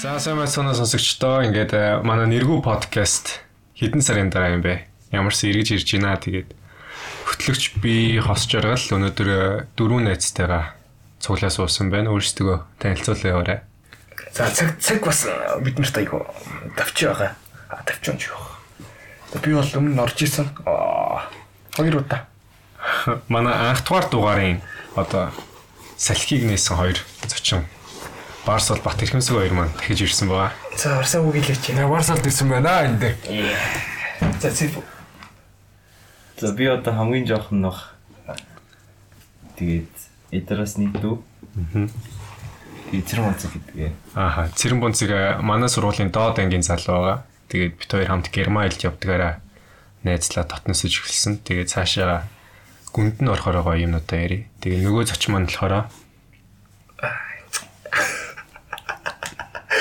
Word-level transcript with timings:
За 0.00 0.16
сайн 0.16 0.38
байцгаана 0.40 0.72
сонсогчдоо. 0.72 1.44
Ингээд 1.44 1.72
э, 1.76 2.00
манай 2.00 2.24
нэргүү 2.24 2.64
подкаст 2.64 3.44
хэдэн 3.76 4.00
сарын 4.00 4.32
дараа 4.32 4.56
юм 4.56 4.64
бэ? 4.64 4.88
Ямарсан 5.12 5.52
эргэж 5.52 5.76
ирж 5.76 5.92
байна. 5.92 6.16
Тэгээд 6.16 6.56
хөтлөгч 7.28 7.76
би 7.84 8.16
хос 8.16 8.48
жаргал 8.48 8.80
өнөөдөр 8.80 9.28
э, 9.28 9.40
дөрвөн 9.76 10.08
найзтайгаа 10.08 10.72
цуглаа 11.20 11.52
суусан 11.52 11.92
байна. 11.92 12.16
Өөрсдөө 12.16 12.80
танилцуулъя 12.80 13.28
яваарай. 13.28 13.60
За 14.32 14.48
цаг 14.48 14.80
цаг 14.80 15.04
бас 15.04 15.28
бид 15.60 15.76
нарт 15.76 16.00
айгу 16.00 16.24
давчи 16.80 17.04
байгаа. 17.04 17.36
А 17.68 17.84
давчон 17.84 18.16
ч 18.16 18.32
юу. 18.32 18.40
Би 19.36 19.52
бол 19.52 19.68
өмнө 19.68 20.00
орж 20.00 20.16
исэн. 20.24 20.48
Хоёр 21.76 22.00
удаа. 22.00 22.24
Манай 23.28 23.52
анх 23.52 23.84
дугаар 23.84 24.08
дугаарын 24.08 24.64
одоо 24.96 25.28
салхийг 26.00 26.48
нээсэн 26.48 26.80
хоёр 26.80 26.96
зочин 27.28 27.68
Барс 28.46 28.70
бол 28.70 28.80
Бат 28.80 29.02
Эрхэмсэг 29.02 29.34
хоёр 29.36 29.52
маань 29.52 29.72
дахиж 29.76 30.00
ирсэн 30.02 30.28
байгаа. 30.28 30.52
За 30.76 30.96
Барсаа 30.96 31.20
үг 31.20 31.36
хэлээч. 31.36 31.76
Наа 31.76 31.88
Барсалд 31.88 32.24
ирсэн 32.24 32.48
байна 32.48 32.88
энэ 32.88 32.98
дээр. 32.98 33.16
За 34.40 34.50
зэв. 34.50 34.80
За 36.40 36.52
би 36.56 36.64
одоо 36.64 36.94
хамгийн 36.94 37.28
жоохон 37.28 37.60
нөх 37.60 37.92
тэгээд 39.60 39.92
эдраас 40.32 40.80
нэг 40.80 40.96
дүү. 40.96 41.20
Аа. 41.76 41.88
Тэгээд 42.90 43.06
цэрэн 43.06 43.28
онцог 43.28 43.52
гэдгээ. 43.52 43.92
Ааха, 44.16 44.48
цэрэн 44.56 44.80
бонцыг 44.80 45.10
манай 45.44 45.68
сургуулийн 45.68 46.10
доод 46.10 46.40
ангийн 46.40 46.64
залуу 46.64 46.96
байгаа. 46.96 47.18
Тэгээд 47.52 47.76
бид 47.76 47.90
хоёр 47.92 48.08
хамт 48.08 48.32
Германд 48.32 48.80
явдгаараа 48.80 49.44
найзлаа 50.02 50.48
дотносож 50.48 50.90
эхэлсэн. 50.90 51.44
Тэгээд 51.44 51.70
цаашаа 51.70 52.26
гүнд 52.90 53.20
нь 53.20 53.30
орохоор 53.30 53.62
гоё 53.62 53.84
юмнуудаа 53.84 54.18
яри. 54.18 54.48
Тэгээд 54.64 54.82
нөгөө 54.88 55.04
зочин 55.06 55.36
маань 55.36 55.46
болохоор 55.46 55.86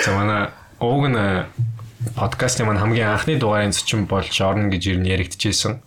За 0.06 0.16
манай 0.16 0.50
ууг 0.80 1.12
нь 1.12 1.20
подкастын 2.16 2.68
маань 2.68 2.80
хамгийн 2.80 3.12
анхны 3.12 3.36
дугаарын 3.36 3.76
зочин 3.76 4.08
болж 4.08 4.32
орно 4.40 4.72
гэж 4.72 4.96
ер 4.96 4.98
нь 5.04 5.12
яригдчихсэн. 5.12 5.84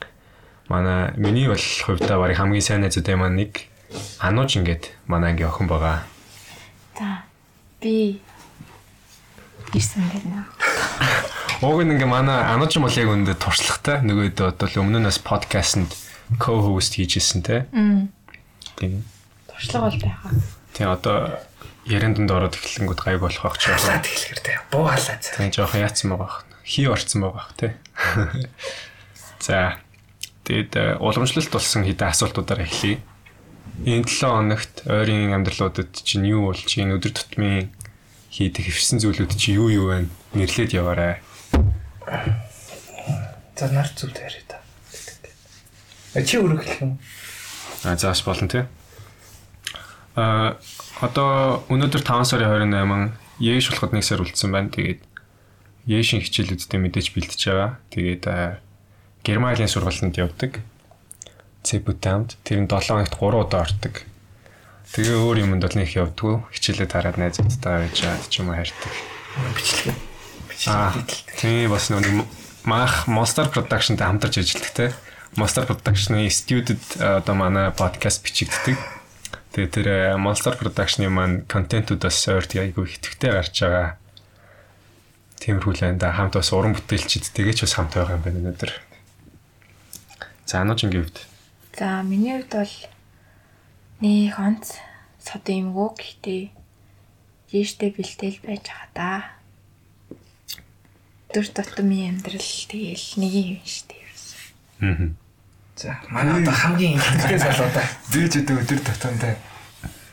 Манай 0.68 1.16
миний 1.16 1.48
бол 1.48 1.56
хувьдаа 1.56 2.20
барыг 2.20 2.36
хамгийн 2.36 2.60
сайн 2.60 2.84
найзуудын 2.84 3.18
маань 3.18 3.40
нэг 3.40 3.72
Анууж 4.20 4.56
ингээд 4.60 4.92
манай 5.08 5.33
ангийн 5.33 5.48
охин 5.48 5.68
байгаа. 5.68 6.05
За 6.98 7.24
би 7.80 8.20
ирсэн 9.72 10.05
байна. 10.12 10.44
Ууг 11.64 11.80
нь 11.80 11.92
ингээ 11.96 12.08
манай 12.08 12.44
Анууж 12.52 12.77
бол 12.77 12.92
яг 12.92 13.08
өндө 13.08 13.33
туршлагатай. 13.40 14.05
Нөгөөдөө 14.05 14.60
бол 14.60 14.77
өмнөөс 14.84 15.18
подкастэнд 15.24 15.96
co-host 16.36 17.00
хийжсэн 17.00 17.40
те. 17.40 17.64
Тийм. 18.77 19.05
Туршлага 19.48 19.88
бол 19.88 20.00
байхаа. 20.05 20.33
Тийм 20.77 20.88
одоо 20.92 21.40
яран 21.86 22.14
донд 22.14 22.30
ороод 22.30 22.55
эхлэнгүүд 22.55 23.00
гайг 23.02 23.20
болох 23.20 23.42
байх 23.42 23.58
ч 23.58 23.70
яа. 23.70 23.98
Тэгэлгэр 23.98 24.41
тэ. 24.42 24.61
Буу 24.70 24.86
халаа. 24.86 25.19
Тийм 25.19 25.50
жоохон 25.50 25.83
яатсан 25.83 26.14
байгаа 26.14 26.22
бах. 26.22 26.36
Хий 26.62 26.86
орцсон 26.86 27.27
байгаа 27.27 27.39
бах 27.42 27.50
те. 27.58 27.74
За. 29.42 29.78
Тэгэд 30.47 30.72
э, 30.78 30.84
уламжлалт 30.98 31.50
болсон 31.50 31.83
хэдэн 31.83 32.11
асуултуудаар 32.11 32.66
эхлэе. 32.66 33.02
Энэ 33.86 34.06
7 34.06 34.30
хоногт 34.30 34.74
ойрын 34.86 35.34
амьдралуудад 35.34 35.91
чинь 36.06 36.27
юу 36.27 36.50
болж 36.50 36.66
чинь 36.66 36.94
өдөр 36.94 37.14
тутмын 37.14 37.70
хийдэг 38.30 38.70
хэвсэн 38.70 39.02
зүйлүүд 39.02 39.33
чи 39.34 39.58
юу 39.58 39.70
юу 39.70 39.86
вэ? 39.91 40.06
Нэрлээд 40.34 40.74
яваарай. 40.74 41.22
За 43.58 43.67
нар 43.70 43.91
зүйл 43.94 44.14
яриа 44.19 44.44
та. 44.46 44.58
А 46.14 46.22
чи 46.22 46.39
өөрөө 46.39 46.58
хэлэх 46.58 46.80
юм. 46.83 46.98
А 47.84 47.96
зааш 47.96 48.22
болно 48.27 48.48
тий. 48.48 48.64
А 50.14 50.58
Одоо 51.03 51.67
өнөөдөр 51.67 52.02
5 52.07 52.30
сарын 52.30 52.70
28 52.70 53.18
Яэш 53.42 53.74
болоход 53.74 53.90
1 53.98 54.07
сар 54.07 54.23
үлдсэн 54.23 54.55
байна. 54.55 54.70
Тэгээд 54.70 55.02
Яэшийн 55.90 56.23
хичээлүүдтэй 56.23 56.79
мэдээж 56.79 57.11
бэлтэж 57.11 57.40
байгаа. 57.51 57.70
Тэгээд 57.90 58.24
Гермалийн 59.27 59.67
сургалтанд 59.67 60.14
явдаг. 60.14 60.62
Цэбүтамд 61.67 62.39
тэр 62.46 62.62
нь 62.62 62.70
7 62.70 62.86
хоногт 62.86 63.18
3 63.18 63.35
удаа 63.35 63.67
ордог. 63.67 64.07
Тэгээ 64.95 65.18
өөр 65.18 65.42
юмд 65.42 65.67
бол 65.67 65.74
нэг 65.74 65.91
явдггүй. 65.91 66.35
Хичээлээ 66.55 66.86
тараад 66.86 67.18
найзуудтай 67.18 67.83
байж 67.83 67.95
чад 67.98 68.23
ч 68.30 68.39
юм 68.39 68.55
уу 68.55 68.62
хайртай. 68.62 68.92
Бичлэг. 69.58 69.98
Бичлэг. 70.46 71.02
Тийм 71.35 71.67
бас 71.67 71.91
нэг 71.91 72.30
мах 72.62 73.11
Monster 73.11 73.51
Production-тай 73.51 74.07
хамтарч 74.07 74.39
ажилладаг 74.39 74.70
те. 74.70 74.86
Monster 75.35 75.67
Production-ы 75.67 76.30
студид 76.30 76.79
одоо 77.02 77.35
манай 77.35 77.74
подкаст 77.74 78.23
бичигддэг. 78.23 78.79
Тэгээ 79.52 79.68
тэр 79.68 79.86
э, 79.92 80.17
Monster 80.17 80.57
Production-ы 80.57 81.13
маань 81.13 81.45
контентуудаас 81.45 82.24
ойрт 82.33 82.57
айгүй 82.57 82.89
хитгэвтэй 82.89 83.36
гарч 83.36 83.61
байгаа. 83.61 84.01
Тиймэрхүү 85.45 85.73
л 85.77 85.85
энэ 85.92 86.08
хамт 86.08 86.40
бас 86.40 86.48
уран 86.57 86.73
бүтээлчд 86.73 87.36
тэгээ 87.36 87.61
ч 87.61 87.68
бас 87.68 87.77
хамт 87.77 87.92
байгаа 87.92 88.17
юм 88.17 88.24
байна 88.24 88.41
өнөөдөр. 88.48 88.73
За 90.48 90.64
ануужингийн 90.64 91.05
хувьд. 91.05 91.20
За 91.77 92.01
миний 92.01 92.41
хувьд 92.41 92.48
бол 92.48 92.74
нэг 94.01 94.41
онц 94.41 94.80
сод 95.20 95.45
юмгүй 95.45 95.89
гэхдээ 96.01 96.42
жиштэй 97.52 97.92
бэлтэл 97.92 98.41
байж 98.41 98.64
байгаа 98.73 98.89
да. 98.96 99.12
Дүр 101.29 101.45
тутмын 101.52 102.17
амьдрал 102.17 102.41
тэгээл 102.41 103.20
нэг 103.20 103.33
юм 103.36 103.61
шүү 103.68 103.85
дээ. 103.85 104.01
Аа. 104.80 105.21
За 105.77 105.96
манай 106.08 106.42
одоо 106.42 106.52
хамгийн 106.52 107.00
ихэнхдээ 107.00 107.38
залуудаа. 107.38 107.86
Би 108.12 108.28
ч 108.28 108.44
өдөр 108.44 108.60
өдөр 108.60 108.80
тутамдаа 108.84 109.34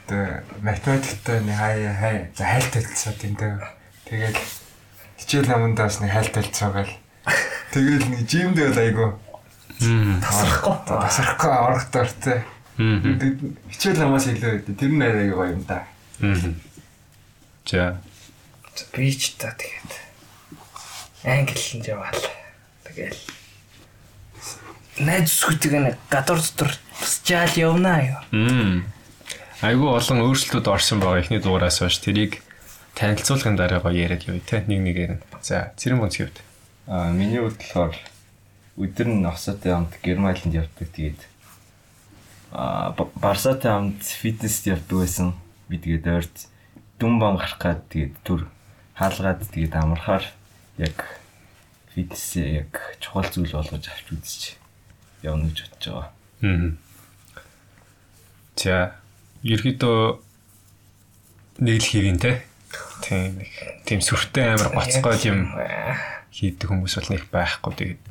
одоо 0.08 0.44
математиктай 0.64 1.40
нэг 1.44 1.58
хай 1.60 1.76
хай 2.00 2.18
за 2.34 2.44
хайлталцаа 2.48 3.14
тэнтэй. 3.20 3.52
Тэгэл 4.08 4.40
хичээл 5.20 5.52
намандаас 5.52 6.00
нэг 6.00 6.16
хайлталцаагаал. 6.16 6.94
Тэгэл 7.76 8.08
нэг 8.08 8.24
жимдээ 8.24 8.72
бол 8.72 8.80
айгу 8.80 9.06
тасрахгүй. 10.24 10.76
Тасрахгүй 10.88 11.52
орох 11.52 11.86
дортой. 11.92 12.40
Хичээл 12.80 14.00
намаас 14.00 14.32
илүү 14.32 14.64
байдаг. 14.64 14.76
Тэр 14.80 14.92
нь 14.96 15.04
айгу 15.04 15.44
гоё 15.44 15.54
юм 15.54 15.64
да. 15.68 15.84
За. 17.68 18.00
Би 18.96 19.12
ч 19.12 19.36
та 19.36 19.52
тэгээд 19.54 19.92
англи 21.28 21.60
л 21.60 21.86
яваал. 21.86 22.24
Тэгэл 22.88 23.20
найз 25.00 25.32
сүтэг 25.32 25.72
нэг 25.72 25.96
гадуур 26.12 26.40
дотор 26.44 26.72
бас 27.00 27.22
жаал 27.24 27.54
явнаа 27.56 28.00
юу. 28.04 28.84
Айгу 29.64 29.92
олон 29.92 30.24
өөрчлөлтүүд 30.28 30.68
орсон 30.68 31.00
байгаа 31.00 31.24
ихний 31.24 31.40
дугаараас 31.40 31.80
хойш 31.80 32.00
тэрийг 32.04 32.44
танилцуулгын 32.96 33.56
дараа 33.56 33.80
гоё 33.80 33.96
яриад 33.96 34.28
явъя 34.28 34.44
те 34.44 34.64
нэг 34.68 34.80
нэгээр 34.84 35.12
нь. 35.16 35.24
За 35.42 35.72
цэрэн 35.80 36.00
бонц 36.00 36.20
хэвд. 36.20 36.38
Аа 36.88 37.12
миний 37.16 37.40
хувьд 37.40 37.60
болохоор 37.60 37.96
өдөр 38.76 39.08
нь 39.08 39.28
осоотой 39.28 39.72
хамт 39.72 39.96
Германд 40.04 40.52
явдаг 40.52 40.88
тэгээд 40.92 41.22
аа 42.52 42.96
Барсатай 43.16 43.72
хамт 43.72 44.04
фитнест 44.04 44.68
явдаг 44.68 45.00
байсан. 45.00 45.36
Би 45.68 45.80
тэгээд 45.80 46.08
ойрт 46.08 46.38
дүнбан 47.00 47.40
гарах 47.40 47.60
гад 47.60 47.84
тэгээд 47.88 48.16
түр 48.28 48.48
хаалгаад 49.00 49.48
тэгээд 49.48 49.76
амархаар 49.76 50.24
яг 50.80 51.08
фитнесээ 51.96 52.68
яг 52.68 52.72
чухал 53.00 53.28
зүйл 53.28 53.56
болгож 53.56 53.88
авч 53.88 54.08
үзчих 54.12 54.60
явна 55.24 55.50
гэж 55.50 55.68
бодож 55.68 55.86
байгаа. 55.90 56.08
Аа. 56.44 56.72
За, 58.60 58.96
ерөөдөө 59.44 60.00
нэг 61.64 61.76
л 61.80 61.90
хийвэн 61.92 62.20
те. 62.20 62.44
Тийм 63.04 63.40
нэг 63.40 63.52
тийм 63.88 64.00
сүртэй 64.04 64.54
амар 64.54 64.76
гоцгой 64.76 65.18
юм 65.28 65.56
хийдэг 66.32 66.68
хүмүүс 66.68 66.96
бол 67.00 67.10
нэг 67.16 67.24
байхгүй 67.32 67.74
тэгээд 67.76 68.02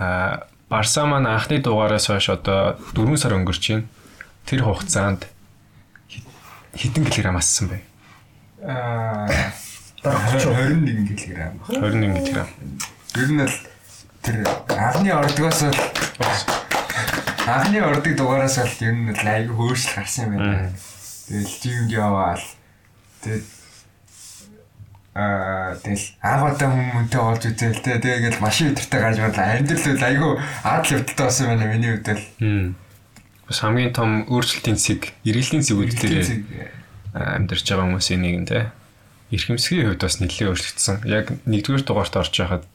а 0.00 0.46
Барса 0.70 1.02
маань 1.04 1.26
анхны 1.26 1.58
дугаараас 1.58 2.06
хойш 2.06 2.30
одоо 2.30 2.78
4 2.94 3.18
сар 3.18 3.34
өнгөрч 3.34 3.64
байна. 3.74 3.90
Тэр 4.46 4.62
хугацаанд 4.62 5.26
хэдэн 6.78 7.10
килограмм 7.10 7.42
ассан 7.42 7.74
бэ? 7.74 7.82
Аа 8.62 9.26
21 10.06 11.18
кг. 11.18 11.52
21 11.68 12.22
кг. 12.22 12.46
Ер 13.18 13.30
нь 13.34 13.42
л 13.42 13.54
тэр 14.22 14.44
анхны 14.68 15.10
ордгоос 15.12 15.60
л 15.68 15.78
анхны 17.46 17.80
ордыг 17.80 18.16
дугаараас 18.16 18.58
л 18.58 18.76
ер 18.84 18.94
нь 18.94 19.14
айгүй 19.14 19.54
хөөсл 19.56 19.96
гарсан 19.96 20.28
юм 20.28 20.38
байна. 20.38 20.72
Тэгэл 21.28 21.56
жимд 21.62 21.90
яваал. 21.90 22.44
Тэгэл 23.22 23.48
аа 25.14 25.74
тэгэл 25.82 26.06
агаатай 26.22 26.68
хүмүүнтэй 26.70 27.20
олж 27.20 27.42
үзэл 27.50 27.82
тэ 27.82 27.98
тэгэл 27.98 28.38
машин 28.38 28.70
өдөртэй 28.70 29.00
гарч 29.02 29.18
ирлээ. 29.18 29.58
Амьдрал 29.58 30.06
айгүй 30.06 30.32
адал 30.62 30.94
явдалтай 30.94 31.26
болсон 31.26 31.46
байна 31.50 31.66
миний 31.66 31.90
хувьд 31.98 32.08
л. 32.14 32.74
Бас 33.50 33.58
хамгийн 33.58 33.90
том 33.90 34.10
өөрчлөлтийн 34.30 34.78
цэг, 34.78 35.10
эргэлтийн 35.26 35.66
цэгүүд 35.66 35.92
дээр 35.98 36.30
амьдарч 37.10 37.66
байгаа 37.66 37.90
хүмүүсийн 37.90 38.22
нэг 38.22 38.36
нь 38.38 38.46
те. 38.46 38.70
Эрхэмсгийн 39.34 39.90
хувьд 39.90 40.06
бас 40.06 40.22
нэлээд 40.22 40.50
өөрчлөгдсөн. 40.54 40.96
Яг 41.10 41.34
нэгдүгээр 41.42 41.82
дугаарт 41.82 42.14
орж 42.14 42.34
байхад 42.38 42.69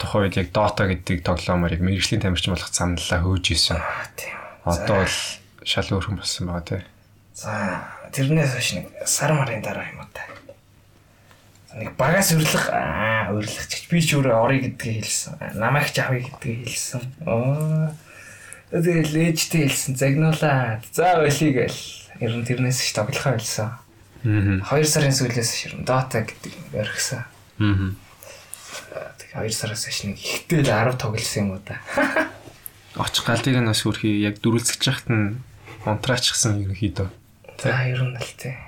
тухайн 0.00 0.32
үед 0.32 0.40
яг 0.40 0.48
Dota 0.56 0.88
гэдэг 0.88 1.20
тоглоомоор 1.20 1.76
яг 1.76 1.84
мэрэгжлийн 1.84 2.24
тамирчин 2.24 2.56
болох 2.56 2.72
замналаа 2.72 3.20
хөөж 3.20 3.46
исэн. 3.52 3.78
Одоо 4.64 5.04
бол 5.04 5.16
шал 5.68 5.92
өөрхөн 5.92 6.16
болсон 6.16 6.48
байгаа 6.48 6.64
тий. 6.64 6.82
За 7.36 7.84
тэрнээс 8.10 8.56
хойш 8.56 8.68
нэг 8.80 8.86
сар 9.04 9.36
марын 9.36 9.60
дараа 9.60 9.84
юм 9.92 10.00
уу 10.00 10.08
та. 10.10 10.24
нэг 11.76 11.94
багаас 11.94 12.34
урилах 12.34 12.66
аа 12.72 13.30
ч 13.44 13.70
гэж 13.70 13.84
би 13.92 14.00
ч 14.02 14.18
өөрөө 14.18 14.36
орё 14.42 14.58
гэдгийг 14.64 15.06
хэлсэн. 15.06 15.38
Намайг 15.54 15.94
ч 15.94 16.02
авъя 16.02 16.26
гэдгийг 16.26 16.66
хэлсэн. 16.66 17.02
Оо. 17.30 17.94
Тэгэл 18.74 19.14
ээжтэй 19.30 19.70
хэлсэн 19.70 19.94
загнуулаад. 19.94 20.82
За 20.90 21.22
байлиг 21.22 21.54
гэл. 21.54 21.82
Ер 22.18 22.32
нь 22.34 22.46
тэрнээс 22.46 22.82
ч 22.82 22.90
тоглохоо 22.90 23.38
хэлсэн. 23.38 23.70
Аа. 23.70 24.60
2 24.66 24.84
сарын 24.84 25.14
сүүлээс 25.14 25.50
ширэн 25.54 25.86
Dota 25.86 26.26
гэдэг 26.26 26.74
орхисон. 26.74 27.22
Аа. 27.62 27.94
Тэг 29.30 29.46
2 29.46 29.54
сараас 29.54 29.86
хойш 29.86 30.02
нэг 30.10 30.18
ихтэй 30.18 30.66
л 30.66 30.70
10 30.74 30.98
тоглосон 30.98 31.38
юм 31.46 31.50
уу 31.54 31.62
да. 31.62 31.78
Очих 32.98 33.22
галдыг 33.22 33.54
нь 33.54 33.70
бас 33.70 33.86
үрхий 33.86 34.18
яг 34.26 34.42
дөрүлцэж 34.42 34.82
яхад 34.90 35.06
нь 35.06 35.38
онтраачихсан 35.86 36.58
ерөнхийдөө. 36.66 37.08
За 37.62 37.86
ер 37.86 38.02
нь 38.02 38.18
л 38.18 38.32
тий. 38.34 38.58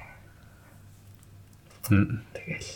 Тэгэл. 1.90 2.70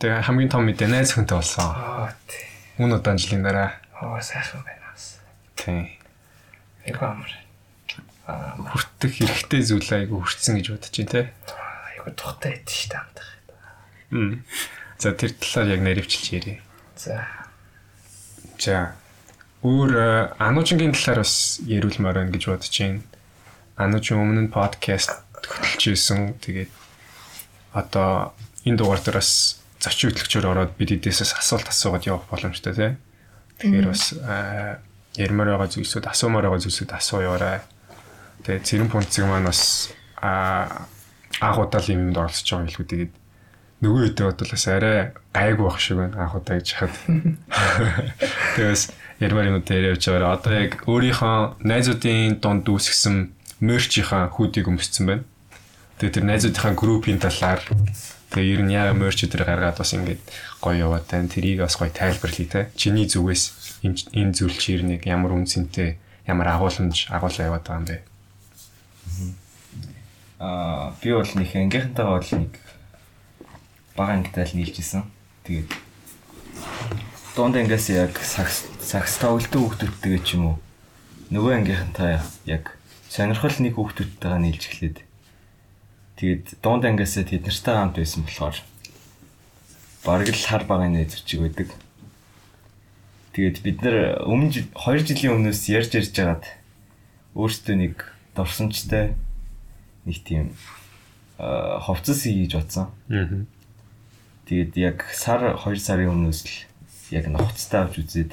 Тэгээ 0.00 0.24
хамгийн 0.24 0.48
том 0.48 0.64
мэдээ 0.64 0.88
найз 0.88 1.12
хүнтэй 1.12 1.36
болсон. 1.36 1.68
Аа 1.76 2.16
тий. 2.24 2.48
Үн 2.80 2.96
удаан 2.96 3.20
жилийн 3.20 3.44
дараа. 3.44 3.76
Оо 4.00 4.16
сайхан 4.24 4.64
байна 4.64 4.88
бас. 4.88 5.20
Тийм. 5.60 5.92
Айгу 6.88 7.04
амар. 7.04 7.32
Аа 8.24 8.56
Хүртэх 8.64 9.12
хэрэгтэй 9.12 9.60
зүйл 9.60 9.90
айгу 9.92 10.24
хүртсэн 10.24 10.56
гэж 10.56 10.66
бодож 10.72 10.94
байна 10.96 11.12
те. 11.12 11.22
айгу 12.00 12.10
тухтай 12.16 12.56
байд 12.56 12.70
шүү 12.72 12.88
дээ 12.88 13.00
амтах. 13.04 13.30
Мм. 14.08 14.32
За 14.96 15.12
тэр 15.12 15.36
талаар 15.36 15.68
яг 15.76 15.80
наривчилж 15.84 16.26
ярив. 16.32 16.58
За. 16.98 17.22
За 18.58 18.78
өөр 19.62 19.90
э, 19.94 20.34
ануучингийн 20.38 20.94
талаар 20.94 21.22
бас 21.22 21.58
яриулмаар 21.66 22.22
байна 22.22 22.34
гэж 22.34 22.44
бодож 22.50 22.74
байна. 22.78 23.02
Ануучин 23.78 24.18
өмнө 24.18 24.46
нь 24.46 24.54
подкаст 24.54 25.18
хөтлөж 25.34 25.82
ирсэн. 25.94 26.38
Тэгээд 26.42 26.70
одоо 27.74 28.34
энэ 28.66 28.78
дугаар 28.78 29.02
дээр 29.02 29.18
бас 29.18 29.62
зочин 29.82 30.10
хөтлөгчөөр 30.10 30.46
ороод 30.46 30.72
бид 30.78 30.94
эдээсээс 30.94 31.38
асуулт 31.38 31.66
асуугаад 31.70 32.06
явах 32.06 32.26
боломжтой 32.30 32.74
тий. 32.74 32.90
Тэгэхээр 33.58 33.86
бас 33.90 34.14
э, 34.14 34.78
ярмаар 35.18 35.58
байгаа 35.58 35.70
зүйлсүүд 35.74 36.06
асуумаар 36.06 36.46
байгаа 36.46 36.62
зүйлсүүд 36.62 36.90
асууяарай. 36.94 37.58
Тэгээд 38.46 38.66
цэрэн 38.66 38.90
пунцэг 38.90 39.26
маань 39.26 39.50
бас 39.50 39.90
а 40.22 40.86
анхудаа 41.42 41.82
л 41.82 41.90
юм 41.90 42.10
юмд 42.10 42.18
оролцож 42.18 42.46
байгаа 42.46 42.66
хэлгүй 42.70 42.86
тэгээд 42.86 43.12
нөгөө 43.78 44.10
үедээ 44.10 44.26
бодвол 44.26 44.52
бас 44.54 44.66
арай 44.66 44.98
гайгүй 45.30 45.64
байх 45.66 45.78
шиг 45.78 45.96
байна 46.02 46.18
анхудаа 46.26 46.58
гэж 46.58 46.68
хахад. 46.74 46.94
Тэгээс 48.58 48.82
ярмаар 49.22 49.50
юм 49.54 49.62
дээр 49.62 49.94
явж 49.94 50.02
байгаа. 50.10 50.34
Одоо 50.34 50.52
яг 50.58 50.72
өөрийнхөө 50.90 51.62
найзуудын 51.62 52.42
донд 52.42 52.66
үүсгэсэн 52.66 53.16
мерчийнхаа 53.62 54.34
хүүдийг 54.34 54.66
өмссөн 54.66 55.04
байна. 55.06 55.24
Тэгээд 56.02 56.14
тэр 56.14 56.26
найзуудынхаа 56.26 56.74
группийн 56.74 57.22
талаар 57.22 57.62
тэгээ 58.34 58.50
ер 58.58 58.62
нь 58.66 58.74
яа 58.74 58.90
мерч 58.94 59.26
өдр 59.26 59.46
гаргаад 59.46 59.78
бас 59.78 59.94
ингээд 59.94 60.22
гоё 60.58 60.90
яваад 60.90 61.06
тань 61.06 61.30
тэрийг 61.30 61.62
бас 61.62 61.78
гоё 61.78 61.94
тайлбарлая 61.94 62.50
те. 62.50 62.60
Чиний 62.74 63.06
зүгээс 63.06 63.78
энэ 63.86 64.34
зүйл 64.34 64.58
чи 64.58 64.74
ер 64.74 64.82
нь 64.82 64.98
яг 64.98 65.06
ямар 65.06 65.38
үнцэнтэй 65.38 66.02
ямар 66.26 66.54
агуулмж 66.54 67.14
агуулаа 67.14 67.46
яваад 67.46 67.64
байгаа 67.66 67.78
юм 67.78 67.86
бэ? 67.86 67.98
Аа 70.38 70.94
би 71.02 71.10
бол 71.14 71.32
нэг 71.34 71.50
ангийнхантайгаа 71.54 72.14
бол 72.18 72.30
нэг 72.38 72.52
бага 73.98 74.14
ангитай 74.14 74.46
л 74.46 74.54
нийлж 74.54 74.78
исэн. 74.78 75.02
Тэгээд 75.42 75.74
дунд 77.34 77.58
ангиас 77.58 77.90
яг 77.90 78.14
сакс 78.22 78.70
сакс 78.78 79.18
тоглолтын 79.18 79.58
хүүхдүүдтэйгээ 79.58 80.22
ч 80.22 80.38
юм 80.38 80.54
уу 80.54 80.56
нөгөө 81.34 81.52
ангийнхантай 81.58 82.22
яг 82.46 82.78
сонирхол 83.10 83.58
нэг 83.58 83.74
хүүхдүүдтэйгээ 83.74 84.38
нийлж 84.38 84.62
эхлээд 84.70 84.98
тэгээд 86.22 86.44
дунд 86.62 86.86
ангиас 86.86 87.18
тэд 87.18 87.42
нартай 87.42 87.74
хамт 87.74 87.98
байсан 87.98 88.22
болохоор 88.22 88.56
бараг 90.06 90.30
л 90.30 90.46
хар 90.46 90.64
багын 90.64 90.94
найз 90.94 91.18
чиг 91.26 91.42
байдаг. 91.42 91.74
Тэгээд 93.34 93.58
бид 93.66 93.78
нар 93.82 94.22
өмнө 94.24 94.50
2 94.72 95.04
жилийн 95.04 95.42
өмнөөс 95.42 95.62
ярьж 95.74 95.92
ярьж 95.98 96.14
байгаад 96.14 96.46
өөртөө 97.34 97.76
нэг 97.76 97.94
дурсамжтай 98.34 99.14
нэг 100.06 100.18
тийм 100.24 100.54
ховцос 101.38 102.24
хийж 102.26 102.56
бодсон. 102.56 102.90
Аа. 103.10 103.46
Тэгээд 104.48 104.72
яг 104.80 105.04
сар 105.12 105.44
2 105.60 105.76
сарын 105.76 106.08
өмнөөс 106.08 106.40
л 106.48 106.56
яг 107.12 107.28
нухацтай 107.28 107.84
авч 107.84 108.00
үзээд 108.00 108.32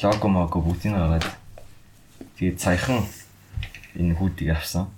лого 0.00 0.28
маго 0.32 0.58
бүгдийг 0.64 0.96
гаргаад 0.96 1.28
тэгээд 2.40 2.56
саяхан 2.56 3.04
энэ 3.92 4.16
хүүдийг 4.16 4.56
авсан. 4.56 4.88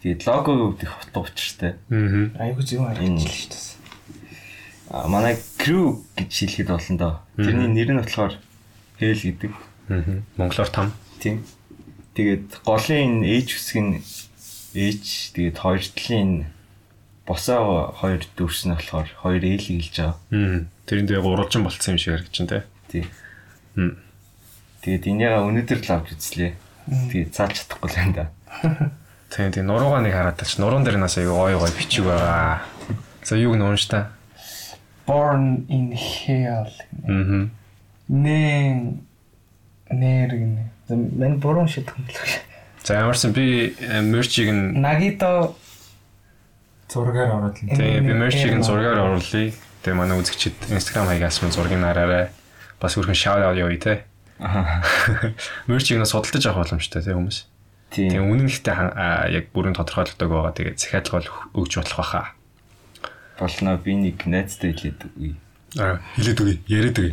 Тэгээд 0.00 0.24
логогийн 0.30 0.78
их 0.78 0.90
хот 0.94 1.26
учиртай. 1.26 1.74
Аа. 1.90 2.30
Айгу 2.38 2.62
зөв 2.62 2.80
Энэ- 2.86 2.94
харагдаж 2.94 3.26
шүү 3.34 3.50
дээ. 3.50 3.66
А 4.94 5.08
манай 5.10 5.34
crew 5.58 5.98
гэж 6.16 6.30
хэлэхэд 6.30 6.68
болно 6.70 6.96
доо. 6.98 7.14
Тэрний 7.36 7.68
нэр 7.68 7.90
нь 7.94 8.00
болохоор 8.00 8.38
Hell 9.02 9.20
гэдэг. 9.26 9.52
Аа. 9.90 10.22
Монголоор 10.38 10.70
там. 10.70 10.92
Тийм. 11.18 11.42
Тэгээд 12.14 12.62
голын 12.64 13.26
энэ 13.26 13.42
H 13.42 13.58
хэсэг 13.58 13.78
нь 13.82 13.98
H 14.72 15.34
тэгээд 15.34 15.56
хоёр 15.58 15.82
талын 15.82 16.46
босоо 17.30 17.94
хоёр 17.94 18.26
дүрс 18.34 18.66
нь 18.66 18.74
болохоор 18.74 19.06
хоёр 19.22 19.42
L 19.46 19.62
хэлж 19.62 19.94
байгаа. 19.94 20.18
Аа. 20.34 20.66
Тэрэнд 20.90 21.14
яг 21.14 21.22
уралжин 21.22 21.62
болцсон 21.62 21.94
юм 21.94 22.02
шиг 22.02 22.26
байна 22.26 22.50
те. 22.50 22.58
Тийм. 22.90 23.06
Мм. 23.78 23.94
Тэгээд 24.82 25.06
энийгээ 25.06 25.38
өнөөдөр 25.46 25.78
л 25.78 25.92
авч 25.94 26.08
үзлээ. 26.18 26.52
Тэгээд 26.90 27.30
цааш 27.30 27.52
чадахгүй 27.54 27.86
л 27.86 27.98
байна 28.02 28.14
да. 28.18 28.26
Тийм 29.30 29.54
тийм 29.54 29.70
нуруугаа 29.70 30.02
нэг 30.02 30.10
хараад 30.10 30.42
тач 30.42 30.58
нуруунд 30.58 30.90
дээр 30.90 30.98
нас 30.98 31.14
аюу 31.14 31.38
ой 31.38 31.54
гой 31.54 31.70
бичиг 31.70 32.02
байгаа. 32.10 32.66
За 33.22 33.38
юуг 33.38 33.54
нь 33.54 33.62
унш 33.62 33.86
та. 33.86 34.10
Born 35.06 35.70
in 35.70 35.94
hell. 35.94 36.74
Аа. 37.06 37.46
Нэн 38.10 39.06
нэр 39.86 40.30
гэнэ. 40.34 40.64
За 40.90 40.98
мен 40.98 41.38
буруу 41.38 41.70
шийдэх 41.70 41.94
юм 41.94 42.10
л. 42.10 42.18
За 42.82 42.98
ямарсан 42.98 43.30
би 43.30 43.70
э, 43.78 44.02
мерчийг 44.02 44.50
нь 44.50 44.82
Нагито 44.82 45.54
зургаар 46.90 47.30
л 47.30 47.54
тийм 47.54 48.04
би 48.04 48.12
нь 48.12 48.22
энэ 48.26 48.66
зургаар 48.66 48.98
оруулъя. 49.06 49.54
Тэгээ 49.80 49.96
манай 49.96 50.18
үзэгчид 50.20 50.58
Instagram 50.74 51.08
хаягаас 51.08 51.40
мань 51.40 51.54
зургийг 51.54 51.80
нараарай. 51.80 52.28
Бас 52.82 52.98
өрхөн 52.98 53.16
shout 53.16 53.40
out 53.40 53.56
явъя 53.56 53.78
те. 53.80 53.94
Аа. 54.42 54.82
Мерчийг 55.70 56.02
нь 56.02 56.04
судалдаж 56.04 56.44
авах 56.50 56.68
боломжтой 56.68 57.00
те 57.00 57.16
хүмүүс. 57.16 57.48
Тэгээ 57.90 58.20
Тийм. 58.20 58.30
үнэн 58.30 58.46
ихтэй 58.50 58.76
яг 58.76 59.44
бүрэн 59.56 59.74
тодорхойлогддог 59.74 60.28
байгаа. 60.30 60.52
Тэгээ 60.54 60.76
захиалга 60.76 61.16
бол 61.16 61.64
өгч 61.64 61.72
болох 61.80 61.96
байхаа. 61.96 62.26
Болно 63.40 63.76
би 63.80 63.92
нэг 63.96 64.20
найзтай 64.28 64.76
хэлээд 64.76 65.00
үгүй. 65.16 65.32
Аа 65.80 65.98
хэлээд 66.14 66.38
үгүй, 66.38 66.56
яриад 66.70 66.98
үгүй. 66.98 67.12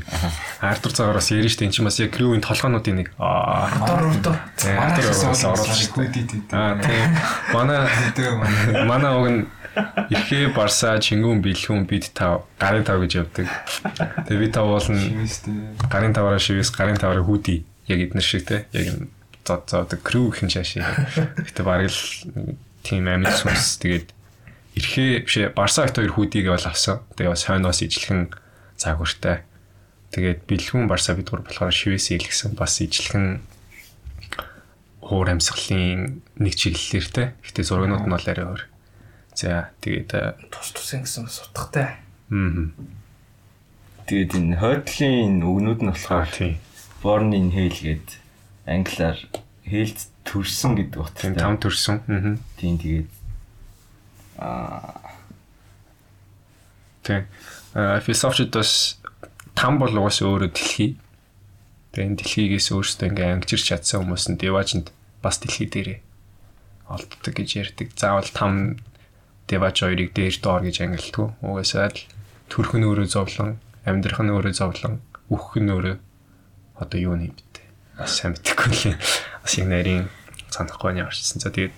Артур 0.62 0.92
цагаар 0.94 1.18
бас 1.18 1.32
ярина 1.32 1.50
штэ. 1.50 1.66
Энд 1.66 1.74
чинь 1.78 1.88
бас 1.88 1.98
яг 2.02 2.14
crew-ийн 2.14 2.46
толгоонуудын 2.46 3.00
нэг 3.00 3.10
аа 3.18 3.70
Артур 3.74 4.38
тийм 4.58 4.78
Артур 4.78 5.06
бас 5.08 5.44
оруулж 5.46 5.82
штэ. 5.88 6.04
Аа 6.54 6.78
тийм. 6.78 7.10
Манай 7.54 7.86
гэдэг 7.86 8.34
манай 8.38 8.86
манай 8.86 9.12
уг 9.18 9.28
нь 9.30 9.42
Ирхээ 10.10 10.54
Барса, 10.56 10.98
Чингүн, 10.98 11.42
Бэлхүүн 11.46 11.86
бид 11.86 12.10
тав 12.18 12.50
гарын 12.58 12.84
тав 12.84 12.98
гэж 13.02 13.12
явдаг. 13.22 13.46
Тэгээ 14.26 14.42
би 14.42 14.50
тав 14.50 14.66
болно 14.66 14.98
шивэстэй. 14.98 15.54
гарын 15.86 16.14
таваараа 16.18 16.42
шивээс 16.42 16.74
гарын 16.74 16.98
таваараа 16.98 17.26
хүүдий. 17.26 17.66
Яг 17.86 18.00
эднэр 18.10 18.26
шиг 18.26 18.50
те. 18.50 18.66
Яг 18.74 18.90
энэ 18.90 19.08
зод 19.46 19.70
зод 19.70 19.94
crew 20.02 20.34
гэх 20.34 20.44
юм 20.44 20.50
шаашаа. 20.50 21.08
Гэтэ 21.46 21.62
бараг 21.62 21.94
л 21.94 22.02
тийм 22.82 23.06
амьд 23.06 23.32
сүнс. 23.32 23.78
Тэгээд 23.80 24.18
Ирхээ 24.78 25.26
бишээ 25.26 25.48
Барса 25.58 25.86
хот 25.86 25.98
хоёр 25.98 26.14
хүүдийг 26.14 26.54
бол 26.54 26.62
авсан. 26.62 27.02
Тэгээ 27.18 27.34
бас 27.34 27.44
хойноос 27.50 27.82
ижлэхэн 27.82 28.30
заагвартай. 28.78 29.42
Тэгээд 30.14 30.46
Бэлхүүн 30.46 30.86
Барса 30.86 31.18
бид 31.18 31.30
гур 31.34 31.42
болохоор 31.42 31.74
шивээс 31.74 32.14
илгэсэн 32.14 32.54
бас 32.54 32.78
ижлэхэн 32.82 33.42
уур 35.02 35.28
амьсгалын 35.34 36.22
нэг 36.38 36.54
чиглэлээр 36.54 37.08
те. 37.10 37.24
Гэтэ 37.42 37.66
зургнууд 37.66 38.06
нь 38.06 38.14
бол 38.14 38.28
арай 38.30 38.46
өөр. 38.46 38.62
За 39.38 39.70
тэгээд 39.86 40.10
э, 40.18 40.34
Тус 40.50 40.74
тусын 40.74 41.06
гэсэн 41.06 41.30
бас 41.30 41.38
утгатай. 41.46 42.02
мм 42.34 42.74
Тэгээд 44.10 44.34
энэ 44.34 44.58
хойдлын 44.58 45.46
өгнүүд 45.46 45.80
нь 45.86 45.92
болохоор 45.94 46.26
тийм. 46.34 46.58
born 47.06 47.30
in 47.38 47.54
hell 47.54 47.70
гээд 47.70 48.18
англиар 48.66 49.20
хэлд 49.68 50.00
төрсөн 50.26 50.74
гэдэг 50.80 50.98
Тийм 50.98 51.06
утгатай. 51.06 51.38
там 51.38 51.56
төрсөн. 51.62 51.98
Аа. 52.10 52.36
Тийм 52.58 52.76
тэгээд 52.82 53.10
аа 54.42 55.14
Тийм. 57.06 57.28
Аа 57.78 58.00
философичд 58.02 58.52
бас 58.58 58.98
там 59.54 59.78
бол 59.78 59.94
угаасаа 59.94 60.28
өөрөө 60.34 60.52
дэлхий. 60.52 60.98
Тэгээ 61.94 62.08
энэ 62.10 62.18
дэлхийгээс 62.20 62.68
өөрсдөө 62.74 63.08
ингээ 63.14 63.34
ангижирч 63.38 63.66
чадсан 63.70 64.02
хүмүүс 64.04 64.26
нь 64.34 64.40
деважинд 64.42 64.90
бас 65.22 65.38
дэлхий 65.40 65.68
дээрээ 65.70 66.00
олддог 66.90 67.34
гэж 67.38 67.50
ярьдаг. 67.60 67.88
Заавал 67.96 68.28
там 68.34 68.82
деваж 69.48 69.76
хоёрыг 69.82 70.12
дээр 70.14 70.36
доор 70.44 70.62
гэж 70.68 70.78
ангилдаг. 70.84 71.34
Угаасаа 71.42 71.90
л 71.92 72.00
төрх 72.52 72.76
нь 72.76 72.86
өөрөө 72.88 73.08
зовлон, 73.08 73.60
амьдрах 73.88 74.20
нь 74.24 74.32
өөрөө 74.32 74.54
зовлон, 74.54 75.00
үхэх 75.32 75.64
нь 75.64 75.72
өөрөө 75.72 75.96
одоо 76.84 77.00
юу 77.00 77.16
нэм 77.16 77.32
битээ. 77.34 77.68
Бас 77.98 78.12
сайн 78.20 78.36
мэдэхгүй 78.36 78.72
лээ. 78.94 78.96
Бас 79.44 79.54
яг 79.58 79.68
нарийн 79.68 80.06
санахгүй 80.52 80.92
нь 80.94 81.02
яварчсан. 81.02 81.40
За 81.42 81.50
тэгээд 81.50 81.74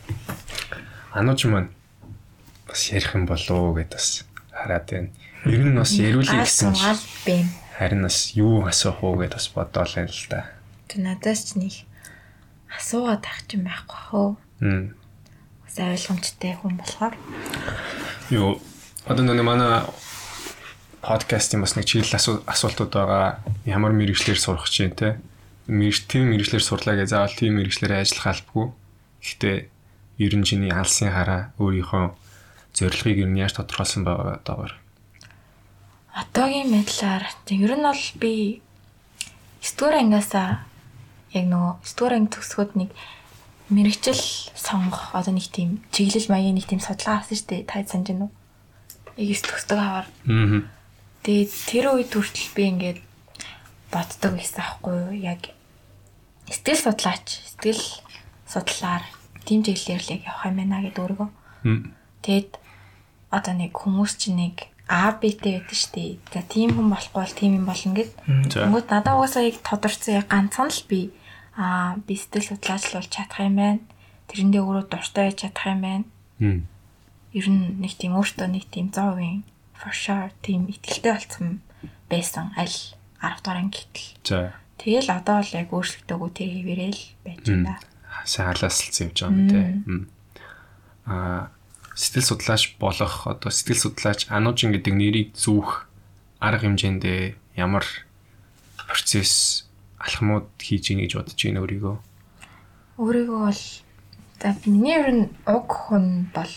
анууч 1.13 1.45
маань 1.47 1.69
бас 2.67 2.81
ярих 2.93 3.13
юм 3.15 3.25
болоо 3.29 3.73
гэдээ 3.77 3.97
бас 3.97 4.25
хараад 4.53 4.85
байна. 4.89 5.09
Ер 5.45 5.63
нь 5.63 5.77
бас 5.77 5.93
яриулъя 5.95 6.43
гэсэн 6.43 6.73
ч 6.75 6.81
Асуугаал 6.83 7.03
бэ. 7.25 7.45
харин 7.79 8.01
бас 8.03 8.17
юу 8.35 8.65
асуух 8.67 8.99
уу 9.01 9.15
гэдээ 9.23 9.37
бас 9.39 9.47
бодоол 9.55 9.93
юм 9.97 10.09
л 10.11 10.25
да. 10.29 10.45
Тэ 10.91 10.99
надаас 11.01 11.41
ч 11.47 11.49
нэг 11.55 11.73
асуугаад 12.69 13.23
авах 13.25 13.47
юм 13.55 13.63
байхгүй 13.65 14.01
хөө. 14.11 14.29
Бас 15.79 15.95
ойлгомжтой 15.95 16.59
хүн 16.59 16.75
болохоор. 16.75 17.15
Юу 18.35 18.59
одоо 19.07 19.23
нэг 19.23 19.39
манай 19.47 19.87
подкастын 20.99 21.63
бас 21.63 21.79
нэг 21.79 21.87
чиглэл 21.87 22.19
асуу- 22.19 22.43
асуултууд 22.43 22.91
байгаа. 22.91 23.39
Ямар 23.63 23.95
мэрэгчлэр 23.95 24.35
сурах 24.35 24.67
чинь 24.67 24.91
те. 24.91 25.23
Мэрэг 25.71 26.03
тийм 26.03 26.35
мэрэгчлэр 26.35 26.59
сурлаа 26.59 26.99
гэж 26.99 27.15
заавал 27.15 27.31
тийм 27.31 27.55
мэрэгчлэр 27.63 27.95
ажиллах 27.95 28.27
албагүй. 28.27 28.67
Гэхдээ 29.23 29.57
ер 30.19 30.33
нь 30.35 30.43
чиний 30.43 30.75
алсын 30.75 31.15
хараа 31.15 31.55
өөрийнхөө 31.63 32.11
зорилгыг 32.75 33.17
ер 33.23 33.31
нь 33.31 33.39
яаж 33.39 33.55
тодорхойлсон 33.55 34.03
байгаа 34.03 34.43
даагаар. 34.43 34.75
Одоогийн 36.11 36.75
байдлаар 36.75 37.23
тэг 37.47 37.59
ер 37.63 37.79
нь 37.79 37.87
бол 37.87 38.03
би 38.19 38.59
9 39.63 39.79
дугаар 39.79 39.95
ангиасаа 40.03 40.67
яг 41.31 41.45
нөгөө 41.47 41.71
9 41.87 41.95
дугаар 41.95 42.13
анги 42.19 42.31
төгсгөөд 42.35 42.71
нэг 42.75 42.91
мэрэгчл 43.69 44.21
сонгох 44.57 45.13
одоо 45.13 45.33
нэг 45.33 45.47
тийм 45.53 45.81
чиглэл 45.93 46.29
маягийн 46.29 46.57
нэг 46.57 46.65
тийм 46.65 46.81
судалгаа 46.81 47.21
авсан 47.21 47.37
шүү 47.37 47.49
дээ. 47.49 47.69
Та 47.69 47.85
санаж 47.85 48.07
байна 48.09 48.25
уу? 48.27 48.33
9 49.17 49.45
төгсдөг 49.45 49.77
аваар. 49.77 50.07
Аа. 50.25 50.65
Тэгээд 51.23 51.51
тэр 51.69 51.85
үед 51.93 52.11
хүртэл 52.13 52.53
би 52.57 52.63
ингээд 52.73 52.99
боддог 53.93 54.31
байсан 54.33 54.61
аахгүй 54.65 54.95
юу? 54.97 55.13
Яг 55.21 55.41
сэтгэл 56.49 56.83
судлаач, 56.89 57.27
сэтгэл 57.59 57.85
судлаар 58.49 59.03
тийм 59.45 59.61
чиглэлээр 59.61 60.01
л 60.01 60.13
яг 60.17 60.21
явах 60.25 60.49
юм 60.49 60.57
байна 60.57 60.81
гэдэг 60.81 61.03
өөргөө. 61.05 61.29
Мм. 61.69 61.93
Тэгэд 62.25 62.51
одоо 63.29 63.53
нэг 63.53 63.71
хүмүүс 63.77 64.13
чинь 64.17 64.39
нэг 64.41 64.55
А 64.89 65.13
Б-тэй 65.13 65.61
байдаг 65.61 65.77
шүү 65.77 65.93
дээ. 65.93 66.11
За 66.33 66.41
тийм 66.49 66.73
хүн 66.73 66.89
болохгүй 66.89 67.21
бол 67.21 67.37
тийм 67.37 67.61
юм 67.61 67.69
болно 67.69 67.93
гэд. 67.93 68.09
Тэнгүүд 68.49 68.89
надад 68.89 69.21
угаасаа 69.21 69.45
яг 69.45 69.61
тодорцсон 69.61 70.17
яг 70.17 70.25
ганцхан 70.25 70.73
л 70.73 70.81
би 70.89 71.13
аа 71.59 71.99
би 72.07 72.15
сэтгэл 72.15 72.55
судлаач 72.55 72.83
л 72.87 72.95
болж 73.03 73.11
чадах 73.11 73.43
юм 73.43 73.55
байна. 73.59 73.83
Тэрэндээ 74.31 74.63
өөрөө 74.63 74.85
дуртай 74.87 75.23
байж 75.27 75.37
чадах 75.43 75.65
юм 75.67 75.81
байна. 75.83 76.05
Ер 77.35 77.47
нь 77.51 77.83
нэг 77.83 77.93
тийм 77.99 78.15
өөртөө 78.15 78.47
нэг 78.47 78.65
тийм 78.71 78.87
100% 78.95 79.43
for 79.75 79.91
sure 79.91 80.31
тийм 80.39 80.71
ихтэлтэй 80.71 81.11
болсон 81.11 81.59
байсан 82.07 82.55
аль 82.55 82.95
10 83.19 83.43
дугаар 83.43 83.59
анги 83.59 83.83
гэтэл. 83.83 84.09
За. 84.23 84.55
Тэгэл 84.79 85.11
одоо 85.11 85.43
л 85.43 85.51
яг 85.51 85.67
өөрчлөгдөөгүй 85.75 86.31
тэр 86.31 86.49
хэвээрээ 86.55 86.91
л 86.95 87.03
байж 87.27 87.43
байна. 87.43 87.75
сайн 88.25 88.47
халаасалцсан 88.55 89.11
явж 89.11 89.19
байгаа 89.27 89.67
юм. 89.67 89.83
Мм. 89.85 90.03
Аа 91.05 91.51
сэтгэл 91.95 92.29
судлаач 92.31 92.63
болох 92.79 93.27
одоо 93.27 93.51
сэтгэл 93.51 93.83
судлаач 93.91 94.31
ануужин 94.31 94.71
гэдэг 94.71 94.93
нэрийг 94.95 95.29
зүүх 95.35 95.87
арга 96.39 96.63
хэмжээндээ 96.63 97.59
ямар 97.59 97.83
процесс 98.87 99.67
алхмууд 99.99 100.47
хийж 100.57 100.91
ийн 100.91 101.03
гэж 101.03 101.11
бодож 101.19 101.39
байна 101.39 101.61
өөрийгөө. 101.63 101.95
Өөрийгөө 103.03 103.39
бол 103.45 103.63
за 104.39 104.49
миний 104.65 104.95
ер 104.95 105.11
нь 105.11 105.25
уг 105.43 105.67
хүн 105.67 106.31
бол 106.31 106.53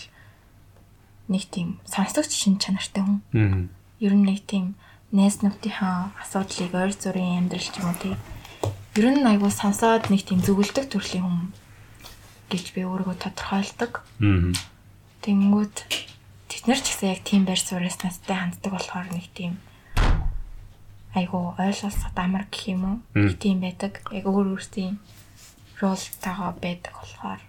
нэг 1.27 1.45
тийм 1.51 1.83
сонсогч 1.85 2.31
шин 2.31 2.63
чанартай 2.63 3.03
хүн. 3.03 3.19
Мм. 3.35 3.69
Ер 3.99 4.15
нь 4.15 4.27
нэг 4.27 4.47
тийм 4.47 4.79
найз 5.11 5.43
нөхдийнхөө 5.43 6.23
асуудлыг 6.23 6.73
ойр 6.73 6.95
зүрийн 6.95 7.43
амьдрал 7.43 7.67
ч 7.67 7.75
юм 7.83 7.91
уу 7.91 7.99
тийм 7.99 8.17
ер 8.95 9.07
нь 9.11 9.27
айгуу 9.27 9.51
сонсоод 9.51 10.07
нэг 10.13 10.23
тийм 10.23 10.39
зөвлөдөг 10.45 10.87
төрлийн 10.87 11.27
хүн 11.27 11.41
гэж 12.53 12.65
би 12.77 12.87
өөрийгөө 12.87 13.17
тодорхойлдог. 13.19 14.07
Мм. 14.23 14.55
Тэнгүүд 15.25 15.77
тэд 16.47 16.65
нар 16.71 16.81
ч 16.81 16.87
гэсэн 16.95 17.11
яг 17.11 17.21
тийм 17.27 17.43
байр 17.49 17.59
сууриас 17.59 17.99
надтай 18.05 18.37
ханддаг 18.39 18.71
болохоор 18.71 19.09
нэг 19.11 19.27
тийм 19.35 19.59
айгуу 21.15 21.55
ойлголцоод 21.61 22.17
амар 22.17 22.49
гэх 22.49 22.73
юм 22.73 22.83
уу? 23.15 23.29
Тийм 23.37 23.61
байдаг. 23.61 24.01
Яг 24.13 24.27
өөр 24.27 24.57
өөрсдийн 24.57 24.97
ролтойгоо 25.81 26.51
байдаг 26.57 26.93
болохоор. 26.97 27.41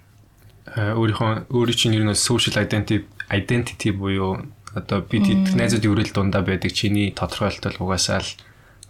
Аа, 0.68 0.94
өөрийнхөө 1.00 1.52
өөрийн 1.52 1.80
чинь 1.80 1.96
ер 1.96 2.04
нь 2.04 2.16
social 2.16 2.56
identity 2.60 3.08
identity 3.32 3.92
буюу 3.92 4.44
одоо 4.76 5.00
бид 5.06 5.28
хэд 5.30 5.56
найзууд 5.56 5.86
өрөөл 5.86 6.12
дундаа 6.12 6.44
байдаг. 6.44 6.72
Чиний 6.76 7.12
тодорхойлолтол 7.16 7.80
угаасаа 7.80 8.20
л 8.20 8.32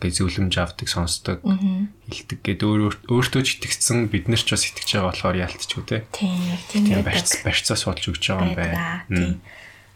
гэ 0.02 0.10
зөвлөмж 0.10 0.54
авдаг 0.60 0.88
сонсдог 0.90 1.40
хэлдэг 1.44 2.40
гэд 2.44 2.62
өөр 2.68 2.94
өөртөө 3.08 3.42
ч 3.46 3.50
итгэцэн 3.62 4.12
бид 4.12 4.28
нар 4.28 4.42
ч 4.42 4.52
бас 4.52 4.68
итгэж 4.68 4.90
байгаа 5.00 5.10
болохоор 5.12 5.38
яалтчгүй 5.48 5.84
те. 5.88 5.98
Тийм 6.12 6.40
тийм 6.68 7.04
барьц 7.06 7.40
барьцаа 7.46 7.78
суулж 7.80 8.04
өгч 8.12 8.24
байгаа 8.32 8.48
юм 8.52 8.58
байна. 8.58 9.40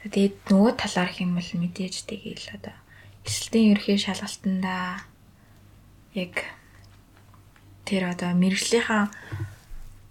Тэгээд 0.08 0.36
нөгөө 0.48 0.74
талаар 0.80 1.12
хэмэл 1.12 1.52
мэдээж 1.60 1.96
тэгээл 2.08 2.56
одоо 2.56 2.76
эсэлтийн 3.28 3.76
ерхий 3.76 4.00
шалгалтандаа 4.00 5.04
яг 6.16 6.48
тэр 7.84 8.08
одоо 8.16 8.32
мэрэгжлийнхаа 8.32 9.12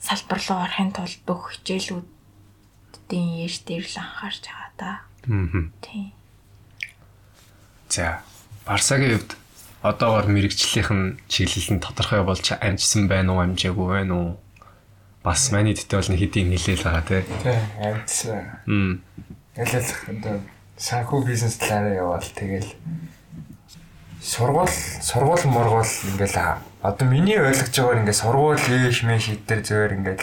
салбар 0.01 0.41
руу 0.45 0.61
орохын 0.63 0.93
тулд 0.93 1.21
бүх 1.25 1.57
хичээлүүдийн 1.57 3.31
яш 3.43 3.65
дээр 3.65 3.85
л 3.89 3.97
анхаарч 4.05 4.45
байгаа 4.45 4.71
да. 4.77 4.91
Мгм. 5.27 5.73
Тийм. 5.81 6.13
За 7.89 8.21
Барсагийн 8.69 9.19
хувьд 9.19 9.33
одоогор 9.83 10.27
мэрэгчлийнх 10.29 10.91
нь 10.93 11.17
чиглэл 11.33 11.81
нь 11.81 11.85
тодорхой 11.85 12.23
болж 12.23 12.47
амжсан 12.53 13.09
байна 13.09 13.33
уу 13.33 13.41
амжаагүй 13.41 13.87
байна 13.87 14.15
уу? 14.15 14.31
Бас 15.25 15.51
маний 15.51 15.75
дэвтэй 15.75 15.99
бол 15.99 16.11
нэг 16.13 16.21
хэдийн 16.21 16.49
нэлээл 16.51 16.85
байгаа 16.87 17.05
те. 17.09 17.25
Тий, 17.43 17.59
амтсан. 17.83 18.41
Мм. 18.67 19.03
Ялал 19.57 19.91
одоо 20.07 20.37
санхүү 20.77 21.25
бизнес 21.25 21.57
талаараа 21.57 21.95
явбал 21.97 22.31
тэгэл 22.37 22.71
сургууль 24.21 24.75
сургууль 25.01 25.47
мургуул 25.49 25.93
ингээл 26.13 26.61
одоо 26.83 27.07
миний 27.09 27.41
ойлгож 27.41 27.73
байгаагаар 27.73 28.01
ингээд 28.05 28.21
сургууль 28.21 28.61
ээш 28.61 29.03
мэш 29.09 29.29
идэр 29.33 29.61
зөөр 29.65 29.93
ингээд 29.97 30.23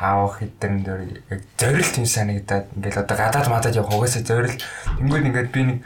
аавах 0.00 0.42
идэр 0.42 0.72
дөр 0.80 1.00
яг 1.30 1.40
зорил 1.60 1.90
тийм 1.92 2.06
санагдаад 2.06 2.66
ингээд 2.76 2.96
одоо 3.04 3.16
гадаад 3.16 3.48
мадад 3.52 3.76
явах 3.76 3.94
угаасаа 3.94 4.22
зорил 4.24 4.56
тэнгууд 4.96 5.28
ингээд 5.28 5.50
би 5.52 5.62
нэг 5.62 5.78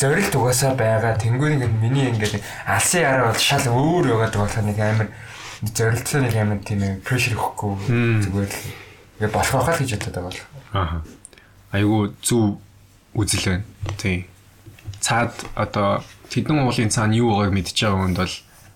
зорил 0.00 0.30
угаасаа 0.32 0.74
байгаа. 0.74 1.18
Тэнгууд 1.18 1.52
ингээд 1.60 1.74
миний 1.76 2.08
ингээд 2.08 2.40
алсын 2.64 3.04
яраа 3.04 3.28
бол 3.28 3.40
шал 3.40 3.66
өөр 3.68 4.14
яваад 4.14 4.32
байгаа 4.32 4.46
болохоор 4.46 4.66
нэг 4.70 4.78
амар 4.80 5.08
зорилттой 5.60 6.20
нэг 6.24 6.34
амар 6.40 6.58
тийм 6.64 6.80
прешэр 7.04 7.36
өгөхгүй 7.36 7.72
зүгээр 8.24 8.48
л. 8.48 8.64
Ингээд 9.20 9.34
болох 9.36 9.52
байхаа 9.60 9.76
л 9.76 9.82
гэж 9.84 9.90
бодоод 9.98 10.14
байгаа 10.16 10.30
бол 10.30 10.40
Ааха. 10.72 10.98
Айгу 11.76 11.98
зөв 12.24 12.56
үзэл 13.14 13.44
байна. 13.46 13.64
Тий. 13.98 14.26
Цаад 15.00 15.34
одоо 15.54 16.04
тэдэн 16.30 16.62
уулын 16.62 16.92
цаана 16.92 17.16
юу 17.16 17.34
байгааг 17.34 17.54
мэдж 17.54 17.74
байгаа 17.74 18.00
хүнд 18.00 18.18
бол 18.20 18.34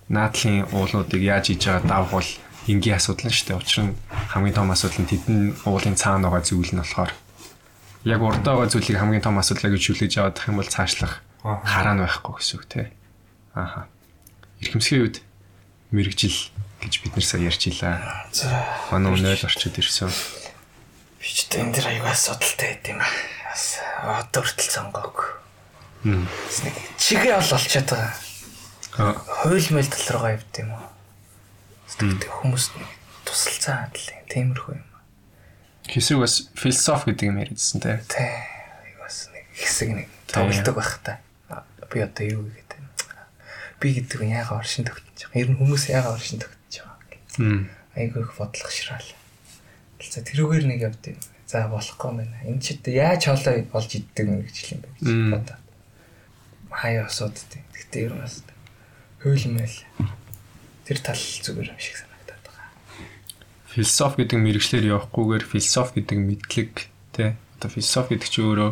наадлын 0.09 0.57
уулнуудыг 0.73 1.21
яаж 1.21 1.53
хийж 1.53 1.63
байгаа 1.65 1.87
давх 1.87 2.11
бол 2.11 2.29
энгийн 2.67 2.97
асуудал 2.97 3.29
нь 3.29 3.35
шүү 3.35 3.47
дээ. 3.47 3.61
Учир 3.61 3.83
нь 3.85 3.97
хамгийн 4.33 4.55
том 4.57 4.71
асуудал 4.71 5.01
нь 5.01 5.11
тэдэн 5.11 5.39
уулын 5.69 5.95
цаана 5.95 6.27
байгаа 6.27 6.43
зүйл 6.43 6.73
нь 6.73 6.81
болохоор 6.81 7.11
яг 8.05 8.21
урд 8.21 8.41
байгаа 8.45 8.69
зүйлийг 8.69 8.97
хамгийн 8.99 9.25
том 9.25 9.37
асуудлаа 9.37 9.71
гэж 9.73 9.83
хүлээж 9.85 10.13
аваад 10.17 10.35
тах 10.37 10.49
юм 10.49 10.57
бол 10.61 10.69
цаашлах 10.69 11.21
хараа 11.41 11.93
нь 11.93 12.01
байхгүй 12.01 12.33
гэсэн 12.37 12.55
үг 12.57 12.65
тий. 12.69 12.87
Ааха. 13.53 13.85
Ирхэмсгийн 14.61 15.01
үед 15.05 15.17
мэрэгжил 15.93 16.37
гэж 16.81 16.93
бид 17.01 17.13
нэр 17.17 17.25
сая 17.25 17.41
ярьчихлаа. 17.45 18.29
За 18.33 18.49
Манай 18.89 19.13
өнөөл 19.13 19.45
орчод 19.45 19.77
ирсэн. 19.77 20.09
би 21.21 21.27
ч 21.29 21.49
энэ 21.53 21.73
дэр 21.73 21.85
аюу 21.97 22.09
асуудалтай 22.09 22.77
байд 22.77 22.85
юм 22.93 23.01
аа. 23.01 23.34
Бас 23.55 23.79
одоо 24.03 24.43
хүртэл 24.43 24.67
сонгоог. 24.67 25.39
Бас 26.03 26.59
нэг 26.67 26.75
чигээ 26.99 27.39
бол 27.39 27.55
олчоод 27.55 27.87
байгаа. 27.87 28.11
Аа. 28.99 29.15
Хууль 29.15 29.71
мэл 29.71 29.87
тал 29.87 30.11
руугаа 30.11 30.35
явд 30.35 30.55
юм 30.59 30.75
уу? 30.75 30.83
Тэгтээ 31.87 32.35
хүмүүс 32.35 32.75
нэг 32.75 32.91
тусалцаа 33.23 33.87
хадл 33.87 34.11
юм. 34.11 34.23
Тиймэрхүү 34.27 34.75
юм. 34.75 34.83
Хэсэг 35.87 36.19
бас 36.19 36.51
философи 36.51 37.15
гэдэг 37.15 37.27
юм 37.31 37.39
те. 37.79 38.03
Тэ 38.11 38.27
аюу 38.27 39.07
бас 39.07 39.31
нэг 39.31 39.47
хэсэг 39.55 39.89
нэг 40.03 40.07
тоглолдог 40.27 40.75
байх 40.75 40.99
та. 40.99 41.23
Би 41.87 42.03
одоо 42.03 42.27
юу 42.27 42.43
гэдэг 42.51 42.75
юм. 42.75 42.91
Би 43.79 43.87
гэдэг 43.95 44.19
нь 44.19 44.35
яага 44.35 44.59
оршин 44.59 44.83
тогтож 44.83 45.31
байгаа. 45.31 45.39
Ер 45.39 45.47
нь 45.47 45.59
хүмүүс 45.63 45.87
яага 45.95 46.11
оршин 46.19 46.43
тогтож 46.43 46.83
байгаа. 46.83 47.71
Айгүй 47.95 48.19
их 48.19 48.35
бодлого 48.35 48.67
шираал. 48.67 49.07
За 50.03 50.19
тэрүүгээр 50.19 50.67
нэг 50.67 50.83
явд 50.91 51.15
юм. 51.15 51.23
За 51.45 51.67
болохгүй 51.69 52.09
юм 52.09 52.17
байна. 52.21 52.37
Энэ 52.49 52.61
ч 52.61 52.77
яаж 52.89 53.21
хоолой 53.29 53.63
болж 53.69 53.89
иддэг 53.93 54.25
юм 54.25 54.41
гэж 54.41 54.55
юм 54.73 54.79
бэ 54.81 54.89
гэж 54.97 55.05
Мм. 55.09 55.31
бодоо. 55.37 55.57
Хаяа 56.73 57.05
асуудаг. 57.05 57.45
Гэтэ 57.73 57.97
ер 58.09 58.13
нь 58.17 58.21
бас 58.25 58.41
хөөлмөл 59.25 59.77
тэр 60.85 60.97
тал 61.01 61.17
зүгээр 61.17 61.73
юм 61.73 61.79
шиг 61.81 61.97
санагдаад 61.97 62.43
байгаа. 62.45 62.69
философи 63.73 64.21
гэдэг 64.21 64.37
мэрэгчлэр 64.37 64.85
явахгүйгээр 64.93 65.45
философи 65.49 65.93
гэдэг 66.01 66.17
мэдлэг 66.21 66.71
тий 67.17 67.29
одоо 67.57 67.69
философи 67.73 68.13
гэдэг 68.13 68.29
чинь 68.29 68.45
өөрөө 68.45 68.71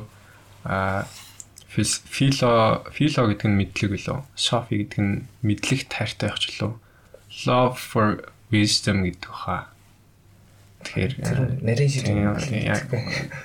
а 0.70 1.06
фил- 1.74 2.06
фило 2.06 2.86
фило 2.94 3.22
гэдэг 3.34 3.48
нь 3.50 3.58
мэдлэг 3.58 3.90
билүү 3.98 4.20
софи 4.38 4.74
гэдэг 4.86 5.00
нь 5.02 5.26
мэдлэг 5.42 5.90
тайртай 5.90 6.30
явах 6.30 6.38
ч 6.38 6.54
лөө 6.62 6.78
love 7.50 7.82
for 7.82 8.30
wisdom 8.54 9.02
гэдэг 9.10 9.34
хаа 9.34 9.73
тэгэхээр 10.84 11.14
нарийн 11.64 11.92
юм 12.28 12.36
тийм, 12.38 12.62
яг 12.68 12.84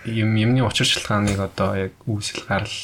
юм 0.04 0.30
юмны 0.35 0.62
учир 0.66 0.87
шалтгааныг 0.87 1.38
одоо 1.38 1.90
яг 1.90 1.95
үүсэл 2.04 2.45
гарал 2.45 2.78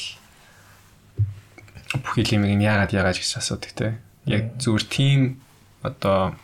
бүх 1.99 2.15
юмыг 2.17 2.55
нь 2.55 2.65
яагаад 2.65 2.91
яагаад 2.95 3.19
гэж 3.19 3.39
асуудаг 3.39 3.71
те. 3.75 3.99
Яг 4.25 4.57
зүгээр 4.57 4.85
тийм 4.89 5.19
одоо 5.83 6.35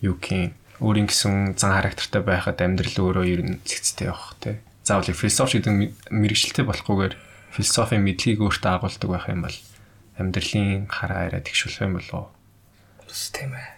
юу 0.00 0.16
гэх 0.20 0.54
өөрийн 0.80 1.08
гэсэн 1.08 1.56
зан 1.56 1.72
характертай 1.72 2.20
байхад 2.20 2.60
амьдрал 2.60 2.96
өөрөө 3.10 3.26
ер 3.26 3.42
нь 3.42 3.60
цэгцтэй 3.64 4.12
явах 4.12 4.36
те. 4.40 4.60
Заавал 4.84 5.08
философи 5.08 5.58
гэдэг 5.58 6.12
мэрэгчлэлтэй 6.12 6.64
болохгүйгээр 6.68 7.14
философийн 7.56 8.04
мэдлэгийг 8.04 8.44
өөртөө 8.44 8.72
агуулдаг 8.76 9.08
байх 9.08 9.26
юм 9.32 9.42
бол 9.48 9.58
амьдралын 10.20 10.86
хараа 10.92 11.32
арай 11.32 11.42
тэгшүүлэх 11.42 11.84
юм 11.88 11.96
болов? 11.96 12.28
Бас 13.02 13.32
тийм 13.32 13.56
ээ. 13.56 13.68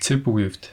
Цэв 0.00 0.24
бүгийвд. 0.24 0.72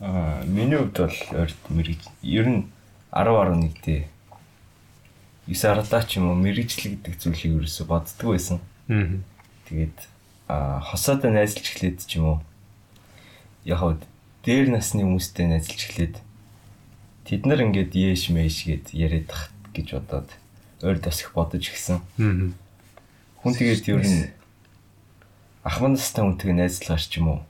Аа, 0.00 0.44
миний 0.46 0.78
хувьд 0.78 0.98
бол 0.98 1.18
орд 1.34 1.58
мэрэг 1.68 1.98
ер 2.22 2.46
нь 2.46 2.70
10 3.10 3.34
11 3.34 3.82
дээ. 3.82 4.06
9 5.50 5.64
арлаа 5.66 6.02
ч 6.06 6.22
юм 6.22 6.30
уу 6.30 6.38
мэрэгжил 6.38 6.94
гэдэг 6.94 7.18
зүйлийг 7.18 7.66
ерөөсө 7.66 7.82
боддгоо 7.88 8.38
байсан. 8.38 8.62
Аа. 8.86 9.18
Тэгээд 9.66 9.98
аа 10.46 10.78
хосоодоо 10.86 11.34
найзалж 11.34 11.66
эхлээд 11.66 12.06
ч 12.06 12.22
юм 12.22 12.24
уу. 12.24 12.38
Яг 13.66 13.82
дээр 14.46 14.70
насны 14.70 15.02
хүмүүстэй 15.02 15.50
найзалж 15.50 15.80
эхлээд 15.82 16.14
тэд 17.26 17.42
нар 17.42 17.66
ингээд 17.66 17.98
яэш 17.98 18.30
мэш 18.30 18.70
гэд 18.70 18.94
яриад 18.94 19.26
тах 19.26 19.50
гэж 19.74 19.98
бодоод 19.98 20.30
ойр 20.84 21.02
их 21.02 21.30
бодож 21.34 21.64
гисэн. 21.66 21.98
Аа. 22.22 22.54
Хүн 23.42 23.52
тэгээд 23.56 23.88
ер 23.90 24.02
нь 24.06 24.30
ахмад 25.66 25.98
настай 25.98 26.22
хүнтэйг 26.22 26.54
найзлахаар 26.54 27.02
ч 27.02 27.18
юм 27.18 27.28
уу. 27.34 27.40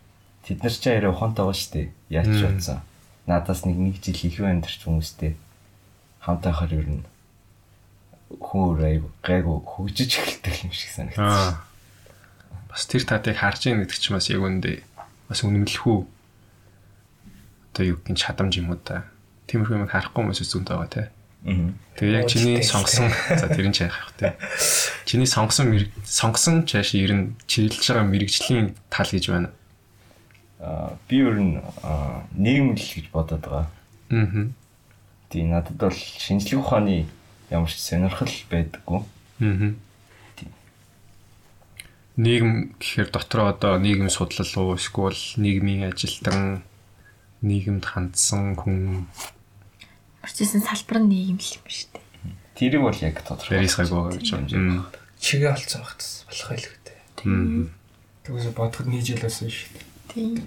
Тэд 0.48 0.64
нар 0.64 0.72
ч 0.72 0.84
арай 0.88 1.12
ухаантай 1.12 1.44
байгаа 1.44 1.60
шүү 1.60 1.72
дээ. 1.76 1.88
Яаж 2.08 2.28
ч 2.32 2.40
утсан. 2.48 2.80
Надаас 3.28 3.68
нэг 3.68 3.76
нэг 3.76 4.00
жил 4.00 4.16
илүү 4.16 4.46
амьдарч 4.48 4.80
хүмүүстэй 4.80 5.36
хамтаа 6.24 6.56
хахаар 6.56 6.80
ер 6.80 6.88
нь 6.88 7.04
хүн 8.40 8.80
аяг 8.80 9.04
гайгүй 9.20 9.60
хөгжиж 9.60 10.10
эхэлдэг 10.16 10.54
юм 10.64 10.72
шиг 10.72 10.92
санагдсан. 10.96 11.60
Бас 12.68 12.84
тэр 12.88 13.04
татыг 13.04 13.36
харж 13.36 13.68
ийн 13.68 13.84
гэдэг 13.84 14.00
чинь 14.00 14.16
бас 14.16 14.28
яг 14.32 14.40
үндэ 14.44 14.84
бас 15.28 15.44
үнэмлэхүү. 15.44 15.98
Одоо 17.76 17.84
юу 17.84 18.00
гин 18.04 18.16
чадамж 18.16 18.56
юм 18.60 18.72
уу 18.72 18.80
та. 18.80 19.08
Тиймэрхүү 19.48 19.84
юм 19.84 19.88
харахгүй 19.88 20.24
хүмүүс 20.24 20.44
зүүнтэй 20.44 20.76
байгаа 20.76 20.92
те. 20.92 21.04
Тэгээ 21.96 22.18
яг 22.20 22.28
чиний 22.28 22.60
сонгосон 22.60 23.08
за 23.12 23.46
тэрэн 23.48 23.72
ч 23.72 23.88
яах 23.88 24.12
вэ 24.12 24.16
те. 24.16 24.28
Чиний 25.08 25.28
сонгосон 25.28 25.88
сонгосон 26.04 26.68
чааш 26.68 26.92
ер 26.98 27.12
нь 27.16 27.24
чиглэж 27.48 27.80
байгаа 27.80 28.04
мэрэгжлийн 28.04 28.76
тал 28.92 29.08
гэж 29.08 29.24
байна. 29.32 29.48
Би 30.58 31.16
ер 31.22 31.38
нь 31.38 31.62
аа, 31.86 32.26
нийгмэл 32.34 32.82
гэж 32.82 33.06
бодоод 33.14 33.46
байгаа. 33.46 33.70
Аа. 34.10 34.50
Тийм 35.30 35.50
надад 35.54 35.78
бол 35.78 35.94
шинжлэх 35.94 36.58
ухааны 36.58 37.06
ямар 37.50 37.70
ч 37.70 37.78
сонирхол 37.78 38.34
байдаггүй. 38.50 39.00
Аа. 39.38 39.74
Нийгэм 42.18 42.74
гэхээр 42.82 43.10
дотроо 43.14 43.54
одоо 43.54 43.78
нийгэм 43.78 44.10
судлал 44.10 44.50
уу 44.58 44.74
эсвэл 44.74 45.14
нийгмийн 45.38 45.94
ажилтан 45.94 46.66
нийгэмд 47.46 47.86
хандсан 47.86 48.58
хүн 48.58 49.06
Процессын 50.18 50.66
салбар 50.66 50.98
нь 51.06 51.14
нийгэм 51.14 51.38
л 51.38 51.54
юм 51.62 51.66
шүү 51.70 51.88
дээ. 51.94 52.04
Тэрийг 52.58 52.82
бол 52.82 52.98
яг 52.98 53.22
тодорхой. 53.22 53.62
ярисгайг 53.62 53.94
байгаа 53.94 54.18
гэж 54.18 54.28
байна. 54.34 54.90
Чигээ 55.22 55.54
олцсон 55.54 55.86
тас 55.86 56.26
болох 56.26 56.46
байлгүй 56.50 56.78
дээ. 56.82 56.98
Аа. 57.22 57.70
Тэгээс 58.26 58.50
бодоход 58.58 58.90
болсон 58.90 59.46
шүү 59.46 59.70
дээ. 59.78 59.87
Тийм. 60.12 60.40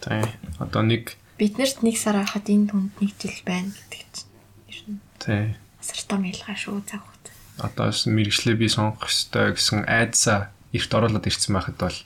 Тий. 0.00 0.24
Одоо 0.58 0.82
нэг 0.82 1.16
Бид 1.40 1.56
нарт 1.56 1.80
нэг 1.80 1.96
сар 1.96 2.20
хахад 2.20 2.52
энэ 2.52 2.68
түнд 2.68 2.92
нэг 3.00 3.10
жил 3.16 3.40
байна 3.48 3.72
гэдэг 3.72 4.08
чинь. 4.12 4.28
Ер 4.68 4.80
нь 4.92 5.00
тий. 5.16 5.56
асартам 5.80 6.28
ялгаа 6.28 6.56
шүү 6.56 6.84
цаг 6.84 7.00
хугацаа. 7.00 7.34
Одоо 7.64 7.88
мэрэгчлээ 7.88 8.56
би 8.60 8.68
сонгох 8.68 9.08
ёстой 9.08 9.56
гэсэн 9.56 9.88
айдсаа 9.88 10.52
эрт 10.76 10.92
оруулаад 10.92 11.24
ирсэн 11.24 11.56
байхад 11.56 11.76
бол 11.80 11.98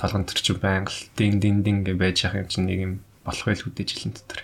толгон 0.00 0.24
төр 0.24 0.40
чи 0.40 0.52
байнга 0.56 0.90
л 0.90 1.00
дин 1.16 1.38
дин 1.40 1.60
дин 1.60 1.84
гэж 1.84 1.96
байж 2.00 2.16
явах 2.24 2.40
юм 2.40 2.48
чинь 2.48 2.66
нэг 2.66 2.78
юм 2.80 2.92
болох 3.24 3.44
байл 3.44 3.62
хөдөө 3.62 3.84
жилийн 3.84 4.12
дотор. 4.16 4.40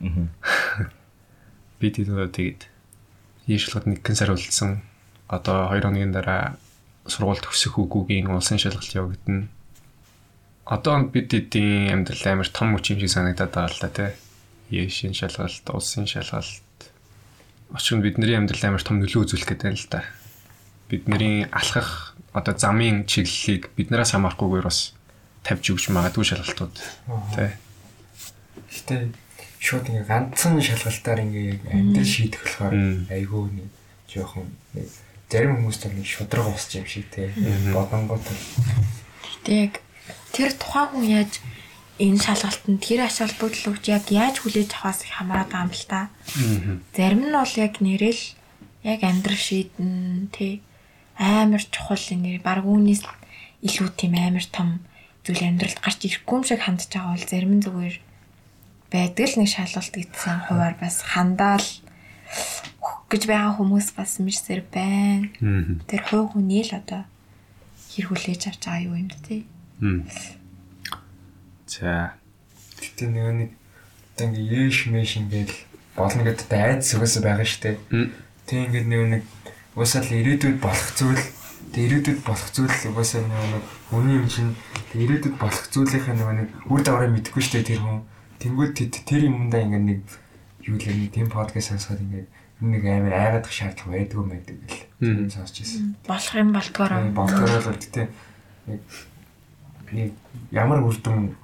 Аа. 0.00 0.90
Би 1.82 1.90
тийм 1.90 2.14
тэгээд 2.14 2.60
ийшлэхэд 3.50 3.86
нэгэн 3.90 4.16
сар 4.16 4.32
үлдсэн. 4.32 4.80
Одоо 5.26 5.74
2 5.74 5.82
хоногийн 5.82 6.14
дараа 6.14 6.56
сургууль 7.06 7.42
төгсөх 7.42 7.76
үгүйгийн 7.82 8.30
улсын 8.30 8.62
шалгалт 8.62 8.94
явагдана. 8.94 9.50
Одоо 10.66 11.06
бид 11.06 11.30
эдийн 11.30 11.94
амьдрал 11.94 12.26
амар 12.26 12.50
том 12.50 12.74
хүч 12.74 12.90
юм 12.90 12.98
шиг 12.98 13.14
санагдаад 13.14 13.54
байгаа 13.54 13.70
л 13.70 13.82
да 13.86 13.90
тий. 13.94 14.10
Яшин 14.74 15.14
шалгалт, 15.14 15.62
улсын 15.70 16.10
шалгалт. 16.10 16.90
Очир 17.70 17.98
нь 17.98 18.02
бидний 18.02 18.34
амьдрал 18.34 18.74
амар 18.74 18.82
том 18.82 18.98
нөлөө 18.98 19.30
үзүүлэх 19.30 19.46
гэдэг 19.46 19.70
юм 19.70 19.78
л 19.78 19.86
да. 19.94 20.02
Бидний 20.90 21.46
алхах 21.54 22.18
одоо 22.34 22.58
замын 22.58 23.06
чиглэлийг 23.06 23.70
биднээс 23.78 24.18
хамаарахгүйгээр 24.18 24.66
бас 24.66 24.90
тавьж 25.46 25.70
өгч 25.70 25.94
магадгүй 25.94 26.26
шалгалтууд 26.34 26.74
тий. 27.38 27.50
Гэтэ 28.66 29.14
шууд 29.62 29.86
ингээ 29.86 30.10
ганцхан 30.10 30.58
шалгалтаар 30.58 31.22
ингээ 31.22 31.62
амьдрал 31.70 32.10
шийдэх 32.10 32.42
болохоор 32.42 32.74
айгүй 33.14 33.44
нэг 33.54 33.70
жоохон 34.10 34.50
нэг 34.74 34.90
зарим 35.30 35.62
хүмүүст 35.62 35.86
нэг 35.94 36.06
шудраг 36.06 36.50
усч 36.50 36.82
юм 36.82 36.86
шиг 36.90 37.06
те 37.14 37.30
бодонгууд 37.70 38.26
Гэтэ 38.26 39.54
яг 39.54 39.85
тэр 40.36 40.52
тухайн 40.52 40.88
хүн 40.92 41.06
яаж 41.24 41.32
энэ 41.96 42.20
шалгалтанд 42.20 42.80
тэр 42.84 43.08
холбогдол 43.08 43.72
өгч 43.72 43.84
яг 43.88 44.04
яаж 44.12 44.36
хүлээж 44.44 44.70
авахаас 44.76 45.00
хамаарат 45.08 45.48
байгаа 45.48 45.64
юм 45.64 45.72
л 45.72 45.86
та. 45.88 46.00
Зарим 46.92 47.22
нь 47.24 47.32
бол 47.32 47.54
яг 47.56 47.74
нэрэл 47.80 48.22
яг 48.84 49.00
амьдрал 49.00 49.40
шийдэн 49.40 50.28
тий 50.36 50.60
амар 51.16 51.64
чухал 51.64 52.04
нэр 52.12 52.44
баг 52.44 52.68
үүнээс 52.68 53.02
илүү 53.64 53.88
тийм 53.96 54.12
амар 54.20 54.44
том 54.52 54.84
зүйл 55.24 55.40
амьдралд 55.40 55.80
гарч 55.80 56.04
ирэхгүй 56.04 56.36
юм 56.36 56.44
шиг 56.44 56.60
хандж 56.60 56.92
байгаа 56.92 57.16
бол 57.16 57.26
зарим 57.32 57.52
нь 57.56 57.64
зүгээр 57.64 57.96
байдаг 58.92 59.24
л 59.24 59.38
нэг 59.40 59.48
шалгалт 59.48 59.94
гэсэн 59.96 60.38
хуваар 60.46 60.76
бас 60.76 61.00
хандаал 61.00 61.68
гэж 63.08 63.22
байгаа 63.24 63.52
хүмүүс 63.56 63.88
бас 63.96 64.20
мэрсэр 64.20 64.60
байна. 64.68 65.32
Тэр 65.88 66.02
хувь 66.04 66.36
хүний 66.36 66.60
л 66.60 66.76
одоо 66.76 67.08
хэр 67.96 68.06
хүлээж 68.12 68.52
авч 68.52 68.62
байгаа 68.68 69.00
юм 69.00 69.08
да 69.08 69.18
тий. 69.24 69.48
Мм. 69.80 70.08
За. 71.66 72.14
гэтэ 72.80 73.06
нэг 73.10 73.26
нэг 73.34 73.50
одоо 74.16 74.26
ингээ 74.30 74.70
яэш 74.70 74.86
мэш 74.88 75.10
ингээл 75.20 75.54
болно 75.96 76.22
гэдэг 76.24 76.48
айдс 76.52 76.94
угаасаа 76.96 77.22
байгаа 77.24 77.44
штэ 77.48 77.76
тэг 78.46 78.58
ингээд 78.70 78.86
нэг 78.88 79.02
нэг 79.20 79.22
угаасаа 79.74 80.02
л 80.06 80.12
ирээдүйд 80.16 80.58
болох 80.62 80.88
зүйл 80.96 81.24
ирээдүйд 81.76 82.20
болох 82.24 82.48
зүйл 82.54 82.72
угаасаа 82.92 83.20
нэг 83.26 83.44
нэг 83.52 83.64
хүний 83.90 84.16
юм 84.16 84.28
чинь 84.30 84.52
тэг 84.94 84.98
ирээдүйд 85.04 85.36
болох 85.36 85.64
зүйлийнхээ 85.68 86.14
нэг 86.16 86.28
нэг 86.40 86.48
үр 86.70 86.80
дагаврыг 86.80 87.12
мэдэхгүй 87.12 87.42
штэ 87.44 87.60
тэр 87.66 87.80
хүн 87.84 88.00
тэнгууд 88.40 88.72
тэр- 88.72 89.04
тэр 89.04 89.20
юмдаа 89.28 89.60
ингээ 89.66 89.82
нэг 89.84 90.00
юу 90.64 90.76
л 90.80 90.86
нэг 90.86 91.10
тийм 91.12 91.28
подкаст 91.28 91.74
сонсоход 91.76 92.00
ингээ 92.00 92.24
нэг 92.64 92.82
амар 92.88 93.12
айгаадах 93.12 93.52
шаардлага 93.52 93.92
байдгүй 94.00 94.20
юм 94.24 94.30
байдаг 94.32 94.56
гэл 94.64 94.80
Мм. 95.04 95.16
тийм 95.26 95.30
сонсч 95.34 95.54
ирсэн 95.60 95.92
Болох 96.08 96.32
юм 96.40 96.50
болдгоор. 96.56 96.92
болдгоор 97.12 97.52
бол 97.68 97.76
гэтээ 97.76 98.06
нэг 98.72 98.80
нэг 99.92 100.12
ямар 100.50 100.82
үрдэн 100.82 101.36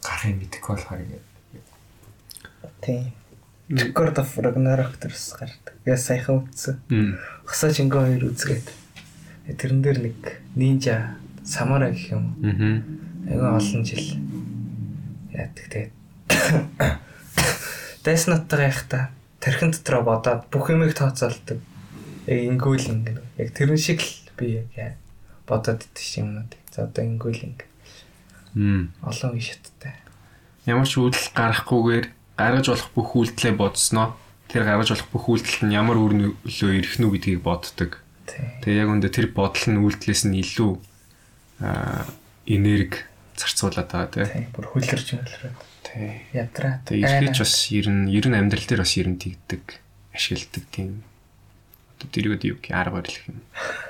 гарахыг 0.00 0.36
мэдэхгүй 0.38 0.74
болохоор 0.76 1.00
ингээ 1.00 1.22
Тийм. 2.80 3.12
God 3.68 4.18
of 4.18 4.36
Ragnarok 4.36 4.98
дэрс 4.98 5.36
гардаг. 5.38 5.74
Я 5.84 5.96
саяхан 5.96 6.48
үзсэн. 6.48 6.80
Мм. 6.88 7.18
Хасаа 7.44 7.70
чингэн 7.70 8.18
хоёр 8.18 8.24
үзгээд. 8.32 8.66
Тэрэн 9.46 9.82
дээр 9.84 9.98
нэг 10.00 10.18
нинжа 10.56 11.20
самара 11.44 11.92
гэх 11.92 12.10
юм. 12.10 12.34
Аа. 12.42 12.82
Айгаа 13.30 13.60
олон 13.60 13.84
жил 13.84 14.18
яадаг 15.30 15.66
тэгээд 15.70 15.92
Death 18.04 18.26
Note-тай 18.26 18.58
байхдаа 18.66 19.04
тархин 19.38 19.70
дотроо 19.70 20.02
бодоод 20.02 20.50
бүх 20.50 20.72
юмыг 20.72 20.96
тооцоолдог. 20.96 21.62
Яг 22.26 22.38
ингүүл 22.48 22.90
ингэ. 22.90 23.22
Яг 23.38 23.54
тэрэн 23.54 23.78
шиг 23.78 24.02
л 24.02 24.34
би 24.34 24.66
яг 24.74 24.98
бодоод 25.46 25.86
идэх 25.86 26.18
юмнууд. 26.18 26.58
За 26.74 26.90
одоо 26.90 27.04
ингүүл 27.06 27.44
ингэ. 27.44 27.69
Олон 28.54 29.30
үе 29.36 29.42
шаттай. 29.42 29.94
Ямар 30.66 30.88
ч 30.88 30.98
үйлдэл 30.98 31.30
гарахгүйгээр 31.34 32.06
гаргаж 32.36 32.66
болох 32.70 32.90
бүх 32.96 33.10
үйлдэлээ 33.16 33.54
бодсноо 33.54 34.16
тэр 34.50 34.66
гаргаж 34.66 34.88
болох 34.92 35.08
бүх 35.14 35.24
үйлдэлт 35.30 35.62
нь 35.66 35.76
ямар 35.76 35.96
үр 36.00 36.12
нөлөө 36.16 36.70
ирэх 36.82 36.98
нү 36.98 37.14
гэдгийг 37.14 37.40
боддог. 37.44 38.02
Тэгээ 38.26 38.82
яг 38.82 38.88
үндэ 38.90 39.08
тэр 39.10 39.26
бодол 39.30 39.66
нь 39.70 39.82
үйлдэлээс 39.82 40.22
нь 40.26 40.38
илүү 40.42 40.72
аа 41.62 42.06
энерги 42.46 43.02
зарцуулаад 43.38 43.88
байгаа 43.90 44.26
тий. 44.30 44.46
Бүр 44.54 44.66
хүлэрч 44.74 45.08
мөлрөө. 45.14 45.52
Тий. 45.86 46.26
Ядраа. 46.34 46.82
Тэгээ 46.84 47.30
эргэж 47.30 47.36
бас 47.42 47.54
ер 47.70 47.86
нь 47.88 48.10
ер 48.10 48.26
нь 48.26 48.38
амьдрал 48.38 48.66
дээр 48.66 48.82
бас 48.82 48.94
ер 48.98 49.08
нь 49.08 49.18
тэгдэг 49.18 49.64
ашигладаг 50.14 50.64
тийм 50.70 51.02
одоо 51.96 52.08
дэрэгд 52.10 52.42
юу 52.50 52.58
гэх 52.58 52.74
арга 52.74 53.00
барил 53.00 53.18
юм. 53.28 53.38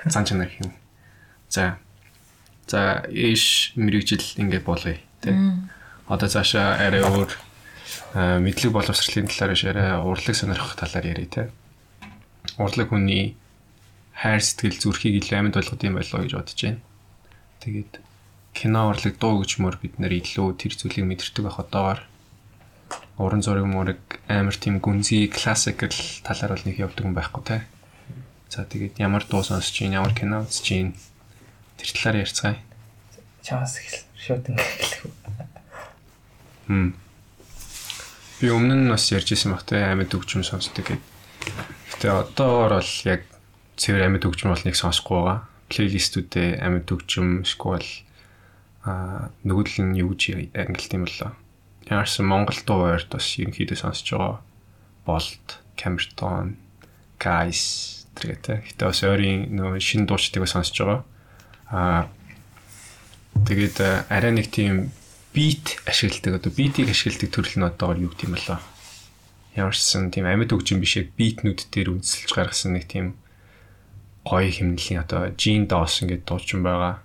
Зан 0.05 0.25
чанар 0.25 0.51
юм. 0.61 0.71
За. 1.49 1.77
За 2.71 3.03
ээш 3.11 3.75
мэрэгжил 3.75 4.23
ингэ 4.39 4.63
болгоё 4.63 4.95
тий. 5.19 5.35
Одоо 6.07 6.27
цаашаа 6.31 6.79
арай 6.79 7.03
өөр 7.03 7.31
мэдлэг 8.15 8.71
боловсролын 8.71 9.27
талаар 9.27 9.51
биш 9.51 9.67
арай 9.67 9.99
урлаг 9.99 10.35
сонирхох 10.39 10.79
талаар 10.79 11.11
ярив 11.11 11.27
тий. 11.35 11.47
Урлаг 12.55 12.87
хүний 12.95 13.35
хайр 14.15 14.39
сэтгэл 14.39 14.79
зүрхийг 14.79 15.19
илүү 15.19 15.35
амьд 15.35 15.59
болгох 15.59 15.83
юм 15.83 15.99
болоо 15.99 16.19
гэж 16.23 16.31
бодож 16.31 16.59
байна. 16.63 16.79
Тэгээд 17.59 17.91
кино 18.55 18.87
урлаг 18.87 19.19
дуу 19.19 19.43
гүчмөр 19.43 19.75
бид 19.83 19.99
нэр 19.99 20.23
илүү 20.23 20.55
тэр 20.55 20.71
зүйлийг 20.71 21.11
мэдэрдэг 21.11 21.43
байх 21.43 21.59
одоогоор 21.59 21.99
уран 23.19 23.43
зураг 23.43 23.67
мураг 23.67 23.99
амар 24.31 24.55
тийм 24.55 24.79
гүнзгий 24.79 25.27
классикл 25.27 25.91
талаар 26.23 26.55
бол 26.55 26.65
нэг 26.71 26.79
явдаг 26.79 27.03
юм 27.03 27.15
байхгүй 27.19 27.43
те. 27.43 27.57
За 28.47 28.63
тэгээд 28.63 28.99
ямар 29.03 29.27
дуу 29.27 29.43
сонсож 29.43 29.75
чинь 29.75 29.99
ямар 29.99 30.15
кино 30.15 30.47
үзэж 30.47 30.63
чинь 30.63 30.95
тэр 31.81 31.89
талаар 31.97 32.21
ярьцгаая. 32.21 32.57
Чамаас 33.41 33.81
их 33.81 34.05
шууд 34.21 34.45
ингээд 34.45 34.69
хэлэх. 34.77 35.01
Хм. 36.69 36.93
Би 38.37 38.47
өмнө 38.53 38.77
нь 38.77 38.91
бас 38.93 39.09
ярьж 39.09 39.33
исэн 39.33 39.57
баг 39.57 39.65
те 39.65 39.81
амьд 39.81 40.13
өгчм 40.13 40.45
сонсдог 40.45 40.85
гэд. 40.85 41.01
Гэтэ 41.97 42.07
одоогоор 42.13 42.77
бол 42.77 42.93
яг 43.09 43.25
цэвэр 43.81 44.05
амьд 44.13 44.29
өгчм 44.29 44.53
бол 44.53 44.61
нэг 44.61 44.77
сонсохгүй 44.77 45.17
байгаа. 45.17 45.39
Плейлистүүдээ 45.73 46.61
амьд 46.61 46.85
өгчм 46.85 47.41
эсвэл 47.41 47.89
а 48.85 49.29
нөгөөл 49.41 49.77
нь 49.81 49.97
юу 49.97 50.13
гэж 50.13 50.53
ангилт 50.53 50.93
юм 50.93 51.05
болоо. 51.09 51.33
Ямарсан 51.89 52.25
Монгол 52.29 52.61
дуу 52.65 52.93
ойрт 52.93 53.09
бас 53.09 53.25
ерөнхийдөө 53.41 53.77
сонсож 53.77 54.09
байгаа. 54.13 54.37
Болт, 55.05 55.47
Камертон, 55.77 56.57
Guys 57.17 58.05
тэрэгтэй. 58.17 58.65
Гэтэ 58.69 58.85
бас 58.85 59.01
ойрын 59.05 59.53
нөө 59.53 59.81
шинэ 59.81 60.05
дуучдыг 60.09 60.45
сонсож 60.49 60.77
байгаа. 60.77 61.01
Аа 61.71 62.11
тэгээд 63.47 64.11
арай 64.11 64.31
нэг 64.35 64.51
тийм 64.51 64.91
бит 65.31 65.79
ашигладаг 65.87 66.43
одоо 66.43 66.51
битийг 66.51 66.91
ашигладаг 66.91 67.31
төрөл 67.31 67.55
нь 67.55 67.67
одоогор 67.67 67.99
юу 68.03 68.11
гэх 68.11 68.27
юм 68.27 68.35
болоо. 68.35 68.59
Ямарсан 69.55 70.11
тийм 70.11 70.27
амьд 70.27 70.51
өгч 70.51 70.75
юм 70.75 70.83
биш 70.83 70.99
яг 70.99 71.15
битнүүд 71.15 71.71
дээр 71.71 71.95
үндэслэж 71.95 72.31
гаргасан 72.35 72.75
нэг 72.75 72.91
тийм 72.91 73.15
гоё 74.27 74.51
химнэлийн 74.51 74.99
одоо 74.99 75.31
Jean 75.39 75.65
Dawson 75.71 76.11
гэдэг 76.11 76.27
дуучин 76.27 76.59
байгаа. 76.59 76.99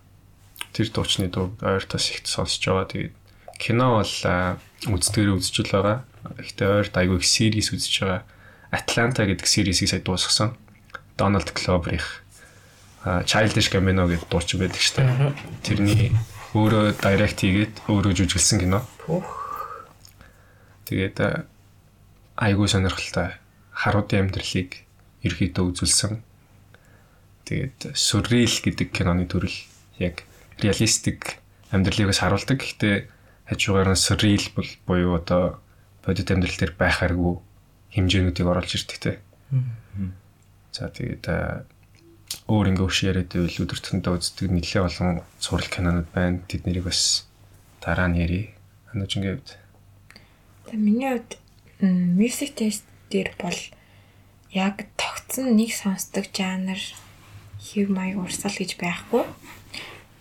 Тэр 0.75 0.91
дуучны 0.91 1.31
дуу 1.31 1.55
ойртоос 1.63 2.11
их 2.11 2.27
сонсож 2.27 2.59
байгаа. 2.67 2.91
Тэгээд 2.91 3.15
кино 3.63 4.03
бол 4.03 4.15
үздэгэр 4.91 5.39
үзчихэл 5.39 5.79
байгаа. 5.79 5.99
Гэхдээ 6.43 6.69
ойрт 6.69 6.95
айгүй 6.99 7.23
их 7.23 7.27
series 7.27 7.71
үзэж 7.71 7.95
байгаа. 8.03 8.23
Atlanta 8.75 9.23
гэдэг 9.25 9.47
series-ийг 9.47 9.89
сая 9.95 10.03
дуусгасан. 10.03 10.59
Donald 11.17 11.49
Glover-их 11.55 12.26
Childish 13.07 13.71
Gambino 13.71 14.11
гэдэг 14.11 14.27
дуучин 14.27 14.59
байдаг 14.59 14.83
шүү 14.83 14.95
дээ. 14.99 15.31
Тэрний 15.63 16.11
өөрөө 16.59 16.99
direct 16.99 17.39
хийгээд 17.39 17.75
өөрөө 17.87 18.13
жүжиглсэн 18.19 18.59
кино. 18.67 18.83
Тэгээд 20.91 21.47
айгүй 22.35 22.67
сонирхолтой 22.67 23.39
харуудын 23.71 24.27
амьдралыг 24.27 24.83
ерөөдөө 25.23 25.65
үзүүлсэн. 25.71 26.19
Тэгээд 27.47 27.95
surreal 27.95 28.55
гэдэг 28.59 28.89
киноны 28.91 29.31
төрөл 29.31 29.55
яг 30.03 30.27
реалистик 30.59 31.39
амьдралыг 31.71 32.11
бас 32.11 32.19
харуулдаг. 32.19 32.59
Гэхдээ 32.59 33.07
хажуугаар 33.47 33.95
нь 33.95 34.03
surreal 34.03 34.47
бол 34.59 34.71
буюу 34.83 35.15
одоо 35.15 35.63
бодит 36.03 36.35
амьдрал 36.35 36.59
дээр 36.59 36.75
байхааргүй 36.75 37.35
хэмжээнүүдийг 37.95 38.47
оруулж 38.51 38.73
ирдэг 38.75 38.99
те. 38.99 39.13
За 40.75 40.91
тэгээд 40.91 41.25
өөр 42.47 42.67
ингээ 42.75 42.87
хөш 42.87 42.99
яриад 43.07 43.31
байвал 43.31 43.63
өдөртөндөө 43.65 44.13
үздэг 44.19 44.51
нэлээ 44.51 44.83
олон 44.87 45.11
сурал 45.43 45.69
кинонууд 45.71 46.09
байна. 46.15 46.43
Тэд 46.47 46.67
нэрийг 46.67 46.87
бас 46.91 47.27
дараа 47.83 48.09
нь 48.11 48.19
ярий. 48.23 48.45
Анууч 48.91 49.19
ингээд 49.19 49.47
Тэгээ 50.67 50.83
миний 50.83 51.11
хувьд 51.15 51.39
music 51.83 52.59
test 52.59 52.83
дээр 53.11 53.31
бол 53.39 53.55
яг 54.51 54.91
тогтсон 54.99 55.55
нэг 55.55 55.71
сонсдог 55.71 56.27
жанр 56.35 56.81
хэв 57.63 57.87
маяг 57.87 58.19
урсгал 58.19 58.51
гэж 58.51 58.75
байхгүй. 58.75 59.23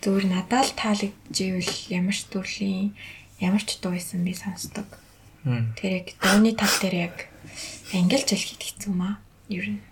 Зүгээр 0.06 0.26
надад 0.30 0.70
л 0.70 0.78
таалагдчихвэл 0.78 1.74
ямар 1.90 2.14
ч 2.14 2.30
төрлийн 2.30 2.94
ямар 3.42 3.62
ч 3.66 3.82
дуу 3.82 3.98
исэн 3.98 4.22
би 4.22 4.38
сонсдог. 4.38 4.86
Тэр 5.42 6.06
яг 6.06 6.14
дууны 6.22 6.54
тал 6.54 6.74
дээр 6.78 7.10
яг 7.10 7.16
ангилж 7.90 8.30
хэлэхэд 8.30 8.62
хэцүү 8.62 8.92
маа. 8.94 9.18
Ер 9.50 9.66
нь. 9.66 9.82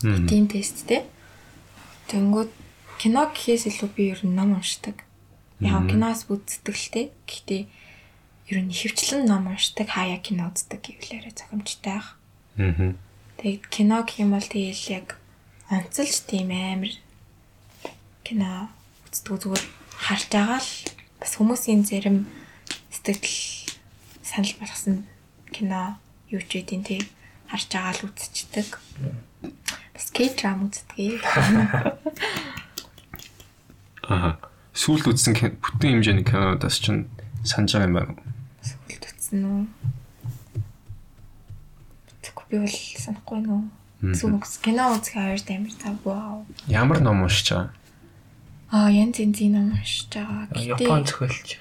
Тийм 0.00 0.48
тест 0.48 0.86
те. 0.88 1.04
Тэнгүүд 2.08 2.50
кино 2.96 3.28
гэхээс 3.28 3.68
илүү 3.68 3.90
би 3.92 4.02
ер 4.14 4.20
нь 4.24 4.32
ном 4.32 4.56
уншдаг. 4.56 5.04
Яг 5.60 5.90
киноос 5.90 6.30
үздэг 6.30 6.74
л 6.74 6.88
те. 6.94 7.02
Гэхдээ 7.28 7.62
ер 8.52 8.58
нь 8.62 8.72
хөвчлэн 8.72 9.28
ном 9.28 9.52
уншдаг, 9.52 9.88
хаяа 9.92 10.18
кино 10.18 10.50
үздэг 10.50 10.80
гэвлээрээ 10.80 11.34
зохимжтой 11.36 11.92
байх. 11.92 12.08
Аа. 12.58 12.94
Тэгээд 13.38 13.64
кино 13.70 14.02
гэх 14.04 14.22
юм 14.22 14.34
бол 14.34 14.44
тэгэл 14.44 14.84
яг 15.02 15.18
онцолж 15.70 16.16
тийм 16.28 16.50
амар 16.52 16.94
кино 18.26 18.68
үздэг 19.08 19.34
зүгээр 19.40 19.64
харж 20.02 20.26
байгаа 20.30 20.60
л 20.60 20.72
бас 21.22 21.32
хүмүүсийн 21.38 21.82
зарим 21.86 22.26
сэтгэл 22.90 23.72
санал 24.20 24.54
болгосон 24.60 25.06
кино 25.54 25.96
юу 26.28 26.42
ч 26.44 26.60
үдин 26.60 26.82
тий 26.84 27.00
харж 27.48 27.68
байгаа 27.72 27.94
л 27.96 28.06
үзчихдэг. 28.10 28.68
Бас 29.92 30.08
K-drama 30.12 30.68
үздэг. 30.68 31.20
Аа. 34.08 34.36
Сүүлд 34.72 35.12
үзсэн 35.12 35.36
бүтэн 35.36 36.00
хэмжээний 36.00 36.24
кинодаас 36.24 36.80
чинь 36.80 37.12
санаж 37.44 37.76
байгаа 37.76 37.88
юм 37.88 37.94
байна. 37.96 38.14
Сүүлд 38.64 39.04
үзсэн 39.04 39.40
үү? 39.44 39.62
Тэгэхгүй 42.24 42.46
би 42.48 42.56
бол 42.64 42.72
санахгүй 42.72 43.38
нөө. 43.44 43.62
Сүүл 44.16 44.40
кино 44.64 44.96
үзэх 44.96 45.14
хоёр 45.20 45.38
амир 45.38 45.74
тав. 45.76 45.94
Вау. 46.02 46.48
Ямар 46.66 47.04
ном 47.04 47.22
уншиж 47.22 47.52
байгаа? 47.52 47.70
Аа, 48.72 48.88
янз 48.88 49.20
янзын 49.20 49.52
ном 49.52 49.76
уншиж 49.76 50.08
байгаа. 50.08 50.48
Япон 50.56 51.04
зохиолч. 51.04 51.60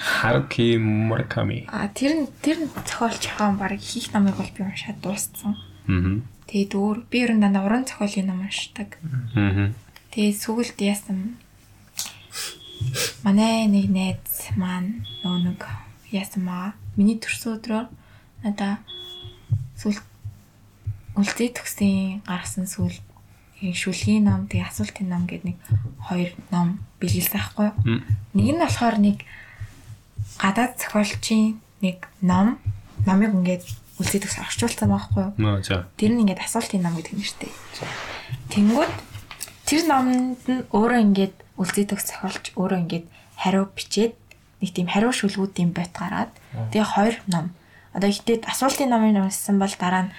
Харуки 0.00 0.80
Мураками. 0.80 1.68
А 1.68 1.92
тэр 1.92 2.24
нь 2.24 2.26
тэр 2.40 2.64
нь 2.64 2.72
зохиолч 2.72 3.28
хаан 3.28 3.60
баг 3.60 3.76
хийх 3.76 4.08
номыг 4.16 4.40
бол 4.40 4.48
би 4.56 4.64
уншаад 4.64 4.98
дууссан. 5.04 5.54
Аа. 5.84 6.24
Тэгээд 6.48 6.72
өөр 6.72 6.98
би 7.12 7.18
ер 7.28 7.32
нь 7.36 7.44
дандаа 7.44 7.68
уран 7.68 7.84
зохиолын 7.84 8.32
ном 8.32 8.40
уншдаг. 8.48 8.96
Аа. 9.36 9.70
Тэгээд 10.10 10.40
сүүлд 10.40 10.78
яасан 10.80 11.36
манай 13.20 13.68
нэг 13.68 13.92
найз 13.92 14.48
маань 14.56 15.04
нөгөө 15.22 15.40
нэг 15.44 15.60
яасан 16.08 16.48
маа 16.48 16.72
миний 16.96 17.20
төрсөн 17.20 17.60
өдрөө 17.60 17.84
надаа 18.48 18.80
сүүл 19.76 20.00
үлдээ 21.20 21.50
төгсөн 21.52 22.24
гаргасан 22.24 22.64
сүүл 22.64 22.96
яг 23.60 23.76
шүлгийн 23.76 24.24
ном 24.30 24.46
тэгээ 24.46 24.70
асуултын 24.70 25.10
ном 25.10 25.26
гэдэг 25.26 25.46
нэг 25.52 25.58
хоёр 26.06 26.30
ном 26.54 26.78
бэлгэлсэн 27.02 27.34
байхгүй. 27.34 27.68
Нэг 28.38 28.46
нь 28.54 28.62
болохоор 28.62 28.96
нэг 29.02 29.26
гадаад 30.38 30.78
зохиолчийн 30.78 31.58
нэг 31.82 32.06
ном 32.22 32.56
номыг 33.02 33.34
ингээд 33.34 33.66
үлдээ 33.98 34.20
төгс 34.22 34.38
орчуулсан 34.38 34.88
байхгүй 34.94 35.22
юу? 35.26 35.32
Тэр 35.98 36.12
нь 36.14 36.22
ингээд 36.22 36.42
асуултын 36.46 36.82
ном 36.82 36.94
гэдэг 36.94 37.14
юм 37.18 37.22
шүү 37.26 37.38
дээ. 37.42 37.54
Тэнгүүд 38.54 38.94
тэр 39.66 39.82
номонд 39.90 40.42
нь 40.46 40.62
өөрөө 40.70 41.00
ингээд 41.02 41.34
төгс 41.90 42.06
зохиолч 42.06 42.44
өөрөө 42.54 42.78
ингээд 42.86 43.06
хариу 43.34 43.66
бичээд 43.74 44.14
нэг 44.62 44.70
тийм 44.74 44.86
хариу 44.86 45.10
шүлгүүд 45.10 45.54
юм 45.62 45.70
бот 45.74 45.90
гараад 45.94 46.32
тэгээ 46.70 46.86
хоёр 46.94 47.16
ном. 47.26 47.50
Одоо 47.94 48.10
ихтэй 48.10 48.38
асуултын 48.46 48.90
номыг 48.90 49.18
уншсан 49.18 49.58
бол 49.58 49.74
дараа 49.74 50.10
нь 50.10 50.14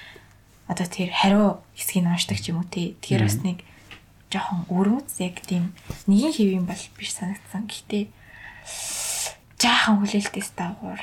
одоо 0.68 0.88
тэр 0.88 1.10
хариу 1.15 1.63
хэсгийг 1.76 2.08
уншдаг 2.08 2.39
ч 2.39 2.52
юм 2.52 2.63
уу 2.63 2.68
тий. 2.68 3.00
Тэгэхээр 3.00 3.24
бас 3.24 3.39
нэг 3.44 3.63
жоохон 4.30 4.68
өрмөц 4.70 5.20
яг 5.24 5.42
тийм 5.44 5.74
нэгin 6.08 6.36
хэв 6.36 6.50
юм 6.62 6.65
бол 6.70 6.84
биш 6.96 7.15
санагдсан. 7.18 7.65
Гэхдээ 7.65 8.04
жаахан 9.58 10.00
хүлээлтээс 10.00 10.50
дагуур. 10.56 11.02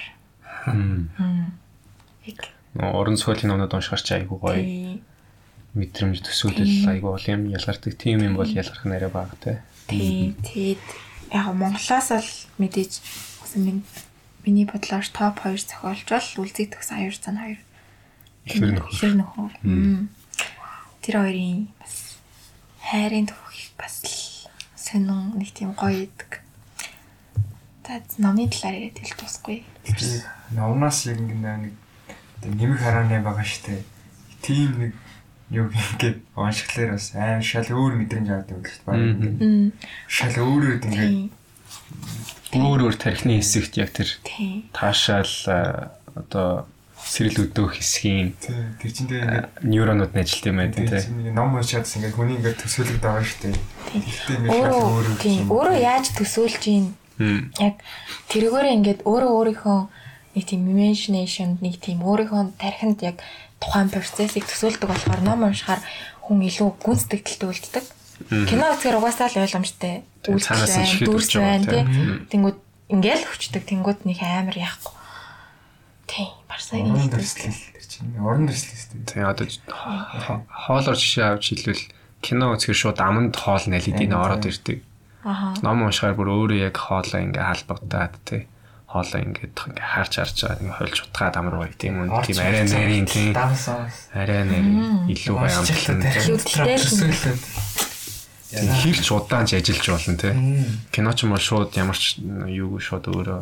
Хм. 0.65 1.11
Яг 2.25 2.56
Орон 2.79 3.17
суулийн 3.17 3.49
номнод 3.53 3.73
уншихаар 3.73 4.03
чи 4.03 4.15
айгуу 4.15 4.39
гоё 4.39 5.01
мэдрэмж 5.77 6.25
төсөөлөл 6.25 6.89
айгуу 6.89 7.13
бол 7.17 7.27
юм 7.29 7.49
ялгардаг. 7.53 7.93
Тийм 8.01 8.25
юм 8.25 8.37
бол 8.37 8.49
ялгарх 8.49 8.85
нь 8.85 8.97
арай 8.97 9.13
бага 9.13 9.37
те. 9.37 9.61
Тий, 9.89 10.33
тэгээд 10.41 10.85
яг 11.37 11.53
Монголоос 11.53 12.09
л 12.17 12.31
мэдээж 12.57 12.93
минь 13.61 13.85
миний 14.45 14.65
бодлоор 14.65 15.05
топ 15.05 15.45
2 15.45 15.57
зохиолч 15.57 16.09
бол 16.09 16.29
Үлзий 16.41 16.69
төгс 16.71 16.93
аюурцан 16.97 17.37
хоёр. 17.37 17.61
Ихэр 18.47 18.73
нөхөр. 18.73 18.93
Ихэр 18.95 19.15
нөхөр. 19.21 19.53
Тэр 21.03 21.15
хоёрын 21.21 21.69
бас 21.77 21.95
хайрын 22.81 23.27
төвх 23.27 23.57
бас 23.77 23.95
л 24.07 24.17
сонин 24.79 25.37
нэг 25.37 25.51
тийм 25.53 25.75
гоё 25.75 26.07
идэг. 26.07 26.41
За 27.85 28.01
номны 28.17 28.49
талаар 28.49 28.81
яриад 28.81 28.99
хэл 29.03 29.19
тусахгүй. 29.19 29.61
Номнаас 30.55 31.05
яг 31.11 31.21
нэг 31.21 31.75
тэг 32.43 32.53
нэмэх 32.55 32.81
харааны 32.81 33.21
байгаа 33.23 33.45
штэ. 33.47 33.83
Тийм 34.43 34.71
нэг 34.79 34.93
юу 35.51 35.71
ингээд 35.71 36.19
уншихлаар 36.35 36.91
бас 36.99 37.15
аим 37.15 37.43
шал 37.43 37.69
өөр 37.71 37.95
мэдрэмж 38.03 38.29
авдаг 38.31 38.67
ингээд 38.67 39.39
Мм. 39.41 39.73
шал 40.11 40.35
өөрөд 40.37 40.83
ингээд 40.91 41.31
Тийм. 42.53 42.63
Өөр 42.63 42.81
өөр 42.91 42.97
тархины 42.97 43.39
хэсэгт 43.43 43.75
яг 43.79 43.91
тэр 43.95 44.09
Тийм. 44.27 44.67
таашаал 44.75 45.29
одоо 46.15 46.67
сэрэл 47.07 47.47
өдөөх 47.47 47.79
хэсгийн 47.79 48.35
тэр 48.43 48.91
чинь 48.91 49.07
тэгээ 49.07 49.23
ингээд 49.23 49.47
нейронууд 49.63 50.13
нь 50.15 50.23
ажилт 50.23 50.47
юм 50.51 50.57
байна 50.59 50.75
тэр 50.75 50.89
тий. 50.91 51.01
чинь 51.07 51.19
ингээд 51.23 51.37
ном 51.39 51.55
уншаад 51.55 51.87
ингээд 51.87 52.17
хүний 52.17 52.37
ингээд 52.43 52.59
төсөөлөд 52.63 53.01
байгаа 53.03 53.23
шүү 53.27 53.41
дээ. 53.47 53.57
Тэгтээ 53.93 54.37
ингээд 54.41 54.55
Өөрөө 54.57 54.83
өөрөө 54.83 55.17
тийм 55.23 55.43
өөрөө 55.53 55.77
яаж 55.79 56.07
төсөөлж 56.17 56.63
ийн 56.67 56.87
яг 57.61 57.75
тэргээрээ 58.31 58.75
ингээд 58.83 59.01
өөрөө 59.07 59.33
өөрийнхөө 59.39 59.79
нэг 60.37 60.45
тийм 60.45 60.69
imagination 60.69 61.57
нэг 61.65 61.81
тийм 61.81 62.05
өөрийнхөө 62.05 62.61
тархинд 62.61 63.01
яг 63.01 63.25
тухайн 63.57 63.89
процессыг 63.89 64.45
төсөөлдөг 64.45 64.85
болохоор 64.85 65.23
ном 65.25 65.49
уншихаар 65.49 65.81
хүн 66.29 66.45
илүү 66.45 66.69
гүн 66.77 66.99
сэтгэлтэй 67.01 67.49
үлддэг. 67.49 67.85
Кино 68.49 68.73
үзэхээр 68.77 69.01
угаасаа 69.01 69.33
л 69.33 69.41
ойлгомжтой. 69.45 70.05
Шихэд 70.21 71.09
дүрс 71.09 71.33
байна 71.37 71.65
тийм. 71.65 71.87
тий. 71.89 72.37
Тэнгүүд 72.37 72.59
ингээл 72.93 73.25
хүчдэг. 73.29 73.63
Тэнгүүд 73.65 74.01
нэг 74.05 74.19
амар 74.21 74.57
яахгүй. 74.57 74.93
Тий, 76.07 76.29
орон 76.49 76.97
хэлдэг. 77.01 77.17
дэслэл 77.17 77.61
тэр 77.77 77.87
чинь 77.87 78.17
орон 78.21 78.45
дэслэл 78.49 78.77
шүү 78.77 78.91
дээ. 78.93 79.09
Тий 79.09 79.23
одоо 79.25 79.47
хоолоор 80.49 80.97
жишээ 80.97 81.27
авч 81.33 81.45
хэлвэл 81.53 81.85
кино 82.25 82.57
үзэхээр 82.57 82.81
шууд 82.81 82.99
аманд 83.01 83.35
хоол 83.37 83.65
налид 83.69 84.01
ин 84.01 84.13
ороод 84.17 84.45
ирдэг. 84.49 84.81
Аха. 85.27 85.55
Ном 85.61 85.85
уншихаар 85.85 86.17
бүр 86.17 86.31
өөрөө 86.33 86.61
яг 86.71 86.77
хоолоо 86.79 87.21
ингээ 87.21 87.43
халбагдаад 87.43 88.15
тий. 88.25 88.43
Хоолоо 88.97 89.21
ингээд 89.21 89.57
ингээ 89.61 89.85
харж 89.93 90.13
харж 90.17 90.37
байгаа 90.41 90.61
ингээ 90.65 90.79
хольж 90.81 90.97
утгаад 91.05 91.37
амруу 91.37 91.69
тийм 91.77 92.01
үн 92.01 92.11
тийм 92.25 92.41
арай 92.41 92.65
нарийн 92.65 93.05
тийм 93.05 93.37
арай 93.37 94.43
нарийн 94.49 95.05
илүү 95.13 95.37
тий. 95.69 95.77
Хөвдөлтэй 96.25 97.37
л 98.57 98.73
хэрч 98.81 99.07
удаан 99.13 99.45
ч 99.45 99.61
ажиллаж 99.61 99.87
болно 99.93 100.17
тий. 100.17 100.33
Кино 100.89 101.13
ч 101.13 101.29
юм 101.29 101.37
бол 101.37 101.45
шууд 101.45 101.77
ямар 101.77 101.99
ч 101.99 102.25
юу 102.49 102.81
шууд 102.81 103.05
өөрөө 103.13 103.41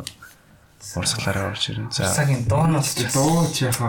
урсгалаараа 0.99 1.55
орж 1.55 1.63
ирнэ. 1.71 1.91
За. 1.95 2.11
Цагийн 2.11 2.43
дооноос 2.49 2.99
ч 2.99 3.07
Дуу 3.15 3.47
ч 3.53 3.71
яг 3.71 3.79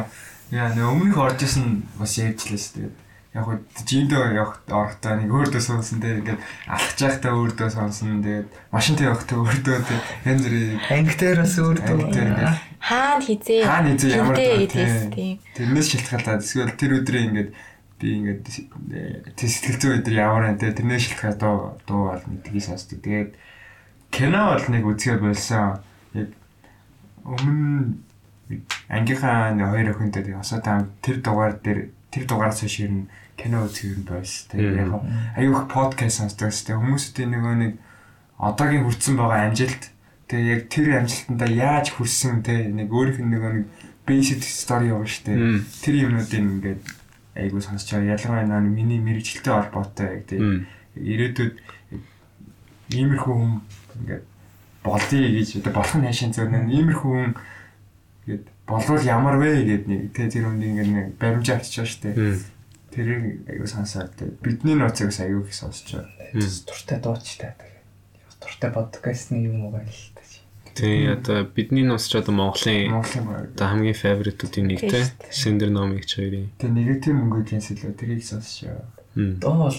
яа 0.54 0.70
нэ 0.70 0.86
өмнөх 0.86 1.18
орж 1.18 1.42
исэн 1.42 1.82
бас 1.98 2.14
ярьжлээс 2.22 2.78
тэгээд 2.78 3.05
яг 3.36 3.44
хөө 3.44 3.56
жиндөө 3.84 4.22
явах 4.32 4.54
орохдоо 4.72 5.14
нэг 5.20 5.28
өөртөө 5.28 5.60
сонсон 5.60 6.00
те 6.00 6.16
ингээд 6.16 6.40
алхаж 6.72 7.00
байхдаа 7.04 7.32
өөртөө 7.36 7.68
сонсон 7.68 8.24
тэгээд 8.24 8.48
машинтай 8.72 9.06
явахдаа 9.12 9.38
өөртөө 9.44 9.76
те 9.84 9.96
янз 10.24 10.42
бүрийн 10.48 10.80
анги 10.96 11.16
дээр 11.20 11.38
бас 11.44 11.54
өөр 11.60 11.78
анги 11.84 12.06
дээр 12.16 12.28
дүү. 12.32 12.32
ингээд 12.32 12.56
Хаана 12.86 13.24
хизээ? 13.28 13.62
хаана 13.68 13.88
хийж 13.92 14.02
ямар 14.16 14.36
те 14.40 14.46
тийм. 15.12 15.36
тэрнээс 15.52 15.88
шилтгаалаад 15.92 16.40
эсвэл 16.40 16.72
тэр 16.80 16.92
өдрийн 16.96 17.28
ингээд 17.28 17.50
би 18.00 18.08
ингээд 18.16 18.44
зүй 19.36 19.92
өдөр 20.00 20.14
ямар 20.16 20.42
байна 20.48 20.60
те 20.60 20.72
тэрнээс 20.72 21.04
шилтгаад 21.04 21.36
дуу 21.36 21.76
дуу 21.84 22.02
бол 22.08 22.24
мэдгийг 22.24 22.64
сонсдог 22.64 23.04
тэгээд 23.04 23.36
кино 24.12 24.56
бол 24.56 24.66
нэг 24.72 24.84
үзгээ 24.84 25.16
болсон 25.20 25.80
яг 26.16 26.32
өмнө 27.24 28.00
ангийнхаа 28.88 29.52
нэг 29.56 29.68
хоёр 29.72 29.88
охинтой 29.92 30.22
тэгээ 30.24 30.40
осоо 30.40 30.60
таа 30.64 30.88
тэр 31.04 31.20
дугаар 31.20 31.60
дээр 31.60 31.92
тэр 32.12 32.24
дугаараас 32.24 32.62
нь 32.64 33.08
кино 33.36 33.64
үзэх 33.68 33.94
юм 33.96 34.02
байс. 34.08 34.48
Тэгээ 34.50 34.80
яг 34.82 34.92
аюух 35.36 35.68
подкаст 35.68 36.20
сонсдог 36.20 36.50
тест 36.50 36.72
хүмүүсийн 36.72 37.30
нөгөө 37.30 37.54
нэг 37.60 37.72
одоогийн 38.40 38.84
хүрсэн 38.84 39.16
байгаа 39.16 39.52
амжилт 39.52 39.82
тэгээ 40.28 40.52
яг 40.52 40.62
тэр 40.72 40.86
амжилтандаа 41.04 41.50
яаж 41.52 41.86
хүрсэн 41.94 42.42
те 42.42 42.66
нэг 42.72 42.88
өөрийнх 42.90 43.20
нь 43.22 43.32
нөгөө 43.32 43.52
нэг 43.60 43.66
basic 44.06 44.40
story 44.42 44.88
юм. 44.88 45.04
Мм. 45.04 45.66
Тэр 45.82 45.94
юмнуудыг 46.08 46.40
ингээд 46.40 46.82
айгуу 47.36 47.60
сонсч 47.60 47.92
байгаа. 47.92 48.16
Ялангуяа 48.16 48.60
миний 48.60 49.00
мэрэгчлээ 49.02 49.54
холбоотой 49.54 50.06
яг 50.06 50.22
те 50.26 50.36
ирээдүйд 50.96 51.54
иймэрхүү 52.96 53.34
хүн 53.34 53.60
ингээд 54.00 54.24
болдъё 54.86 55.28
гэж 55.34 55.48
одоо 55.60 55.72
болох 55.74 55.96
нь 55.98 56.06
хайшин 56.06 56.32
зөв 56.32 56.48
нэг 56.48 56.70
иймэрхүү 56.70 57.12
хүн 57.12 57.32
гээд 58.26 58.44
болвол 58.66 59.02
ямар 59.02 59.36
вэ 59.42 59.66
гэд 59.66 59.84
нэг 59.90 60.02
тэ 60.14 60.30
тэр 60.30 60.48
үнд 60.48 60.62
ингээд 60.62 61.18
баримжаа 61.18 61.58
авчиж 61.58 61.82
байгаа 61.82 61.90
штэ. 61.90 62.08
Мм. 62.14 62.38
Тэрийг 62.96 63.44
аюу 63.44 63.68
сонсоод 63.68 64.16
тэ 64.16 64.32
бидний 64.40 64.72
ноцыг 64.72 65.12
бас 65.12 65.20
аюу 65.20 65.44
их 65.44 65.52
сонсож 65.52 66.00
байгаа. 66.00 66.64
Туртай 66.64 66.98
дуучтай 67.04 67.52
тэгээд. 67.60 67.84
Туртай 68.40 68.70
подкастны 68.72 69.36
юм 69.44 69.68
уу 69.68 69.76
чи. 69.84 70.40
тий 70.76 71.08
одоо 71.08 71.44
бидний 71.44 71.84
нус 71.84 72.08
ч 72.08 72.16
одоо 72.16 72.32
Монголын 72.32 72.96
одоо 73.52 73.66
хамгийн 73.68 73.96
фаворитуудын 73.96 74.64
нэг 74.68 74.80
те 74.80 75.04
Сендер 75.28 75.68
номыг 75.68 76.08
ч 76.08 76.20
хоёрын. 76.20 76.48
Тэ 76.56 76.72
негатив 76.72 77.16
мөнгөгийн 77.16 77.60
сэлөө 77.60 77.92
тэрийг 77.96 78.24
сонсож 78.24 78.64
байгаа. 78.64 78.88
Доо 79.16 79.56
бол 79.56 79.76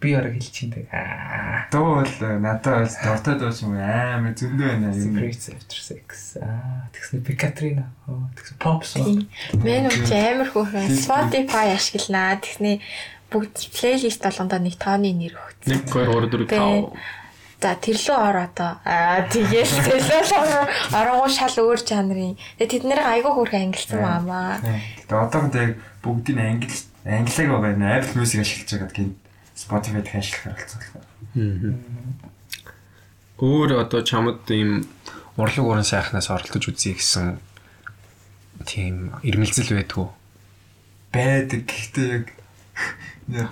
би 0.00 0.14
арга 0.16 0.32
хэлчихин 0.32 0.72
тэг. 0.72 0.88
Аа. 0.88 1.68
Дуу 1.68 2.00
бол 2.00 2.14
надад 2.40 2.88
бас 2.88 2.96
дуртай 2.96 3.36
дуу 3.36 3.52
юм 3.52 3.76
амар 3.76 4.32
зөндөө 4.32 4.68
байна 4.72 4.88
юм. 4.96 5.12
Secrets 5.12 5.52
after 5.52 5.80
sex. 5.84 6.38
Аа, 6.40 6.88
тэгснэ 6.96 7.20
Пикатрина. 7.20 7.92
Оо, 8.08 8.24
тэгсэн 8.32 8.56
pop 8.56 8.80
song. 8.88 9.28
Мен 9.60 9.92
үуч 9.92 10.08
амар 10.08 10.48
хөөрхөн 10.48 10.96
Spotify 10.96 11.76
ашигланаа. 11.76 12.40
Тэгснээ 12.40 12.80
бүгд 13.28 13.68
плейлист 13.76 14.24
болгондоо 14.24 14.60
нэг 14.64 14.80
тооны 14.80 15.12
нэр 15.12 15.36
өгсөн. 15.36 15.84
1 15.84 16.24
2 16.32 16.48
3 16.48 16.48
4 16.48 16.88
5 16.88 17.20
За 17.64 17.72
тэрлөө 17.80 18.16
ор 18.20 18.36
одоо. 18.44 18.72
Аа 18.84 19.24
тэгээд 19.28 19.72
тэрлөө 20.08 20.68
оронгоо 20.92 21.28
шал 21.32 21.56
өөр 21.64 21.80
жанрын. 21.80 22.36
Тэгээд 22.60 22.72
тэд 22.72 22.84
нэр 22.84 23.00
айгүй 23.00 23.32
хөөрхөн 23.32 23.72
ангилсан 23.72 24.00
маамаа. 24.04 24.60
Тэгээ 24.60 25.16
одоохондоо 25.16 25.60
яг 25.64 25.72
бүгдийг 26.04 26.40
англи 26.40 26.68
англиг 27.04 27.48
байгаа 27.52 28.00
Apple 28.00 28.16
Music 28.20 28.40
ашиглаж 28.40 28.70
байгаа 28.72 28.92
гин 28.96 29.14
Spotify 29.56 30.02
дэх 30.02 30.16
ашиглах 30.18 30.56
харилцаа. 30.56 31.04
Өөр 33.38 33.70
одоо 33.84 34.00
чамд 34.02 34.48
ийм 34.50 34.88
урлаг 35.36 35.64
уран 35.66 35.84
сайхнаас 35.84 36.30
оролдож 36.30 36.64
үзье 36.68 36.94
гэсэн 36.96 37.38
тийм 38.64 39.14
ирмэлзэл 39.22 39.74
байдгүй. 39.74 40.08
байдаг. 41.14 41.62
Гэхдээ 41.70 42.26
яг 43.30 43.50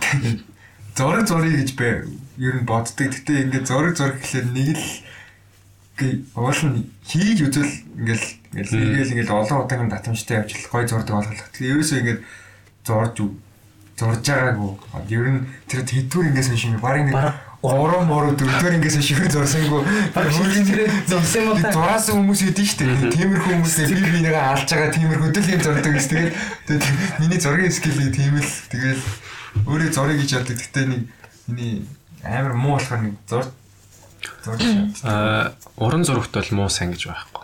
зураг 0.98 1.26
зургийг 1.26 1.62
гэж 1.62 1.70
бай 1.78 1.92
ер 2.38 2.54
нь 2.58 2.66
боддог. 2.66 3.10
Гэхдээ 3.10 3.46
ингээд 3.46 3.66
зураг 3.70 3.94
зураг 3.94 4.18
гэхэлэр 4.18 4.48
нэг 4.50 4.76
л 4.76 4.90
гээ 5.98 6.12
уул 6.34 6.60
нь 6.66 6.90
хийж 7.06 7.38
үзвэл 7.46 7.74
ингээл 8.02 8.26
ингээл 8.58 9.12
ингээл 9.14 9.34
олон 9.38 9.62
удаагийн 9.62 9.92
татамжтай 9.94 10.42
явж 10.42 10.50
гой 10.66 10.84
зурдаг 10.90 11.14
болгох. 11.14 11.50
Тэгээ 11.54 11.72
ерөөсөө 11.78 11.98
ингээд 12.02 12.20
зурж 12.86 13.16
ү- 13.22 13.36
зурж 13.98 14.24
байгаагүй. 14.26 14.72
Ер 15.08 15.26
нь 15.30 15.40
тэр 15.68 15.80
хэдвэр 15.86 16.26
юм 16.34 16.80
баг 16.80 16.96
ингээд 17.00 17.14
Бараг 17.14 17.52
Орон 17.62 18.10
мороо 18.10 18.34
дөрөвдөр 18.34 18.74
ингээс 18.74 18.98
шихэр 18.98 19.30
зурсангүй. 19.30 19.86
хичнээн 20.18 21.06
зурсан 21.06 21.42
юм 21.46 21.62
та? 21.62 21.70
Зураас 21.70 22.10
хүмүүс 22.10 22.42
идэв 22.50 22.66
штэ. 22.66 22.90
Тиймэрхүү 23.14 23.54
хүмүүсээ 23.54 23.86
би 23.86 24.02
бинийгээ 24.02 24.34
алж 24.34 24.66
байгаа 24.66 24.90
тиймэрхүү 24.90 25.30
дэл 25.30 25.52
юм 25.54 25.62
зурдаг 25.62 25.92
гэж 25.94 26.06
тэгээд 26.10 26.84
миний 27.22 27.38
зургийн 27.38 27.70
скилийг 27.70 28.10
тийм 28.18 28.34
л 28.34 28.50
тэгээд 28.66 29.00
өөрөө 29.62 29.90
зургийг 29.94 30.20
гэж 30.26 30.30
яддаг. 30.42 30.58
Гэтэ 30.58 30.80
нэг 30.90 31.00
миний 31.46 31.86
амар 32.26 32.58
муу 32.58 32.82
болохоор 32.82 32.98
нэг 33.06 33.14
зур 33.30 33.46
зурж. 34.42 34.62
Аа 35.06 35.54
уран 35.78 36.02
зурагт 36.02 36.34
бол 36.34 36.50
муу 36.50 36.66
сайн 36.66 36.90
гэж 36.98 37.14
байхгүй. 37.14 37.41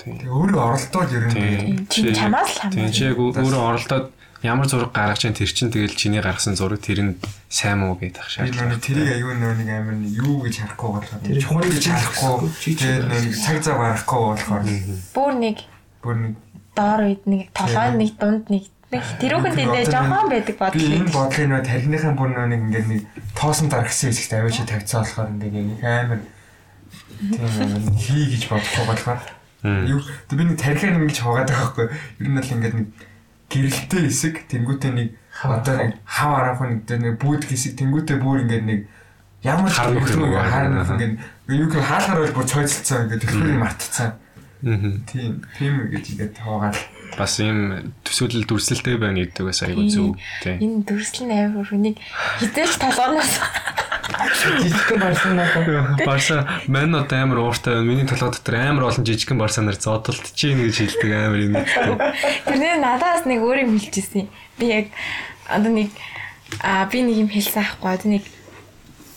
Тийм. 0.00 0.16
Тэгээд 0.16 0.32
өөрөө 0.32 0.60
оролдоод 0.64 1.10
ер 1.12 1.24
нь 1.28 1.34
Тийм. 1.36 1.86
Тийм, 1.92 2.14
чамаас 2.16 2.50
л 2.56 2.72
Тийм 2.72 2.88
хамаарна. 2.88 2.92
чи 2.96 3.02
яг 3.04 3.18
өөрөө 3.20 3.62
оролдоод 3.68 4.06
ямар 4.40 4.66
зураг 4.72 4.92
гаргаж 4.96 5.20
чинь 5.20 5.36
тэр 5.36 5.52
чин 5.52 5.68
тэгэл 5.68 5.92
чиний 6.00 6.20
гаргасан 6.24 6.56
зураг 6.56 6.80
тэрэнд 6.80 7.20
сайн 7.52 7.84
муу 7.84 8.00
гэдэг 8.00 8.16
ах 8.24 8.28
би 8.28 8.32
шаардлага. 8.32 8.64
нөгөө 8.72 8.80
тэрийг 8.80 9.08
аюу 9.20 9.32
нөгөө 9.36 9.54
нэг 9.60 9.68
нэг 10.00 10.12
юу 10.16 10.36
гэж 10.40 10.54
харахгүй 10.64 10.90
болохоор 10.96 11.20
Тэр 11.20 11.36
чухал 11.44 11.68
гэж 11.68 11.84
харахгүй 11.92 12.32
нөгөө 12.80 13.20
нэг 13.20 13.36
цаг 13.36 13.58
зав 13.60 13.76
гарахгүй 13.84 14.20
болохоор 14.32 14.62
Бүр 15.12 15.32
нэг 15.36 15.56
бүр 16.00 16.16
нэг 16.16 16.34
доор 16.72 17.00
үед 17.04 17.22
нэг 17.28 17.42
толгойн 17.52 17.94
нэг 18.00 18.10
дунд 18.16 18.44
нэг 18.48 18.64
нэг 18.90 19.04
тэрүүхэн 19.20 19.54
дэндээ 19.60 19.84
жоохон 19.92 20.26
байдаг 20.32 20.56
Би 20.56 20.62
бодлоо. 20.64 20.96
энэ 20.96 21.12
бодлын 21.12 21.48
нөө 21.52 21.62
тархиныхаа 21.68 22.12
бүр 22.16 22.30
нөө 22.32 22.46
нэг 22.48 22.60
ингээд 22.64 22.88
нэг 22.88 23.00
тоосон 23.36 23.68
дарагсан 23.68 24.08
хэсэгт 24.08 24.32
авиж 24.40 24.56
тавьцсан 24.64 25.04
болохоор 25.04 25.28
ингээд 25.36 25.54
нэг 25.68 25.80
амар 25.84 26.20
тийм 27.20 27.92
хий 28.00 28.24
гэж 28.32 28.42
бодохгүй 28.48 28.84
болохоор 28.88 29.20
тэг 29.62 30.36
би 30.38 30.44
нэг 30.48 30.58
тархиа 30.60 30.90
нэг 30.96 31.08
гэж 31.12 31.18
хаваад 31.20 31.48
байгаа 31.48 31.68
байхгүй 31.70 31.86
ер 32.20 32.28
нь 32.30 32.38
л 32.40 32.52
ингээд 32.56 32.74
нэг 32.80 32.88
гэрэлтэй 33.50 34.02
хэсэг 34.08 34.34
тэнгуүтэй 34.48 34.92
нэг 34.94 35.08
одоо 35.42 35.74
нэг 35.76 35.92
хав 36.06 36.32
араах 36.38 36.60
нэг 36.64 36.80
дээр 36.86 37.00
нэг 37.04 37.14
бүүд 37.20 37.42
хэсэг 37.50 37.72
тэнгуүтэй 37.76 38.16
бүр 38.22 38.44
ингээд 38.46 38.64
нэг 38.64 38.80
ямар 39.44 39.68
ч 39.72 39.76
Хар 39.80 39.90
нөх 39.90 40.04
нөхөр 40.04 40.16
юм 40.16 40.24
уу? 40.30 40.40
харна 40.40 40.84
ингээд 40.86 41.14
юу 41.50 41.68
гэх 41.68 41.84
хаалгаар 41.84 42.20
бол 42.24 42.36
бүр 42.40 42.46
цойцолцсон 42.46 43.00
ингээд 43.08 43.22
төлхөрийг 43.26 43.60
мартцсан 43.60 44.10
Аа. 44.60 44.76
тийм 45.08 45.40
тийм 45.56 45.74
гэж 45.88 46.04
ингээд 46.14 46.34
хаваагаад 46.36 46.76
Бас 47.18 47.40
ийм 47.42 47.90
төсөөлөл 48.06 48.46
дүрслэлтэй 48.46 48.94
байна 49.00 49.18
гэдэг 49.26 49.42
бас 49.50 49.64
айгүй 49.66 49.90
зөв. 49.90 50.14
Тийм. 50.46 50.62
Энэ 50.62 50.78
дүрслэл 50.86 51.26
нь 51.26 51.34
амар 51.42 51.66
хүнийг 51.66 51.96
хизээч 52.38 52.78
толгоноос 52.78 53.34
Жижигхэн 54.60 55.00
барсан 55.00 55.36
надад. 55.36 56.06
Барса 56.06 56.48
мань 56.66 56.94
одоо 56.94 57.18
амар 57.22 57.38
ууртай 57.38 57.74
байна. 57.74 57.86
Миний 57.86 58.06
толгой 58.06 58.30
дотор 58.30 58.54
амар 58.54 58.84
олон 58.90 59.04
жижигхэн 59.04 59.38
барса 59.38 59.62
нар 59.62 59.74
зодтолт 59.74 60.32
чинь 60.34 60.60
гэж 60.60 60.76
хэлдэг 60.76 61.10
амар 61.12 61.40
юм. 61.40 61.54
тэрний 62.48 62.76
надаас 62.80 63.24
нэг 63.24 63.40
өөр 63.42 63.64
юм 63.64 63.78
хэлчихсэн. 63.78 64.28
Би 64.58 64.66
яг 64.66 64.86
одоо 65.48 65.70
нэг 65.70 65.90
а 66.58 66.86
би 66.86 67.02
нэг 67.02 67.16
юм 67.16 67.28
хэлсэн 67.30 67.62
аахгүй 67.62 67.90
одоо 67.94 68.08
нэг 68.10 68.24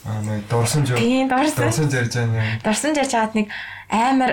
аа 0.05 0.21
нэг 0.21 0.45
дурсан 0.49 0.85
жоо 0.85 0.97
тийм 0.97 1.29
дорсон 1.29 1.63
дурсан 1.65 1.89
зарж 1.89 2.13
байгаа 2.13 2.43
юм 2.43 2.61
дорсон 2.63 2.93
жарж 2.93 3.11
хаад 3.13 3.33
нэг 3.33 3.47
амар 3.89 4.31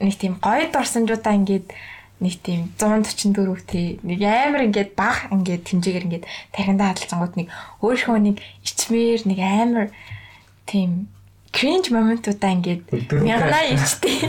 нэг 0.00 0.14
тийм 0.18 0.36
гоё 0.42 0.68
дорсонжуудаа 0.72 1.34
ингээд 1.38 1.72
нэг 2.20 2.34
тийм 2.40 2.72
144 2.80 3.60
тий 3.68 4.00
нэг 4.00 4.20
амар 4.24 4.64
ингээд 4.64 4.96
баг 4.96 5.28
ингээд 5.28 5.68
хэмжээгээр 5.68 6.06
ингээд 6.08 6.28
тархиндаа 6.56 6.96
хадгалцангууд 6.96 7.34
нэг 7.36 7.48
өөрийнхөө 7.84 8.18
нэг 8.24 8.36
ичмээр 8.64 9.20
нэг 9.28 9.38
амар 9.44 9.86
тийм 10.64 11.12
cringe 11.56 11.88
моментуудаа 11.92 12.52
ингээд 12.56 12.88
мянгана 13.20 13.60
ичтэй. 13.72 14.28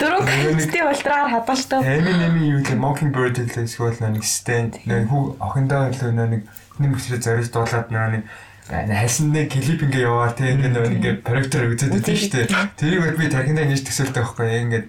Дөрөв 0.00 0.24
качтэй 0.24 0.82
ультраар 0.88 1.28
хадгалдаг. 1.32 1.84
Эми 1.84 2.12
нэми 2.16 2.40
юу 2.52 2.60
гэх 2.64 2.80
Mockingbird 2.80 3.36
хэлээ 3.36 3.68
эсвэл 3.68 3.96
нэг 4.00 4.24
stand 4.24 4.80
нэг 4.88 5.08
хүү 5.08 5.36
охиндоо 5.36 5.92
илүү 5.92 6.12
нэг 6.16 6.44
нэг 6.80 6.90
мөсрөө 6.96 7.20
зориж 7.20 7.48
дуулаад 7.52 7.92
нэг 7.92 8.24
хайсан 8.70 9.32
нэг 9.36 9.52
клип 9.52 9.84
ингээ 9.84 10.08
яваа 10.08 10.32
те 10.32 10.54
ингээ 10.54 10.72
нэг 10.72 10.92
ингээ 10.96 11.14
проектор 11.26 11.68
үзээд 11.68 11.92
байдаг 11.96 12.16
шүү 12.16 12.32
дээ. 12.32 12.48
Тэрийг 12.78 13.16
би 13.20 13.28
тархиндаа 13.28 13.64
ингэж 13.68 13.82
төсөөлтэй 13.84 14.22
байхгүй. 14.24 14.46
Яг 14.48 14.64
ингээ 14.64 14.84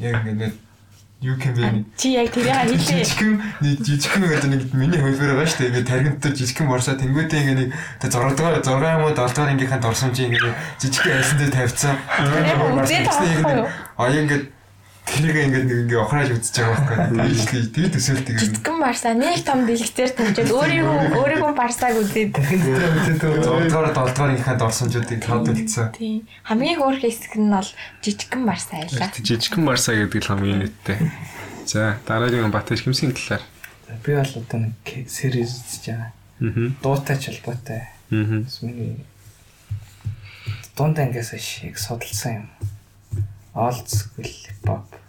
яг 0.00 0.24
ингээ 0.24 0.52
юу 1.20 1.36
can 1.36 1.52
be 1.52 1.84
Чи 1.96 2.16
яг 2.16 2.32
тэрийг 2.32 2.54
хэлээ. 2.56 3.04
жижигхэн 3.04 3.32
нэг 3.60 3.76
жижигхэн 3.84 4.24
одоо 4.24 4.50
нэг 4.56 4.62
миний 4.72 5.00
хөлбөр 5.00 5.36
байгаа 5.36 5.48
шүү 5.48 5.58
дээ. 5.60 5.68
Ингээ 5.68 5.88
тархиндаа 5.88 6.32
жижигхэн 6.32 6.68
борсоо 6.68 6.94
тэнгуүтэй 6.96 7.40
ингээ 7.44 7.56
нэг 7.60 7.68
6 8.00 8.36
дугаар 8.36 8.56
6 8.64 8.72
юм 8.72 9.04
уу 9.04 9.12
7 9.12 9.36
дугаар 9.36 9.52
ангийнхаа 9.52 9.80
дорсомж 9.84 10.16
ингээ 10.16 10.54
жижигхэн 10.80 11.16
айсан 11.20 11.36
дээр 11.36 11.52
тавьцсан. 11.52 11.96
үзээд 12.80 13.04
байгаа 13.96 14.59
тэрийг 15.10 15.36
ингээ 15.36 15.64
нэг 15.66 15.78
ингээ 15.90 16.00
охрааж 16.00 16.30
үзэж 16.34 16.54
байгаа 16.62 16.78
байхгүй. 16.86 17.26
Тийш 17.30 17.42
тий 17.74 17.86
төсөөлтийг. 17.90 18.36
Житгэн 18.40 18.78
барсаа 18.80 19.14
нэг 19.18 19.42
том 19.42 19.60
дэлгэцээр 19.66 20.10
тавьжаад 20.14 20.50
өөрийгөө 20.54 20.98
өөрийгөө 21.18 21.52
барсааг 21.58 21.94
үзээд 21.98 22.30
Дахин 22.38 22.60
дээр 22.62 22.82
үзээд 22.96 23.20
6 23.20 23.70
дугаар 23.70 23.90
7 23.90 23.94
дугаар 23.94 24.30
ангийнхаа 24.30 24.56
дорсомжуудыг 24.56 25.20
тодулцсан. 25.20 25.88
тийм 25.98 26.24
хамгийн 26.46 26.78
хөөрх 26.78 27.02
хэсэг 27.02 27.34
нь 27.36 27.50
бол 27.50 27.70
жижигхэн 28.02 28.42
барсаа 28.46 28.78
байлаа. 28.86 29.08
Жижигхэн 29.18 29.64
Марса 29.66 29.90
гэдэг 29.92 30.22
л 30.22 30.30
хамгийн 30.30 30.60
нэттэй. 30.64 30.98
За 31.66 31.98
дараагийн 32.06 32.50
Батайш 32.54 32.86
хэмсийн 32.86 33.12
талаар. 33.12 33.42
би 34.06 34.14
бол 34.14 34.32
одоо 34.38 34.58
нэг 34.62 34.78
series 35.10 35.50
үзэж 35.66 35.84
байгаа. 35.90 36.10
Аа. 36.40 36.70
Дуутайч 36.82 37.22
холбоотой. 37.26 37.82
Аа. 38.14 38.46
Миний 38.62 39.04
дунд 40.76 40.98
ангиас 40.98 41.34
шиг 41.36 41.78
судалсан 41.78 42.46
юм. 42.46 42.46
Hip 43.54 44.64
hop. 44.66 44.99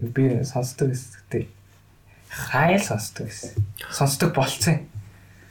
Би 0.00 0.44
сонсдог 0.44 0.90
гэстэй. 0.96 1.48
Хайл 2.28 2.80
сонсдог 2.80 3.28
гэсэн. 3.28 3.60
Сонсдог 3.92 4.32
болцсон. 4.32 4.88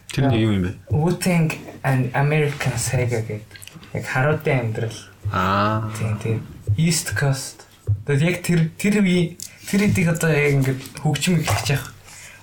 Тэр 0.09 0.33
нь 0.33 0.41
юу 0.41 0.57
юм 0.57 0.63
бэ? 0.65 0.71
Wu-Tang 0.89 1.53
and 1.85 2.09
American 2.17 2.73
Saga 2.81 3.21
гэдэг. 3.21 3.45
Яг 3.93 4.05
харуудын 4.09 4.73
амьдрал. 4.73 4.97
Аа. 5.29 5.85
Тийм 5.93 6.17
тийм. 6.17 6.39
East 6.77 7.13
Coast. 7.13 7.69
Тэгээд 8.09 8.25
яг 8.25 8.37
тэр 8.41 8.59
тэр 8.73 8.95
үе 9.05 9.37
тэр 9.69 9.85
эдийг 9.85 10.09
одоо 10.09 10.33
яг 10.33 10.57
ингээд 10.57 10.81
хөгжим 10.97 11.45
эхлэж 11.45 11.67
явах 11.77 11.93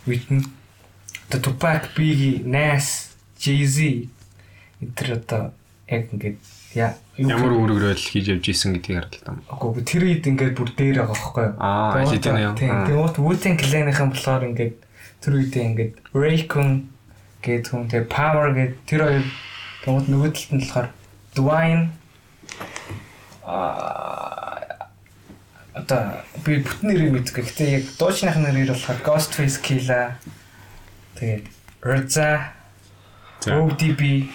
үед 0.07 0.27
нь 0.31 0.47
одоо 1.27 1.41
Tupac, 1.43 1.91
Biggie, 1.99 2.47
Nas, 2.47 3.19
Jay-Z 3.35 4.07
энэ 4.79 4.95
тэр 4.95 5.19
одоо 5.19 5.51
яг 5.91 6.07
ингээд 6.15 6.39
Ямар 7.17 7.53
үүрэгрэл 7.57 7.97
хийж 7.97 8.27
явж 8.29 8.45
исэн 8.53 8.77
гэдгийг 8.77 9.09
харалтаа. 9.09 9.41
Агуу 9.49 9.81
тэр 9.81 10.05
үед 10.05 10.29
ингээд 10.29 10.53
бүр 10.53 10.71
дээр 10.77 11.01
байгаа 11.01 11.17
байхгүй 11.17 11.45
юу? 11.49 11.55
Аа? 11.57 11.97
Тийм. 12.53 12.71
Аа. 12.71 12.85
Тэгээд 12.85 13.17
Wu-Tang 13.17 13.57
Clan-ийн 13.57 14.11
болохоор 14.13 14.43
ингээд 14.53 14.75
тэр 15.25 15.33
үедээ 15.41 15.65
ингээд 15.73 15.93
Raycon 16.13 16.69
гэдэг 17.41 17.71
хүн 17.73 17.89
тэгээ 17.89 18.13
Power 18.13 18.47
гэдэг 18.53 18.77
тэр 18.85 19.01
хоёр 19.09 19.27
тэгмээ 19.81 20.05
нөгөө 20.13 20.31
талд 20.37 20.53
нь 20.53 20.61
болохоор 20.61 20.89
Dwayne 21.33 21.85
а 23.47 24.61
одоо 25.73 26.01
би 26.45 26.61
бүтэн 26.61 26.87
нэрийг 26.89 27.13
мэдгүй. 27.17 27.45
Гэтэ 27.45 27.65
яг 27.81 27.85
дуучных 27.97 28.37
нэрээр 28.37 28.77
болохоор 28.77 29.01
Ghostface 29.01 29.61
Killah 29.65 30.21
тэгээд 31.17 31.49
За. 32.11 33.53
ODB 33.55 34.27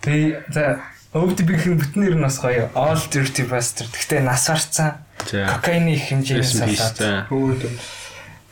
тэгээ 0.00 0.44
за 0.54 0.80
ODB-ийн 1.10 1.74
бүтэн 1.74 2.06
нэр 2.06 2.14
нь 2.14 2.22
бас 2.22 2.38
гоё. 2.38 2.70
All 2.78 3.02
Dirty 3.10 3.42
Bastard. 3.42 3.90
Гэтэ 3.90 4.22
нас 4.22 4.46
барцсан. 4.46 5.02
За. 5.26 5.46
Кокаины 5.58 5.98
их 5.98 6.06
хэмжээс 6.06 6.54
салаад. 6.62 7.26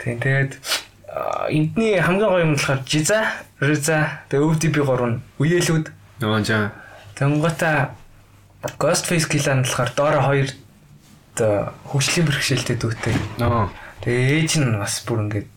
Тийм 0.03 0.19
тэгээд 0.19 0.59
эндний 1.51 1.99
хамгийн 2.03 2.31
гоё 2.31 2.43
юм 2.43 2.53
болохоор 2.59 2.83
Жиза, 2.87 3.31
Риза, 3.61 4.27
тэгээ 4.29 4.43
ODB 4.43 4.77
гурав 4.83 5.07
нь 5.07 5.23
үеэлүүд. 5.39 5.87
Нөгөө 6.19 6.43
жаа. 6.43 6.75
Тэнгуутаа 7.15 7.95
Ghostface 8.79 9.31
Killah 9.31 9.55
нь 9.59 9.65
болохоор 9.65 9.91
доороо 9.95 10.23
хоёр 10.27 10.49
хөгжлийн 11.39 12.27
бэрхшээлтэй 12.27 12.77
дүүтэй. 12.79 13.15
Нөө. 13.39 13.71
Тэгээ 14.03 14.35
ээж 14.43 14.53
нь 14.59 14.79
бас 14.79 14.99
бүр 15.07 15.31
ингээд 15.31 15.49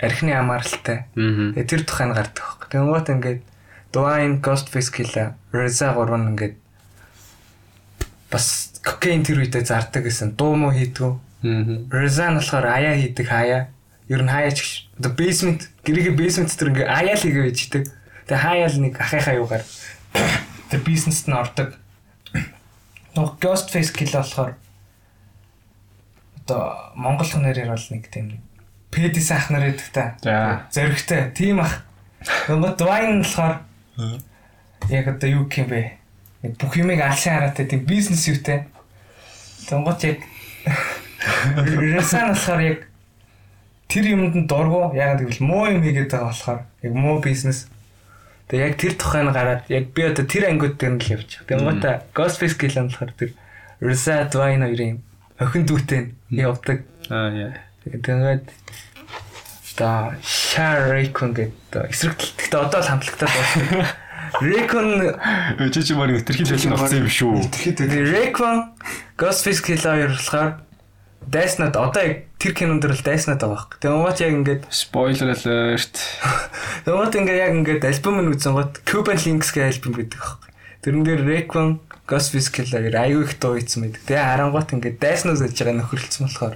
архины 0.00 0.32
амааралтай. 0.32 1.08
Аа. 1.12 1.52
Тэгээ 1.56 1.68
тэр 1.68 1.82
тухайн 1.84 2.12
гардаг. 2.16 2.68
Тэнгуут 2.72 3.08
ингээд 3.12 3.40
Dwayne 3.92 4.40
Ghostface 4.40 4.90
Killah, 4.92 5.34
Reza 5.52 5.92
гурав 5.94 6.18
нь 6.20 6.34
ингээд 6.34 6.54
бас 8.30 8.76
кокаин 8.82 9.22
тэр 9.22 9.42
үедээ 9.42 9.64
зардаг 9.64 10.04
гэсэн 10.04 10.36
дуу 10.36 10.54
муу 10.58 10.74
хийдгүү. 10.74 11.12
Reza 11.90 12.30
нь 12.30 12.38
болохоор 12.38 12.66
аяа 12.66 12.94
хийдэг 12.98 13.26
хаяа. 13.26 13.68
Ер 14.08 14.22
нь 14.22 14.30
хаяач 14.30 14.58
гэж. 14.58 14.72
Одоо 14.98 15.12
basement 15.14 15.70
гэрээгээ 15.86 16.14
basement 16.14 16.50
дээр 16.52 16.70
ингээ 16.70 16.88
аяа 16.90 17.14
л 17.16 17.24
хийгээ 17.24 17.44
бичдэг. 17.50 17.84
Тэгээ 18.26 18.42
хаяа 18.42 18.68
л 18.68 18.78
нэг 18.82 18.94
ахыхаа 19.00 19.34
юугаар 19.38 19.64
тэр 20.70 20.80
бизнест 20.82 21.26
нь 21.26 21.34
ордог. 21.34 21.74
Нөгөө 23.16 23.32
Ghostface 23.40 23.94
Killah 23.94 24.22
болохоор 24.22 24.52
одоо 26.46 26.62
монгол 26.94 27.26
хүнээрээ 27.26 27.66
бол 27.66 27.86
нэг 27.90 28.06
тийм 28.12 28.38
пэдис 28.94 29.34
ах 29.34 29.50
нар 29.50 29.72
гэдэг 29.74 29.88
та. 29.90 30.14
Зөрөгтэй. 30.70 31.34
Тийм 31.34 31.60
ах. 31.60 31.82
Нөгөө 32.46 32.78
Dwayne 32.78 33.20
болохоор 33.26 33.65
яг 33.96 35.06
одоо 35.08 35.28
юу 35.30 35.44
гэх 35.48 35.64
юм 35.64 35.68
бэ? 35.72 35.92
Нэг 36.42 36.52
бүх 36.60 36.76
юмыг 36.76 37.00
алсын 37.00 37.34
хараатай 37.36 37.66
тийм 37.66 37.82
бизнес 37.88 38.28
юутай. 38.28 38.66
Тэнгуут 39.68 40.04
яг 40.04 40.20
Ресан 41.56 42.34
болохоор 42.34 42.60
яг 42.60 42.78
тэр 43.88 44.04
юмд 44.12 44.34
нь 44.36 44.46
дургу 44.46 44.92
яг 44.94 45.20
гэвэл 45.20 45.40
муу 45.42 45.66
юм 45.70 45.82
хийгээд 45.82 46.12
байгаа 46.12 46.30
болохоор 46.30 46.60
яг 46.82 46.92
муу 46.92 47.18
бизнес. 47.24 47.66
Тэгээ 48.46 48.66
яг 48.66 48.74
тэр 48.78 48.94
тухайн 48.94 49.32
гараад 49.32 49.62
яг 49.72 49.90
би 49.90 50.02
одоо 50.06 50.24
тэр 50.26 50.44
ангиуд 50.52 50.76
дээр 50.78 50.94
нь 50.94 51.02
л 51.02 51.12
явчих. 51.18 51.42
Тэнгуутаа 51.48 52.04
Ghostface 52.14 52.54
нь 52.54 52.90
болохоор 52.92 53.12
тэр 53.16 53.30
Reza 53.80 54.28
Dwayne 54.30 54.66
хоёрын 54.68 55.00
охин 55.40 55.64
дүүтэй 55.66 56.00
нь 56.30 56.40
явдаг. 56.40 56.84
Аа 57.10 57.30
яа. 57.32 57.52
Тэгээд 57.84 58.46
та 59.76 60.16
Share 60.24 60.88
Raycon 60.90 61.36
гэдэг 61.36 61.92
эсрэг. 61.92 62.16
Гэтэ 62.16 62.56
одоо 62.56 62.80
л 62.80 62.88
хамтлагтаа 62.88 63.28
дуусна. 63.28 63.86
Raycon 64.40 64.88
Чи 65.70 65.80
чи 65.84 65.94
марийн 65.94 66.20
өтерхий 66.24 66.48
төлөв 66.48 66.80
авсан 66.80 67.04
юм 67.04 67.10
шүү. 67.12 67.44
тэгээд 67.52 68.08
Raycon 68.10 68.72
Ghostface 69.20 69.60
Killah 69.60 69.94
хоёр 70.00 70.12
болохоор 70.16 70.50
Дайснад 71.26 71.74
одоо 71.76 72.02
яг 72.06 72.30
тэр 72.38 72.54
кинон 72.54 72.78
дээр 72.78 72.94
л 72.94 73.02
дайснад 73.02 73.42
байгаа 73.42 73.66
байхгүй. 73.66 73.78
Тэгээд 73.82 73.98
угаат 73.98 74.20
яг 74.22 74.32
ингээд 74.32 74.62
Spoiler 74.70 75.30
alert. 75.34 75.94
угаат 76.86 77.14
ингээд 77.18 77.42
яг 77.42 77.52
ингээд 77.58 77.82
альбом 77.82 78.22
нь 78.22 78.30
үзэн 78.30 78.54
гот 78.54 78.78
Cuban 78.86 79.18
Links 79.18 79.50
гэх 79.50 79.74
альбом 79.74 79.92
гэдэг 79.98 80.20
байхгүй. 80.22 80.50
Тэрэн 80.86 81.02
дээр 81.02 81.22
Raycon 81.26 81.68
Ghostface 82.06 82.50
Killah 82.54 82.78
хоёр 82.78 82.94
аюу 82.94 83.20
их 83.26 83.34
дуу 83.42 83.58
ийцэн 83.58 83.90
байдаг. 83.90 84.06
Тэгээ 84.06 84.22
харангуут 84.22 84.70
ингээд 84.70 84.96
дайснаас 85.02 85.42
гэж 85.42 85.58
байгаа 85.58 85.76
нөхөрлөлцсөн 85.82 86.24
болохоор 86.30 86.54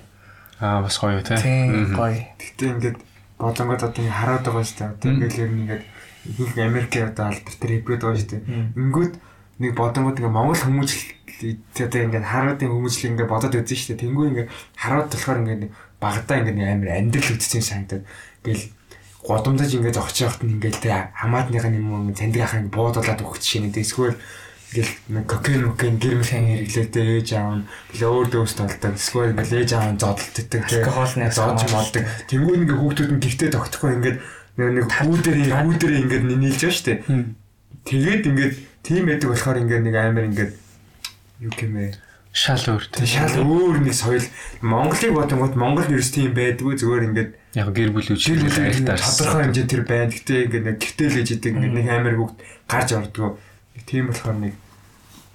Аа 0.62 0.84
бас 0.86 0.96
гоё 1.02 1.18
те. 1.26 1.34
тийм 1.40 1.90
гоё. 1.96 2.20
Гэтэ 2.38 2.64
ингээд 2.78 2.98
бодонгод 3.40 3.82
одоо 3.82 4.00
ингэ 4.04 4.12
хараад 4.20 4.44
байгаа 4.44 4.64
шүү 4.64 4.78
дээ. 4.78 4.92
Одоо 4.94 5.10
ингээд 5.10 5.40
ер 5.40 5.50
нь 5.50 5.60
ингээд 5.64 5.84
их 6.38 6.52
Америкийн 6.60 7.08
одоо 7.10 7.24
албар 7.32 7.54
дээр 7.56 7.72
хипгээд 7.80 8.02
байгаа 8.04 8.20
шүү 8.20 8.30
дээ. 8.30 8.42
Ингүүд 8.76 9.12
нэг 9.64 9.72
бодонгод 9.74 10.18
ингээ 10.20 10.36
Монгол 10.36 10.60
хүмүүжил 10.60 11.04
одоо 11.80 12.00
ингээд 12.04 12.26
харуудын 12.28 12.70
хүмүүжил 12.70 13.10
ингээ 13.10 13.32
бодоод 13.32 13.54
үзэн 13.56 13.78
шүү 13.80 13.88
дээ. 13.96 14.02
Тэнгүү 14.04 14.24
ингээ 14.30 14.46
хараад 14.76 15.08
болохоор 15.08 15.38
ингээ 15.40 15.72
багадаа 16.00 16.36
ингээ 16.44 16.68
амар 16.68 16.90
амьдрал 17.00 17.32
үтцсэн 17.34 17.64
санагдаад 17.64 18.04
гэл 18.44 18.64
годомдож 19.24 19.70
ингээ 19.72 19.96
зогч 19.96 20.16
явахт 20.24 20.42
нь 20.44 20.56
ингээл 20.56 20.80
тэ 20.80 21.12
хамаатныхаа 21.12 21.72
юм 21.72 21.92
уу 21.92 22.12
таньдаг 22.16 22.44
ахын 22.44 22.72
буудуулаад 22.72 23.20
өгч 23.20 23.44
шинэ 23.44 23.68
эсвэл 23.76 24.16
ингээл 24.70 24.94
нэг 25.10 25.24
кокаин 25.26 25.66
кокаин 25.74 25.98
гэрмэл 25.98 26.30
хэн 26.30 26.46
хэрэглээдээ 26.62 27.06
ээж 27.18 27.28
аав 27.34 27.54
нь 27.58 27.66
билээ 27.90 28.10
өөр 28.10 28.28
дөөс 28.30 28.54
толдог. 28.54 28.94
Эсвэл 28.94 29.34
ингээл 29.34 29.58
ээж 29.66 29.70
аав 29.74 29.90
нь 29.90 30.00
зодтолддог 30.00 30.62
тий 30.70 30.80
Алкогоолны 30.80 31.26
зоож 31.34 31.60
молдог. 31.74 32.04
Тэнгүү 32.30 32.54
ингээ 32.54 32.78
хүүхдүүд 32.78 33.10
нь 33.10 33.22
гихтээ 33.26 33.50
тогтохгүй 33.50 33.90
ингээд 33.98 34.18
нэг 34.60 34.86
хүүдэрээ 34.86 35.48
хүүдэрээ 35.50 36.02
ингээд 36.06 36.24
нийлж 36.30 36.60
байгаа 36.62 36.76
шүү 36.78 36.86
дээ 36.86 36.98
тэгээд 37.88 38.22
ингээд 38.30 38.54
тийм 38.84 39.02
байдаг 39.08 39.28
болохоор 39.30 39.58
ингээд 39.62 39.84
нэг 39.84 39.96
амар 39.96 40.24
ингээд 40.28 40.52
юу 41.40 41.52
гэмээ 41.56 41.90
Шал 42.30 42.62
өөр 42.62 42.84
тэг 42.94 43.10
шал 43.10 43.42
өөр 43.42 43.82
нэг 43.82 43.90
соёл. 43.90 44.22
Монголыг 44.62 45.18
бодонгууд 45.18 45.58
Монгол 45.58 45.90
нэрс 45.90 46.14
тийм 46.14 46.30
байдгүй 46.30 46.78
зүгээр 46.78 47.06
ингээд 47.10 47.30
Яг 47.58 47.74
гэр 47.74 47.90
бүл 47.90 48.06
үжил 48.06 48.38
жил 48.38 48.46
жил 48.46 48.70
айлтаар 48.70 49.02
тодорхой 49.02 49.50
хэмжээнд 49.50 49.70
тэр 49.74 49.82
байна. 49.82 50.14
Гэтэ 50.14 50.46
ингээд 50.46 50.66
нэг 50.70 50.76
гэртэлж 50.78 51.28
идэг 51.34 51.58
ингээд 51.58 51.74
нэг 51.74 51.86
амар 51.90 52.14
бүгд 52.22 52.38
гарч 52.70 52.88
ордгоо. 52.94 53.34
Тийм 53.86 54.10
болохоор 54.10 54.36
нэг 54.36 54.54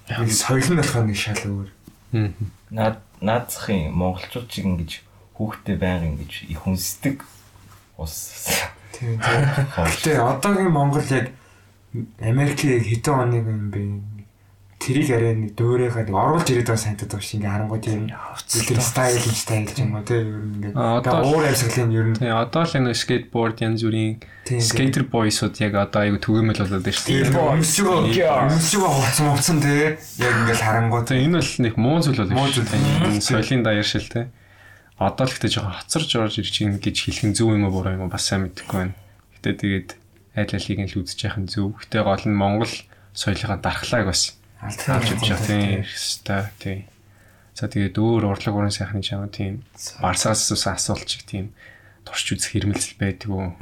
нэг 0.10 0.32
соёл 0.32 0.70
нь 0.74 0.80
болохоор 0.80 1.06
нэг 1.10 1.18
шал 1.18 1.42
өөр. 1.46 1.70
Аа. 2.14 2.30
Наад 2.70 2.98
наадсахын 3.22 3.94
монголчууд 3.94 4.50
чиг 4.50 4.66
ингэж 4.66 4.92
хүүхдээ 5.36 5.78
байнга 5.80 6.08
ингэж 6.14 6.32
их 6.52 6.62
хүнсдэг 6.64 7.26
ус. 7.98 8.48
Тийм. 8.94 9.20
Гэтэ 9.20 10.20
одоогийн 10.22 10.72
Монгол 10.72 11.04
яг 11.12 11.32
Америкийн 12.20 12.84
хэдэн 12.84 13.16
оны 13.16 13.36
юм 13.40 13.72
бэ? 13.72 13.82
Тэрийг 14.76 15.10
арай 15.18 15.34
нэг 15.34 15.56
дөөрийнхаа 15.58 16.04
нэг 16.06 16.14
оруулж 16.14 16.48
ирээд 16.52 16.68
байгаа 16.70 16.84
сантад 16.84 17.10
байгаа 17.10 17.26
шиг 17.26 17.40
ингээ 17.42 17.54
харангуй 17.56 17.80
тийм 17.82 18.02
тэр 18.12 18.80
стайл 18.84 19.18
нь 19.18 19.34
стайл 19.40 19.72
юм 19.82 19.92
уу 19.98 20.04
тийм 20.06 20.28
ер 20.30 20.44
нь 20.46 20.56
ингээ 20.62 20.74
одоо- 20.76 21.24
уур 21.26 21.44
амьсгалын 21.48 21.92
ер 21.96 22.06
нь 22.12 22.18
тий 22.20 22.30
одоо 22.30 22.64
л 22.68 22.76
энэ 22.76 22.94
скейтборд 22.94 23.58
янз 23.66 23.82
бүрийн 23.82 24.14
скейтер 24.62 25.04
бойсууд 25.10 25.56
яг 25.64 25.74
одоо 25.80 26.02
аюу 26.06 26.20
түгээмэл 26.22 26.60
болоод 26.62 26.84
байна 26.86 26.98
шүү 27.02 27.08
дээ. 27.08 27.34
өмсөж 28.46 28.74
байгаа 28.78 29.00
хувцсан 29.00 29.26
хувцсан 29.34 29.58
тий 29.64 29.98
яг 30.22 30.34
ингээл 30.44 30.66
харангуй 30.68 31.02
Тэгээ 31.08 31.26
энэ 31.26 31.38
бол 31.40 31.54
нэг 31.66 31.74
муу 31.82 31.98
зүйл 32.04 32.20
бол 32.22 32.34
Муу 32.36 32.48
зүйл. 32.54 32.70
соёлын 33.26 33.64
даяар 33.66 33.88
шил 33.90 34.06
те. 34.06 34.30
Одоо 35.02 35.26
л 35.26 35.34
ихтэй 35.34 35.50
жоохон 35.50 35.76
хоцорж 35.82 36.12
орж 36.20 36.36
ирж 36.40 36.52
чинь 36.52 36.78
гэж 36.78 36.96
хэлэх 37.10 37.24
нь 37.26 37.36
зөв 37.36 37.52
юм 37.58 37.66
уу 37.68 37.74
буруу 37.74 37.96
юм 37.96 38.06
уу 38.06 38.14
бас 38.14 38.28
сайн 38.28 38.46
мэдэхгүй 38.48 38.76
байна. 38.86 38.96
Гэтэ 39.42 39.50
тэгээд 39.60 39.90
айл 40.40 40.52
алийг 40.56 40.80
нь 40.84 40.90
л 40.94 41.00
үзэж 41.04 41.20
яхах 41.26 41.42
нь 41.42 41.50
зөв. 41.52 41.74
Гэтэ 41.80 42.00
гол 42.06 42.24
нь 42.30 42.38
Монгол 42.38 42.72
соёлынхаа 43.18 43.60
дархлааг 43.60 44.08
бас 44.08 44.38
авч 44.66 45.10
явж 45.14 45.24
байгаа 45.30 45.46
тийм 45.46 45.84
хэвээр 45.86 46.50
тийм. 46.60 46.82
За 47.56 47.72
тэгээд 47.72 47.96
өөр 47.96 48.36
урлаг 48.36 48.56
уран 48.56 48.74
сайхны 48.74 49.00
чам 49.00 49.30
тийм 49.32 49.64
барсаас 50.04 50.52
ус 50.52 50.68
асуулт 50.68 51.08
чиг 51.08 51.24
тийм 51.24 51.56
турш 52.04 52.28
үзэх 52.36 52.52
хэрмэлзэл 52.52 53.00
байдгүй. 53.00 53.56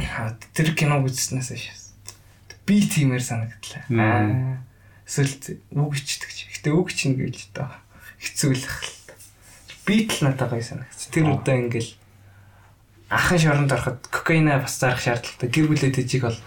Тэр 0.57 0.73
киног 0.73 1.05
үзснээс 1.05 1.53
шээс. 1.53 1.83
Би 2.65 2.81
тиймэр 2.81 3.21
санагдлаа. 3.21 3.85
Аа. 3.93 4.63
Эсвэл 5.05 5.59
үг 5.77 5.93
ичдэг 5.99 6.31
чи. 6.31 6.47
Гэтэ 6.49 6.71
үг 6.71 6.89
чинь 6.95 7.19
гээл 7.19 7.51
доо. 7.53 7.69
Хэцүүлэх 8.17 8.77
л. 8.81 8.91
Би 9.85 10.07
л 10.07 10.19
надад 10.23 10.49
гоё 10.49 10.63
санагц. 10.63 11.11
Тэр 11.11 11.29
удаа 11.29 11.59
ингээл 11.59 11.91
ахын 13.11 13.39
шоронд 13.39 13.71
ороход 13.71 13.99
кокаина 14.07 14.63
бас 14.63 14.79
зарах 14.79 15.03
шаардлагатай. 15.03 15.51
Гэр 15.51 15.67
бүлээ 15.69 15.91
тэжиг 15.91 16.23
бол. 16.23 16.39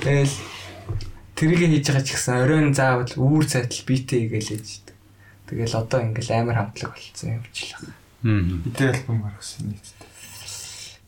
Тэгэл 0.00 0.30
тэрийг 1.34 1.60
хийж 1.66 1.86
байгаа 1.90 2.04
ч 2.06 2.10
гэсэн 2.14 2.34
оройн 2.46 2.74
заавал 2.74 3.12
үүр 3.14 3.44
цайтал 3.46 3.82
битэй 3.86 4.30
гээл 4.30 4.54
ээждэг. 4.54 4.96
Тэгэл 5.50 5.74
одоо 5.76 6.00
ингээл 6.00 6.32
амар 6.34 6.56
хамтлаг 6.56 6.94
болцсон 6.94 7.42
юм 7.42 7.44
чи 7.52 7.74
л. 7.74 7.90
Мм. 8.22 8.64
Идэ 8.70 8.94
альбом 8.94 9.26
гаргасан 9.26 9.68
нийтдээ. 9.68 10.10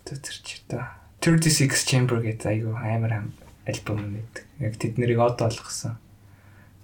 Тэр 0.05 0.37
чи 0.45 0.61
та 0.68 0.99
36 1.22 1.72
Chamber 1.89 2.20
гэдэг 2.22 2.47
айгүй 2.47 2.74
амар 2.74 3.12
ам 3.18 3.27
альбом 3.66 4.03
нэг. 4.14 4.45
Яг 4.61 4.77
тэд 4.77 5.01
нэрийг 5.01 5.18
од 5.18 5.41
болгосон. 5.41 5.97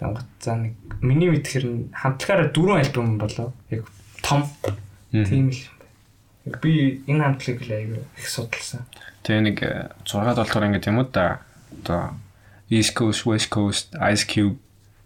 Дангот 0.00 0.26
за 0.40 0.56
нэг 0.56 0.74
миний 1.04 1.30
мэдхээр 1.30 1.64
нь 1.68 1.92
хамтлагаараа 1.92 2.50
дөрвөн 2.50 2.82
альбом 2.82 3.18
болоо. 3.20 3.52
Яг 3.70 3.86
том 4.24 4.48
тийм 5.12 5.52
л 5.52 5.62
байна. 5.62 5.90
Яг 6.48 6.54
Би 6.58 7.04
энэ 7.06 7.22
хамтлагийг 7.22 7.62
л 7.62 7.76
айгүй 7.76 8.02
их 8.18 8.26
судалсан. 8.26 8.82
Тэгээ 9.22 9.42
нэг 9.46 9.58
6 10.08 10.34
доллар 10.34 10.66
ингээд 10.66 10.90
юм 10.90 11.04
уу 11.04 11.06
да. 11.06 11.44
Одоо 11.70 12.16
East 12.72 12.96
Coast, 12.96 13.28
West 13.28 13.50
Coast, 13.52 13.92
Ice 14.00 14.24
Cube, 14.24 14.56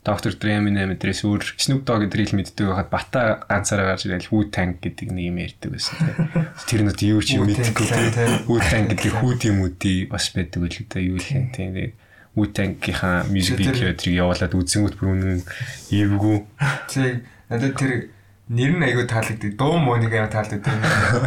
Dr. 0.07 0.39
Dre 0.39 0.55
Eminem 0.55 0.93
эдрээс 0.95 1.27
өөр 1.27 1.43
Snoop 1.59 1.83
Dogg 1.83 2.07
эдрийг 2.07 2.31
л 2.31 2.39
мэддэг 2.39 2.63
байхад 2.71 2.91
бата 2.95 3.21
ганцаараа 3.51 3.91
гарч 3.91 4.07
ирэл 4.07 4.31
Wu-Tang 4.31 4.79
гэдэг 4.79 5.11
нэг 5.11 5.25
юм 5.35 5.39
ярьдаг 5.43 5.71
байсан 5.75 5.99
тийм. 5.99 6.47
Тэр 6.71 6.81
нь 6.87 6.95
юу 7.11 7.23
ч 7.27 7.35
юм 7.35 7.51
Clan, 7.51 7.67
тийм. 7.67 8.15
тийм. 8.15 8.31
Wu-Tang 8.47 8.87
гэдэг 8.95 9.13
хүүд 9.19 9.41
юм 9.51 9.59
үди 9.67 10.07
бас 10.07 10.31
байдаг 10.31 10.63
л 10.63 10.79
да 10.87 10.99
юу 11.03 11.19
л 11.19 11.27
юм 11.27 11.51
тийм. 11.51 11.75
Тэгээд 11.75 11.93
Wu-Tang-ийнхаа 12.39 13.27
music 13.35 13.59
video 13.59 13.91
эдрийг 13.91 14.15
явуулаад 14.23 14.55
үзэнгүүт 14.55 14.95
бүр 14.95 15.09
үнэн 15.11 15.43
эвгүй. 15.91 16.39
Тэг 16.87 17.27
надад 17.51 17.75
тэр 17.75 18.15
нэр 18.47 18.73
нь 18.79 18.87
аягүй 18.87 19.11
таалагддаг. 19.11 19.59
Дуу 19.59 19.75
муу 19.83 19.99
нэг 19.99 20.15
аягүй 20.15 20.31
таалагддаг. 20.31 20.71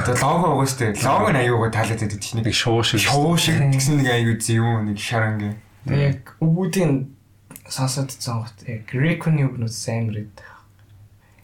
Одоо 0.07 0.15
лого 0.23 0.47
угаас 0.55 0.79
тээ. 0.79 0.95
Лого 1.03 1.35
нь 1.35 1.41
аягүй 1.43 1.67
таалагддаг 1.67 2.15
чинь 2.23 2.47
Нэг 2.47 2.55
шоу 2.55 2.79
шиг. 2.87 3.03
шоу 3.03 3.35
шиг 3.35 3.59
гэсэн 3.59 3.99
нэг 3.99 4.07
аягүй 4.07 4.39
зэвүүн 4.39 4.87
нэг 4.87 5.03
шарангийн. 5.03 5.59
Яг 5.95 6.35
өвүүдийн 6.43 7.09
сонсоод 7.69 8.13
цонгот 8.13 8.65
яг 8.67 8.85
Recon-ийн 8.93 9.49
үгнүүд 9.49 9.73
сайн 9.73 10.09
мэрэд. 10.09 10.37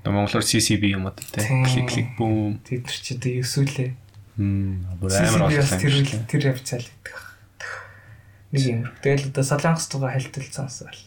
Монголоор 0.05 0.45
CCB 0.45 0.93
юм 0.93 1.09
Тийм. 1.09 1.25
тийм. 1.33 1.65
Клик 1.65 1.87
клик 1.89 2.09
бүүм. 2.17 2.61
Тэд 2.61 2.85
нар 2.85 2.93
ч 2.93 3.07
одоо 3.17 3.31
өсвөлээ. 3.41 3.91
Мм. 4.37 4.85
Амар 5.01 5.49
олон 5.49 5.79
тэр 5.81 5.95
тэр 6.29 6.41
явцаал 6.53 6.85
гэдэг. 6.85 7.15
Нэг 8.53 8.63
юм. 8.69 8.81
Тэгэл 9.01 9.29
одоо 9.33 9.43
Солонгос 9.43 9.87
тугаа 9.89 10.13
хальтал 10.13 10.45
сонсоол. 10.45 10.99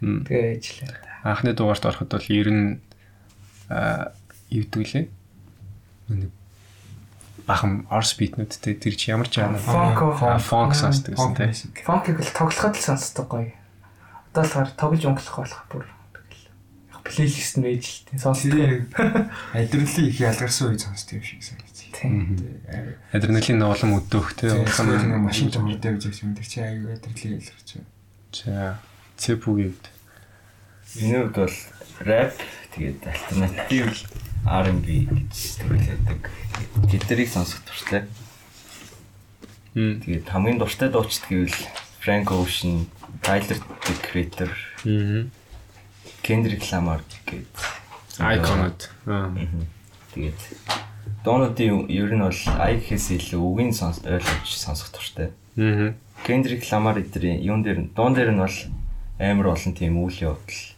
Мм. 0.00 0.22
Тэгээ 0.22 0.54
ээжлээ. 0.62 0.92
анхны 1.24 1.56
дугаарт 1.56 1.82
ороход 1.88 2.10
бол 2.14 2.28
ер 2.30 2.48
нь 2.52 2.78
аа 3.72 4.12
юудгэлээ. 4.52 5.08
Нэг 6.14 6.30
бахан 7.46 7.84
орс 7.92 8.16
битнүүдтэй 8.16 8.74
тэр 8.80 8.94
чи 8.96 9.10
ямар 9.12 9.28
ч 9.28 9.40
яана. 9.40 9.60
Funk, 9.60 10.00
А, 10.20 10.38
funk 10.40 10.72
сонсдог 10.72 11.14
гэсэн 11.14 11.36
тий. 11.36 11.84
Фонкийг 11.84 12.20
л 12.24 12.32
тоглоход 12.32 12.76
л 12.76 12.82
сонсдог 12.82 13.28
гоё. 13.28 13.52
Одоо 14.32 14.44
л 14.44 14.54
гар 14.56 14.70
тоглож 14.74 15.04
өнгөлөх 15.04 15.36
болох 15.36 15.62
бүр. 15.68 15.84
Тэгэл. 16.16 16.48
Яг 16.92 17.02
плейлист 17.04 17.56
нь 17.60 17.68
ээж 17.68 17.84
л 17.84 18.00
тийм 18.08 18.18
сонсдог. 18.18 18.56
Адреналин 19.52 20.08
их 20.08 20.18
ялгарсан 20.20 20.72
үе 20.72 20.78
сонсдог 20.80 21.20
юм 21.20 21.24
шиг 21.24 21.42
санагдчих. 21.44 21.92
Тийм. 21.92 22.40
Адреналин 23.12 23.62
улам 23.62 24.00
өдөөх 24.00 24.28
тий. 24.40 24.48
Тэгэхээр 24.48 24.88
нэг 24.88 25.04
Улам 25.04 25.28
машин 25.28 25.52
жамрдаг 25.52 26.00
гэж 26.00 26.16
юм 26.24 26.32
тэр 26.32 26.48
чи 26.48 26.58
аягүй 26.64 26.96
адреналин 26.96 27.38
ялгарч 27.44 27.68
байна. 27.76 27.88
За 28.34 28.78
цэпүгийн 29.20 29.70
үед. 29.76 29.84
Миний 30.96 31.20
хувьд 31.22 31.36
бол 31.38 31.56
рэп 32.00 32.34
тэгээд 32.74 33.00
альтернатив 33.06 33.86
R&B 34.44 34.86
гэж 35.08 35.34
төрлөдөг. 35.62 36.20
Тэднийг 36.90 37.30
сонсох. 37.30 37.62
Мм. 39.74 40.00
Тэгээд 40.04 40.28
хамгийн 40.28 40.58
дуртай 40.58 40.88
дуучид 40.90 41.24
гэвэл 41.26 41.58
Frank 42.04 42.28
Ocean, 42.30 42.86
Tyler 43.22 43.58
the 43.58 43.94
Creator. 44.04 44.50
Kendrick 46.22 46.62
Lamar 46.70 47.00
гэдэг. 47.26 47.56
Мгм. 49.06 49.66
Тэгээд 50.14 50.40
доонуудын 51.24 51.88
ер 51.88 52.12
нь 52.14 52.22
бол 52.22 52.36
гэхээс 52.36 53.06
илүү 53.16 53.40
үгийн 53.40 53.72
сонс 53.72 54.04
ойлгож 54.04 54.50
сонсох 54.52 54.92
туртай. 54.92 55.32
Kendrick 56.26 56.62
Lamar 56.70 57.00
эдрийн 57.00 57.40
юун 57.42 57.62
дээр 57.64 57.78
нь 57.80 57.90
дуун 57.96 58.14
дээр 58.14 58.30
нь 58.30 58.38
бол 58.44 58.58
амар 59.18 59.46
олон 59.56 59.72
тийм 59.74 59.98
үйл 59.98 60.36
явдал 60.36 60.73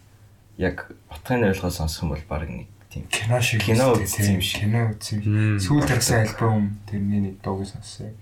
яг 0.58 0.90
утгын 1.10 1.44
ойлгоо 1.50 1.70
сонсох 1.70 2.02
юм 2.04 2.10
бол 2.16 2.24
баг 2.28 2.48
нэг 2.48 2.66
тийм 2.90 3.04
Кино 3.12 3.40
шиг. 3.40 3.62
Кино 3.62 3.92
үзсэн 3.94 4.34
юм 4.36 4.42
шиг. 4.42 4.60
Кино 4.64 4.80
үзсэн. 4.96 5.60
Сүүл 5.60 5.84
гарсан 5.86 6.24
альбом 6.24 6.78
тэрний 6.88 7.20
нэг 7.20 7.34
дууг 7.44 7.66
сонссон. 7.66 8.14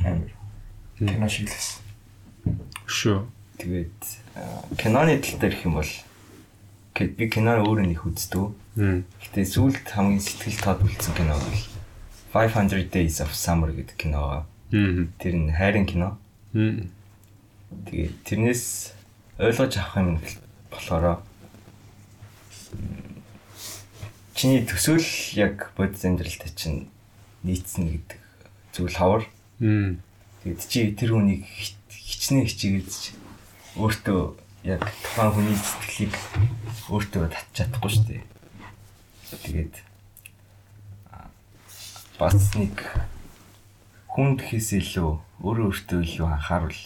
Амар. 0.00 0.32
Кино 0.98 1.28
шиг 1.28 1.48
л 1.48 1.52
байсан. 1.52 1.80
Шүү. 2.86 3.26
тэгээд 3.58 4.00
киноны 4.80 5.18
тал 5.22 5.38
дээр 5.38 5.52
их 5.54 5.64
юм 5.68 5.74
бол 5.78 5.92
ки- 6.96 7.12
би 7.12 7.28
кино 7.28 7.60
өөрөө 7.62 7.86
нэг 7.86 8.02
үздэг. 8.02 8.50
Гэтэ 8.74 9.44
сүүлд 9.46 9.84
хамгийн 9.86 10.18
сэтгэл 10.18 10.58
тод 10.64 10.80
үлдсэн 10.82 11.14
кино 11.14 11.36
бол 11.38 11.60
500 12.32 12.88
Days 12.90 13.20
of 13.20 13.30
Summer 13.36 13.70
гэдэг 13.70 13.94
кино. 14.00 14.46
Тэр 14.72 15.34
нь 15.36 15.52
хайрын 15.52 15.84
кино. 15.86 16.16
Тэгээд 16.52 18.16
тэрнээс 18.24 18.92
ойлгож 19.38 19.76
авах 19.76 19.96
юм 20.00 20.18
болохоор 20.72 21.20
чиний 24.34 24.64
төсөөл 24.66 25.06
яг 25.38 25.70
бодис 25.76 26.04
амьдралтай 26.04 26.50
чинь 26.56 26.88
нийцнэ 27.46 27.98
гэдэг 27.98 28.18
зүйл 28.72 28.96
хавар. 28.96 29.22
Мм. 29.60 30.02
Тэгээд 30.42 30.62
чи 30.66 30.80
тэр 30.96 31.14
хүнийг 31.14 31.46
хич- 31.46 31.78
хичнээн 31.92 32.46
хичээгээд 32.50 32.90
өөртөө 33.78 34.20
яг 34.66 34.82
тухайн 35.02 35.30
хүний 35.32 35.58
сэтгэлийг 35.58 36.14
өөртөө 36.90 37.24
татчих 37.30 37.54
чадахгүй 37.54 37.90
шүү 37.92 38.04
дээ. 38.10 38.22
Тэгээд 39.42 39.74
бас 42.18 42.36
нэг 42.54 42.76
хүн 44.12 44.36
гэхээс 44.38 44.68
илүү 44.78 45.10
өөрөө 45.42 45.66
өөртөө 45.72 46.00
илүү 46.04 46.26
анхаарал 46.28 46.80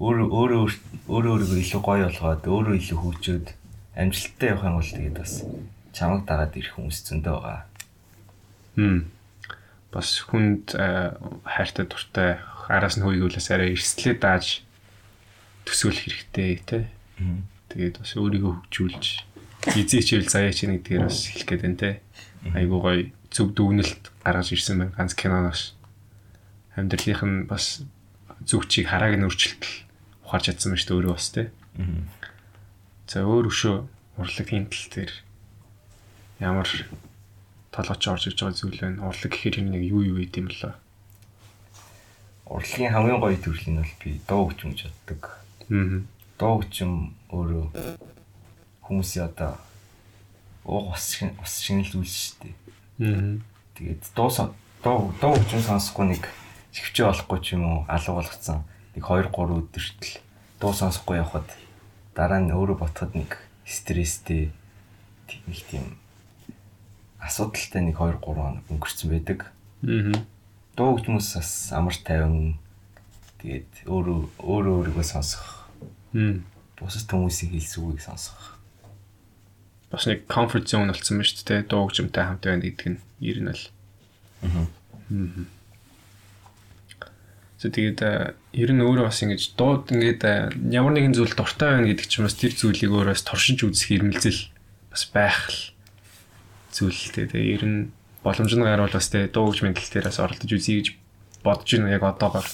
өөрөө 0.00 0.28
өөрөө 0.28 0.62
өөрөө 1.08 1.32
өөрийгөө 1.36 1.60
илүү 1.64 1.80
гоё 1.82 2.06
болгоод 2.08 2.42
өөрөө 2.46 2.74
илүү 2.80 2.98
хөгжөөд 3.00 3.46
амжилттай 3.96 4.52
явах 4.52 4.68
юм 4.68 4.76
бол 4.76 4.86
тэгээд 4.86 5.16
бас 5.16 5.42
чамаг 5.96 6.28
дагаад 6.28 6.52
ирэх 6.52 6.76
хүмүүс 6.76 6.98
зөндөө 7.08 7.32
байгаа. 7.40 7.64
Мм. 8.76 9.08
Бас 9.90 10.20
хүнд 10.28 10.76
хайртай 10.76 11.84
дуртай 11.88 12.36
араас 12.68 13.00
нь 13.00 13.04
хүйгүүлээс 13.08 13.48
арай 13.50 13.72
эрсдлээ 13.72 14.20
дааж 14.20 14.60
төсөөлөх 15.64 16.04
хэрэгтэй 16.04 16.60
тий. 16.68 16.84
Тэгээд 17.72 17.96
бас 18.04 18.12
өөрийгөө 18.20 18.52
хөгжүүлж 18.68 19.04
эзээ 19.72 20.00
хичээл 20.04 20.28
заяа 20.28 20.52
чи 20.52 20.68
нэгдгээр 20.68 21.08
бас 21.08 21.26
хэлэх 21.32 21.48
гээд 21.48 21.62
байна 21.64 21.80
те. 21.80 21.90
Айгуу 22.52 22.80
гоё 22.84 23.08
зөв 23.32 23.56
дүгнэлт 23.56 24.12
гаргаж 24.22 24.52
ирсэн 24.52 24.78
байна 24.78 24.94
ганц 24.94 25.16
киноноос. 25.16 25.72
Амьдралынх 26.76 27.22
нь 27.24 27.48
бас 27.48 27.82
зөв 28.44 28.68
чиг 28.68 28.92
харааг 28.92 29.16
нь 29.16 29.26
өөрчлөлт 29.26 29.64
ухаарч 30.28 30.52
чадсан 30.52 30.76
байна 30.76 30.80
шүү 30.84 30.88
дээ 30.92 30.98
өөрөө 31.00 31.14
бас 31.16 31.28
те. 31.32 31.42
За 33.06 33.22
өөр 33.22 33.46
өшөө 33.50 33.76
урлагийн 34.18 34.66
тал 34.66 34.86
дээр 34.94 35.12
ямар 36.42 36.68
толгойч 37.70 38.02
орж 38.10 38.24
иж 38.30 38.38
байгаа 38.40 38.56
зүйл 38.58 38.80
байна. 38.82 39.06
Урлаг 39.06 39.30
гэхээр 39.30 39.60
энэ 39.62 39.70
нэг 39.78 39.82
юу 39.92 40.02
юу 40.02 40.18
гэдэг 40.22 40.40
юм 40.42 40.48
лээ. 40.50 40.74
Урлагийн 42.46 42.92
хамгийн 42.94 43.20
гоё 43.22 43.38
төрөл 43.38 43.66
нь 43.70 43.78
бол 43.82 43.94
би 44.02 44.10
дуу 44.26 44.42
хөгжим 44.50 44.70
гэж 44.74 44.80
боддог. 44.90 45.22
Аа. 45.70 46.02
Дуу 46.38 46.52
хөгжим 46.62 46.92
өөрөө 47.30 47.64
хүмүүсийн 48.86 49.26
одоо 49.30 49.54
уух 50.66 50.94
ус 50.94 51.04
шиг 51.14 51.34
ус 51.42 51.52
шиг 51.62 51.82
л 51.82 51.90
зүйл 51.90 52.06
шүү 52.10 52.34
дээ. 52.42 52.54
Аа. 53.02 53.38
Тэгээд 53.78 54.02
дуу 54.14 54.30
сон- 54.30 54.54
дуу 54.82 55.10
дуу 55.22 55.34
хөгжим 55.34 55.62
сонсохгүй 55.62 56.06
нэг 56.14 56.22
шивчээ 56.74 57.06
болохгүй 57.10 57.38
ч 57.42 57.46
юм 57.58 57.62
уу 57.66 57.78
алга 57.90 58.12
болгоцсон 58.14 58.62
нэг 58.94 59.02
2 59.02 59.30
3 59.30 59.62
өдөртөл 59.62 60.14
дуу 60.62 60.72
сонсохгүй 60.74 61.18
явхад 61.22 61.46
дараа 62.16 62.40
нь 62.40 62.50
өөрөө 62.50 62.80
ботход 62.80 63.12
нэг 63.12 63.36
стресстэй 63.68 64.48
нэг 65.46 65.60
тийм 65.68 66.00
асуудалтай 67.20 67.82
нэг 67.84 68.00
2 68.00 68.16
3 68.18 68.24
хоног 68.24 68.64
өнгөрцөн 68.72 69.10
байдаг. 69.12 69.52
Аа. 69.84 70.16
Дуу 70.76 70.96
хөгжмөс 70.96 71.28
бас 71.36 71.50
амар 71.76 71.96
тайван 72.00 72.56
тэгээд 73.44 73.84
өөрөө 73.84 74.18
өөрөө 74.40 74.74
өөрийгөө 74.80 75.04
сонсох 75.04 75.68
Мм. 76.16 76.44
бусад 76.80 77.08
хүмүүсийн 77.10 77.52
хэлсэн 77.52 77.84
үгийг 77.84 78.00
сонсох. 78.00 78.56
Бас 79.92 80.06
нэг 80.08 80.24
comfort 80.28 80.66
zone 80.68 80.88
болсон 80.92 81.20
байна 81.20 81.28
шүү 81.28 81.44
дээ. 81.44 81.68
Дуу 81.68 81.84
хөгжимтэй 81.84 82.24
хамт 82.24 82.44
байна 82.44 82.64
гэдэг 82.64 82.86
нь 82.96 83.00
ер 83.20 83.38
нь 83.44 83.52
л. 83.52 83.62
Аа. 84.44 84.64
За 87.56 87.72
тэгээд 87.72 88.00
э, 88.04 88.36
ер 88.52 88.70
нь 88.76 88.84
өөрөө 88.84 89.08
бас 89.08 89.24
ингэж 89.24 89.56
дууд 89.56 89.88
ингээд 89.88 90.22
э, 90.28 90.52
ямар 90.76 90.92
нэгэн 90.92 91.16
зүйл 91.16 91.32
дуртай 91.32 91.80
байна 91.80 91.88
гэдэг 91.88 92.04
чинь 92.04 92.28
бас 92.28 92.36
тэр 92.36 92.52
зүйлийг 92.52 92.92
өөрөөс 92.92 93.24
туршиж 93.24 93.64
үзэх 93.64 93.96
ирмэлзэл 93.96 94.52
бас 94.92 95.02
байх 95.08 95.48
л 95.48 95.60
зүйл 96.68 96.92
л. 96.92 97.12
Тэгээд 97.16 97.32
ер 97.32 97.64
нь 97.64 97.78
боломж 98.20 98.52
нь 98.52 98.60
гарвал 98.60 98.92
бас 98.92 99.08
тэ 99.08 99.32
дуу 99.32 99.48
хөгжмийн 99.48 99.72
тал 99.72 99.88
дээр 99.88 100.12
бас 100.12 100.20
оролдож 100.20 100.52
үзье 100.52 100.84
гэж 100.84 100.88
бодож 101.40 101.70
байна 101.72 101.96
яг 101.96 102.04
одоогоор. 102.04 102.48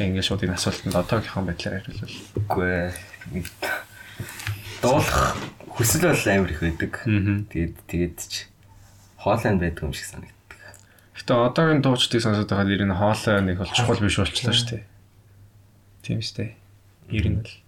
Ингээд 0.00 0.24
шууд 0.24 0.44
энэ 0.48 0.56
асуултанд 0.56 0.96
одоогийнхаа 0.96 1.44
байдлаар 1.44 1.84
хариулвал. 1.84 2.16
Үгүй 2.40 2.68
ээ. 2.72 3.44
Дуулах 4.80 5.36
хүсэл 5.68 6.08
бол 6.08 6.24
амар 6.32 6.50
их 6.50 6.60
байдаг. 6.64 6.92
Тэгээд 7.52 7.76
тэгээд 7.92 8.16
ч 8.24 8.48
хоолойн 9.20 9.60
байдаг 9.60 9.84
юм 9.84 9.92
шиг 9.92 10.08
санагддаг. 10.08 10.33
Гэтэ 11.24 11.32
одоогийн 11.40 11.80
дуучдыг 11.80 12.20
сонсоод 12.20 12.52
байгаад 12.52 12.68
ер 12.68 12.84
нь 12.84 12.92
хоолой 12.92 13.40
нэг 13.40 13.56
бол 13.64 13.72
чухал 13.72 13.96
биш 13.96 14.20
болчихлоо 14.20 14.52
шүү 14.52 14.68
дээ. 14.76 14.84
Тийм 16.04 16.20
шүү 16.20 16.36
дээ. 16.36 16.52
Ер 17.16 17.26
нь 17.32 17.40
л 17.40 17.64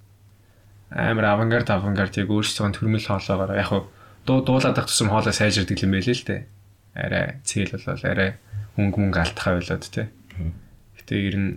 амар 0.92 1.24
авангард 1.32 1.72
авангард 1.72 2.20
яг 2.20 2.28
өөрсдөө 2.30 2.76
төрмөл 2.76 3.08
хоолоогоор 3.08 3.56
яг 3.56 3.68
хуу 3.72 3.88
дуу 4.28 4.44
дуулаад 4.44 4.76
ах 4.76 4.86
тусам 4.86 5.08
хоолой 5.08 5.32
сайжирдаг 5.32 5.80
юм 5.80 5.96
байлээ 5.96 6.14
л 6.14 6.28
дээ. 6.28 6.40
Арай 7.00 7.40
цээл 7.48 7.74
болол 7.80 8.04
арай 8.04 8.30
мөнгө 8.76 8.98
мөнгө 9.00 9.20
алтхаа 9.24 9.56
байлаад 9.56 9.84
тий. 9.88 10.06
Гэтэ 11.00 11.14
ер 11.16 11.36
нь 11.40 11.50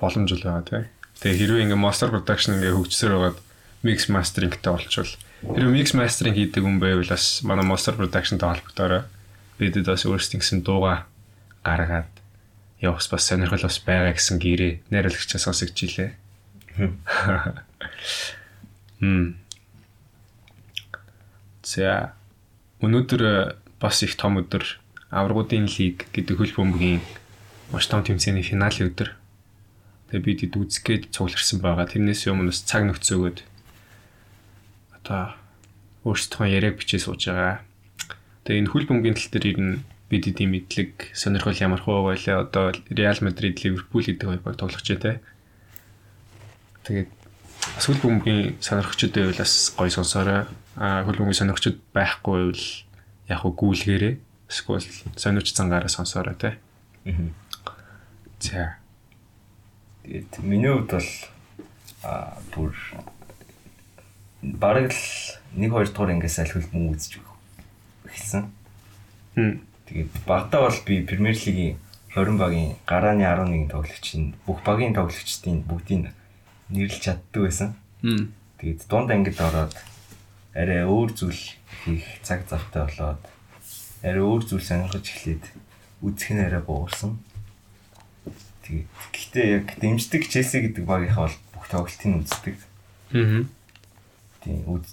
боломж 0.00 0.32
л 0.34 0.40
байгаа 0.40 0.64
тий. 0.64 0.82
Тэгээ 1.20 1.38
хэрвээ 1.38 1.64
ингээ 1.68 1.84
master 1.84 2.08
production 2.10 2.58
ингээ 2.58 2.74
хөгжсөөр 2.74 3.12
байгаад 3.12 3.38
mix 3.84 4.08
mastering-тэй 4.08 4.72
болчвол 4.72 5.12
хэрвээ 5.52 5.76
mix 5.76 5.92
mastering 5.94 6.34
хийдэг 6.34 6.64
хүн 6.64 6.80
байвал 6.80 7.06
бас 7.06 7.44
манай 7.44 7.68
master 7.68 7.94
production-тай 7.94 8.48
холбогдорой. 8.50 9.04
Бидэд 9.58 9.86
бас 9.86 10.02
өөрсдийн 10.06 10.42
гэсэн 10.42 10.60
дууга 10.66 11.06
гаргаад 11.62 12.10
явах 12.82 13.02
бас 13.10 13.24
сонирхол 13.24 13.62
бас 13.62 13.78
байгаа 13.78 14.12
гэсэн 14.12 14.38
гэрээ 14.42 14.72
найруулагчаас 14.90 15.46
сонсогч 15.46 15.78
илээ. 15.86 16.10
Хм. 19.00 19.38
За 21.62 22.12
өнөөдөр 22.82 23.22
э, 23.24 23.56
бас 23.80 24.02
их 24.02 24.16
том 24.18 24.42
өдөр 24.42 24.64
аврагуудын 25.14 25.70
лиг 25.70 26.10
гэдэг 26.12 26.36
хөл 26.36 26.56
бөмбөгийн 26.58 27.00
маш 27.70 27.86
том 27.86 28.02
тэмцээний 28.04 28.42
финалийн 28.42 28.90
өдөр. 28.90 29.14
Тэгээ 30.10 30.24
бид 30.24 30.40
хэд 30.44 30.54
үзгээд 30.58 31.04
цугларсан 31.14 31.58
байгаа. 31.62 31.86
Тэрнээс 31.88 32.26
өмнө 32.28 32.50
бас 32.52 32.66
цаг 32.66 32.84
нөхцөө 32.84 33.16
өгөөд 33.16 33.38
одоо 34.98 35.38
өөрсдөө 36.04 36.46
яриаг 36.50 36.76
бичээ 36.82 37.00
сууж 37.00 37.30
байгаа. 37.30 37.64
Тэгээ 38.44 38.60
энэ 38.60 38.72
хөл 38.72 38.84
бөмбөгийн 38.84 39.16
тал 39.16 39.30
дээр 39.32 39.46
ер 39.56 39.58
нь 39.60 39.74
бид 40.12 40.28
эдийн 40.28 40.52
мэдлэг 40.52 41.16
сонирхол 41.16 41.56
ямар 41.56 41.80
хөө 41.80 42.12
байлаа 42.12 42.44
одоо 42.44 42.76
Реал 42.92 43.16
Мадрид 43.24 43.56
Ливерпул 43.64 44.04
гэдэг 44.04 44.28
хоёрыг 44.28 44.60
тоглох 44.60 44.84
ч 44.84 45.00
тэ. 45.00 45.24
Тэгээд 46.84 47.08
хөл 47.80 48.00
бөмбөгийн 48.04 48.60
сонирхчдод 48.60 49.16
байвал 49.16 49.40
бас 49.40 49.72
гой 49.72 49.88
сонсоорой. 49.88 50.44
А 50.76 51.08
хөл 51.08 51.24
бөмбөгийн 51.24 51.40
сонирхчд 51.40 51.80
байхгүй 51.96 52.52
байвал 52.52 52.64
яг 53.32 53.38
хөө 53.40 53.52
гүйлгээрээ 53.56 54.14
эсвэл 54.52 54.84
сониуч 55.16 55.48
цангаараа 55.56 55.88
сонсоорой 55.88 56.36
тэ. 56.36 56.60
Аа. 57.08 57.32
За. 58.44 58.76
Тэгээд 60.04 60.44
миний 60.44 60.68
хувьд 60.68 60.92
бол 60.92 61.10
аа 62.04 62.36
бүр 62.52 62.76
бараг 64.44 64.92
л 64.92 65.00
1 65.56 65.72
2 65.72 65.96
дугаар 65.96 66.12
ингээс 66.12 66.44
аль 66.44 66.52
хөлбөмбөг 66.52 67.00
үзэж 67.00 67.23
эхэлсэн. 68.14 68.54
Тэгээд 69.34 70.10
багтаа 70.24 70.70
бол 70.70 70.78
би 70.86 71.02
Премьер 71.02 71.34
лигийн 71.34 71.76
20 72.14 72.38
багийн 72.38 72.78
гарааны 72.86 73.26
11 73.26 73.74
тоглогчийн 73.74 74.34
бүх 74.46 74.62
багийн 74.62 74.94
тоглогчдын 74.94 75.66
бүгдийг 75.66 76.14
нэрлэж 76.70 77.02
чаддаг 77.02 77.42
байсан. 77.42 77.74
Тэгээд 78.62 78.86
дунд 78.86 79.10
ангид 79.10 79.36
ороод 79.42 79.74
арай 80.54 80.86
өөр 80.86 81.10
зүйл 81.10 81.42
хийх 81.82 82.06
цаг 82.22 82.46
завтай 82.46 82.86
болоод 82.86 83.22
арай 84.06 84.22
өөр 84.22 84.42
зүйл 84.46 84.62
сонирхож 84.62 85.02
эхлээд 85.02 85.44
үзэх 86.00 86.30
нь 86.38 86.46
арай 86.46 86.62
буурсан. 86.62 87.18
Тэгээд 88.62 88.88
гэхдээ 89.10 89.46
яг 89.58 89.66
дэмждэг 89.82 90.30
Челси 90.30 90.70
гэдэг 90.70 90.84
багийнхаа 90.86 91.26
бол 91.26 91.38
бүх 91.52 91.66
тоглолтыг 91.68 92.12
үздэг. 92.22 92.56
Хм. 93.10 93.50
Тийм 94.46 94.62
үз 94.70 94.86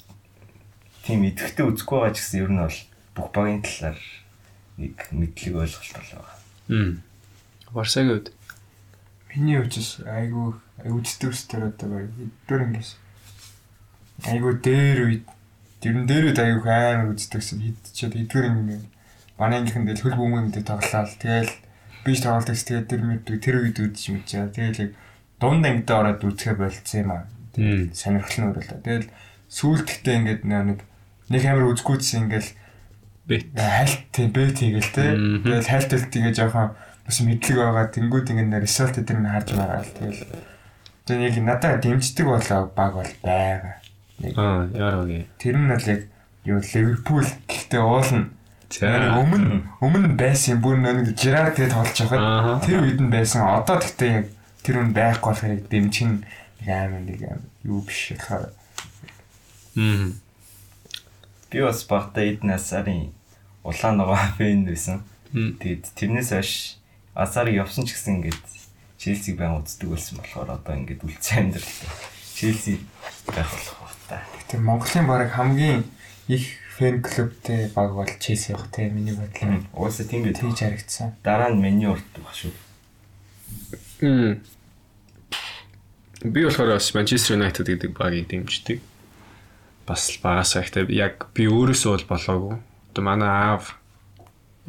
тийм 1.06 1.24
идэвхтэй 1.30 1.66
үзэхгүй 1.70 1.98
байгаа 2.02 2.16
ч 2.16 2.20
гэсэн 2.20 2.42
ер 2.42 2.52
нь 2.52 2.62
бол 2.66 2.80
бүх 3.16 3.32
багийн 3.36 3.62
талаар 3.62 4.00
нэг 4.78 4.96
мэдлэг 5.12 5.56
ойлголт 5.56 5.94
болоо. 5.96 6.26
Хм. 6.68 7.02
Барсагийн 7.72 8.12
үед 8.16 8.28
Миний 9.32 9.62
үчис 9.64 10.04
айгу 10.04 10.60
үздэг 10.84 11.32
өстөр 11.32 11.72
одоо 11.72 12.04
эдгээр 12.04 12.68
ингээс 12.68 13.00
айгу 14.28 14.52
дээр 14.60 15.00
үед 15.08 15.24
ер 15.88 15.96
нь 15.96 16.04
дээр 16.04 16.36
үед 16.36 16.40
айгу 16.44 16.68
амар 16.68 17.16
үздэгсэн 17.16 17.64
хидчихэд 17.64 18.28
эдгээр 18.28 18.52
ингэ. 18.52 18.76
Манай 19.40 19.64
ангийнхан 19.64 19.88
дээр 19.88 20.04
хөл 20.04 20.20
бөмбөг 20.20 20.52
дээр 20.52 20.68
тоглолаа 20.68 21.08
тэгэл 21.16 21.54
би 22.04 22.12
ч 22.12 22.20
тоглолт 22.20 22.52
гэсэн 22.52 22.68
тэгээд 22.68 22.90
тэр 22.92 23.02
мэддэг 23.08 23.38
тэр 23.40 23.56
үед 23.64 23.80
юм 23.80 24.20
чаа 24.28 24.52
тэгэл 24.52 24.84
яг 24.84 24.92
дунд 25.40 25.64
ангидаа 25.64 25.98
ороод 26.12 26.28
үзэхэ 26.28 26.60
болцсон 26.60 27.00
юм 27.00 27.12
аа. 27.16 27.24
Мм. 27.56 27.96
сонирхол 27.96 28.36
нь 28.36 28.48
өөрөө 28.52 28.64
л 28.68 28.84
тэгэл 28.84 29.08
сүүлдэгтээ 29.48 30.16
ингээд 30.20 30.44
нэг 30.44 30.84
нэг 31.32 31.44
амар 31.48 31.72
үзгүүцсэн 31.72 32.28
ингээл 32.28 32.52
бет. 33.28 33.46
хальт 33.56 34.02
тийм 34.12 34.30
бэт 34.32 34.58
хийгээл 34.60 34.92
те. 34.96 35.04
Тэгэл 35.46 35.70
хальталт 35.70 36.08
тэгээ 36.12 36.34
жоохон 36.36 36.72
бас 37.06 37.18
мэдлэг 37.22 37.58
байгаа. 37.58 37.86
Тэнгүүд 37.92 38.28
ингэ 38.32 38.60
result 38.62 38.96
дээр 39.02 39.20
нь 39.20 39.30
харж 39.30 39.50
байгаа 39.56 39.82
л 39.82 39.94
тэгэл. 39.98 40.22
Тэгээ 41.06 41.28
яг 41.30 41.38
надад 41.42 41.82
дэмждэг 41.82 42.26
болоо 42.28 42.62
баг 42.76 42.92
бол 42.96 43.14
байгаа. 43.26 43.76
Нэг 44.22 44.34
Аа, 44.38 44.70
яараагийн. 44.74 45.26
тэр 45.42 45.56
нь 45.58 45.70
бол 45.70 45.86
яг 45.90 46.02
юу 46.46 46.60
Ливерпул 46.62 47.26
гэхдээ 47.50 47.82
уулна. 47.82 48.30
Нэг 48.72 49.20
өмнө 49.20 49.68
өмнө 49.84 50.16
байсан 50.16 50.62
бүр 50.64 50.78
нэг 50.80 51.12
Жирард 51.18 51.60
тэгээд 51.60 51.74
тоглож 51.76 51.98
байхад 52.08 52.64
тэр 52.64 52.80
үед 52.86 53.00
нь 53.04 53.12
байсан. 53.12 53.44
Одоо 53.44 53.82
гэхдээ 53.84 54.12
яг 54.16 54.26
тэр 54.64 54.76
үн 54.80 54.94
байхгүй 54.96 55.28
болохоор 55.34 55.60
дэмжин 55.68 56.24
амар 56.64 57.02
нэг 57.04 57.20
амар 57.26 57.44
юу 57.68 57.82
биш 57.84 58.14
болохоор 58.16 58.54
Хм. 59.76 60.21
Би 61.52 61.62
бас 61.62 61.84
багтаа 61.84 62.24
эдэн 62.24 62.56
асарын 62.56 63.12
улаан 63.64 63.98
ногоо 64.00 64.18
фэн 64.40 64.66
байсан. 64.66 65.04
Тэгээд 65.32 65.92
тэрнээс 65.96 66.32
хойш 66.32 66.52
асарыг 67.16 67.56
явсан 67.60 67.86
ч 67.86 67.94
гэсэн 67.96 68.24
ингээд 68.24 68.44
Челсиг 69.02 69.36
байн 69.38 69.58
үздэг 69.60 69.90
болсон 69.90 70.22
болохоор 70.22 70.50
одоо 70.62 70.74
ингээд 70.78 71.02
үлцэн 71.02 71.50
амьдрал. 71.52 71.74
Челси 72.38 72.80
байх 73.28 73.50
болох 73.50 73.78
баг 73.82 73.96
та. 74.08 74.22
тэр 74.48 74.62
Монголын 74.62 75.08
баг 75.10 75.32
хамгийн 75.34 75.84
их 76.30 76.46
фэн 76.78 77.02
клубтэй 77.02 77.74
баг 77.74 77.98
бол 77.98 78.12
Челси 78.20 78.54
баг 78.54 78.70
те 78.70 78.90
миний 78.90 79.18
бодлоор 79.18 79.66
Уусаа 79.74 80.06
тийм 80.06 80.24
бид 80.24 80.38
тэгж 80.38 80.60
харагдсан. 80.62 81.18
дараа 81.24 81.50
нь 81.50 81.60
меню 81.60 81.98
уртдаг 81.98 82.30
шүү. 82.30 82.54
Мм. 84.06 84.40
Би 86.22 86.46
болохоор 86.46 86.78
бас 86.78 86.94
Manchester 86.94 87.34
United 87.42 87.66
гэдэг 87.66 87.98
багийг 87.98 88.30
дэмждэг. 88.30 88.82
Бас 89.92 90.08
багасаа 90.24 90.64
ихтэй 90.64 90.88
яг 90.96 91.28
би 91.36 91.52
өөрөөсөө 91.52 91.92
бол 92.00 92.08
болоогүй. 92.16 92.56
Одоо 92.96 93.04
манай 93.04 93.28
аав 93.28 93.76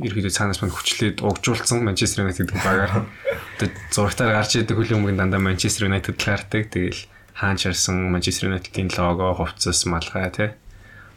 ерөөдөө 0.02 0.34
цаанаас 0.34 0.58
мань 0.58 0.74
хүчлээд 0.74 1.22
угжуулсан 1.22 1.86
Manchester 1.86 2.26
United 2.26 2.50
гэдэг 2.50 2.58
багаар 2.58 3.06
одоо 3.06 3.68
зурагтаар 3.94 4.34
гарч 4.34 4.58
идэг 4.58 4.74
хөлбөмбөгийн 4.74 5.20
дандаа 5.22 5.38
Manchester 5.38 5.86
United 5.86 6.18
л 6.18 6.26
гардаг. 6.26 6.74
Тэгэл 6.74 7.06
хаанчарсан 7.38 8.10
Manchester 8.10 8.50
United-ийн 8.50 8.90
лого, 8.98 9.30
хувцас, 9.38 9.86
малгай 9.86 10.26
тий. 10.34 10.50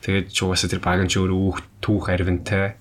Тэгээд 0.06 0.30
ч 0.30 0.38
угаасаа 0.45 0.70
тэр 0.70 0.86
баг 0.86 1.01
нь 1.01 1.10
ч 1.10 1.18
өөрөө 1.18 1.39
үүх 1.41 1.58
түүх 1.82 2.14
арвинтай. 2.14 2.78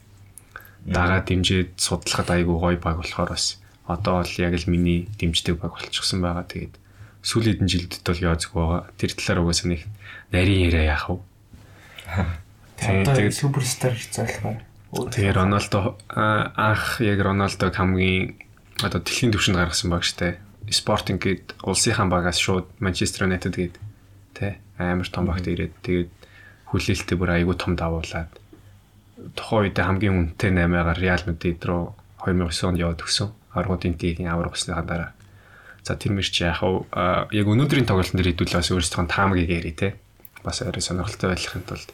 дагаа 0.84 1.24
дэмжиж 1.24 1.80
судлахад 1.80 2.28
айгүй 2.28 2.56
гоё 2.60 2.76
баг 2.76 3.00
болохоор 3.00 3.32
бас 3.32 3.56
одоо 3.88 4.20
бол 4.20 4.34
яг 4.36 4.52
л 4.52 4.68
миний 4.68 5.08
дэмждэг 5.16 5.56
баг 5.56 5.72
болчихсон 5.72 6.20
байгаа. 6.20 6.44
Тэгээд 6.44 6.76
сүүлийн 7.24 7.64
жилдд 7.64 8.04
бол 8.04 8.20
яа 8.20 8.36
зүг 8.36 8.52
байгаа. 8.52 8.80
Тэр 9.00 9.10
талаар 9.16 9.40
угаасаа 9.48 9.72
нэг 9.72 9.88
нарийн 10.34 10.66
яриа 10.74 10.98
яах 10.98 11.06
вэ? 11.06 11.16
Тэгээд 12.82 13.06
Тэгээд 13.14 13.38
суперстар 13.38 13.94
залхаар. 13.94 14.58
Тэгээ 14.90 15.34
Роналдо 15.34 15.94
анх 16.10 16.98
яг 16.98 17.18
Роналдог 17.22 17.70
хамгийн 17.74 18.34
одоо 18.82 18.98
дэлхийн 18.98 19.30
түвшинд 19.30 19.58
гаргасан 19.58 19.94
баг 19.94 20.02
штэ. 20.02 20.42
Спортинг 20.70 21.22
гээд 21.22 21.62
улсынхаа 21.62 22.10
багаас 22.10 22.38
шууд 22.42 22.66
Манчестер 22.82 23.30
Юнайтед 23.30 23.54
гээд 23.54 23.74
тэ 24.34 24.58
амар 24.78 25.06
том 25.06 25.30
багт 25.30 25.46
ирээд 25.46 25.74
тэгээд 25.86 26.10
хүлээлттэй 26.70 27.16
бүр 27.18 27.30
айгүй 27.38 27.54
том 27.54 27.78
давуулаад 27.78 28.32
тухайн 29.38 29.70
үед 29.70 29.78
хамгийн 29.78 30.34
үнэтэй 30.34 30.50
8-аар 30.50 30.98
Реал 30.98 31.22
Мадрид 31.26 31.62
руу 31.64 31.94
2009 32.26 32.68
онд 32.74 32.78
яваад 32.82 33.00
өгсөн. 33.02 33.30
Аргуудын 33.54 33.94
тигийн 33.94 34.30
авраг 34.30 34.58
усныхаа 34.58 34.82
дараа. 34.82 35.10
За 35.86 35.94
тэр 35.94 36.18
мэр 36.18 36.26
чи 36.26 36.42
яах 36.42 36.64
вэ? 36.64 36.86
Яг 37.30 37.46
өнөөдрийн 37.46 37.86
тоглолтын 37.86 38.18
дээр 38.18 38.34
хэдүүл 38.34 38.56
бас 38.58 38.72
өөрсдөө 38.72 39.06
таамагийг 39.06 39.50
яри 39.52 39.72
те. 39.76 39.94
Бас 40.44 40.60
арай 40.62 40.84
сонирхолтой 40.84 41.32
байхын 41.32 41.64
тулд. 41.64 41.88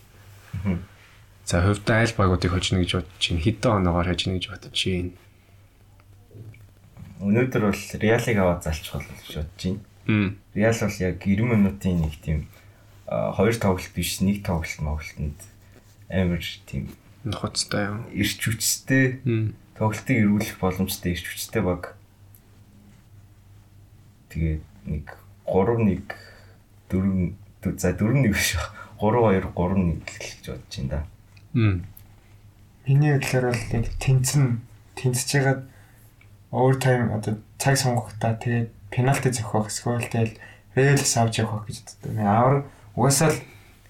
За 1.47 1.63
хувьдаа 1.63 2.03
аль 2.03 2.15
багуудыг 2.19 2.51
хожно 2.51 2.83
гэж 2.83 3.01
бодож 3.01 3.17
чинь 3.23 3.39
хэдэн 3.39 3.87
оноогоор 3.87 4.11
хожно 4.11 4.35
гэж 4.35 4.51
бодож 4.51 4.75
чинь. 4.75 5.15
Өнөөдөр 7.23 7.63
бол 7.71 7.83
Реалыг 8.03 8.37
аваад 8.37 8.67
залчих 8.67 8.93
бол 8.93 9.07
гэж 9.07 9.35
бодож 9.39 9.63
байна. 9.63 10.35
Реал 10.55 10.79
бол 10.83 10.99
яг 10.99 11.17
90 11.23 11.47
минутын 11.47 11.97
нэг 12.03 12.15
тийм 12.19 12.39
хоёр 13.07 13.55
тоглолт 13.55 13.95
биш 13.95 14.19
нэг 14.19 14.43
тоглолт 14.43 14.83
моголтонд 14.83 15.39
амар 16.11 16.43
тийм 16.67 16.91
Нухацтай 17.23 17.87
юм. 17.87 18.07
ирч 18.15 18.41
хүчтэй 18.41 19.21
тоглолтыг 19.79 20.17
эргүүлэх 20.17 20.59
боломжтой 20.59 21.13
ирч 21.15 21.27
хүчтэй 21.29 21.63
баг. 21.63 21.95
Тэгээд 24.31 24.65
нэг 24.87 25.07
3-1 25.47 26.07
4 26.91 27.35
за 27.63 27.91
4-1 27.93 28.29
биш 28.33 28.57
3-2 29.01 29.53
3-1 29.55 30.03
гэж 30.05 30.47
бодож 30.47 30.77
байна 30.77 30.91
да. 30.91 31.01
Мм. 31.53 31.85
Миний 32.87 33.19
бодлоор 33.19 33.53
бол 33.53 33.65
яг 33.73 33.87
тэнцэн 33.99 34.61
тэнцэж 34.97 35.29
байгаад 35.35 35.63
овертайм 36.51 37.13
одоо 37.13 37.39
цаг 37.59 37.77
сонгохдоо 37.77 38.35
тэгээд 38.35 38.71
пенальти 38.91 39.31
зөхөх 39.31 39.69
эсвэл 39.69 40.09
тэгэл 40.09 40.39
рейлс 40.75 41.17
авч 41.17 41.39
явах 41.39 41.67
гэж 41.67 41.85
боддог. 41.85 42.19
Авар 42.19 42.65
угаасаа 42.97 43.31
л 43.31 43.39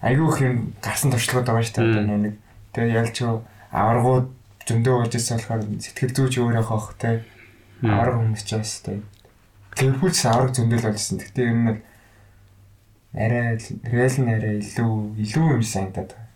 айгүй 0.01 0.29
их 0.29 0.39
юм 0.43 0.57
гарсан 0.83 1.11
туршлагууд 1.11 1.47
байгаа 1.47 1.65
шүү 1.65 1.77
дээ. 1.77 2.05
Одоо 2.05 2.19
нэг 2.19 2.35
тэгээд 2.73 2.97
ялч 2.97 3.17
аваргууд 3.71 4.27
зөндөө 4.67 4.95
болж 4.99 5.15
ирсэн 5.15 5.37
болохоор 5.39 5.63
сэтгэл 5.81 6.17
зүйч 6.17 6.35
өөрөө 6.39 6.65
хоох 6.67 6.95
те 6.99 7.25
аварга 7.83 8.21
хүмүүс 8.21 8.45
ч 8.45 8.51
бас 8.59 8.83
те 8.85 9.01
Ливерпул 9.81 10.13
ч 10.13 10.27
аварга 10.27 10.53
зөндөл 10.53 10.85
болжсэн. 10.85 11.19
Гэхдээ 11.21 11.47
ер 11.49 11.57
нь 11.57 11.81
арай 13.15 13.59
рейл 13.59 14.17
нь 14.23 14.31
арай 14.31 14.55
илүү 14.63 14.93
илүү 15.19 15.47
юм 15.59 15.63
санагдаад 15.63 16.15
байна. 16.15 16.29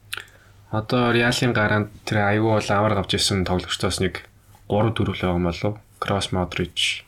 Одоо 0.74 1.12
Реалын 1.14 1.54
гараанд 1.54 1.90
тэр 2.02 2.26
аюу 2.26 2.58
бол 2.58 2.70
авар 2.70 2.98
авч 2.98 3.14
ирсэн 3.14 3.46
тоглогчдоос 3.46 4.02
нэг 4.02 4.26
3 4.66 4.90
4 4.90 5.06
л 5.06 5.14
байгаа 5.14 5.38
юм 5.38 5.46
болов. 5.46 5.78
Кросс 6.02 6.32
Модрич, 6.34 7.06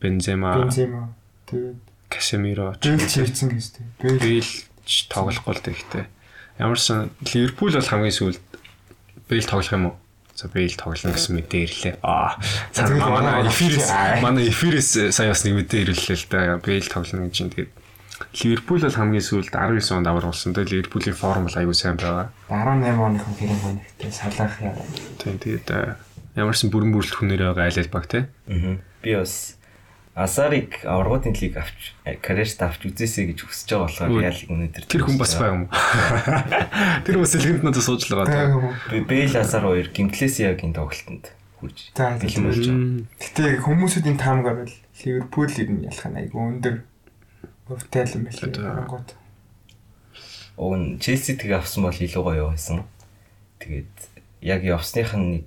Бензема, 0.00 0.54
Бензема 0.54 1.10
тэгээд 1.50 1.80
Касемиро, 2.08 2.78
Бэл 2.78 3.02
чивцэн 3.02 3.50
гэж 3.50 3.64
те. 3.74 3.82
Бэл 3.98 4.46
ч 4.86 5.10
тоглохгүй 5.10 5.58
л 5.58 5.64
тэгэхтэй. 5.66 6.06
Ямарсан 6.62 7.10
Ливерпул 7.26 7.74
бол 7.74 7.82
хамгийн 7.82 8.14
сүүлд 8.14 8.40
Бейл 9.28 9.44
тоглох 9.44 9.74
юм 9.74 9.86
уу? 9.90 9.96
За 10.38 10.46
Бейл 10.48 10.72
тоглоно 10.78 11.18
гэсэн 11.18 11.34
мэдээ 11.34 11.62
ирлээ. 11.66 11.94
Аа. 12.06 12.38
Тэгээд 12.70 13.02
манай 13.02 13.42
эфирээс 13.50 13.90
манай 14.22 14.46
эфирээс 14.48 15.10
сая 15.10 15.34
бас 15.34 15.42
нэг 15.42 15.66
мэдээ 15.66 15.82
ирлээ 15.90 16.14
л 16.14 16.26
да. 16.30 16.56
Бейл 16.62 16.86
тоглоно 16.86 17.26
гэж 17.26 17.36
юм 17.42 17.50
тэгээд 17.50 17.72
Ливерпул 18.36 18.84
бол 18.84 18.92
хамгийн 18.92 19.24
сүүлд 19.24 19.48
19 19.48 19.96
онд 19.96 20.06
авар 20.06 20.28
болсон. 20.28 20.52
Тэгээд 20.52 20.92
Ливерпулийн 20.92 21.16
форм 21.16 21.48
бол 21.48 21.56
аюу 21.56 21.72
сайн 21.72 21.96
байгаа. 21.96 22.28
18 22.52 23.00
оных 23.00 23.24
нь 23.24 23.36
хэрэг 23.40 23.60
байна 23.64 23.80
гэхдээ 23.80 24.12
салах 24.12 24.54
яа. 24.60 24.76
Тийм 25.16 25.40
тэгээд 25.40 25.68
э, 25.72 25.96
ямарсан 26.36 26.68
бүрэн 26.68 26.92
бүрэлт 26.92 27.16
хүнээр 27.16 27.56
байгаа 27.56 27.64
айл 27.72 27.80
ал 27.80 27.94
баг 27.96 28.04
те. 28.12 28.28
Аа. 28.52 28.76
Би 29.00 29.16
бас 29.16 29.56
Асарыг 30.16 30.80
аврагын 30.84 31.36
лиг 31.36 31.60
авч 31.60 31.92
карьерт 32.24 32.60
авч 32.64 32.88
үзээсэй 32.88 33.36
гэж 33.36 33.38
хүсэж 33.44 33.68
байгаа 33.68 33.84
болохоор 33.84 34.12
Өө, 34.16 34.20
Реал 34.24 34.40
өнөөдөр 34.48 34.84
Тэр 34.88 35.02
хүн 35.04 35.16
бас 35.20 35.32
байгаа 35.36 35.52
юм 35.52 35.64
уу? 35.68 37.04
Тэр 37.04 37.16
бас 37.20 37.30
сэлгэнд 37.36 37.64
надад 37.68 37.84
сууж 37.84 38.08
л 38.08 38.16
байгаа. 38.24 38.72
Би 38.88 39.00
Бейл 39.04 39.36
Асар 39.36 39.68
хоёр 39.68 39.92
Гимплесиагийн 39.92 40.72
тоглолтод 40.72 41.36
хүрч 41.60 41.92
бэлэн 41.92 42.44
болж 42.48 42.64
байгаа. 42.64 43.04
Гэтэ 43.20 43.44
хүмүүсийн 43.60 44.16
таамаг 44.16 44.56
бол 44.56 44.74
Ливерпул 45.04 45.52
ер 45.52 45.68
нь 45.68 45.84
ялах 45.84 46.08
нь 46.08 46.16
айгүй 46.16 46.40
өндөр 46.48 46.76
өвтэй 47.70 48.04
юм 48.14 48.24
байна. 48.24 48.42
Одоо- 48.42 48.76
Ангууд. 48.80 49.08
Уг 50.56 50.72
нь 50.76 50.98
Челси 50.98 51.36
тэг 51.36 51.52
авсан 51.52 51.82
бол 51.84 51.92
илүү 51.92 52.22
гоё 52.24 52.48
байсан. 52.50 52.84
Тэгээд 53.60 53.92
яг 54.40 54.62
явсных 54.64 55.12
нь 55.16 55.42
нэг 55.42 55.46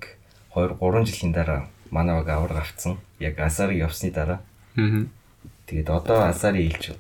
2 0.54 0.78
3 0.78 1.06
жилийн 1.06 1.34
дараа 1.34 1.68
манай 1.92 2.16
баг 2.22 2.30
авраг 2.30 2.58
авцсан. 2.66 2.98
Яг 3.20 3.40
Асарыг 3.40 3.78
явсны 3.82 4.12
дараа. 4.12 4.40
Мм. 4.76 5.10
Тэгээд 5.66 5.90
одоо 5.90 6.30
Асарын 6.30 6.62
илж 6.70 6.94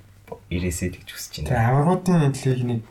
ирээсэй 0.49 0.89
гэж 0.93 1.09
хүсэж 1.09 1.33
Тэгээ 1.45 1.53
байна. 1.53 1.69
аврагуудын 1.69 2.33
лиг 2.33 2.63
нэг 2.65 2.81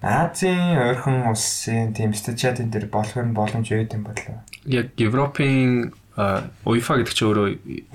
Азийн 0.00 0.80
ойрхон 0.80 1.28
улсын 1.28 1.92
тийм 1.92 2.12
стадиадын 2.16 2.72
дээр 2.72 2.88
болох 2.88 3.16
нь 3.20 3.32
боломж 3.36 3.68
өгд 3.68 3.92
юм 3.96 4.04
болоо. 4.08 4.40
Яг 4.64 4.96
Европын 4.96 5.92
UEFA 6.64 7.00
гэдэг 7.04 7.12
чинь 7.16 7.28
өөрөө 7.28 7.48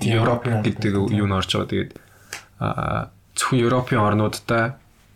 Европ 0.06 0.42
гэдэг 0.62 0.92
юу 1.14 1.26
н 1.26 1.34
орж 1.34 1.50
байгаа. 1.50 1.66
Тэгээд 1.70 1.90
а, 2.62 3.10
зөвхөн 3.36 3.62
Европын 3.68 4.00
орнуудтай 4.00 4.64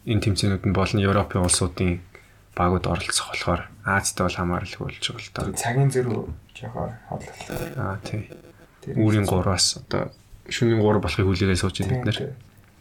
энэ 0.04 0.22
тэмцээнүүд 0.24 0.64
нь 0.68 0.76
болон 0.76 1.00
Европын 1.00 1.44
улсуудын 1.44 2.00
багууд 2.54 2.86
оролцох 2.86 3.32
болохоор 3.32 3.62
Азтай 3.84 4.24
бол 4.28 4.36
хамааралгүй 4.36 4.84
болж 4.84 5.00
байгаа 5.00 5.24
л 5.24 5.32
та. 5.32 5.40
Цагийн 5.56 5.90
зөрүү 5.90 6.22
жоохон 6.52 6.92
хотлол. 7.08 7.80
Аа 7.80 7.96
тий. 8.04 8.28
Үүрийн 8.92 9.24
3-аас 9.24 9.80
одоо 9.80 10.12
шөнийн 10.48 10.84
3 10.84 11.00
болохыг 11.00 11.26
хүлээгээ 11.26 11.56
сууж 11.56 11.80
байна 11.80 11.94
бид 11.96 12.06
нэр. 12.08 12.18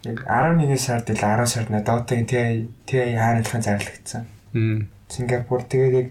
Яг 0.04 0.20
11 0.28 0.80
сард 0.80 1.10
ил 1.12 1.24
10 1.24 1.48
сард 1.48 1.70
Дотагийн 1.72 2.28
TI 2.28 2.68
TI 2.88 3.16
хаанчлахын 3.16 3.64
зарлагдсан. 3.64 4.24
Мм. 4.54 4.88
Сингапур 5.08 5.64
тэгээд 5.64 5.96
яг 5.96 6.10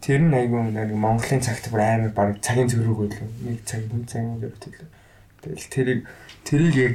тэр 0.00 0.20
нь 0.24 0.36
айгүй 0.36 0.60
нэг 0.72 0.92
Монголын 0.96 1.44
цагт 1.44 1.68
бүр 1.72 1.84
амар 1.84 2.12
баг 2.16 2.40
цагийн 2.40 2.68
зөрүүг 2.68 2.98
байлгүй. 3.00 3.28
Нэг 3.44 3.64
цаг 3.64 3.84
нэг 3.92 4.08
цагийн 4.08 4.40
зөрүүг 4.40 4.60
төлөө. 4.60 4.88
Тэгэл 5.44 5.72
тэрийг 5.72 6.00
тэрийг 6.44 6.76
яг 6.76 6.94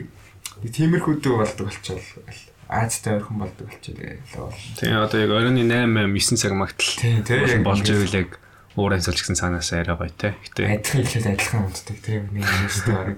нэг 0.64 0.72
тиймэрхүүдээ 0.72 1.34
болдог 1.36 1.66
болчихвол 1.68 2.56
Азтай 2.66 3.22
ойрхон 3.22 3.38
болдог 3.45 3.68
болчихлоо. 3.70 4.49
Тэгээ 4.82 4.97
одоо 4.97 5.20
яг 5.22 5.32
оройн 5.32 5.60
8 5.62 6.10
9 6.10 6.41
цаг 6.41 6.53
магтал 6.58 6.93
Тийм, 6.97 7.62
болж 7.62 7.86
ивэл 7.86 8.20
яг 8.26 8.30
уурын 8.74 9.06
цолч 9.06 9.22
гэсэн 9.22 9.38
цаанаас 9.38 9.70
арай 9.72 9.95
гоё 9.95 10.10
те. 10.10 10.34
Гэтэ 10.34 10.66
Адилхан 10.66 11.06
хэлээд 11.06 11.28
адилхан 11.30 11.62
унтдаг 11.70 11.97
тийм 12.01 12.24
нэг 12.34 12.43
юмстай 12.43 12.93
баг. 12.95 13.18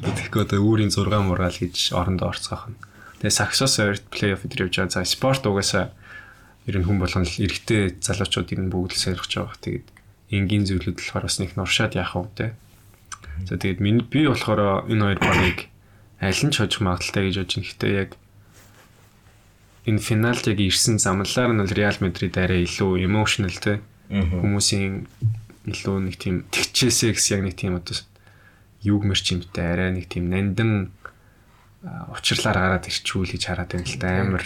тэгэхгүй 0.00 0.42
одоо 0.46 0.58
үүрийн 0.62 0.94
6 0.94 1.10
мураал 1.26 1.58
гэж 1.58 1.76
орондоо 1.92 2.30
орцгоох 2.30 2.70
нь. 2.70 2.78
Тэгээ 3.18 3.34
саксос 3.34 3.74
ойрт 3.82 4.06
плей-офф 4.14 4.46
дээр 4.46 4.70
явж 4.70 4.74
байгаа. 4.78 4.94
За 4.94 5.04
спорт 5.04 5.42
угаасаа 5.42 5.90
ер 6.70 6.76
нь 6.78 6.86
хүн 6.86 7.02
болгон 7.02 7.26
л 7.26 7.34
эрэгтэй 7.34 7.98
залуучуудыг 7.98 8.58
нь 8.62 8.70
бүгд 8.70 8.94
л 8.94 9.02
сойрхож 9.02 9.32
байгаа. 9.34 9.58
Тэгээд 9.58 9.86
энгийн 10.32 10.64
зүйлүүд 10.70 10.96
болохоор 11.02 11.26
бас 11.26 11.36
нэг 11.42 11.52
нуршаад 11.58 11.98
яах 11.98 12.14
вэ 12.14 12.30
те. 12.38 12.46
За 13.44 13.58
тэгээд 13.58 13.82
би 14.08 14.20
болохоор 14.24 14.86
энэ 14.86 15.04
хоёр 15.04 15.18
багийг 15.18 15.58
аль 16.20 16.42
нь 16.42 16.52
ч 16.52 16.56
хожих 16.58 16.82
магадaltaй 16.82 17.30
гэж 17.30 17.36
бодож 17.38 17.54
байна. 17.54 17.68
Гэтэ 17.70 17.88
яг 17.94 18.10
энэ 19.86 20.02
финалд 20.02 20.44
яг 20.50 20.58
ирсэн 20.58 20.98
замлаар 20.98 21.52
нь 21.54 21.62
Реал 21.70 21.98
Мадрид 22.02 22.34
арай 22.38 22.66
илүү 22.66 23.06
emotional 23.06 23.54
те. 23.54 23.80
Хүмүүсийн 24.10 25.06
илүү 25.68 25.96
нэг 26.10 26.16
тийм 26.18 26.44
тэгчээсээ 26.50 27.14
гэсэн 27.14 27.32
яг 27.38 27.42
нэг 27.46 27.54
тийм 27.56 27.78
одоо 27.78 27.96
юуг 28.82 29.02
мэрч 29.06 29.26
юмтай 29.36 29.66
арай 29.72 29.90
нэг 29.94 30.10
тийм 30.10 30.30
нандин 30.32 30.90
учирлаар 31.84 32.58
гараад 32.58 32.90
ирчүүл 32.90 33.30
гэж 33.30 33.42
хараад 33.46 33.70
байна 33.74 33.86
л 33.86 33.98
да 34.02 34.08
амар 34.18 34.44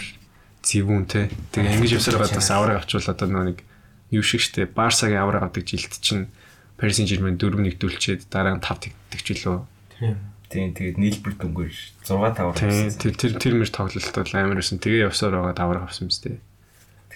зэвүүн 0.61 1.05
те. 1.09 1.29
Тэгээ 1.51 1.75
ингэж 1.81 1.91
явсаар 1.97 2.21
байгаа 2.21 2.37
бас 2.37 2.51
авраг 2.53 2.77
авчвал 2.81 3.09
одоо 3.09 3.27
нэг 3.29 3.65
юу 4.13 4.21
шиг 4.21 4.45
штэ. 4.45 4.69
Барсагийн 4.69 5.25
авраг 5.25 5.49
авдаг 5.49 5.65
жилд 5.65 5.97
чинь 5.99 6.29
Paris 6.77 7.01
Saint-Germain 7.01 7.37
4-1 7.41 7.81
дүүлчээд 7.81 8.21
дараа 8.29 8.57
нь 8.57 8.63
5 8.63 8.93
тэгчихлөө 9.13 9.65
Тийм. 9.99 10.32
Тийм 10.53 10.71
тэгээд 10.77 10.97
нийлбэр 11.01 11.33
дүнгээр 11.41 11.73
6 12.05 12.37
тавар 12.37 12.53
тийм 12.53 12.93
тэр 12.93 13.13
тэр 13.17 13.33
тэр 13.41 13.53
мэр 13.57 13.71
тоглолт 13.73 14.13
бол 14.13 14.33
амар 14.37 14.61
байсан. 14.61 14.77
Тэгээ 14.77 15.09
явсаар 15.09 15.33
байгаа 15.33 15.57
авраг 15.57 15.83
авсан 15.89 16.07
юм 16.07 16.13
сте 16.13 16.37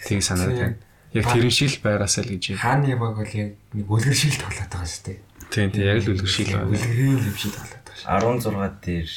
тийг 0.01 0.25
санаад 0.25 0.57
байна 0.57 0.77
яг 1.13 1.25
тэрэн 1.31 1.51
шиг 1.51 1.71
л 1.71 1.83
байгаасаа 1.83 2.23
л 2.27 2.31
гэж 2.35 2.43
Хааны 2.59 2.95
баг 2.99 3.15
бол 3.15 3.31
яг 3.31 3.55
нэг 3.71 3.87
үлгэр 3.87 4.15
шиг 4.15 4.35
л 4.35 4.41
тоглоод 4.43 4.71
байгаа 4.71 4.89
шүү 4.91 5.03
дээ. 5.07 5.19
тийм 5.49 5.67
тийм 5.71 5.85
яг 5.87 6.03
л 6.03 6.11
үлгэр 6.11 6.31
шиг 6.31 6.47
л 6.51 6.55
байна. 6.59 6.71
Үлгэрийн 6.75 7.17
юм 7.23 7.37
шиг 7.37 7.53
тоглоод 7.55 7.85
байгаа 7.87 7.97
шүү. 7.97 8.43
16 8.43 8.83
дээр. 8.83 9.11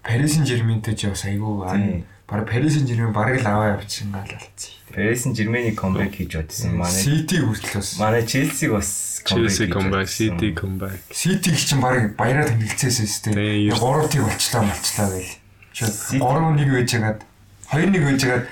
Paris 0.00 0.32
Saint-Germain-тэй 0.32 0.94
ч 0.94 1.10
бас 1.10 1.24
айгүй 1.26 1.52
Тийм. 1.74 2.06
Бараг 2.30 2.46
Paris 2.48 2.72
Saint-Germain 2.78 3.12
бараг 3.12 3.40
л 3.42 3.46
аваа 3.46 3.74
явчихсан 3.74 4.12
гал 4.12 4.22
болцсон. 4.22 4.74
Paris 4.94 5.18
Saint-Germain 5.24 5.74
comeback 5.74 6.14
хийж 6.14 6.32
бодсон. 6.38 6.76
Манай 6.78 7.02
City 7.02 7.36
хүртэл 7.42 7.74
бас 7.82 7.98
манай 7.98 8.22
Chelsea 8.22 8.68
бас 8.70 8.88
comeback, 9.26 9.90
бодсон. 9.90 10.08
City 10.08 10.48
comeback. 10.54 10.98
City 11.10 11.50
чинь 11.56 11.80
бараг 11.82 12.14
баяраа 12.16 12.46
Тий, 12.46 12.88
өстэй. 12.88 13.34
ер- 13.34 13.74
3-1 13.74 14.22
болчлаа 14.22 14.62
болчлаа 14.62 15.08
байл. 15.10 15.30
Чи 15.74 15.84
City- 15.86 16.22
3-1 16.22 16.70
байж 16.70 16.90
хагаад 16.94 17.20
2-1 17.74 18.04
байж 18.06 18.22
хагаад 18.22 18.46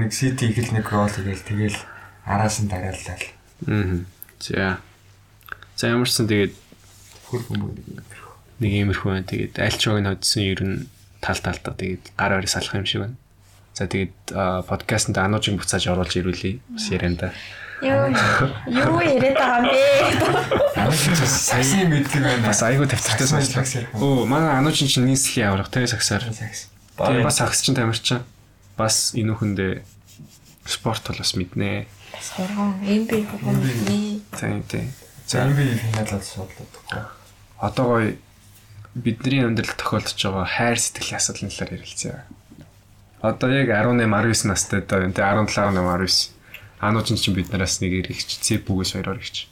нэг 0.00 0.12
City 0.14 0.44
ихэл 0.50 0.70
нэг 0.74 0.86
гол 0.86 1.10
хийгээл 1.10 1.46
тэгэл 1.50 1.78
араас 2.26 2.60
нь 2.62 2.68
дарааллаа. 2.70 3.18
Аа. 3.66 3.98
За. 4.38 4.78
За 5.76 5.88
ямарсан 5.90 6.26
тэгээд 6.30 6.54
Хөр 7.30 7.42
хүмүүс 7.46 7.74
нэг 8.62 8.70
иймэрхүү 8.70 9.06
байна. 9.10 9.26
Тэгээд 9.26 9.54
аль 9.58 9.74
ч 9.78 9.86
нэг 9.90 10.06
hodсон 10.14 10.42
ер 10.46 10.60
нь 10.62 10.86
тал 11.20 11.38
талдаа 11.38 11.74
тэгээд 11.76 12.12
гар 12.16 12.32
барь 12.36 12.48
салах 12.48 12.74
юм 12.74 12.86
шиг 12.86 13.00
байна. 13.04 13.16
За 13.74 13.86
тэгээд 13.86 14.66
подкастт 14.66 15.16
ануужиг 15.16 15.56
буцааж 15.60 15.86
оруулж 15.88 16.16
ирүүлье. 16.16 16.60
Бас 16.68 16.90
ярианда. 16.90 17.32
Юу 17.80 18.12
юу 18.68 19.00
яриад 19.00 19.36
байгаа 19.36 19.64
юм 19.64 19.72
бэ? 19.72 21.24
Саяны 21.24 22.00
мэдлэг 22.00 22.22
байна. 22.24 22.46
Бас 22.48 22.60
айгүй 22.64 22.86
тавцартай 22.88 23.26
сонслоо. 23.26 23.64
Оо, 23.96 24.26
манай 24.26 24.58
ануужин 24.58 24.88
чинь 24.88 25.06
нийслэлийн 25.08 25.48
аврах 25.48 25.70
те 25.70 25.86
саксаар. 25.86 26.24
Сакс. 26.32 26.68
Тэгээд 26.98 27.24
бас 27.24 27.36
сакс 27.40 27.62
чинь 27.62 27.74
тамирчин. 27.78 28.20
Бас 28.76 29.12
энэ 29.16 29.32
хүндээ 29.32 29.80
спорт 30.66 31.08
бол 31.08 31.18
бас 31.20 31.32
мэднэ. 31.36 31.86
Сурган, 32.20 32.76
MB 32.84 33.10
сурган 33.32 33.56
nii. 33.88 34.20
Тийм 34.36 34.60
тийм. 34.68 34.92
За 35.24 35.46
энэ 35.46 35.56
би 35.56 35.72
финалд 35.72 36.24
суудлаа. 36.24 37.16
одоо 37.60 37.84
гоё 37.86 38.16
бидний 38.94 39.44
амьдралд 39.44 39.78
тохиолдож 39.78 40.18
байгаа 40.18 40.46
хайр 40.46 40.78
сэтгэлийн 40.78 41.20
асуудлын 41.20 41.50
талаар 41.50 41.76
ярилцъя. 41.78 42.24
Одоо 43.22 43.50
яг 43.52 43.68
18 43.70 44.02
19 44.08 44.50
настай 44.50 44.80
даа 44.82 45.06
энэ 45.06 45.14
17 45.14 45.46
18 45.54 45.78
19 45.78 46.40
анууч 46.80 47.08
чинь 47.14 47.36
биднээс 47.36 47.84
нэг 47.84 47.92
ирэгч 48.00 48.40
цэпүгээс 48.40 48.96
хоёр 48.96 49.20
ирэгч. 49.20 49.46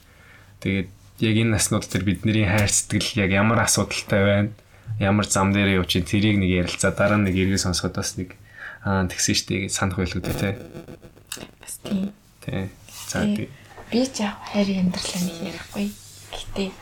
Тэгээд 0.64 0.88
яг 1.22 1.36
энэ 1.38 1.54
наснууд 1.54 1.84
дээр 1.86 2.04
бидний 2.08 2.48
хайр 2.48 2.72
сэтгэл 2.72 3.28
яг 3.28 3.30
ямар 3.36 3.60
асуудалтай 3.62 4.22
байна? 4.24 4.50
Ямар 4.98 5.28
зам 5.28 5.52
дээр 5.52 5.84
явж 5.84 5.92
чинь 5.92 6.08
тэрийг 6.08 6.40
нэг 6.40 6.64
ярилцаа 6.64 6.96
дараа 6.96 7.20
нь 7.20 7.28
нэг 7.28 7.36
эргээ 7.36 7.60
сонсоход 7.60 8.00
бас 8.00 8.16
нэг 8.16 8.34
аа 8.82 9.04
тэгсэн 9.04 9.36
штеп 9.36 9.70
санах 9.70 10.00
байлгүй 10.00 10.24
тий. 10.24 10.56
Бас 11.60 11.74
тийм. 11.84 12.10
Тий. 12.42 12.72
За 13.12 13.22
Тий. 13.22 13.36
тий. 13.36 13.48
Би 13.92 14.00
ч 14.08 14.24
яг 14.24 14.40
хайрын 14.48 14.88
амьдралаа 14.88 15.20
нэг 15.20 15.36
ярихгүй. 15.52 15.86
Гэтэ 16.32 16.72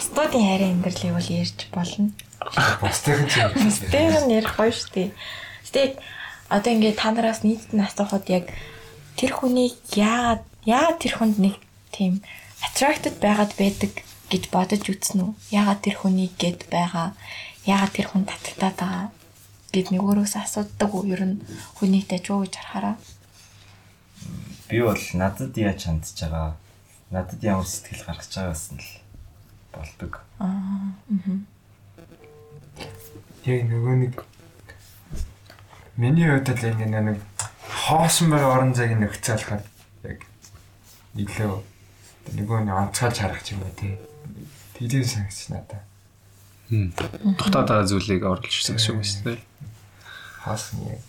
бусдын 0.00 0.40
хайрын 0.48 0.72
амьдралыг 0.80 1.12
бол 1.12 1.28
ярьж 1.28 1.58
болно. 1.76 2.10
Бусдын 2.80 3.28
чинь 3.28 3.52
Бусдын 3.52 4.16
нь 4.24 4.34
ярих 4.40 4.56
гоё 4.56 4.72
шүү 4.72 4.90
дээ. 4.96 5.10
Гэтэ 5.68 6.00
одоо 6.48 6.70
ингээд 6.72 6.96
та 6.96 7.12
нараас 7.12 7.44
нийтэд 7.44 7.76
нь 7.76 7.84
асуухад 7.84 8.24
яг 8.32 8.48
тэр 9.20 9.36
хүний 9.36 9.76
яагаад 9.92 10.42
яагаад 10.64 10.98
тэр 11.04 11.14
хүнд 11.20 11.36
нэг 11.36 11.56
тийм 11.92 12.24
attracted 12.64 13.20
байгаад 13.20 13.52
байдаг 13.60 13.92
гэж 14.32 14.48
бодож 14.48 14.88
үзнэ 14.88 15.20
үү? 15.20 15.32
Яагаад 15.52 15.84
тэр 15.84 15.96
хүний 16.00 16.32
гэд 16.32 16.72
байгаа? 16.72 17.12
Яагаад 17.68 17.92
тэр 17.92 18.08
хүн 18.08 18.24
татагдаад 18.24 18.76
байгаа? 18.80 19.06
гэд 19.70 19.94
нэг 19.94 20.02
өөрөөс 20.02 20.34
асуудаг 20.40 20.90
уу? 20.90 21.06
Ер 21.06 21.22
нь 21.28 21.36
хүнийг 21.78 22.08
дажгүй 22.10 22.48
гэж 22.48 22.54
харахаараа. 22.56 22.96
би 24.70 24.78
бол 24.82 25.02
надад 25.14 25.54
яаж 25.58 25.80
хандж 25.86 26.14
байгаа 26.14 26.54
надад 27.10 27.40
ямар 27.42 27.66
сэтгэл 27.66 28.06
гаргаж 28.06 28.30
байгаас 28.30 28.66
нь 28.74 28.82
л 28.82 28.90
болдог. 29.72 30.20
Аа. 30.38 30.94
яг 33.44 33.60
нөгөө 33.66 33.94
нэг 34.04 34.14
миний 35.96 36.28
хувьд 36.28 36.48
л 36.52 36.64
ингэ 36.76 37.00
нэг 37.00 37.18
хоосон 37.64 38.30
байгаа 38.30 38.52
орон 38.56 38.74
зайг 38.76 38.96
нөхцөөлөхөд 39.00 39.64
яг 40.04 40.20
илүү 41.16 41.52
нөгөө 42.36 42.58
нэг 42.68 42.76
онцгойж 42.76 43.16
харах 43.20 43.44
юм 43.48 43.64
уу 43.64 43.72
тий. 43.80 43.96
Тэдийн 44.76 45.04
санагч 45.08 45.48
надаа. 45.48 45.82
Дотоод 46.70 47.68
байгаа 47.68 47.88
зүйлийг 47.88 48.24
оруулж 48.24 48.52
ирсэн 48.52 48.76
гэсэн 48.76 48.94
үг 48.96 49.04
шүү 49.08 49.24
дээ. 49.24 49.40
Хоосон 50.44 50.78
яг 50.84 51.00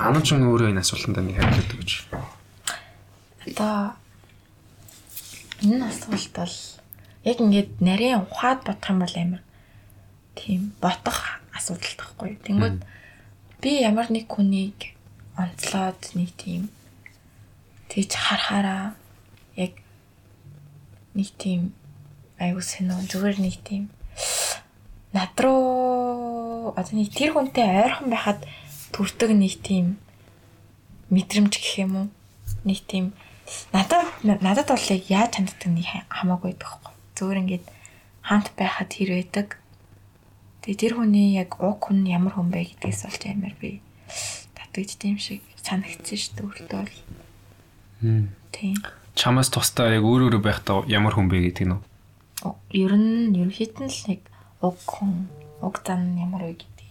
Анууч 0.00 0.32
нь 0.32 0.46
өөрөө 0.48 0.72
энэ 0.72 0.80
асуултанд 0.80 1.20
нэг 1.28 1.36
хариулт 1.36 1.72
гэж. 1.76 1.90
Одоо 3.52 3.99
энэ 5.64 5.84
асуулт 5.88 6.32
бол 6.36 6.56
яг 7.24 7.36
ингээд 7.40 7.70
нарийн 7.84 8.24
ухаад 8.24 8.64
бодох 8.64 8.90
юм 8.90 9.00
бол 9.04 9.16
амар 9.16 9.42
тийм 10.34 10.72
ботох 10.80 11.40
асуудал 11.52 11.94
тахгүй. 12.00 12.40
Тэнгүүд 12.40 12.78
би 13.60 13.70
ямар 13.84 14.08
нэг 14.08 14.26
хүнийг 14.28 14.96
онцлоод 15.36 16.00
нэг 16.16 16.32
тийм 16.40 16.72
тийж 17.92 18.16
харахаараа 18.16 18.96
яг 19.56 19.76
нэг 21.12 21.28
тийм 21.36 21.76
аюу 22.40 22.64
сэнүү 22.64 23.04
зүгээр 23.10 23.38
нэг 23.44 23.56
тийм 23.60 23.92
над 25.12 25.34
руу 25.36 26.72
одоо 26.72 26.94
нэг 26.96 27.12
тэр 27.12 27.36
хүнтэй 27.36 27.66
ойрхон 27.84 28.08
байхад 28.08 28.40
төртөг 28.96 29.36
нэг 29.36 29.60
тийм 29.60 30.00
мэдрэмж 31.12 31.52
гэх 31.58 31.84
юм 31.84 31.92
уу? 31.98 32.08
Нэг 32.64 32.80
тийм 32.86 33.12
надад 33.72 34.06
надад 34.24 34.68
бол 34.68 34.86
яг 34.90 35.02
яаж 35.10 35.32
ханддаг 35.36 35.70
нэг 35.70 35.86
хамаагүй 36.08 36.54
байдаг 36.54 36.70
хгүй 36.70 36.94
зүгээр 37.16 37.40
ингээд 37.42 37.66
хамт 38.24 38.48
байхад 38.56 38.88
тэр 38.88 39.10
байдаг? 39.16 39.48
Тэгээ 40.62 40.80
тэр 40.80 40.92
хүний 40.96 41.36
яг 41.36 41.56
уг 41.60 41.80
хүн 41.80 42.04
ямар 42.06 42.34
хүн 42.36 42.48
бэ 42.52 42.76
гэдгээс 42.80 43.00
болж 43.08 43.22
амар 43.26 43.54
би 43.60 43.80
татгаж 44.56 44.90
тийм 44.96 45.16
шиг 45.18 45.42
санагдсан 45.60 46.16
шүү 46.16 46.32
дээ 46.36 46.46
өөртөө 46.46 46.78
бол. 46.80 46.98
Тийм 48.52 48.76
Чамаас 49.18 49.50
тусдаа 49.52 49.92
яг 49.92 50.04
өөр 50.06 50.30
өөр 50.30 50.40
байхдаа 50.40 50.86
ямар 50.88 51.12
хүн 51.12 51.28
бэ 51.28 51.52
гэдэг 51.52 51.66
нь 51.68 51.76
ер 52.72 52.92
нь 52.96 53.36
ерөнхийд 53.36 53.76
нь 53.82 53.92
л 53.92 54.02
нэг 54.08 54.20
уг 54.64 54.78
хүн 54.86 55.28
уг 55.60 55.76
зан 55.84 56.16
ямар 56.16 56.48
вэ 56.48 56.56
гэдэг. 56.56 56.88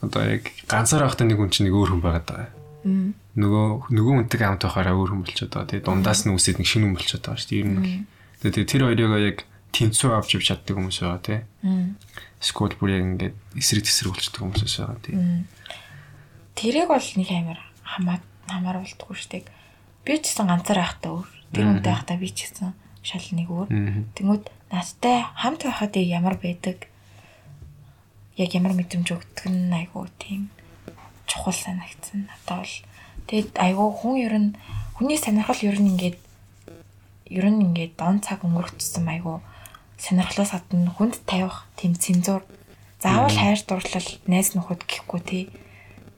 Одоо 0.00 0.22
яг 0.24 0.48
ганцаар 0.64 1.04
байхдаа 1.04 1.26
нэг 1.28 1.36
хүн 1.36 1.52
чинь 1.52 1.68
нэг 1.68 1.76
өөр 1.76 1.90
хүн 1.92 2.02
байгаад 2.04 2.26
байгаа. 2.28 2.50
юм 2.88 3.14
Нөгөө 3.38 3.94
нөгөө 3.94 4.14
хүнтэй 4.18 4.40
хамт 4.42 4.66
байхаараа 4.66 4.98
өөр 4.98 5.10
хүн 5.14 5.22
болчиход 5.22 5.52
байгаа. 5.54 5.70
Тэгээ 5.70 5.86
дундаас 5.86 6.26
нь 6.26 6.34
үсээд 6.34 6.58
нэг 6.58 6.68
шинэ 6.68 6.84
хүн 6.90 6.96
болчиход 6.98 7.22
байгаа 7.22 7.38
шүү 7.38 7.50
дээ. 7.54 7.60
Ер 7.62 7.68
нь 7.70 7.78
бол. 7.78 7.94
Тэгээ 8.42 8.66
тэр 8.66 8.82
хоёрыг 8.82 9.12
яг 9.22 9.38
тэнцүү 9.70 10.10
авч 10.10 10.30
явж 10.34 10.46
чаддаг 10.50 10.74
хүмүүс 10.74 10.98
байгаа 11.04 11.22
тий. 11.22 11.40
Мм. 11.62 11.94
Скол 12.42 12.74
бүр 12.74 12.90
яг 12.98 13.04
ингээд 13.06 13.36
эсрэг 13.54 13.84
тесрэг 13.86 14.10
болчихдог 14.16 14.42
хүмүүс 14.42 14.74
байгаа 14.82 14.98
тий. 15.06 15.14
Тэрийг 16.58 16.88
бол 16.90 17.08
нэг 17.14 17.28
амар 17.30 17.60
хамаа 17.86 18.18
хамааруулдаггүй 18.48 19.16
шүү 19.16 19.30
дээ. 19.30 19.44
Би 20.02 20.12
ч 20.18 20.34
гэсэн 20.34 20.48
ганцаар 20.48 20.80
байхдаа 20.82 21.12
өөр. 21.14 21.28
Тэр 21.54 21.66
үнтэй 21.68 21.92
байхдаа 21.92 22.16
би 22.18 22.28
ч 22.32 22.38
гэсэн 22.48 22.74
шал 23.04 23.28
нэг 23.36 23.48
өөр. 23.52 23.68
Тэнгүүд 24.16 24.44
надтай 24.72 25.16
хамт 25.36 25.62
байхад 25.62 25.94
ямар 26.00 26.36
байдаг 26.40 26.88
яг 28.38 28.50
ямар 28.54 28.74
мэдрэмж 28.74 29.08
өгдөг 29.14 29.46
нь 29.46 29.74
айгуу 29.74 30.08
тийм 30.18 30.50
чухал 31.28 31.52
санагдсан 31.52 32.26
надад 32.26 32.64
бол. 32.64 32.74
Тэгэд 33.28 33.54
айгуу 33.60 33.92
хүн 33.92 34.16
ер 34.24 34.34
нь 34.40 34.50
хүний 34.96 35.20
сонирхол 35.20 35.60
ер 35.62 35.76
нь 35.76 35.92
ингээд 35.92 36.18
ер 37.28 37.46
нь 37.52 37.60
ингээд 37.60 37.92
дон 38.00 38.24
цаг 38.24 38.40
өнгөрчихсөн 38.42 39.04
айгуу 39.04 39.44
сонирхлоос 40.00 40.56
гадна 40.56 40.90
хүнд 40.96 41.20
тавих 41.28 41.68
тийм 41.76 41.92
цензур 41.94 42.42
заавал 43.02 43.30
хайр 43.30 43.60
дурлал 43.68 44.08
найз 44.26 44.54
нөхөд 44.54 44.82
гэхгүй 44.88 45.20
тий. 45.22 45.44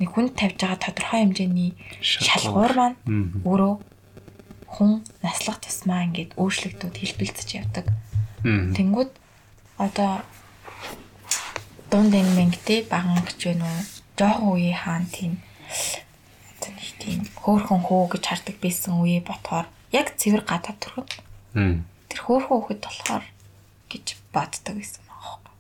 Нэг 0.01 0.09
хүнд 0.17 0.33
тавьж 0.39 0.57
байгаа 0.61 0.81
тодорхой 0.81 1.21
хэмжээний 1.27 1.77
шалгуур. 2.01 2.73
маань 2.73 2.97
өөрөө 3.45 3.75
хүн 4.71 5.05
наслах 5.21 5.61
тусмаа 5.61 6.09
ингээд 6.09 6.39
өөрчлөгдөд 6.41 6.95
хэлбэлцэж 6.97 7.49
явдаг. 7.61 7.87
Тэнгүүд 8.47 9.11
одоо 9.77 10.25
дунд 11.93 12.13
эмэнгтэй 12.17 12.89
баган 12.89 13.21
гэж 13.29 13.39
байна 13.45 13.67
уу? 13.69 13.83
Жохон 14.17 14.49
үе 14.57 14.73
хаан 14.73 15.05
тийм 15.09 15.41
нэг 16.69 16.91
тийм 17.01 17.21
хөөхөн 17.41 17.81
хөө 17.89 18.05
гэж 18.13 18.25
хардаг 18.29 18.57
байсан 18.61 19.01
үе 19.01 19.25
ботхоор 19.25 19.67
яг 19.97 20.13
цэвэр 20.21 20.45
гадаа 20.45 20.75
төрхөд 20.77 21.11
Мм. 21.57 21.89
тэр 22.13 22.21
хөөхөн 22.21 22.59
хөхөд 22.61 22.81
болохоор 22.85 23.25
гэж 23.89 24.07
боддог 24.35 24.75
байсан 24.77 25.05
аахгүй. 25.09 25.55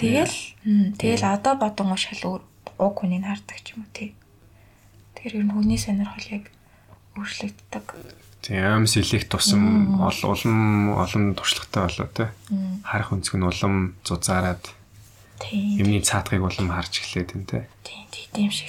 Тэгэл 0.00 0.36
тэгэл 0.96 1.24
одоо 1.28 1.54
бодон 1.60 1.92
шал 2.00 2.22
өөр 2.24 2.42
уг 2.80 2.94
хүнийг 2.96 3.28
хардаг 3.28 3.58
ч 3.60 3.76
юм 3.76 3.84
уу 3.84 3.92
тий. 3.92 4.16
Тэр 5.14 5.36
ер 5.38 5.44
нь 5.44 5.52
хүний 5.52 5.76
сонирхол 5.78 6.26
яг 6.32 6.48
өөрчлөгддөг. 7.20 7.86
Тийм 8.42 8.88
сэлэх 8.90 9.28
тусам 9.30 10.00
ол 10.02 10.18
улам 10.26 10.96
олон 10.98 11.36
туршлагатай 11.38 11.86
болоо. 11.86 12.32
Мм, 12.50 12.82
Харах 12.82 13.12
өнцөг 13.14 13.38
нь 13.38 13.46
улам 13.46 13.94
зузаараад 14.02 14.64
Тийм. 15.38 15.78
юмны 15.78 16.02
цаатгыг 16.02 16.42
улам 16.42 16.74
харж 16.74 16.98
эхлэх 16.98 17.30
юм 17.38 17.46
те. 17.46 17.68
Тийм 17.86 18.06
тийм 18.34 18.50
шиг 18.50 18.66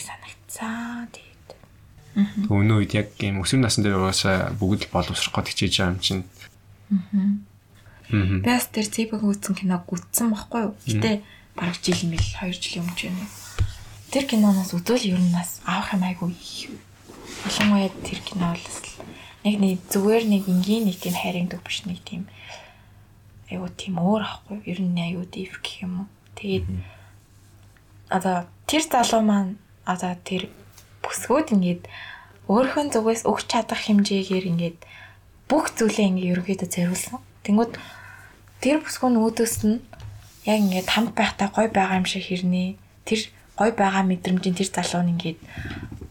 санагцсан. 0.64 1.08
Тэгээд 1.12 2.50
Өнөө 2.50 2.78
үед 2.86 2.94
яг 2.94 3.08
ийм 3.20 3.42
өсвөр 3.42 3.66
насны 3.66 3.84
дээр 3.84 3.98
угаасаа 3.98 4.54
бүгд 4.54 4.88
л 4.88 4.94
боловсрох 4.94 5.34
гээд 5.34 5.50
хичээж 5.50 5.74
байгаа 5.82 5.94
юм 5.94 6.00
чинь. 6.00 6.24
Аа. 8.14 8.46
бас 8.46 8.70
тэр 8.70 8.86
цэбэг 8.86 9.26
үзсэн 9.26 9.58
киног 9.58 9.90
үзсэн 9.90 10.30
байхгүй 10.30 10.62
юу? 10.70 10.74
Гэтэ 10.86 11.26
бараг 11.58 11.78
жил 11.82 12.02
мэл 12.06 12.22
2 12.22 12.54
жилийн 12.54 12.86
өмнө 12.86 12.98
ч 12.98 13.10
юм. 13.10 13.18
Тэр 14.14 14.30
киноноос 14.30 14.78
үзвэл 14.78 15.10
ер 15.10 15.18
нь 15.18 15.34
бас 15.34 15.58
авах 15.66 15.98
юм 15.98 16.06
айгүй. 16.06 16.38
Ялангуяа 17.50 17.90
тэр 18.06 18.20
кино 18.22 18.54
бол 18.54 18.62
бас 18.62 18.78
нэг 19.42 19.56
нэг 19.58 19.82
зүгээр 19.90 20.24
нэг 20.30 20.44
энгийн 20.46 20.86
нэг 20.86 21.02
тийм 21.02 21.18
хайрын 21.18 21.50
төв 21.50 21.66
биш 21.66 21.82
нэг 21.90 21.98
тийм 22.06 22.30
айгүй 23.50 23.70
тийм 23.74 23.98
өөр 23.98 24.22
ахгүй. 24.22 24.62
Ер 24.70 24.80
нь 24.86 25.02
айгүй 25.02 25.26
дэв 25.34 25.58
гэх 25.66 25.82
юм 25.82 26.06
уу. 26.06 26.10
Тэгээд 26.38 26.66
одоо 28.14 28.46
тэр 28.70 28.86
залуу 28.86 29.26
маань 29.26 29.58
одоо 29.86 30.16
тэр 30.24 30.50
бүсгүүд 31.04 31.48
ингээд 31.56 31.84
өөрхөн 32.48 32.92
зүгээс 32.92 33.24
өгч 33.28 33.46
чадах 33.52 33.82
хэмжээгээр 33.88 34.46
ингээд 34.52 34.80
бүх 35.48 35.72
зүйлээ 35.76 36.08
ингээд 36.12 36.32
ерөөхдөө 36.34 36.70
зориулсан. 36.72 37.20
Тэнгүүд 37.44 37.74
тэр 38.64 38.78
бүсгүүн 38.84 39.20
өөдөөс 39.20 39.56
нь 39.68 39.84
яг 40.48 40.58
ингээд 40.64 40.88
хамт 40.92 41.14
байхдаа 41.16 41.50
гой 41.52 41.68
байгаа 41.68 42.00
юм 42.00 42.08
шиг 42.08 42.24
хэрнээ. 42.28 42.76
Тэр 43.08 43.22
гой 43.60 43.72
байгаа 43.72 44.04
мэдрэмжийн 44.08 44.56
тэр 44.56 44.70
залуу 44.72 45.04
нь 45.04 45.14
ингээд 45.16 45.40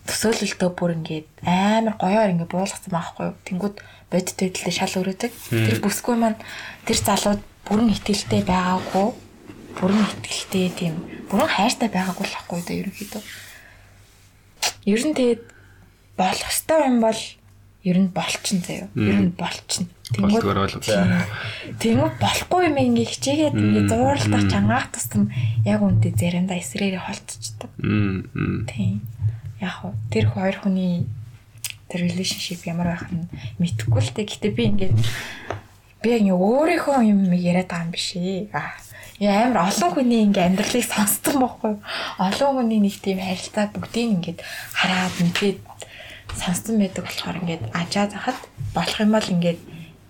төсөөлөлтөө 0.09 0.71
бүр 0.77 0.91
ингээд 1.01 1.27
амар 1.45 1.97
гоёор 2.01 2.33
ингээд 2.33 2.53
буулгацсан 2.53 2.93
байхгүй 2.93 3.25
юу. 3.29 3.37
Тэнгүүд 3.49 3.77
бодит 4.13 4.37
байдлаа 4.41 4.73
шал 4.73 4.99
өрөөдөг. 5.01 5.33
Тэр 5.49 5.79
бүсгүй 5.85 6.17
маань 6.17 6.41
тэр 6.85 6.99
залууд 7.01 7.41
бүрэн 7.69 7.93
ихтэлтэй 7.93 8.43
байгаагүй. 8.45 9.09
Бүрэн 9.81 10.01
ихтэлтэй 10.05 10.69
тийм 10.77 10.95
бүрэн 11.33 11.49
хайртай 11.49 11.89
байгаагүй 11.89 12.27
л 12.29 12.37
ахгүй 12.37 12.61
да 12.61 12.73
ерөнхийдөө. 12.77 13.23
Ер 14.85 15.03
нь 15.07 15.15
тэгээд 15.15 15.43
болох 16.19 16.49
ёстой 16.51 16.81
юм 16.87 17.01
бол 17.01 17.21
ер 17.83 17.99
нь 17.99 18.11
болчин 18.15 18.63
заяа. 18.63 18.89
Ер 18.95 19.19
нь. 19.27 19.35
Болдгоор 20.13 20.69
ойлгоо. 20.69 20.83
Тэнгүүд 21.81 22.15
болохгүй 22.21 22.61
юм 22.69 22.77
ингээ 22.79 23.11
хичээгээд 23.11 23.57
ингээ 23.57 23.89
зууралдах 23.91 24.45
чангаах 24.53 24.87
тусам 24.93 25.33
яг 25.65 25.81
үнтэй 25.83 26.13
заримдаа 26.15 26.61
эсрээрээ 26.61 27.03
холцчихдаг. 27.03 27.71
Тийм. 28.71 29.03
Яг 29.59 29.73
хөө 29.83 29.93
тэр 30.13 30.27
хоёр 30.31 30.57
хүний 30.61 31.09
тэр 31.89 32.07
relationship 32.07 32.63
ямар 32.69 32.93
байх 32.93 33.09
нь 33.11 33.27
мэдэхгүй 33.59 34.03
л 34.05 34.15
дээ. 34.15 34.31
Гэтэ 34.31 34.49
би 34.53 34.63
ингээд 34.69 34.97
би 36.03 36.11
ингээ 36.19 36.37
өөрийнхөө 36.37 36.99
юм 37.07 37.31
яриад 37.33 37.71
байгаа 37.71 37.87
юм 37.87 37.93
биш 37.95 38.09
ээ. 38.19 38.51
Аа. 38.53 38.77
Яа 39.23 39.47
амар 39.47 39.71
олон 39.71 39.91
хүний 39.95 40.21
ингээ 40.27 40.47
амьдралыг 40.51 40.83
сонсдог 40.83 41.35
байхгүй 41.39 41.71
юу? 41.79 41.83
Олон 42.19 42.51
хүний 42.59 42.81
нэг 42.83 42.97
тийм 42.99 43.19
харилцаа 43.23 43.71
бүгдийг 43.71 44.09
ингээд 44.19 44.41
хараад 44.75 45.15
мэдээд 45.23 45.59
сонссон 46.37 46.77
байдаг 46.83 47.07
болохоор 47.07 47.41
ингээд 47.41 47.63
ажаа 47.71 48.07
захад 48.11 48.39
болох 48.75 48.99
юм 48.99 49.13
бол 49.15 49.29
ингээд 49.31 49.61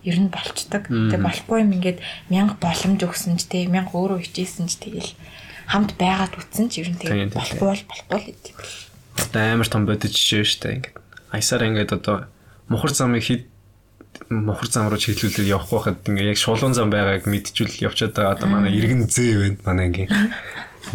ер 0.09 0.17
нь 0.19 0.33
болцдог. 0.33 0.89
Тэгээ 0.89 1.21
болохгүй 1.21 1.59
юм 1.61 1.73
ингээд 1.77 1.99
мянга 2.33 2.57
боломж 2.57 3.01
өгсөн 3.05 3.37
ч 3.37 3.53
тэгээ 3.53 3.71
мянга 3.71 3.93
өөрөө 3.93 4.25
хичээсэн 4.25 4.67
ч 4.67 4.81
тэгэл 4.81 5.13
хамт 5.69 5.95
байгаад 6.01 6.35
үтсэн 6.41 6.67
ч 6.73 6.83
ер 6.83 6.91
нь 6.91 6.99
тийм, 6.99 7.31
болохгүй 7.31 7.69
бол 7.69 7.85
болохгүй 7.87 8.17
л 8.17 8.29
гэдэг 8.33 8.55
амар 9.53 9.69
том 9.69 9.85
бодож 9.87 10.13
жишээ 10.13 10.45
штэ 10.45 10.69
ингээд. 10.81 10.97
Аясаар 11.33 11.69
ингээд 11.69 11.93
одоо 11.93 12.29
мухар 12.69 12.93
замыг 12.93 13.25
хид 13.25 13.52
мухар 14.31 14.69
зам 14.71 14.89
руу 14.89 15.01
чиглүүлээд 15.01 15.49
явах 15.49 15.71
байхад 15.71 16.05
ингээ 16.07 16.35
яг 16.35 16.39
шулуун 16.39 16.75
зам 16.75 16.91
байгааг 16.93 17.27
мэдчихвэл 17.27 17.89
явчаад 17.89 18.13
байгаа 18.15 18.35
одоо 18.37 18.49
манай 18.49 18.71
иргэн 18.77 19.09
зээ 19.09 19.33
байна 19.41 19.59
манай 19.65 19.87
ингээ. 19.91 20.09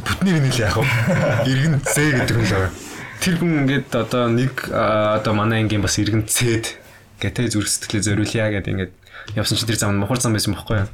Бүтнийг 0.06 0.38
нь 0.44 0.52
л 0.52 0.62
яах 0.62 0.78
вэ? 0.78 0.88
Иргэн 1.50 1.76
зээ 1.82 2.10
гэдэг 2.22 2.38
нь 2.38 2.46
л 2.48 2.54
байгаа. 2.54 2.74
Тэр 3.18 3.36
хүн 3.42 3.54
ингээд 3.66 3.90
одоо 3.98 4.24
нэг 4.30 4.54
одоо 4.70 5.34
манай 5.34 5.66
ангийн 5.66 5.82
бас 5.82 5.98
иргэн 5.98 6.30
зээд 6.30 6.78
гэтээ 7.18 7.48
зүрх 7.52 7.68
сэтгэлээ 7.68 8.06
зориулъя 8.06 8.54
гэдэг 8.54 8.72
ингээд 8.74 8.94
явсан 9.34 9.58
чинь 9.58 9.70
тэр 9.74 9.82
зам 9.82 9.98
нь 9.98 10.02
мухар 10.02 10.22
зам 10.22 10.38
байсан 10.38 10.54
бохоггүй 10.54 10.86
юу? 10.86 10.92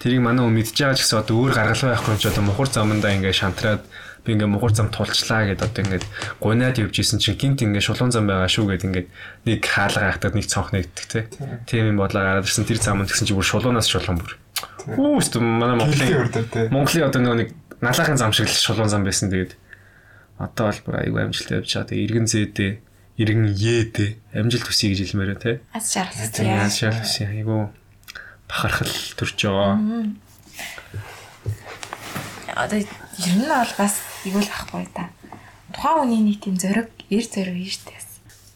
Тэрийг 0.00 0.24
манай 0.24 0.42
хүн 0.42 0.56
мэдж 0.56 0.72
байгаа 0.72 0.96
ч 0.96 1.04
гэсэн 1.04 1.20
одоо 1.20 1.36
өөр 1.36 1.52
гаргалгаа 1.52 1.92
байхгүй 1.92 2.16
ч 2.18 2.24
одоо 2.32 2.42
мухар 2.42 2.68
замандаа 2.72 3.12
ингээ 3.12 3.36
шантраад 3.36 3.84
би 4.22 4.32
ингээ 4.34 4.50
мухар 4.50 4.72
зам 4.74 4.88
тулчлаа 4.88 5.50
гэд 5.50 5.62
одоо 5.62 5.82
ингээд 5.82 6.04
гунаад 6.38 6.78
явж 6.78 6.94
исэн 6.98 7.18
чинь 7.18 7.38
гинт 7.38 7.62
ингээ 7.62 7.82
шулуун 7.82 8.14
зам 8.14 8.30
байгаа 8.30 8.46
шүү 8.46 8.70
гэд 8.70 8.86
ингээд 8.86 9.08
нэг 9.46 9.60
хаалга 9.66 10.14
хахтад 10.14 10.34
нэг 10.38 10.46
цонх 10.46 10.70
нэгддэг 10.70 11.06
те 11.10 11.20
тийм 11.66 11.94
юм 11.94 11.98
бодлоо 11.98 12.22
гараад 12.22 12.46
ирсэн 12.46 12.66
тэр 12.66 12.78
заманд 12.78 13.10
гэсэн 13.10 13.26
чинь 13.26 13.38
бүр 13.38 13.46
шулуунаас 13.46 13.90
шулуун 13.90 14.22
бүр 14.22 14.38
Үст 14.98 15.34
манай 15.38 15.78
Монголын 15.78 16.70
Монголын 16.70 17.06
одоо 17.06 17.34
нэг 17.34 17.50
налахын 17.82 18.18
зам 18.18 18.30
шиг 18.30 18.46
л 18.46 18.54
шулуун 18.54 18.90
зам 18.90 19.02
байсан 19.02 19.30
тэгээд 19.30 19.58
одоо 20.38 20.70
бол 20.70 20.80
бүр 20.86 20.96
аюу 21.02 21.18
амжилттай 21.22 21.58
явж 21.58 21.70
байгаа. 21.70 21.88
Тэгээд 21.90 22.06
иргэн 22.06 22.26
зээдээ, 22.26 22.72
иргэн 23.22 23.46
ээдээ 23.54 24.10
амжилт 24.38 24.66
хүсье 24.66 24.90
гэж 24.90 24.98
хэлмээр 25.02 25.30
байна 25.34 25.42
те. 25.42 25.52
Аз 25.70 25.86
жаргал 25.94 26.30
Тэгээд 26.34 26.72
шал 26.74 26.98
хүсье 26.98 27.26
аюу 27.30 27.70
бахархал 28.50 28.94
төрж 29.18 29.38
байгаа. 29.38 29.78
Одоо 32.58 32.78
ер 32.78 33.34
нь 33.38 33.46
бол 33.46 33.74
бас 33.78 33.94
игүүл 34.26 34.50
ахгүй 34.50 34.86
да. 34.94 35.10
Тухайн 35.72 35.98
хүний 36.04 36.20
нэг 36.22 36.38
тийм 36.44 36.56
зориг, 36.60 36.90
эр 37.10 37.24
зориг 37.26 37.56
юм 37.56 37.70
шүү 37.72 37.86
дээ. 37.90 38.02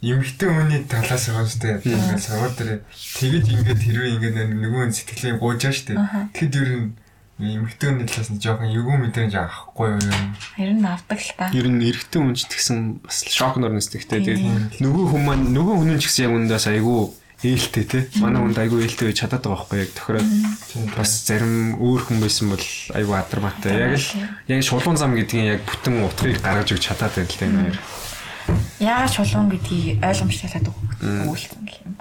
Эмэгтэй 0.06 0.48
хүний 0.52 0.84
талаас 0.84 1.24
байгаа 1.26 1.48
шүү 1.48 1.60
дээ. 1.64 1.76
Ингээд 1.88 2.20
савар 2.20 2.52
дээр 2.52 2.84
тэгэж 3.16 3.44
ингээд 3.48 3.80
хэрвээ 3.80 4.14
ингээд 4.20 4.50
нөгөө 4.60 4.92
сэтгэлээ 4.92 5.34
гуйжаа 5.40 5.72
шүү 5.72 5.86
дээ. 5.88 5.98
Тэгэд 6.36 6.54
ер 6.60 6.68
нь 6.76 6.92
эмэгтэй 7.40 7.88
хүний 7.90 8.06
талаас 8.06 8.30
нь 8.30 8.38
жоохон 8.38 8.70
эвгүй 8.76 8.96
мэдрэмж 9.00 9.34
авахгүй 9.40 9.88
юу 9.96 10.04
юм. 10.04 10.24
Нь 10.60 10.84
авдаг 10.84 11.16
л 11.16 11.32
та. 11.40 11.48
Ер 11.56 11.66
нь 11.72 11.80
эрэгтэй 11.80 12.20
хүн 12.20 12.36
ч 12.36 12.44
гэсэн 12.44 13.00
бас 13.00 13.24
шок 13.24 13.56
нор 13.56 13.72
нэсдэгтэй. 13.72 14.20
Тэгээд 14.20 14.84
нөгөө 14.84 15.04
хүн 15.16 15.22
маань 15.24 15.48
нөгөө 15.56 15.74
хүн 15.80 15.96
ч 15.96 16.12
гэсэн 16.12 16.28
яг 16.28 16.32
үндээс 16.44 16.66
айгүй 16.76 17.00
ээлтэй 17.54 17.84
те. 17.86 17.98
Манай 18.18 18.42
хүнд 18.42 18.58
айгүй 18.58 18.82
ээлтэй 18.82 19.06
байж 19.12 19.18
чадаад 19.22 19.46
байгаа 19.46 19.62
байхгүй 19.62 19.78
яг 19.86 19.92
тохироод 19.94 20.30
бас 20.98 21.10
зарим 21.22 21.78
өөр 21.78 22.02
хүн 22.02 22.18
байсан 22.18 22.50
бол 22.50 22.66
айгүй 22.98 23.14
адармаатай. 23.14 23.72
Яг 23.76 23.94
л 23.94 24.10
яг 24.50 24.62
шулуун 24.66 24.98
зам 24.98 25.14
гэдгийн 25.14 25.54
яг 25.54 25.60
бүтэн 25.62 26.02
утгыг 26.02 26.42
гаргаж 26.42 26.74
өгч 26.74 26.84
чадаад 26.90 27.14
байл 27.14 27.38
те 27.38 27.46
нэр. 27.46 27.78
Яагаад 28.80 29.14
чулуун 29.14 29.50
гэдгийг 29.50 30.02
ойлгомжтой 30.02 30.50
талаад 30.50 30.74
өгүүлсэн 31.02 31.62
гэх 31.66 31.80
юм. 31.86 31.94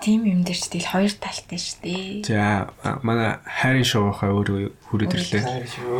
Тим 0.00 0.24
юм 0.24 0.40
дээр 0.48 0.56
ч 0.56 0.72
тэгэл 0.72 0.92
хоёр 0.96 1.12
талтай 1.12 1.60
шүү 1.60 1.76
дээ. 1.84 2.24
За 2.24 2.72
манай 3.04 3.36
хайрын 3.44 3.84
шоухаа 3.84 4.32
өөрөө 4.32 4.72
хүрээд 4.88 5.12
ирлээ. 5.12 5.44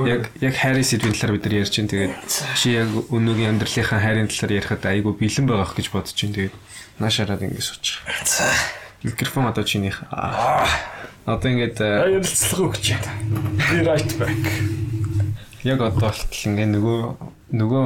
Яг 0.09 0.33
яг 0.41 0.55
хайрын 0.57 0.89
сэдвийн 0.89 1.13
талаар 1.13 1.37
бид 1.37 1.45
нар 1.45 1.61
ярьж 1.61 1.77
байна. 1.77 1.93
Тэгээд 1.93 2.13
чи 2.57 2.69
яг 2.81 2.89
өнөөгийн 3.13 3.61
амьдралынхаа 3.61 4.01
хайрын 4.01 4.33
талаар 4.33 4.57
ярихад 4.57 4.89
айгүй 4.89 5.13
бэлэн 5.21 5.45
байгаах 5.45 5.77
гэж 5.77 5.87
бодож 5.93 6.17
байна. 6.17 6.37
Тэгээд 6.49 6.55
наашараад 7.01 7.43
ингэ 7.43 7.61
суучих. 7.61 8.01
За. 8.25 8.47
Микрофон 9.03 9.47
одоо 9.49 9.65
чинийх. 9.65 10.05
Одоо 11.27 11.49
ингээд 11.51 11.81
Ярилцлага 11.81 12.71
өгч 12.71 12.87
байна. 13.01 13.13
Be 13.71 13.81
right 13.85 14.13
back. 14.21 14.45
яг 15.65 15.81
одоо 15.81 16.09
болтол 16.13 16.45
ингээ 16.49 16.69
нөгөө 16.73 16.99
нөгөө 17.53 17.83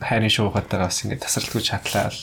хайрын 0.00 0.32
шуугатайгаа 0.32 0.88
бас 0.88 1.00
ингээ 1.04 1.20
тасралтгүй 1.20 1.62
чатлаа 1.64 2.08
л. 2.12 2.20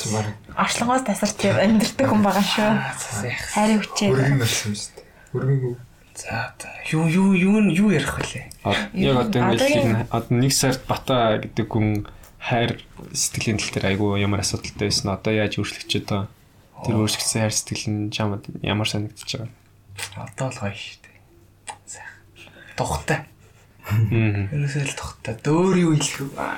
Чимээр 0.00 0.28
Орчлонгоос 0.56 1.04
тасарч 1.04 1.40
амьдрдаг 1.48 2.06
хүн 2.08 2.22
байгаа 2.24 2.44
шүү. 2.44 2.70
Хайрын 3.52 3.80
хүчээр. 3.84 4.12
өргөн 4.16 4.38
болсон 4.40 4.72
шүү 4.76 4.90
дээ. 4.96 5.06
Өргөн 5.36 5.76
За. 6.14 6.52
Юу 6.92 7.08
юу 7.08 7.32
юу 7.34 7.56
юу 7.72 7.90
ярих? 7.90 8.20
А- 8.64 8.76
Яг 8.92 9.16
одоо 9.32 9.48
ингээ 9.52 10.06
одоо 10.12 10.36
нэг 10.36 10.52
сард 10.52 10.80
бата 10.86 11.40
гэдэг 11.40 11.66
хүн 11.72 12.04
хайр 12.42 12.82
сэтгэлийн 13.14 13.58
тал 13.62 13.70
дээр 13.70 13.86
айгүй 13.94 14.18
ямар 14.18 14.42
асуудалтай 14.42 14.90
байсан. 14.90 15.14
Одоо 15.14 15.32
яаж 15.32 15.62
өөрчлөгдөж 15.62 16.02
байгаа. 16.02 16.26
Тэр 16.82 16.96
өөрчлөгдсөн 16.98 17.40
хайр 17.46 17.54
сэтгэл 17.54 17.86
нь 17.94 18.10
чамд 18.10 18.50
ямар 18.66 18.88
санагдчихж 18.90 19.30
байгаа. 19.38 19.54
Одоо 20.26 20.48
л 20.50 20.58
гоё 20.58 20.74
шүү 20.74 20.98
дээ. 21.06 21.18
Сайхан. 21.86 22.18
Тухтай. 22.74 23.20
Ерөөсөө 23.86 24.84
л 24.90 24.98
тухтай. 24.98 25.34
Дөөр 25.38 25.76
юу 25.78 25.94
хэлэх 25.94 26.34
вэ? 26.34 26.50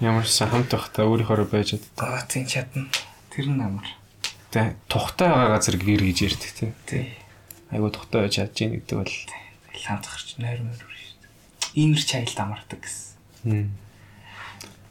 Ямар 0.00 0.24
ч 0.24 0.40
хамт 0.40 0.72
байхдаа 0.72 1.04
өөрийнхөө 1.04 1.46
байж. 1.52 1.76
Аа 2.00 2.24
тийм 2.24 2.48
чадна. 2.48 2.88
Тэр 3.28 3.52
нь 3.52 3.60
амар. 3.60 3.84
Тэ 4.48 4.72
тухтай 4.88 5.28
байгаа 5.28 5.60
газар 5.60 5.76
гэр 5.76 6.02
гэж 6.08 6.18
ярьдаг 6.32 6.52
тий. 6.56 6.70
Тий. 6.88 7.04
Айгүй 7.68 7.92
тухтай 7.92 8.24
байж 8.24 8.40
чадж 8.40 8.56
ийн 8.64 8.72
гэдэг 8.80 8.96
бол 8.96 9.12
Лам 9.84 10.00
захарч 10.02 10.38
нойр 10.40 10.60
мөр 10.64 10.74
шүү 10.74 11.16
дээ. 11.20 11.32
Иймэр 11.76 12.02
чайлд 12.02 12.38
амардаг 12.40 12.80
гэсэн. 12.82 13.70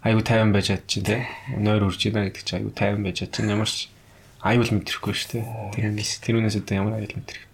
Айгу 0.08 0.24
тайван 0.24 0.56
байж 0.56 0.72
чад 0.72 0.88
чи 0.88 1.04
тий. 1.04 1.28
Нойр 1.52 1.84
үрж 1.84 2.00
байна 2.08 2.32
гэдэг 2.32 2.44
чи 2.48 2.56
айгу 2.56 2.72
тайван 2.72 3.04
байж 3.04 3.20
чад 3.28 3.36
чи 3.36 3.44
ямар 3.44 3.68
ч 3.68 3.92
аюул 4.40 4.72
мэдрэхгүй 4.72 5.14
шүү 5.14 5.32
дээ. 5.36 5.44
Тэрнээс 5.76 6.24
тэрүүнээс 6.24 6.64
одоо 6.64 6.76
ямар 6.80 6.96
аюул 6.96 7.12
мэдрэх 7.12 7.44
вэ? 7.44 7.52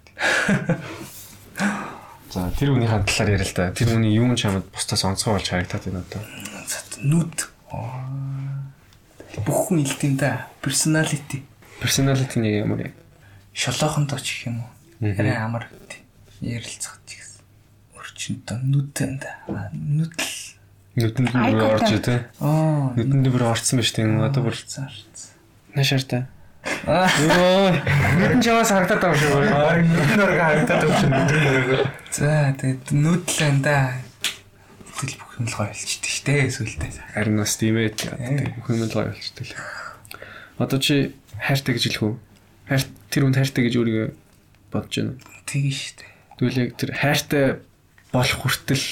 За 2.33 2.49
тэр 2.57 2.73
хүний 2.73 2.89
хандлаар 2.89 3.29
ярил 3.33 3.49
л 3.49 3.57
да. 3.57 3.73
Тэр 3.73 3.93
хүний 3.93 4.13
юм 4.17 4.37
чамд 4.37 4.65
бусдаас 4.73 5.05
онцгой 5.05 5.37
болж 5.37 5.47
харагдаад 5.49 5.85
байна 5.85 6.01
одоо. 6.05 6.21
Нүд. 7.01 7.37
Бүх 9.45 9.59
хүн 9.69 9.81
илдэм 9.85 10.17
да. 10.17 10.49
Personality. 10.61 11.41
Personality 11.81 12.37
нэг 12.37 12.53
ямар 12.65 12.79
яг 12.89 12.93
Шолоохон 13.53 14.09
дооч 14.09 14.25
гэх 14.25 14.49
юм 14.49 14.65
уу? 14.65 14.69
Арай 15.13 15.37
амар 15.37 15.69
гэдэг. 15.69 16.01
Ярилцах 16.41 16.97
гэсэн. 17.05 17.45
Өрчөнтөө 17.97 18.57
нүдэн 18.65 19.21
да. 19.21 19.37
Аа, 19.45 19.69
Нүдл. 19.73 20.42
Нүдэнд 20.93 21.33
нь 21.33 21.57
бүр 21.57 21.73
орж 21.73 21.89
тий. 22.01 22.19
Аа. 22.37 22.93
Нүдэнд 22.93 23.27
бүр 23.33 23.49
орцсон 23.49 23.81
байж 23.81 23.89
тий. 23.93 24.05
Одоо 24.05 24.41
бүр 24.45 24.57
зарц. 24.57 25.33
наашаартай. 25.73 26.29
Аа. 26.85 27.09
Нүдэн 28.19 28.41
чамаас 28.45 28.69
харагдаад 28.69 29.01
байгаа 29.01 29.41
байна. 29.41 29.89
Нүдэн 29.89 30.21
орог 30.21 30.39
харагдаад 30.39 30.83
байгаа 30.85 31.25
орог. 31.65 31.89
За 32.13 32.53
тэгээд 32.61 32.93
нүүдлээ 32.93 33.51
да. 33.65 33.97
Тэгэл 34.93 35.17
бүх 35.17 35.31
юм 35.41 35.47
л 35.49 35.57
гоё 35.57 35.73
болчихдээ 35.73 36.13
штэ 36.13 36.35
сүултээ. 36.53 36.91
Харин 37.17 37.41
бас 37.41 37.57
тийм 37.57 37.75
ээ. 37.81 37.91
Бүх 38.61 38.67
юм 38.69 38.85
л 38.85 38.93
гоё 38.93 39.09
болчтой 39.11 39.45
л. 39.49 39.57
Одоо 40.61 40.77
чи 40.79 41.17
хайртай 41.41 41.73
гэж 41.73 41.83
хэлэх 41.89 42.05
үү? 42.05 42.15
Хайр 42.69 42.83
тэр 43.09 43.23
хүнд 43.25 43.37
хайртай 43.41 43.63
гэж 43.65 43.73
өөрийгөө 43.81 44.07
бодож 44.71 44.93
байна. 44.93 45.17
Тэгээ 45.49 45.73
штэ. 45.73 46.05
Тэгвэл 46.37 46.61
яг 46.61 46.69
тэр 46.77 46.91
хайртай 46.93 47.45
болох 48.13 48.39
хүртэл 48.45 48.85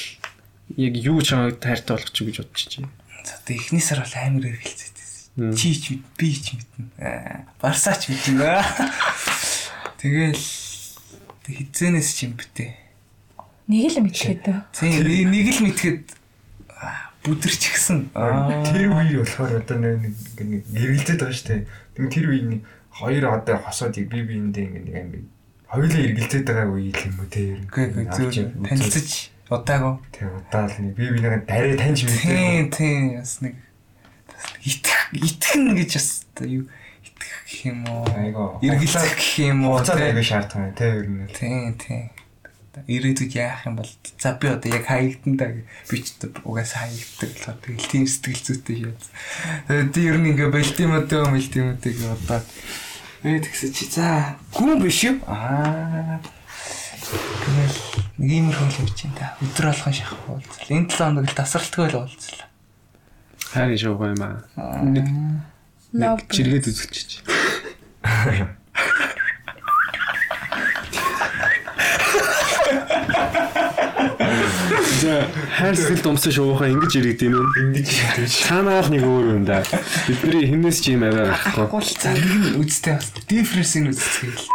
яг 0.77 0.93
юу 0.95 1.21
чамайг 1.21 1.59
хайртай 1.59 1.95
болох 1.97 2.11
ч 2.11 2.23
гэж 2.23 2.37
бодчих 2.43 2.69
чи. 2.69 2.79
За 3.25 3.35
тэг 3.45 3.59
эхнээсээр 3.59 3.99
бол 4.03 4.15
амар 4.15 4.45
байсан. 4.55 4.91
Чи 5.55 5.71
ч 5.71 5.95
мэд, 5.95 6.03
би 6.19 6.27
ч 6.35 6.59
мэднэ. 6.59 6.85
Аа, 6.99 7.47
Барсаач 7.63 8.11
мэднэ. 8.11 8.43
Тэгэл 9.95 10.43
тэг 11.47 11.55
хизэнээс 11.55 12.09
ч 12.11 12.27
юм 12.27 12.35
битээ. 12.35 12.75
Нэг 13.71 13.95
л 13.95 14.03
мэдчихэд 14.03 14.43
дөө. 14.43 14.59
Тийм 14.75 15.31
нэг 15.31 15.47
л 15.55 15.63
мэдхэд 15.63 16.03
аа, 16.75 17.15
бүдэрчихсэн. 17.23 18.11
Аа. 18.11 18.59
Тэр 18.67 18.91
үе 18.91 19.23
болохоор 19.23 19.63
одоо 19.63 19.77
нэг 19.79 20.11
нэг 20.35 20.67
эргэлзээд 20.67 21.23
байгаа 21.23 21.31
шүү 21.31 21.47
дээ. 21.47 21.61
Тэгм 21.95 22.09
тэр 22.11 22.25
үе 22.27 22.41
нэг 22.51 22.61
хоёр 22.91 23.23
одоо 23.31 23.55
хосоодыг 23.63 24.11
би 24.11 24.27
биендээ 24.27 24.67
ингэ 24.67 24.81
нэг 24.83 24.95
амир 24.99 25.23
хоёулаа 25.71 26.01
эргэлзээд 26.11 26.43
байгаа 26.43 26.67
үе 26.75 26.91
юм 26.91 27.15
уу 27.15 27.29
те 27.31 27.55
ер 27.55 27.59
нь. 27.63 27.71
Үгүй 27.71 27.83
ээ 27.87 28.11
зөв 28.11 28.29
танилцаж 28.67 29.30
удаагүй. 29.51 29.95
Тэг 30.15 30.27
удаал 30.31 30.71
нэг 30.79 30.95
би 30.95 31.11
бинийгээ 31.11 31.43
дараа 31.43 31.75
таньж 31.75 31.99
мэдээ. 32.07 32.23
Тийм 32.23 32.71
тийм 32.71 33.01
бас 33.19 33.33
нэг 33.43 33.55
итгэх 34.63 35.01
итгэн 35.11 35.75
гэж 35.75 35.91
бас 35.99 36.09
одоо 36.31 36.47
юу 36.47 36.65
итгэх 37.03 37.39
гэх 37.45 37.59
юм 37.67 37.79
уу? 37.91 38.03
Айгаа. 38.15 38.49
Эргэлзэх 38.63 39.13
гэх 39.19 39.33
юм 39.43 39.59
уу? 39.67 39.75
Уцаад 39.77 39.99
айгаа 39.99 40.23
шаардсан 40.23 40.71
юм 40.71 40.73
те 40.73 40.87
ер 40.87 41.07
нь. 41.11 41.27
Тийм 41.35 41.75
тийм. 41.75 42.09
Ирээдүйд 42.87 43.35
яах 43.35 43.67
юм 43.67 43.75
бол 43.75 43.91
за 44.15 44.31
би 44.39 44.47
одоо 44.47 44.71
яг 44.71 44.87
хаягдан 44.87 45.35
да 45.35 45.51
би 45.51 45.97
ч 45.99 46.15
одоо 46.15 46.31
угаасаа 46.47 46.87
хаягддаг 46.87 47.29
болохоор 47.35 47.59
тэгэл 47.59 47.91
тийм 47.91 48.03
сэтгэл 48.07 48.45
зүйтэй 48.47 48.75
шээ. 48.79 48.95
Тэгээд 49.67 50.07
ер 50.07 50.17
нь 50.23 50.29
ингээ 50.31 50.49
бэлтимөдөө 50.55 51.23
мэлтимөдөө 51.35 51.91
гэж 51.91 51.99
бодоод 52.07 52.47
ээ 53.27 53.43
тэгсэ 53.43 53.67
чи 53.75 53.85
за 53.91 54.39
гүн 54.55 54.79
биш 54.79 55.03
юу? 55.03 55.19
Аа. 55.27 56.23
Тэгэл 57.03 58.00
нэг 58.21 58.29
юм 58.37 58.53
хөл 58.53 58.69
явж 58.85 59.01
байна 59.01 59.17
да. 59.17 59.33
Өдөр 59.41 59.65
болгон 59.73 59.93
шахах 59.97 60.29
уулзал. 60.29 60.69
Энэ 60.69 60.93
7 60.93 61.01
хоног 61.01 61.25
л 61.25 61.33
тасралтгүй 61.33 61.89
л 61.89 61.97
уулзлаа. 62.05 62.45
Хайрын 63.49 63.81
шоу 63.81 63.97
юм 63.97 64.21
аа. 64.21 64.45
Нэг 64.85 65.09
нэг 65.89 66.21
чиргээд 66.29 66.69
үзүүлчих. 66.69 67.25
За 75.01 75.25
хайр 75.57 75.73
сэтгэл 75.73 76.05
думсан 76.05 76.29
шоухаа 76.29 76.69
ингэж 76.69 76.93
ирээд 77.01 77.25
юм? 77.25 77.49
Ингэж 77.57 77.89
цаанаал 78.29 78.85
нэг 78.93 79.01
өөр 79.01 79.41
юм 79.41 79.45
да. 79.49 79.65
Бидний 80.05 80.45
хинээс 80.45 80.85
ч 80.85 80.93
юм 80.93 81.09
аваа 81.09 81.33
нэг 81.33 82.21
нь 82.21 82.61
үзтэй 82.61 83.01
бас 83.01 83.09
дифресийн 83.25 83.89
үзтгэл. 83.89 84.45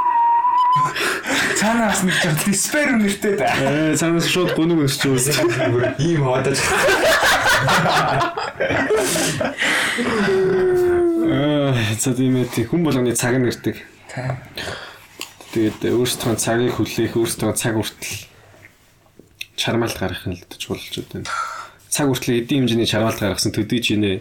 Цаанаас 1.57 2.05
нэг 2.05 2.17
жоо 2.21 2.35
диспер 2.45 2.93
нэртэй 3.01 3.35
да. 3.41 3.49
Ээ 3.57 3.97
цаанаас 3.97 4.29
шууд 4.29 4.53
гуниг 4.53 4.85
өсч 4.85 5.09
үз. 5.09 5.33
Ийм 5.97 6.23
хаваад 6.29 6.53
Аа 11.27 11.73
за 11.97 12.13
тийм 12.13 12.37
ээ 12.45 12.69
хүн 12.69 12.85
болгоны 12.85 13.17
цаг 13.17 13.41
нэрдэг. 13.41 13.81
Тэгээд 15.57 15.89
өөрсдөө 15.89 16.37
цагийг 16.37 16.77
хүлээх, 16.77 17.17
өөрсдөө 17.17 17.57
цаг 17.57 17.81
хүртэл 17.81 18.29
чармаалт 19.57 19.97
гаргах 19.97 20.29
нь 20.29 20.37
л 20.37 20.45
чуулж 20.61 21.01
байна. 21.09 21.25
Цаг 21.89 22.13
хүртэл 22.13 22.45
эдийн 22.45 22.69
хэмжээний 22.69 22.85
чармаалт 22.85 23.21
гаргасан 23.25 23.57
төдий 23.57 23.81
ч 23.81 23.97
инээ 23.97 24.21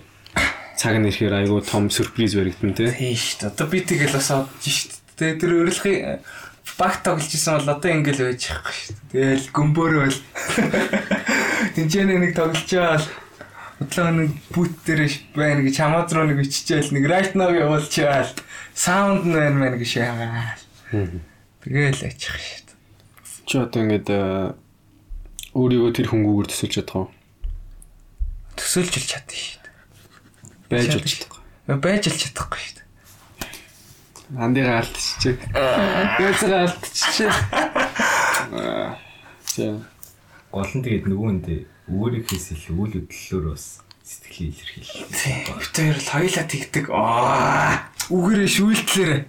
цаг 0.79 0.95
нь 0.99 1.07
ирэхээр 1.11 1.43
айгүй 1.43 1.61
том 1.67 1.91
сюрприз 1.91 2.39
баригдана 2.39 2.75
тий. 2.75 2.91
Тийм 2.91 3.15
шүү 3.19 3.35
дээ. 3.43 3.51
Одоо 3.51 3.67
би 3.67 3.79
тэгэл 3.83 4.15
бас 4.15 4.31
одож 4.31 4.63
шүү 4.63 4.91
дээ. 5.19 5.39
Тэр 5.39 5.51
өөрөлдөх 5.59 5.85
баг 6.77 7.03
тоглож 7.03 7.31
исэн 7.31 7.59
бол 7.59 7.75
одоо 7.75 7.91
ингээл 7.91 8.25
байж 8.31 8.43
байгаа 8.51 8.73
шүү 8.73 8.95
дээ. 9.11 9.11
Тэгэл 9.11 9.47
гөмбөрөөл. 9.55 10.19
Тинчэнэ 11.75 12.15
нэг 12.19 12.31
тоглож 12.35 12.67
байгаа 12.67 12.99
л 12.99 13.07
Утлаа 13.75 14.07
нэг 14.07 14.31
бут 14.55 14.71
дээр 14.87 15.11
байна 15.35 15.59
гэж 15.59 15.75
хамаад 15.83 16.07
руу 16.15 16.31
нэг 16.31 16.47
иччихэл 16.47 16.95
нэг 16.95 17.11
right 17.11 17.35
now 17.35 17.51
явуулчаал 17.51 18.31
саунд 18.71 19.27
нь 19.27 19.35
байна 19.35 19.59
мэн 19.59 19.75
гэж 19.75 19.99
яагаал. 19.99 20.63
Тэгэл 21.59 22.07
ачих 22.07 22.39
шүү 22.39 22.71
дээ. 22.71 22.79
Чи 23.43 23.55
одоо 23.59 23.79
ингээд 23.83 24.07
э, 24.15 24.55
өөрийгөө 25.59 25.91
тэр 25.91 26.07
хөнгүүгээр 26.07 26.47
төсөлж 26.55 26.73
чадах 26.79 26.95
уу? 27.03 27.07
Төсөөлж 28.55 28.93
л 28.95 29.09
чадна 29.11 29.35
шүү 29.35 29.59
дээ. 29.59 29.75
Байж 30.71 30.87
Чадна 30.87 30.95
болж 30.95 31.11
шүү 31.11 31.19
чадах. 31.19 31.41
Байж 31.83 32.03
л 32.07 32.21
чадахгүй 32.23 32.59
шүү 32.63 32.74
дээ. 34.35 34.43
Андыгаа 34.43 34.77
алдчихжээ. 34.83 35.35
Гээцгээ 36.19 36.59
алдчихжээ. 36.67 37.31
За. 39.55 39.67
Гол 40.51 40.71
нь 40.75 40.83
тэгээд 40.83 41.07
нөгөөндөө 41.07 41.59
өөрийнхөөс 41.95 42.45
илүү 42.55 42.75
үйл 42.75 42.95
хөдлөлөөр 43.07 43.45
бас. 43.55 43.79
Тийм. 44.35 44.51
Бид 45.55 45.75
хоёр 45.75 45.97
л 45.97 46.11
хоёлаа 46.11 46.45
тэгдэг. 46.45 46.85
Аа. 46.91 47.87
Үгээрээ 48.11 48.49
шүүлтлээрээ. 48.51 49.21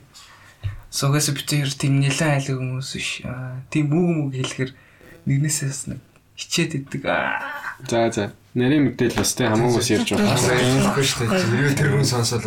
Сугаас 0.90 1.30
хоёр 1.30 1.70
тийм 1.70 2.02
нэлээд 2.02 2.50
айлг 2.50 2.59
хүмүүс 2.59 2.90
биш. 2.96 3.22
Тийм 3.70 3.86
үг 3.94 4.09
мүг 4.11 4.30
хэлэхэр 4.34 4.70
нэгнээсээ 5.30 5.68
бас 5.70 5.82
нэг 5.88 6.00
хичээд 6.36 6.72
идэг. 6.82 7.02
Аа. 7.07 7.40
За 7.88 8.11
за. 8.11 8.32
Нарийн 8.57 8.88
мэдээл 8.88 9.16
бас 9.20 9.36
тий 9.36 9.46
хамаагүй 9.46 9.76
бас 9.80 9.90
ярьж 9.92 10.09
байгаа. 10.16 10.32
Байхгүй 10.32 11.04
шүү 11.04 11.28
дээ. 11.28 11.61
Юу 11.61 11.72
тэр 11.76 11.88
хүн 11.92 12.09
сонсоод 12.09 12.44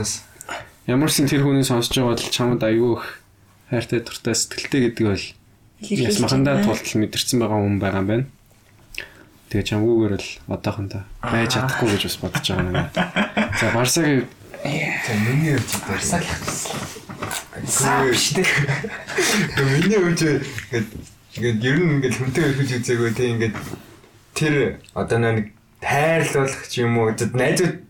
бас 0.89 0.97
Ямарсан 0.97 1.29
тэр 1.29 1.45
хүний 1.45 1.61
сонсож 1.61 1.93
байгаа 1.93 2.17
бол 2.17 2.33
чамд 2.33 2.63
аюу 2.65 2.97
их 2.97 3.21
хайртай 3.69 4.01
дуртай 4.01 4.33
сэтгэлтэй 4.33 4.89
гэдэг 4.89 5.05
бол 5.05 5.25
яс 5.85 6.17
махандаа 6.17 6.65
тултал 6.65 6.97
мэдэрсэн 6.97 7.37
байгаа 7.37 7.61
хүн 7.61 7.77
байгаа 7.77 8.01
юм 8.01 8.09
байна. 8.09 8.25
Тэгээ 9.53 9.69
чамгүйгээр 9.69 10.13
л 10.17 10.29
одоохондоо 10.49 11.05
байж 11.21 11.53
чадахгүй 11.53 11.93
гэж 11.93 12.03
бас 12.09 12.17
бодож 12.17 12.45
байгаа 12.49 12.65
юм. 12.73 12.89
За 13.53 13.65
Барсагийн 13.69 14.25
за 14.65 15.13
миний 15.29 15.53
хувьд 15.53 15.69
ч 15.69 15.73
Барсаг 15.85 16.25
Саа 17.69 18.09
штэ. 18.09 18.41
Тэгээ 18.41 19.69
миний 19.77 19.99
хувьд 20.01 20.21
ингээд 20.25 20.89
ингээд 21.37 21.65
ер 21.69 21.77
нь 21.85 21.93
ингээд 22.01 22.17
хүнтэй 22.17 22.43
өрхөж 22.49 22.69
үзээгүй 22.81 23.11
тийм 23.13 23.37
ингээд 23.37 23.55
тэр 24.33 24.81
одоо 24.97 25.21
нэг 25.21 25.53
хайрлуулах 25.85 26.65
ч 26.65 26.81
юм 26.81 26.97
уу 26.97 27.13
зөв 27.13 27.29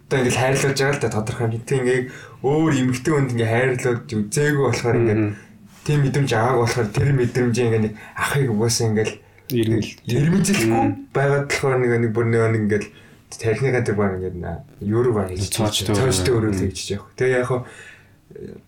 найзуудтай 0.09 0.19
ингээд 0.25 0.41
хайрлуулж 0.41 0.79
байгаа 0.79 0.95
л 0.97 1.01
да 1.01 1.09
тодорхой 1.13 1.45
хэмжээтэй 1.45 1.77
ингээд 1.79 2.05
өөр 2.41 2.71
эмгтэй 2.81 3.13
хүнд 3.13 3.31
ингээд 3.33 3.53
хайрлуулж 3.53 4.09
үзээгүй 4.09 4.65
болохоор 4.65 4.97
ингээд 4.99 5.21
тийм 5.85 5.99
мэдрэмж 6.01 6.31
аваагүй 6.33 6.61
болохоор 6.65 6.89
тэр 6.89 7.11
мэдрэмжээ 7.13 7.65
ингээд 7.69 7.85
нэг 7.85 7.93
ахыг 8.17 8.49
угаасаа 8.49 8.87
ингээд 8.89 9.11
ирмэл 9.49 9.91
Ирмэзэлгүй 10.09 10.83
байгаад 11.13 11.45
болохоор 11.49 11.77
нэг 11.77 11.91
нэг 12.01 12.11
бүр 12.13 12.25
нэг 12.25 12.53
ингээд 12.57 12.85
техникаа 13.29 13.85
тэр 13.85 13.97
баг 13.97 14.17
ингээд 14.17 14.37
юуруу 14.81 15.13
баг 15.13 15.29
хийж 15.29 15.53
Цоочтой 15.53 16.33
өрөөлөө 16.33 16.73
хийж 16.73 16.97
яах. 16.97 17.05
Тэгээ 17.13 17.41
яг 17.45 17.49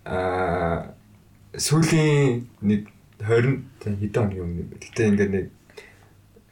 аа 0.05 0.93
сүүлийн 1.57 2.45
нэг 2.61 2.85
20 3.21 3.65
хэдэн 3.81 4.21
оны 4.29 4.37
өмнө. 4.41 4.77
Гэтэ 4.77 5.09
ингээд 5.09 5.31
нэг 5.33 5.45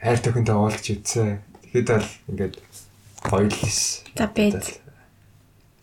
хайр 0.01 0.19
төхөнтэй 0.21 0.57
уулзч 0.57 0.85
үзсэн. 0.97 1.41
Тэгэхэд 1.69 1.89
бол 1.89 2.09
ингээд 2.33 2.53
хоёулс. 3.23 4.03
За 4.15 4.27
бэд. 4.27 4.79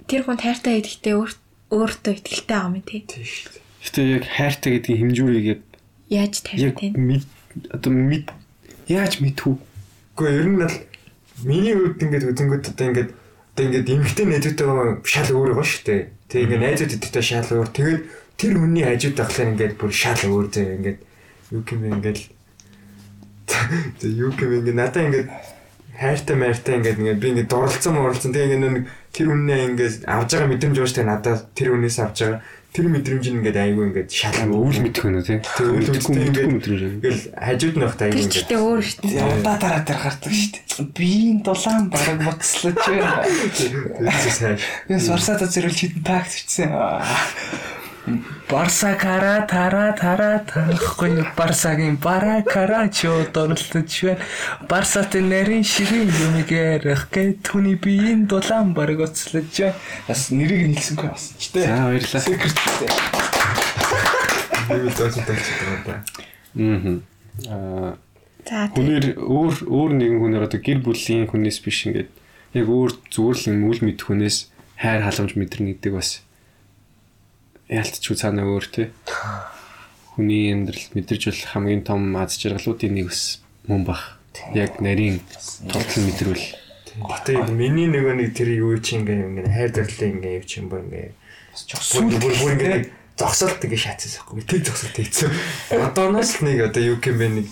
Тэр 0.06 0.22
хүн 0.24 0.38
хайртай 0.38 0.80
гэдэгтээ 0.80 1.14
өөр- 1.18 1.40
өөртөө 1.74 2.12
ихтэй 2.14 2.46
байгаа 2.46 2.70
юм 2.70 2.82
тий. 2.86 3.02
Тийм 3.02 3.24
шүү. 3.26 3.50
Гэтэ 3.82 4.00
яг 4.16 4.24
хайртай 4.26 4.70
гэдгийн 4.78 5.00
хэмжүүрийг 5.02 5.46
Яаж 6.06 6.34
тийм. 6.46 6.94
мэд 6.94 7.24
одоо 7.74 7.90
мэд 7.90 8.26
яаж 8.86 9.18
мэдхүү? 9.18 9.54
Гэхдээ 10.14 10.38
ер 10.38 10.46
нь 10.46 10.58
бол 10.62 10.76
миний 11.42 11.74
хувьд 11.74 11.98
ингээд 12.02 12.28
үзэнгүүт 12.30 12.66
одоо 12.70 12.86
ингээд 12.86 13.10
одоо 13.10 13.64
ингээд 13.66 13.90
эмгтэй 13.90 14.26
найзуудтайгаа 14.30 15.02
шал 15.02 15.30
өөр 15.34 15.50
байгаа 15.58 15.66
шүү 15.66 15.82
дээ. 15.90 16.02
Тэгээ 16.30 16.44
ингээд 16.46 16.62
найзууд 16.62 16.92
эдтэй 16.94 17.24
шал 17.26 17.50
өөр. 17.50 17.68
Тэгээд 17.74 18.02
тэр 18.38 18.52
хүний 18.60 18.84
хажууд 18.86 19.16
байхлаар 19.18 19.50
ингээд 19.56 19.74
бүр 19.80 19.90
шал 19.90 20.22
өөр 20.22 20.46
зэ 20.54 20.62
ингээд 20.78 20.98
юу 21.50 21.62
юм 21.66 21.82
ингээд 21.98 22.18
за 23.98 24.06
юу 24.06 24.30
юм 24.30 24.36
бэ 24.38 24.56
ингээд 24.62 24.78
надаа 24.78 25.02
ингээд 25.08 25.28
хайртай 25.96 26.36
майртай 26.36 26.74
ингээд 26.76 27.00
ингээд 27.00 27.20
би 27.20 27.28
ингээд 27.32 27.50
дурлцсан 27.50 27.92
мурлцсан 27.96 28.32
тэгээ 28.32 28.56
ингээд 28.56 28.74
нэг 28.76 28.84
тэр 29.16 29.26
хүнээ 29.32 29.60
ингээд 29.72 29.94
авж 30.04 30.28
байгаа 30.36 30.50
мэдрэмж 30.52 30.76
шүү 30.76 30.96
дээ 31.00 31.08
надаа 31.08 31.34
тэр 31.56 31.68
хүнээс 31.72 31.98
авж 32.04 32.16
байгаа 32.20 32.40
тэр 32.76 32.92
мэдрэмж 32.92 33.24
нь 33.32 33.38
ингээд 33.40 33.56
айгүй 33.56 33.84
ингээд 33.88 34.10
шал 34.12 34.36
Өвөл 34.52 34.80
мэдэх 34.84 35.08
нь 35.08 35.24
тий. 35.24 35.40
Тэр 35.40 35.80
мэдхгүй 35.80 36.28
ингээд 36.28 36.52
мэдрэмж. 36.52 36.82
ингээл 37.00 37.24
хажууд 37.32 37.76
нь 37.80 37.84
байхдаа 37.88 38.06
айгүй 38.12 38.20
Тэр 38.20 38.28
ч 38.28 38.36
ингээд 38.36 38.44
ихтэй 38.44 38.60
өөр 38.60 38.82
шүү 38.84 39.00
дээ. 39.00 39.32
Удаа 39.40 39.56
дараа 39.56 39.82
дээр 39.88 40.00
гардаг 40.04 40.32
шүү 40.36 40.50
дээ. 40.52 40.92
Биеийн 40.92 41.38
дулаан 41.40 41.84
бараг 41.88 42.18
боцлооч 42.20 42.76
байна. 42.76 43.24
тэр 43.96 44.34
сайн 44.36 44.58
Яс 44.92 45.08
варсата 45.08 45.48
зэрүүлж 45.48 45.78
хитэн 45.80 46.04
такт 46.04 46.32
хийсэн. 46.36 46.68
Барса 48.50 48.94
кара 48.94 49.46
тара 49.50 49.92
тара 49.98 50.44
тарахгүй 50.46 51.24
Барсагийн 51.36 51.96
бара 51.96 52.42
кара 52.42 52.88
чод 52.88 53.36
орлож 53.36 53.92
байна. 54.02 54.22
Барсатай 54.68 55.22
нарийн 55.22 55.64
ширээ 55.64 56.06
юмгээрх 56.06 57.10
гэ 57.10 57.42
түүний 57.42 57.74
биеийн 57.74 58.26
дулаан 58.30 58.74
бараг 58.74 59.00
оцлож 59.10 59.50
байна. 59.50 59.74
Бас 60.06 60.30
нэрийг 60.30 60.70
нийлсэнгүй 60.70 61.08
бас 61.10 61.34
ч 61.38 61.50
тээ. 61.50 61.66
За 61.66 61.84
баярлалаа. 61.90 62.22
Секреттэй. 62.22 62.90
Зөөж 64.96 65.14
тавьчих 65.26 65.58
юм 65.66 65.80
да. 65.86 65.94
Аа. 66.56 67.00
Аа 67.50 68.06
За. 68.46 68.70
Хүнээр 68.70 69.18
өөр 69.18 69.54
өөр 69.66 69.90
нэгэн 69.98 70.18
хүнээр 70.22 70.46
одоо 70.46 70.60
гэр 70.62 70.78
бүлийн 70.78 71.26
хүнээс 71.26 71.58
биш 71.66 71.90
ингээд 71.90 72.10
яг 72.54 72.66
өөр 72.70 72.94
зүгээр 73.10 73.38
л 73.42 73.48
юм 73.50 73.66
үл 73.66 73.82
мэд 73.82 73.98
хүнээс 74.06 74.54
хайр 74.78 75.02
халамж 75.02 75.34
мэдэрнэ 75.34 75.82
гэдэг 75.82 75.92
бас 75.98 76.22
яалтчгүй 77.68 78.16
цаана 78.16 78.46
өөр 78.46 78.66
те. 78.70 78.84
Хүний 80.14 80.54
амьдралд 80.54 80.94
мэдэрч 80.94 81.22
болох 81.28 81.50
хамгийн 81.50 81.82
том 81.82 82.02
аз 82.16 82.38
жаргалуудын 82.38 82.94
нэг 82.94 83.10
бас 83.10 83.42
мөн 83.66 83.82
бах. 83.84 84.18
Яг 84.54 84.78
нарийн 84.80 85.20
тултал 85.66 86.06
мэдрүүл. 86.06 86.46
Гэтэ 86.96 87.52
миний 87.52 87.90
нөгөө 87.90 88.14
нэг 88.22 88.30
тэр 88.32 88.54
юу 88.56 88.78
чи 88.80 88.96
ингээ 88.96 89.28
ингээ 89.28 89.52
хайр 89.52 89.70
дурлалын 89.74 90.14
ингээ 90.16 90.46
чи 90.46 90.62
юм 90.62 90.70
бо 90.72 90.80
ингээ 90.80 91.12
бүр 91.12 92.04
бүр 92.16 92.34
бүр 92.40 92.52
ингээ 92.56 92.76
зогсолт 93.18 93.60
ингээ 93.60 93.82
шаацсан 93.84 94.12
байхгүй 94.16 94.44
тэг 94.48 94.62
зогсолт 94.64 94.96
хийсэн. 94.96 95.32
Одооноос 95.76 96.40
л 96.40 96.48
нэг 96.48 96.72
одоо 96.72 96.82
юу 96.94 96.96
юм 96.96 97.16
бэ 97.20 97.28
нэг 97.28 97.46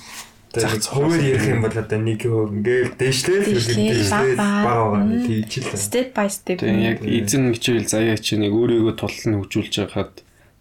Зах 0.55 0.78
хуваар 0.86 1.20
ярих 1.20 1.46
юм 1.50 1.61
бол 1.66 1.74
одоо 1.74 1.98
нэг 1.98 2.20
хөв 2.22 2.50
ингээ 2.55 2.80
дээшлээл 3.00 3.44
Дээшлээл, 3.50 3.90
дээшлээл 3.90 4.36
баг 4.38 4.38
баг. 4.38 4.64
бага 4.64 4.84
бага 4.94 5.16
тийч 5.26 5.52
л. 5.59 5.74
Step 5.74 6.09
by 6.14 6.28
step. 6.30 6.59
Тэгээ 6.62 6.82
яг 6.86 6.98
эзэн 7.02 7.50
хичээл 7.59 7.88
заяа 7.90 8.16
чи 8.18 8.38
нэг 8.38 8.52
өөрийгөө 8.55 8.94
тултал 8.94 9.26
нь 9.32 9.36
хөгжүүлж 9.42 9.74
байхад 9.82 10.12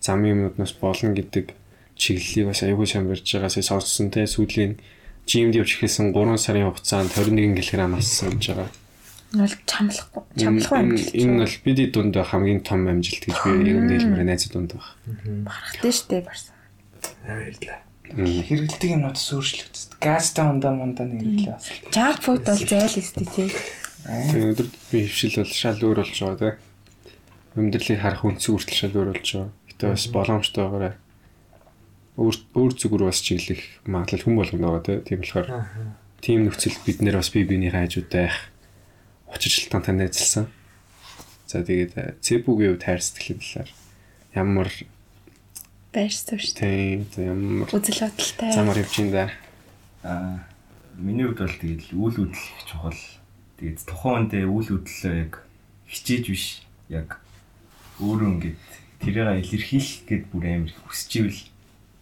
замын 0.01 0.31
юмнуудаас 0.49 0.73
болно 0.81 1.13
гэдэг 1.13 1.45
чиглэлийг 1.93 2.45
бас 2.49 2.61
аягүй 2.65 2.87
сайн 2.89 3.05
барьж 3.07 3.27
байгаасаа 3.29 3.63
сонссон 3.63 4.09
те 4.09 4.25
сүүлийн 4.25 4.81
жимд 5.29 5.53
явж 5.55 5.77
ихээсэн 5.77 6.09
3 6.11 6.37
сарын 6.41 6.67
хугацаанд 6.73 7.13
21 7.13 7.53
кг 7.61 7.79
алсан 7.93 8.33
гэж 8.41 8.45
байгаа. 8.49 8.69
Энэ 9.33 9.41
бол 9.45 9.55
чамлахгүй. 9.65 10.21
Чамлахгүй 10.37 10.77
юм 10.83 10.89
Энэ- 10.93 11.13
Энэ 11.21 11.37
бол 11.45 11.55
бидний 11.63 11.89
дунд 11.93 12.15
хамгийн 12.17 12.61
том 12.65 12.81
амжилт 12.89 13.23
гэж 13.29 13.37
би 13.45 13.49
юм 13.71 13.87
дээлмээр 13.89 14.25
найзад 14.29 14.51
дунд 14.57 14.73
баг. 14.77 14.85
Барахтай 15.47 15.91
штэ 15.93 16.21
барсан. 16.25 16.53
Баярлалаа. 17.25 17.79
Хэрэгэлдэг 18.13 18.89
юмнууд 18.93 19.17
сүршлэгдэв. 19.17 19.97
Газтай 19.97 20.45
ундаа 20.45 20.73
мундаа 20.77 21.09
нэг 21.09 21.25
хэрэглээ 21.25 21.53
бас. 21.57 21.65
Junk 21.89 22.19
food 22.21 22.45
бол 22.45 22.61
зайл 22.61 22.97
өстэй 23.01 23.25
тий. 23.25 23.49
Тэгээ 24.05 24.51
өдөр 24.53 24.67
би 24.69 24.97
хөвшил 25.09 25.41
бол 25.41 25.53
шал 25.53 25.79
өөр 25.81 25.99
болж 26.03 26.17
байгаа 26.21 26.37
те. 26.37 26.49
Амьдралыг 27.57 27.99
харах 28.03 28.25
үнц 28.27 28.43
хүртэл 28.45 28.77
шал 28.77 28.93
өөр 28.93 29.09
болж 29.17 29.29
байгаа. 29.33 29.49
Гэтэ 29.65 29.85
бас 29.89 30.05
боломжтойгоор 30.13 30.85
өөр 32.13 32.35
өөр 32.53 32.73
зүгүр 32.77 33.03
бас 33.09 33.19
чиглэх 33.25 33.61
магадлал 33.89 34.21
хүн 34.21 34.37
болгоно 34.37 34.77
байгаа. 34.77 35.01
Тийм 35.01 35.19
болохоор 35.25 35.49
тийм 36.21 36.39
нөхцөл 36.45 36.77
бид 36.85 37.01
нэр 37.01 37.17
бас 37.17 37.33
бие 37.33 37.49
биенийхээ 37.49 37.81
хажуудаа 37.81 38.29
их 38.29 38.37
учирчлалтаа 39.33 39.93
найзалсан. 39.97 40.45
За 41.49 41.65
тэгээд 41.65 42.21
цэбүгийн 42.21 42.77
хувьд 42.77 42.85
хайр 42.85 43.01
сэтгэлийн 43.01 43.41
талаар 43.41 43.69
ямар 44.37 44.69
Байрсан 45.93 46.39
штэ. 46.41 46.59
тийм 46.59 47.05
за 47.13 47.21
ямар 47.29 47.69
Үзэл 47.69 48.01
бодолтой. 48.09 48.49
замаар 48.51 48.77
явж 48.81 48.95
ин 48.99 49.09
да. 49.13 49.29
Аа 50.03 50.41
миний 50.97 51.25
хувьд 51.29 51.39
бол 51.45 51.57
тэгэл 51.61 51.89
үйл 51.93 52.17
хөдлөл 52.17 52.33
их 52.33 52.63
чухал. 52.65 53.01
Тэгээд 53.61 53.79
тухайн 53.85 54.17
үндэ 54.27 54.39
үйл 54.49 54.69
хөдлөлөө 54.73 55.15
яг 55.21 55.33
хичээж 55.87 56.25
биш 56.33 56.45
яг 56.89 57.21
өөрөө 58.01 58.29
ингээд 58.41 58.61
тэрийг 58.99 59.29
илэрхийлэх 59.45 60.01
гээд 60.09 60.23
бүр 60.33 60.43
амар 60.49 60.69
их 60.73 60.79
хүсэж 60.89 61.11
ивэл 61.21 61.41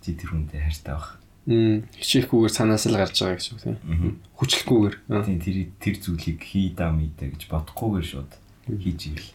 чи 0.02 0.10
тэр 0.16 0.30
хүндээ 0.32 0.62
хайртай 0.64 0.96
байх. 0.96 1.20
Мм 1.46 1.84
хичээхгүйгээр 2.00 2.54
санаас 2.54 2.86
л 2.88 2.96
гарч 2.96 3.18
байгаа 3.20 3.38
гэсэн 3.42 3.54
үг 3.58 3.64
тийм. 3.66 4.22
Хүчлэхгүйгээр. 4.38 4.96
Тийм 5.26 5.40
тэр 5.42 5.58
тэр 5.82 5.96
зүйлийг 6.00 6.40
хий 6.42 6.70
даа 6.72 6.94
мэдэ 6.94 7.34
гэж 7.34 7.42
бодохгүйгээр 7.50 8.08
шууд 8.08 8.32
хийж 8.70 9.02
ивэл. 9.12 9.30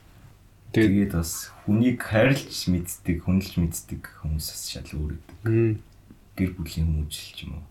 Тэгээд 0.73 1.13
бас 1.15 1.51
хүнийг 1.65 2.03
хайрлж 2.03 2.69
мэддэг, 2.69 3.25
хүндэлж 3.25 3.55
мэддэг 3.61 4.03
хүмүүс 4.23 4.47
бас 4.51 4.63
шал 4.71 4.91
өөр 4.93 5.13
гэдэг. 5.17 5.37
мм 5.47 5.73
Гэр 6.37 6.51
бүлийн 6.57 6.87
хүмүүжил 6.91 7.31
ч 7.33 7.39
юм 7.49 7.53
уу. 7.57 7.65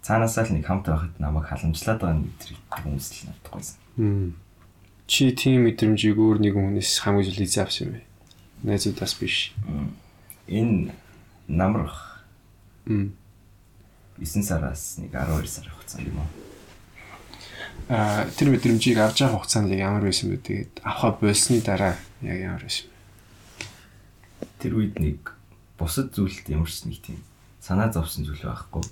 Цаанаасаа 0.00 0.46
л 0.46 0.54
нэг 0.56 0.64
хамт 0.64 0.86
байхад 0.86 1.14
намайг 1.18 1.46
халамжлаад 1.50 2.00
байгаа 2.00 2.16
нэг 2.22 2.32
их 2.48 2.60
хүмүүс 2.70 3.06
л 3.10 3.34
наддаггүйсэн. 3.34 3.76
Мм. 3.98 4.30
Чи 5.10 5.34
тийм 5.34 5.66
мэдрэмжийг 5.66 6.16
өөр 6.16 6.38
нэгэн 6.38 6.70
хүнээс 6.70 7.02
хамгийн 7.02 7.26
зүйл 7.34 7.60
авсан 7.60 7.84
юм 7.84 7.92
бэ? 7.98 8.00
Найзуудаас 8.62 9.14
биш. 9.18 9.52
Энэ 10.46 10.94
намрах 11.50 12.10
Мм. 12.86 13.12
9 14.18 14.42
сараас 14.42 14.98
нэг 14.98 15.12
12 15.12 15.46
сар 15.48 15.68
хугацаанд 15.68 16.08
юм 16.08 16.18
уу? 16.20 16.28
Аа 17.90 18.30
тэр 18.30 18.54
мэдрэмжийг 18.54 18.98
авч 19.02 19.26
явах 19.26 19.42
хугацаанд 19.42 19.74
ямар 19.74 20.06
байсан 20.06 20.30
бэ? 20.30 20.42
Тэгээд 20.42 20.72
авахаа 20.86 21.18
болсны 21.18 21.58
дараа 21.58 21.98
яг 22.22 22.38
ямар 22.38 22.62
байсан 22.62 22.86
бэ? 22.86 22.94
Тэр 24.62 24.72
үед 24.78 24.96
нэг 25.02 25.34
бусад 25.74 26.14
зүйлд 26.14 26.46
ямар 26.52 26.70
ч 26.70 26.86
нэг 26.86 27.02
тийм 27.02 27.18
санаа 27.58 27.90
зовсон 27.90 28.24
зүйл 28.28 28.46
байхгүй. 28.46 28.84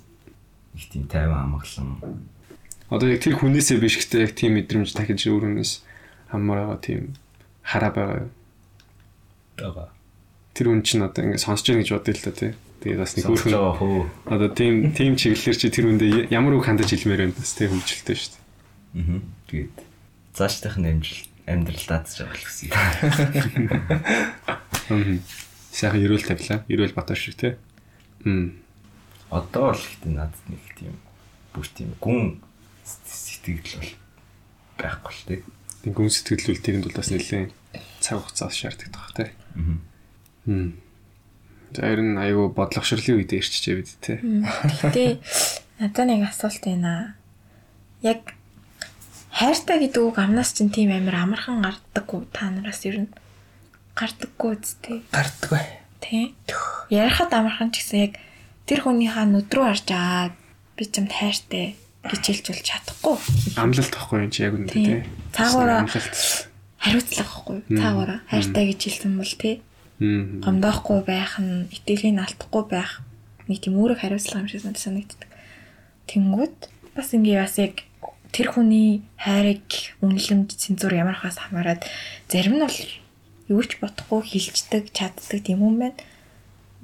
Нэг 0.75 0.83
тийм 0.91 1.05
тайван 1.07 1.47
амгалан. 1.47 2.01
Одоо 2.89 3.07
яг 3.07 3.21
тэр 3.23 3.37
хүнээсээ 3.37 3.77
биш 3.79 4.01
гэхдээ 4.01 4.21
яг 4.25 4.33
тийм 4.35 4.57
мэдрэмж 4.57 4.91
дахиж 4.97 5.29
өөр 5.29 5.47
хүнээс 5.47 5.85
хамаар 6.33 6.75
байгаа 6.75 6.81
тийм 6.81 7.15
хараа 7.63 7.91
байгаа. 7.93 8.19
юу? 8.25 8.29
байгаа. 9.59 9.87
Тэр 10.53 10.67
хүн 10.73 10.81
чинь 10.83 11.05
одоо 11.05 11.23
ингэ 11.23 11.37
сонсож 11.37 11.69
байгаа 11.69 11.81
гэж 11.85 11.89
бодъё 11.93 12.13
л 12.17 12.25
та 12.25 12.33
тий. 12.33 12.51
Тэгээд 12.79 12.99
бас 12.99 13.11
нэг 13.15 13.25
өөр 13.29 13.43
хүн 13.75 14.07
одоо 14.25 14.49
тийм 14.49 14.73
тийм 14.95 15.13
чиглэлээр 15.19 15.57
чи 15.59 15.67
тэр 15.69 15.85
хүндээ 15.85 16.31
ямар 16.31 16.55
үг 16.55 16.65
хандаж 16.65 16.89
хэлмээр 16.89 17.27
байна 17.27 17.35
бас 17.37 17.53
тийм 17.53 17.75
хөвчлөлтэй 17.75 18.15
шүү 18.15 18.31
дээ. 18.33 18.38
Аа. 18.95 19.21
Тэгээд 19.49 19.77
цаашдах 20.33 20.77
нь 20.79 20.89
амжилт 20.89 21.29
амьдрал 21.49 21.85
даацж 21.89 22.21
байгаа 22.21 22.37
л 22.37 22.45
гэсэн. 22.45 22.69
Аа. 24.89 25.17
Сайхан 25.73 26.01
ерөөл 26.01 26.25
тавилаа. 26.25 26.65
Ерөөл 26.69 26.97
батар 26.97 27.17
шиг 27.17 27.37
тий. 27.37 27.53
Мм. 28.25 28.57
Одоо 29.29 29.73
л 29.73 29.81
ихтэй 29.81 30.13
надад 30.13 30.41
нэг 30.49 30.61
тийм 30.77 30.97
бүр 31.53 31.67
тийм 31.69 31.93
гүн 32.01 32.41
сэтгэл 32.85 33.61
бол 33.77 33.93
байхгүй 34.81 35.13
л 35.13 35.25
тий. 35.29 35.39
Тэг 35.85 35.93
гүн 35.93 36.09
сэтгэлүүл 36.09 36.63
тэрэнд 36.65 36.85
бол 36.89 36.97
бас 36.97 37.09
нэлээд 37.13 37.53
цаг 38.01 38.17
хугацаас 38.25 38.57
шаарддаг 38.57 38.89
тах 38.89 39.13
тий. 39.13 39.29
Аа. 39.55 39.77
Хм. 40.49 40.69
За 41.73 41.85
ер 41.85 42.01
нь 42.01 42.17
аюу 42.17 42.49
бодлогошрлын 42.49 43.21
үед 43.21 43.29
ирчихжээ 43.29 43.75
бид 43.77 43.89
тий. 44.01 44.17
Гэтэ 44.17 45.21
надад 45.77 46.05
нэг 46.09 46.25
асуулт 46.25 46.65
байна. 46.65 47.13
Яг 48.01 48.33
хайртай 49.39 49.79
гэдэг 49.79 50.03
үг 50.03 50.17
амнаас 50.19 50.51
чинь 50.51 50.67
тийм 50.67 50.91
амар 50.91 51.23
амархан 51.23 51.63
гардаггүй 51.63 52.27
та 52.35 52.51
нараас 52.51 52.83
ер 52.83 53.07
нь 53.07 53.09
гардаггүй 53.95 54.51
үстэй. 54.59 54.99
Гардггүй. 55.15 55.63
Тий. 56.03 56.35
Ярихад 56.91 57.31
амархан 57.31 57.71
ч 57.71 57.79
гэсэн 57.79 57.99
яг 58.03 58.13
тэр 58.67 58.83
хүнийхээ 58.83 59.25
нүд 59.31 59.47
рүү 59.47 59.63
харж 59.63 59.87
аа 59.95 60.35
би 60.75 60.83
ч 60.83 60.99
юм 60.99 61.07
хайртай 61.07 61.79
гэж 62.03 62.23
хэлжүүл 62.43 62.63
чадахгүй. 62.67 63.15
Амлалт 63.55 63.91
тахгүй 63.95 64.27
юм 64.27 64.31
чи 64.31 64.43
яг 64.43 64.59
үнэ 64.59 64.71
Тий. 64.75 65.07
Цаагаараа 65.31 65.87
Амлалт. 65.87 66.15
хариуцлага 66.83 67.23
байхгүй. 67.23 67.59
Цаагаараа 67.79 68.19
хайртай 68.27 68.63
гэж 68.75 68.79
хэлсэн 68.91 69.13
бол 69.15 69.33
тий. 69.39 69.55
Гомдоохгүй 69.99 70.99
байх 71.07 71.39
нь 71.39 71.67
итгэлийг 71.71 72.19
алдахгүй 72.23 72.63
байх 72.67 73.03
нэг 73.47 73.59
тийм 73.63 73.79
өөрөг 73.79 74.03
хариуцлага 74.03 74.43
юм 74.43 74.51
шиг 74.51 74.63
санагддаг. 74.63 75.27
Тэнгүүд 76.11 76.57
бас 76.95 77.11
ингээ 77.15 77.43
бас 77.43 77.55
яг 77.59 77.87
тэр 78.31 78.47
хүний 78.53 79.01
хайрыг 79.17 79.95
үнэлэмж 80.05 80.49
цензур 80.53 80.93
ямар 80.93 81.17
хаас 81.17 81.37
хамаарад 81.41 81.85
зарим 82.29 82.61
нь 82.61 82.65
бол 82.65 82.79
юу 83.49 83.63
ч 83.65 83.81
бодохгүй 83.81 84.21
хилчдэг, 84.21 84.93
чаддаг 84.93 85.41
тийм 85.41 85.65
юм 85.65 85.81
байна. 85.81 85.97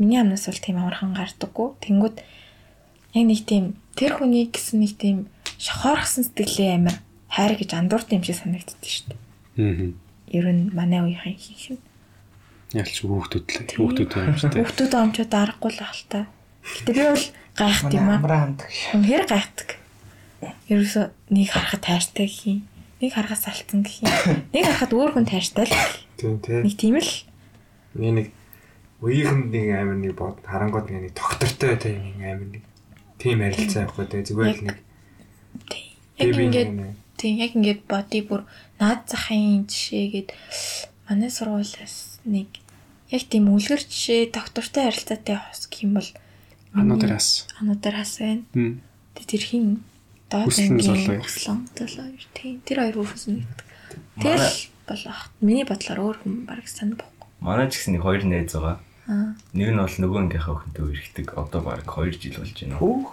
Миний 0.01 0.19
амнаас 0.19 0.49
бол 0.49 0.57
тийм 0.57 0.81
амархан 0.81 1.13
гардаггүй. 1.13 1.67
Тэнгүүд 1.85 2.17
яг 3.13 3.25
нэг 3.29 3.41
тийм 3.45 3.65
тэр 3.93 4.17
хүний 4.17 4.49
гэсэн 4.49 4.81
нэг 4.81 4.97
тийм 4.97 5.17
шохоорхсон 5.61 6.25
сэтгэлээ 6.25 6.75
амар 6.75 6.97
хайр 7.29 7.53
гэж 7.55 7.71
андууртай 7.77 8.17
юм 8.17 8.25
шиг 8.25 8.41
санагддаг 8.41 8.81
шүү 8.81 9.13
дээ. 9.13 9.21
Хм. 9.55 9.93
Ер 10.33 10.45
нь 10.49 10.73
манай 10.73 10.99
үеийн 11.05 11.37
хийх 11.37 11.77
юм. 11.77 11.79
Ялч 12.73 13.05
хүүхдүүд 13.05 13.45
л 13.45 13.77
хүүхдүүд 13.77 14.11
юм 14.19 14.35
шүү 14.35 14.49
дээ. 14.51 14.63
Хүүхдүүд 14.65 14.93
омчууд 14.99 15.31
аргагүй 15.31 15.71
л 15.71 16.03
та. 16.09 16.27
Гэтэ 16.65 16.91
би 16.91 17.03
бол 17.05 17.25
гайхт 17.55 17.93
юм 17.93 18.07
аа. 18.09 18.19
Үнэхээр 18.97 19.25
гайхдаг. 19.29 19.69
Ерөөсөө 20.69 21.05
нэг 21.31 21.47
харахад 21.51 21.83
тайртай 21.85 22.25
гэх 22.27 22.43
юм. 22.47 22.59
Нэг 23.01 23.11
харахад 23.13 23.41
салцсан 23.43 23.83
гэх 23.83 24.03
юм. 24.03 24.11
Нэг 24.53 24.63
харахад 24.65 24.91
өөр 24.95 25.11
хүн 25.13 25.27
тайртай 25.29 25.65
л. 25.67 25.75
Тийм 26.17 26.39
тий. 26.41 26.59
Нэг 26.63 26.75
тийм 26.75 26.95
л. 26.99 27.11
Нэг 27.95 28.11
нэг 28.15 28.27
үеийнхэнд 29.05 29.51
нэг 29.51 29.67
амар 29.75 29.97
нэг 29.99 30.13
бод 30.15 30.39
харангууд 30.41 30.87
нэг 30.89 31.13
доктортой 31.13 31.75
тийм 31.77 32.17
нэг 32.17 32.23
амар 32.23 32.49
нэг 32.57 32.63
тийм 33.19 33.43
харилцаа 33.43 33.85
байхгүй 33.85 34.05
тий 34.09 34.21
зүгээр 34.23 34.55
л 34.55 34.65
нэг 34.71 34.77
Яг 36.15 36.31
ингээд 36.39 36.71
тийм 37.19 37.33
яг 37.43 37.51
ингээд 37.55 37.81
боди 37.91 38.23
бүр 38.23 38.47
наад 38.79 39.03
захын 39.11 39.67
жишээгээд 39.67 40.31
манай 41.11 41.29
сургуулиас 41.31 42.23
нэг 42.23 42.49
яг 43.11 43.23
тийм 43.27 43.51
үлгэр 43.51 43.83
жишээ 43.83 44.31
доктортой 44.31 44.87
харилцаатай 44.87 45.35
хос 45.43 45.67
гэх 45.67 45.83
юм 45.83 45.99
бол 45.99 46.09
Ануудраас. 46.75 47.47
ануудаас 47.59 48.19
байна. 48.19 48.43
Мм. 48.55 48.83
Тэгээ 49.15 49.31
тэр 49.31 49.43
хин 49.43 49.65
доод 50.29 50.49
Хүслэн 50.49 50.79
ангийн 50.81 51.21
хүслэн 51.21 51.59
золоо 51.77 52.07
юу 52.09 52.29
тийм 52.33 52.61
тэр 52.65 52.77
хоёр 52.81 52.97
хүүхэн 52.97 53.33
нэгдэг. 53.39 53.67
Тэгэл 54.21 54.59
бол 54.87 55.03
ах 55.09 55.21
миний 55.41 55.65
бодлоор 55.65 55.99
өөр 56.01 56.17
хүн 56.21 56.35
бараг 56.45 56.67
санаа 56.69 56.97
бохгүй. 56.97 57.27
Манай 57.41 57.67
ч 57.69 57.77
гэсэн 57.77 57.93
нэг 57.97 58.03
хоёр 58.05 58.23
найз 58.25 58.53
байгаа. 58.53 58.77
Аа. 59.05 59.37
Нэг 59.53 59.69
нь 59.69 59.81
бол 59.81 59.97
нөгөө 60.01 60.19
ангийнхаа 60.25 60.55
охинтой 60.57 60.83
үргэлдэг. 60.89 61.27
Одоо 61.37 61.61
баг 61.61 61.85
2 61.85 62.09
жил 62.17 62.41
болж 62.41 62.57
байна. 62.57 62.77
Хөөх. 62.81 63.09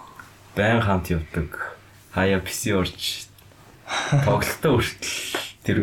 Байн 0.57 0.81
хамт 0.81 1.07
явдаг. 1.13 1.49
Хаяа 2.13 2.41
PC 2.41 2.61
орж 2.73 3.29
тоглолтоо 4.25 4.73
хүртэл 4.81 5.13
тэр 5.61 5.77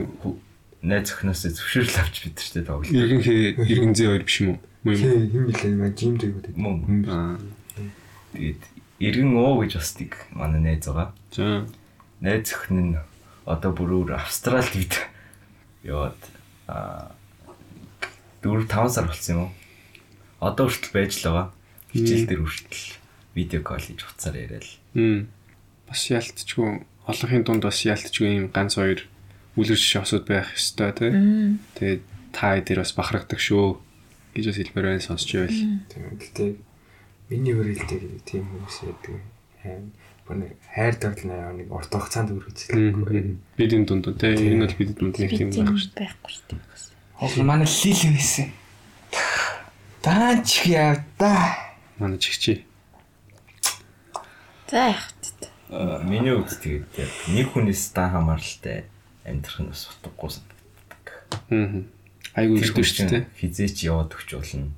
найз 0.83 1.15
охиноос 1.15 1.47
зөвшөөрөл 1.47 2.01
авч 2.01 2.17
бид 2.27 2.35
тэртэй 2.39 2.65
тоглолт. 2.67 2.91
Иргэнхий 2.91 3.55
иргэн 3.55 3.95
зээ 3.95 4.09
хоёр 4.11 4.25
биш 4.27 4.37
юм 4.43 4.49
уу? 4.57 4.59
Муу 4.83 4.95
юм. 4.97 5.47
Билээ 5.47 5.75
маа 5.77 5.93
жимд 5.93 6.23
гэдэг. 6.25 6.55
Мөн. 6.57 7.05
Аа. 7.07 7.39
Тэгээд 8.33 8.63
иргэн 8.99 9.33
оо 9.37 9.61
гэж 9.61 9.73
бас 9.77 9.93
нэг 10.01 10.13
манай 10.33 10.61
найз 10.61 10.87
байгаа. 10.89 11.13
За. 11.31 11.67
Найз 12.21 12.53
охин 12.53 12.79
нь 12.93 12.99
одоо 13.47 13.71
бүр 13.73 14.03
өөр 14.03 14.19
Австралид 14.19 14.75
бид 14.75 14.95
яваад 15.87 16.19
аа 16.67 17.15
4 18.43 18.67
5 18.67 18.91
сар 18.91 19.07
болсон 19.07 19.35
юм 19.35 19.43
уу? 19.47 19.53
Одоо 20.41 20.67
хүртэл 20.67 20.95
байж 20.97 21.13
л 21.23 21.25
байгаа. 21.31 21.47
Хичээл 21.95 22.27
дээр 22.27 22.43
хүртэл 22.43 22.85
видео 23.39 23.61
колл 23.63 23.87
хийж 23.87 24.03
уцаар 24.03 24.37
яриад. 24.37 24.67
Мм. 24.95 25.31
Бас 25.87 26.03
яалтчгүй 26.11 26.83
олонхын 27.07 27.45
дунд 27.47 27.63
бас 27.63 27.79
яалтчгүй 27.87 28.27
юм 28.37 28.47
ганц 28.51 28.75
хоёр 28.75 29.07
үлэр 29.55 29.79
шишээ 29.79 30.03
осод 30.03 30.27
байх 30.27 30.51
ёстой 30.55 30.91
тий. 30.99 31.13
Тэгээд 31.79 32.03
та 32.35 32.59
дээр 32.59 32.83
бас 32.83 32.93
бахархдаг 32.95 33.39
шүү 33.39 33.79
гэж 34.35 34.45
бас 34.51 34.59
хэлбэр 34.59 34.87
байна 34.89 35.03
сонсч 35.03 35.31
байвал. 35.35 35.63
Тийм. 35.91 36.03
Гэтэ 36.19 36.45
миний 37.31 37.55
хүрээлдэг 37.55 38.25
тийм 38.27 38.45
хүмүүс 38.51 38.77
байдаг. 38.83 39.15
Хайр 39.63 39.83
бүр 40.31 40.55
хайр 40.71 40.95
тоглоно 41.03 41.51
нэг 41.59 41.69
урт 41.75 41.91
хугацаанд 41.91 42.31
үргэлжлэхгүй. 42.31 43.43
Бидний 43.59 43.83
дунд 43.87 44.07
тий. 44.15 44.39
Энэ 44.39 44.71
бол 44.71 44.77
бидний 44.79 44.95
дунд 44.95 45.19
нэг 45.19 45.33
юм 45.35 45.51
байх 45.51 45.75
шүү. 45.75 45.91
байхгүй 45.99 46.31
шүү 46.31 46.47
дээ. 46.55 46.63
Хол 47.19 47.43
манай 47.43 47.67
лил 47.67 48.03
байсан. 48.15 48.49
Даач 50.01 50.51
яв 50.71 51.03
да. 51.19 51.35
Манай 51.99 52.19
чигчи. 52.23 52.65
За 54.71 54.95
яах 54.95 55.11
вэ? 55.11 55.51
Аа, 55.71 56.03
Миний 56.03 56.35
үед 56.35 56.51
тэгээд 56.63 57.35
нэг 57.35 57.47
хүнээс 57.55 57.91
дан 57.95 58.11
хамааралтай 58.15 58.87
амьдрах 59.27 59.59
нь 59.63 59.71
бас 59.71 59.87
утгагүй 59.91 60.31
санагддаг. 60.31 61.07
Аа. 61.51 61.83
Айгу 62.39 62.59
Тэр 62.59 62.71
ихтэй 62.71 62.87
шүү 62.87 63.07
дээ. 63.11 63.23
Хизээч 63.39 63.77
яваад 63.87 64.15
өгч 64.15 64.31
болно. 64.35 64.71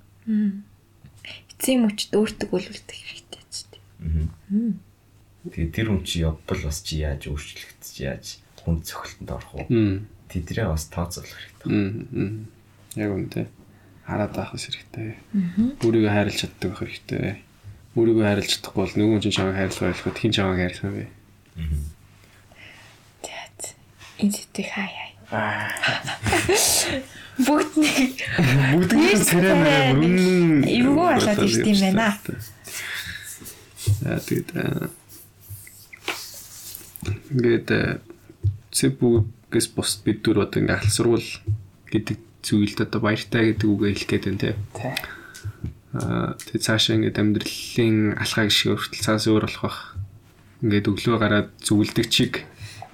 Эцсийн 1.53 1.85
мөчд 1.85 2.13
өөртөг 2.17 2.51
үлүүлдэг 2.53 2.97
хэрэгтэй 2.97 3.43
ч 3.53 3.69
тийм. 3.73 4.81
Тэгээд 5.51 5.75
тэр 5.75 5.87
хүн 5.91 6.03
чи 6.07 6.23
явбал 6.23 6.61
бас 6.63 6.79
чи 6.87 7.03
яаж 7.03 7.27
өөрчлөгдөж 7.27 7.89
чи 7.91 8.03
яаж 8.07 8.39
хүн 8.63 8.83
цохилтонд 8.87 9.31
орох 9.35 9.53
уу? 9.59 9.67
Тэдрээ 10.31 10.67
бас 10.71 10.87
тооцоолох 10.87 11.35
хэрэгтэй. 11.35 12.47
Яг 12.99 13.11
үнтэй. 13.11 13.47
Хараад 14.07 14.39
авах 14.39 14.55
хэрэгтэй. 14.55 15.19
Өөрийгөө 15.83 16.13
хайрлаж 16.15 16.37
чаддаг 16.39 16.71
байх 16.71 16.83
хэрэгтэй. 16.87 17.43
Өөрийгөө 17.99 18.25
хайрлаж 18.25 18.49
чадахгүй 18.55 18.83
бол 18.87 18.97
нөгөө 19.03 19.19
хүн 19.19 19.35
чамайг 19.35 19.57
хайрлах 19.59 19.83
байлгүй 19.83 20.13
хин 20.15 20.33
чамайг 20.33 20.59
хайрлах 20.63 20.95
бэ? 20.95 21.07
За. 23.27 23.69
Энэ 24.23 24.31
зэтэй 24.31 24.67
хай 24.71 24.87
хай. 24.87 25.11
Бүгд 27.43 27.75
нэг 27.81 28.21
Бүгд 28.77 28.93
Нэг 28.93 29.19
царай 29.25 29.97
бүрэн 29.97 30.63
эвгүй 30.69 30.95
болоод 30.95 31.43
ирд 31.43 31.67
юм 31.67 31.81
байна. 31.81 32.21
Аа 34.05 34.21
тэгээд 34.23 34.51
ингээд 37.33 37.69
цэбүгээс 38.73 39.67
бус 39.77 39.91
бид 40.05 40.21
дөрөв 40.25 40.49
одоо 40.49 40.59
ингээд 40.61 40.77
ахлах 40.77 40.97
сургууль 40.97 41.31
гэдэг 41.93 42.19
зүйлд 42.45 42.79
одоо 42.85 43.01
баяртай 43.01 43.53
гэдэг 43.53 43.69
үгээ 43.69 43.93
хэлэх 43.93 44.09
гээд 44.09 44.25
байна. 44.25 44.41
Тий. 44.77 44.95
Аа 45.93 46.37
тэгээд 46.41 46.67
цаашаа 46.67 46.97
ингээд 46.97 47.21
амьдралын 47.21 47.99
алхаа 48.17 48.45
гişг 48.49 48.69
хүртэл 48.73 49.05
цаас 49.05 49.25
өөр 49.29 49.45
болох 49.47 49.63
бах. 49.63 49.81
Ингээд 50.65 50.91
өглөө 50.91 51.17
гараад 51.21 51.49
зүгэлдэг 51.61 52.07
чиг 52.09 52.33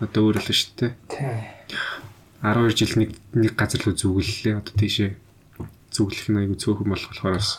одоо 0.02 0.30
өөр 0.30 0.42
л 0.42 0.50
шүү 0.50 0.72
дээ. 0.78 0.92
Тий. 1.08 1.58
12 2.42 2.78
жил 2.78 2.94
нэг 3.02 3.10
нэг 3.34 3.52
газар 3.58 3.82
л 3.82 3.98
зүгэллээ 3.98 4.62
одоо 4.62 4.74
тийшээ 4.78 5.10
зүглэх 5.90 6.26
нь 6.30 6.38
айгу 6.38 6.54
цөөхөн 6.54 6.86
болох 6.86 7.10
болохоор 7.10 7.34
бас 7.34 7.58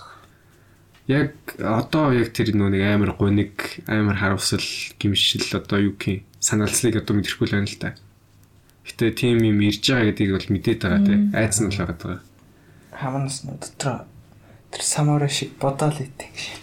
яг 1.09 1.35
одоо 1.59 2.15
яг 2.15 2.31
тэр 2.31 2.55
нөө 2.55 2.69
нэг 2.71 2.83
амар 2.87 3.11
гоник 3.17 3.83
амар 3.91 4.15
харавсал 4.15 4.63
гимшил 4.95 5.43
одоо 5.51 5.91
юу 5.91 5.93
гэх 5.99 6.23
юм 6.23 6.28
санаалцлыг 6.39 7.03
одоо 7.03 7.13
мэдрэхгүй 7.19 7.47
л 7.47 7.55
байна 7.55 7.67
л 7.67 7.79
та. 7.79 7.95
Гэтэ 8.87 9.11
тийм 9.15 9.43
юм 9.43 9.59
ирж 9.63 9.83
байгаа 9.83 10.09
гэдгийг 10.11 10.31
бол 10.35 10.49
мэдээд 10.55 10.79
байгаа 10.81 11.01
те 11.05 11.13
айц 11.35 11.55
нь 11.59 11.69
л 11.69 11.79
байгаа 11.79 11.97
даа. 11.99 12.19
Хаманас 12.95 13.43
нь 13.45 13.53
дотор 13.55 14.07
тэр 14.71 14.83
самара 14.83 15.29
шиг 15.29 15.53
бодоол 15.59 15.99
идэг 15.99 16.33
шиг. 16.33 16.59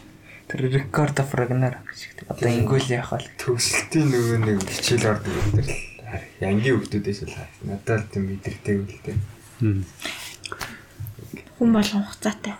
Тэр 0.48 0.70
рекорд 0.70 1.18
of 1.20 1.30
Ragnarok 1.34 1.90
шиг. 1.94 2.24
Одоо 2.26 2.50
ингүүл 2.50 2.88
яах 2.90 3.12
вэ? 3.12 3.30
Төгсөлтийн 3.38 4.08
нөгөө 4.10 4.38
нэг 4.42 4.58
хичээл 4.64 5.10
ордог 5.10 5.32
гэдэг 5.32 5.66
л 5.66 5.96
янгийн 6.40 6.78
хүмүүсээс 6.80 7.20
л 7.26 7.34
надад 7.66 8.06
л 8.06 8.10
тийм 8.10 8.24
мэдэрдэг 8.30 8.76
үл 8.78 8.98
тээ. 9.02 9.16
хүн 11.58 11.72
болгон 11.72 12.04
хугацаатай. 12.04 12.54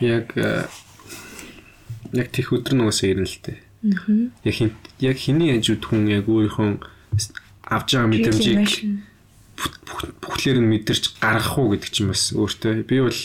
Яг 0.00 0.34
э, 0.36 0.66
яг 2.12 2.28
тех 2.34 2.52
өдөр 2.52 2.74
нөгөөсөө 2.74 3.08
ирнэ 3.14 3.26
л 3.26 3.38
те. 3.40 3.65
Яг 4.44 4.54
хин 4.54 4.70
яг 5.00 5.16
хиний 5.16 5.54
хажууд 5.56 5.82
хүн 5.84 6.08
яг 6.10 6.26
өөрийнхөө 6.26 6.70
авж 7.66 7.88
байгаа 7.94 8.10
мэдрэмжийг 8.10 8.70
бүхлээр 9.56 10.58
нь 10.60 10.70
мэдэрч 10.70 11.18
гаргах 11.22 11.56
уу 11.58 11.72
гэдэг 11.72 11.90
чинь 11.90 12.10
бас 12.10 12.30
өөртөө. 12.34 12.84
Би 12.84 13.00
бол 13.00 13.20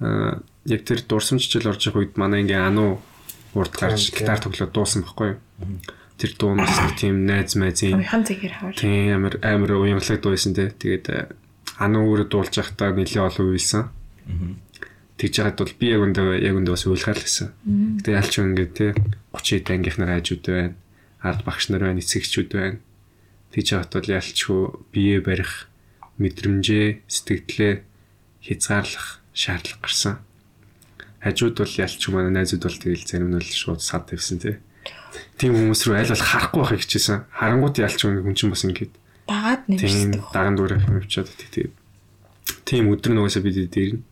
яг 0.00 0.80
тэр 0.84 1.00
дурсамжчил 1.04 1.68
орж 1.68 1.88
явах 1.88 2.08
үед 2.08 2.14
манай 2.16 2.42
ингээ 2.42 2.60
ануу 2.60 3.02
урд 3.54 3.72
гарч 3.76 4.14
гитар 4.14 4.40
тоглоод 4.40 4.72
дуусан 4.72 5.02
байхгүй 5.04 5.36
юу? 5.36 5.38
Тэр 6.16 6.32
дуунаас 6.36 6.76
нэг 6.80 6.94
тийм 6.96 7.24
найз 7.26 7.56
майзын 7.56 8.00
тийм 8.76 9.16
амар 9.16 9.40
амар 9.40 9.70
уянгалаг 9.80 10.20
дуусан 10.20 10.52
те 10.56 10.70
тэгээд 10.72 11.06
аа, 11.10 11.28
ануу 11.80 12.12
өөрөө 12.12 12.28
дуулж 12.28 12.54
байхдаа 12.56 12.92
нэлээ 12.92 13.24
олон 13.24 13.46
уйлсан 13.50 13.82
тэгж 15.20 15.34
яагаад 15.36 15.58
бол 15.60 15.74
би 15.76 15.86
яг 15.92 16.00
өндөө 16.00 16.40
яг 16.40 16.54
өндөө 16.56 16.74
бас 16.74 16.84
уйлахаар 16.88 17.20
л 17.20 17.26
гэсэн 17.28 17.48
гэтээ 18.00 18.16
ялч 18.16 18.34
ингээ 18.40 18.68
те 18.72 18.86
30 19.36 19.60
хэд 19.60 19.68
ангийнхнаар 19.68 20.12
хажууд 20.16 20.44
байна 20.48 20.74
ард 21.20 21.40
багш 21.44 21.64
нар 21.68 21.84
байна 21.84 22.00
эцэгчүүд 22.00 22.50
байна 22.56 22.80
тэгж 23.52 23.68
яагаад 23.76 23.92
бол 23.92 24.14
ялчгүй 24.16 24.62
бие 24.96 25.16
барих 25.20 25.52
мэдрэмжээ 26.16 27.04
сэтгэлдээ 27.04 27.72
хязгаарлах 28.48 29.20
шаардлага 29.36 29.84
гарсан 29.84 30.16
хажууд 31.20 31.56
бол 31.60 31.74
ялч 31.76 32.00
манай 32.08 32.32
найзууд 32.32 32.64
бол 32.64 32.78
тэгэл 32.80 33.04
зарим 33.04 33.28
нь 33.28 33.36
бол 33.36 33.44
шууд 33.44 33.80
сад 33.84 34.08
тавьсан 34.08 34.40
тий. 34.40 34.56
Тийм 35.36 35.52
хүмүүс 35.52 35.84
рүү 35.84 35.96
аль 36.00 36.12
бол 36.16 36.24
харахгүй 36.24 36.60
байхыг 36.64 36.80
хичээсэн. 36.80 37.28
Харангууд 37.28 37.76
ялч 37.76 38.00
хүн 38.00 38.32
чинь 38.32 38.52
бас 38.52 38.64
ингэж 38.64 38.90
Дагаад 39.28 39.62
нэмждэг. 39.68 40.32
даган 40.32 40.56
дүүрэх 40.56 40.88
юм 40.88 40.96
явчаад 41.04 41.28
тийм. 41.52 41.76
Тийм 42.64 42.88
өдөр 42.88 43.12
нөгөөсөө 43.12 43.42
бид 43.44 43.68
дээр 43.68 43.92
нь 44.00 44.02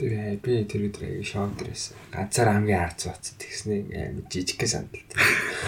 Тэгээ 0.00 0.40
би 0.40 0.64
тэр 0.64 0.88
өдөр 0.88 1.20
шоу 1.20 1.52
дээрээс 1.60 1.92
ганцаар 2.08 2.56
хамгийн 2.56 2.88
ард 2.88 3.04
цуц 3.04 3.36
тэгснэ 3.36 3.84
амар 3.92 4.24
жижигхэн 4.32 4.70
сандал. 4.72 5.04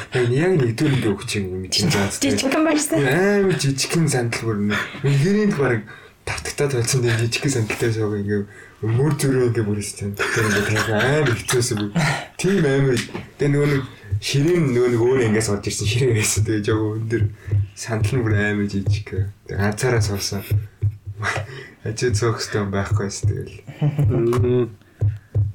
Тэгээ 0.08 0.40
яг 0.40 0.52
нэгдүгээр 0.56 1.04
би 1.04 1.08
өгч 1.12 1.30
юм 1.36 1.60
мэдэн 1.60 1.92
заац. 1.92 2.16
Жижигхэн 2.16 2.64
барьсан. 2.64 2.96
Амар 3.04 3.60
жижигхэн 3.60 4.08
сандал 4.08 4.40
бүр 4.40 4.72
нэгэрийн 5.04 5.52
баг 5.52 5.84
тавтагтаа 6.24 6.80
толцсон 6.80 7.04
дээр 7.04 7.28
жижигхэн 7.28 7.52
сандалтай 7.60 7.92
шоу 7.92 8.16
ингээ 8.16 8.40
мөр 8.88 9.12
зүрөө 9.20 9.52
ингээ 9.52 9.68
бүр 9.68 9.84
өстэй. 9.84 10.16
Тэгээ 10.16 10.80
ингээ 10.80 10.96
амар 10.96 11.36
хэцүүсэн. 11.36 11.92
Тийм 12.40 12.64
амар. 12.64 12.96
Тэгээ 13.36 13.52
нөгөө 13.52 13.68
нэг 13.68 13.84
ширээн 14.16 14.64
нөгөө 14.72 14.90
нэг 14.96 15.02
өөр 15.12 15.20
ингээс 15.28 15.52
орж 15.52 15.68
ирсэн 15.68 15.88
ширээн 15.92 16.16
байсан. 16.16 16.40
Тэгээ 16.48 16.64
жоо 16.72 16.96
өндөр 16.96 17.22
сандал 17.76 18.16
нь 18.16 18.24
бүр 18.24 18.34
амар 18.40 18.64
жижиг. 18.64 19.28
Тэгээ 19.44 19.60
ганцаараа 19.60 20.00
суусан. 21.22 21.46
Ажид 21.82 22.14
цогстой 22.18 22.64
байхгүйс 22.70 23.18
тэгэл. 23.26 23.56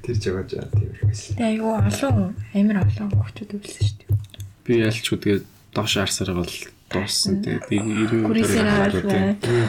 Тэр 0.04 0.16
жагаа 0.16 0.44
жаа 0.48 0.68
тийм 0.72 0.90
их 0.92 1.02
байсан. 1.04 1.36
Тэгээ 1.36 1.50
айгүй 1.56 1.72
олон 1.76 2.36
амар 2.56 2.78
олон 2.84 3.08
хөвчүүд 3.12 3.50
үлсэн 3.56 3.84
шүү 3.84 3.96
дээ. 4.00 4.28
би 4.68 4.72
ялч 4.84 5.06
үгээд 5.08 5.44
доош 5.72 5.94
арсаар 5.96 6.36
бол 6.36 6.52
дууссан 6.92 7.40
тий. 7.40 7.56
Би 7.68 7.76
90 7.80 8.28
Хүрээсээр 8.28 8.68
аваад 8.68 8.96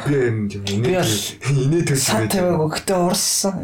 Би 0.04 0.16
энэ 0.28 0.52
юм 0.60 0.64
инээ 0.68 1.00
бол 1.00 1.88
төсөө. 1.88 2.04
Сан 2.04 2.28
тавиаг 2.28 2.60
өгтөө 2.68 3.00
урссан. 3.08 3.56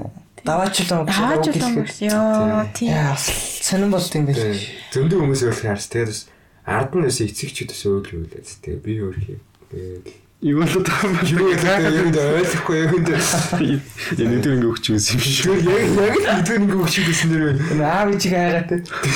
Улаан 0.45 1.43
гэсэн 1.43 2.07
ёо 2.07 2.63
тийм. 2.71 2.95
Сонирн 3.19 3.91
болт 3.91 4.15
юм 4.15 4.25
биш. 4.31 4.39
Зөндөө 4.95 5.19
хүмүүс 5.19 5.41
өөр 5.43 5.57
харс 5.59 5.87
тэгээд 5.91 6.19
ард 6.63 6.91
нь 6.95 7.03
бас 7.03 7.19
эцэгчүүд 7.19 7.69
бас 7.71 7.81
өөр 7.83 8.05
юм 8.15 8.23
лээс. 8.31 8.63
Тэгээ 8.63 8.79
би 8.79 8.93
өөр 9.03 9.17
хий. 9.19 9.39
Тэгээд 9.71 10.24
Юу 10.45 10.61
юм 10.61 10.69
бэ? 10.69 11.25
юу 11.25 11.49
гэдэг 11.57 11.95
юм 12.05 12.09
дэ 12.13 12.21
ойлгохгүй 12.37 12.75
яг 12.85 12.91
энэ 12.93 13.17
Яг 14.13 14.29
нэг 14.29 14.45
ингээ 14.45 14.69
өгч 14.69 14.85
үзсэн 14.93 15.17
юм 15.17 15.25
шиг. 15.25 15.57
яг 15.65 15.89
яг 15.97 16.15
нэгдүгээр 16.21 16.61
ингээ 16.69 16.81
өгч 16.85 16.95
ирсэн 17.01 17.29
нэр 17.33 17.43
Энэ 17.73 17.81
аав 17.81 18.09
ичиг 18.13 18.33
хайгаад 18.37 18.69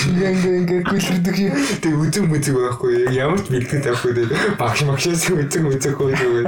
ингээ 0.10 0.32
ингээ 0.34 0.58
ингээ 0.66 0.82
гүйлэрдэг 0.90 1.38
юм. 1.38 1.54
тэг 1.86 1.94
үзэг 2.02 2.24
мүзэг 2.34 2.56
байхгүй 2.58 2.92
яг 3.06 3.14
ямар 3.14 3.40
ч 3.40 3.48
бэлтгэл 3.54 3.88
авахгүй 3.94 4.14
тэг 4.18 4.30
багш 4.58 4.80
магшаас 4.90 5.22
үзэг 5.30 5.62
мүзэггүй 5.70 6.10
зүгээр 6.18 6.48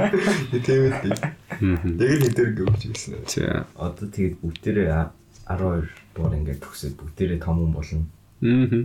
тийм 0.66 0.80
үү 0.82 0.90
яг 0.90 1.22
л 1.62 2.22
нэгдүгээр 2.26 2.50
ингээ 2.50 2.66
өгч 2.66 2.82
ирсэн 2.90 3.12
За. 3.30 3.62
Одоо 3.78 4.06
тэгээд 4.10 4.34
бүгдээрээ 4.42 4.90
12 5.46 5.86
дугаар 6.18 6.34
ингээд 6.42 6.58
төгсөөд 6.58 6.94
бүгдээрээ 6.98 7.38
том 7.38 7.56
хүн 7.62 7.70
болно. 7.70 8.02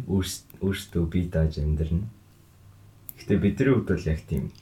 Өөрс- 0.06 0.46
Өөрсдөө 0.62 1.04
бие 1.10 1.26
дааж 1.34 1.58
амьдрна. 1.58 2.06
Гэтэ 3.18 3.34
бидний 3.42 3.74
хувьд 3.74 3.90
бол 3.90 4.06
яг 4.06 4.22
тийм 4.30 4.54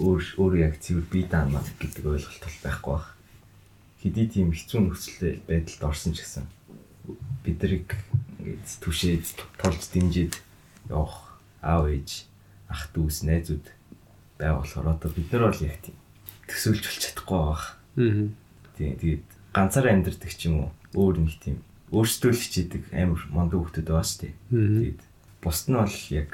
өөр 0.00 0.22
өөр 0.36 0.54
яг 0.60 0.74
цэвэр 0.80 1.06
бие 1.10 1.26
даана 1.26 1.62
гэдэг 1.80 2.04
ойлголт 2.04 2.42
бол 2.44 2.58
байхгүй 2.62 2.92
баг. 2.92 3.06
Хэдий 4.02 4.26
тийм 4.28 4.48
хэцүү 4.52 4.80
нөхцөл 4.80 5.40
байдалд 5.48 5.82
орсон 5.82 6.12
ч 6.12 6.22
гэсэн 6.22 6.44
бидрийг 7.44 7.94
ингээд 8.40 8.66
түшээд 8.82 9.24
толж 9.58 9.82
дэмжиж 9.90 10.38
явах 10.90 11.38
аав 11.62 11.90
ээж 11.90 12.26
ах 12.68 12.90
дүүс 12.94 13.26
найзууд 13.26 13.66
байга 14.38 14.60
болохоор 14.62 14.94
одоо 14.94 15.10
бид 15.10 15.32
нар 15.32 15.50
бол 15.50 15.62
яг 15.66 15.78
тийм 15.82 15.96
төсөөлж 16.46 16.84
болж 16.86 17.00
чадахгүй 17.02 17.40
баг. 17.42 17.62
Мм. 17.96 18.34
Тийм 18.76 18.94
тэгээд 19.00 19.26
ганцаараа 19.54 19.92
амьдэрдэг 19.94 20.32
ч 20.34 20.50
юм 20.50 20.68
уу 20.68 20.70
өөр 20.94 21.16
нэг 21.24 21.38
тийм 21.42 21.58
өөрсдөө 21.90 22.30
л 22.34 22.42
хичээдэг 22.42 22.82
амар 22.92 23.22
мундаг 23.30 23.58
хүмүүс 23.62 23.74
байгаа 23.86 24.06
шүү 24.06 24.20
дээ. 24.26 24.34
Тэгээд 24.50 25.02
бусд 25.42 25.66
нь 25.70 25.78
бол 25.78 25.98
яг 26.10 26.30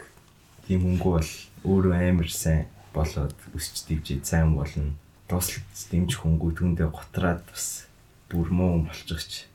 тийм 0.67 0.81
хөнгөө 0.85 1.13
бол 1.17 1.33
өөрөө 1.69 1.95
амар 1.97 2.31
сайн 2.33 2.67
болоод 2.95 3.37
өсч 3.57 3.89
дивжээд 3.89 4.25
сайн 4.27 4.55
болно. 4.57 4.95
Туслаж 5.29 5.65
дэмжих 5.91 6.23
хөнгөө 6.23 6.53
түндээ 6.61 6.89
готраад 6.93 7.43
бас 7.49 7.89
бүр 8.29 8.53
муу 8.53 8.85
болчихч 8.85 9.49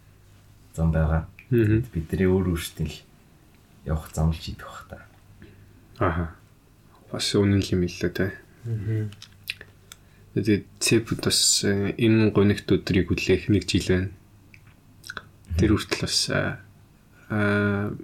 зам 0.76 0.92
байгаа. 0.92 1.30
Бидний 1.50 2.28
өөр 2.28 2.54
өөрсдөө 2.58 2.88
л 2.90 2.98
явах 3.86 4.12
замлж 4.14 4.44
идэх 4.52 4.68
бах 4.68 4.86
та. 4.90 4.98
Аха. 5.98 6.26
Бас 7.12 7.32
үнэн 7.34 7.62
л 7.64 7.72
юм 7.74 7.86
л 7.86 7.94
л 7.94 8.10
тэ. 8.10 8.36
Тэгээд 10.38 10.66
цэпд 10.78 11.26
бас 11.26 11.66
э, 11.66 11.96
энэ 11.98 12.30
гонигт 12.30 12.70
өдрийг 12.70 13.10
хүлээх 13.10 13.50
нэг 13.50 13.66
жил 13.66 13.88
байна. 13.90 14.10
Тэр 15.58 15.74
хүртэл 15.74 16.06
бас 16.06 16.20
аа 16.30 17.96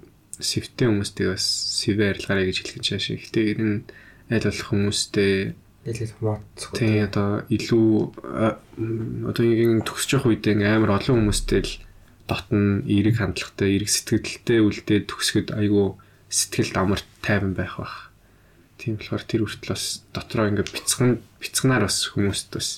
сэвтэн 0.42 0.98
хүмүүстэй 0.98 1.30
бас 1.30 1.46
сэвэ 1.78 2.18
арилгаарай 2.18 2.50
гэж 2.50 2.58
хэлэх 2.66 2.82
чааш. 2.82 3.06
Гэтэ 3.22 3.42
ер 3.54 3.60
нь 3.62 3.78
аль 4.32 4.46
болох 4.48 4.68
хүмүүстэй 4.70 5.34
ялэл 5.84 6.16
хумаацгүй 6.20 6.80
тий 6.80 6.96
одоо 7.04 7.44
илүү 7.52 7.88
одоо 9.28 9.44
ингээм 9.44 9.84
төгсөж 9.84 10.10
явах 10.16 10.30
үед 10.32 10.48
ингээм 10.48 10.78
амар 10.80 10.96
олон 11.02 11.28
хүмүүстэй 11.28 11.62
л 11.64 11.74
дотн 12.28 12.88
эерэг 12.88 13.20
хандлагатай, 13.20 13.76
эерэг 13.76 13.92
сэтгэлдэлтэй 13.92 14.60
үлдээд 14.64 15.12
төгсгöd 15.12 15.50
айгүй 15.60 16.00
сэтгэлд 16.32 16.76
амар 16.80 17.02
тайван 17.20 17.52
байх 17.52 17.76
бах. 17.78 18.16
Тийм 18.80 18.96
болохоор 18.96 19.24
тэр 19.28 19.44
хүртэл 19.44 19.76
бас 19.76 20.08
дотроо 20.16 20.48
ингээ 20.48 20.72
бяцхан 20.72 21.20
бяцхнаар 21.44 21.84
бас 21.84 22.00
хүмүүст 22.16 22.50
бас 22.56 22.70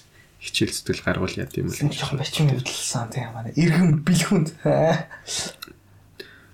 хичээл 0.41 0.73
зүтгэл 0.73 1.05
гаргуул 1.05 1.37
яа 1.37 1.45
тийм 1.45 1.69
үү. 1.69 1.93
жоохон 1.93 2.19
бачин 2.19 2.49
өвдөлсөн 2.57 3.09
тийм 3.13 3.29
манай. 3.37 3.53
Иргэн 3.53 4.01
бэлхүнд. 4.01 4.49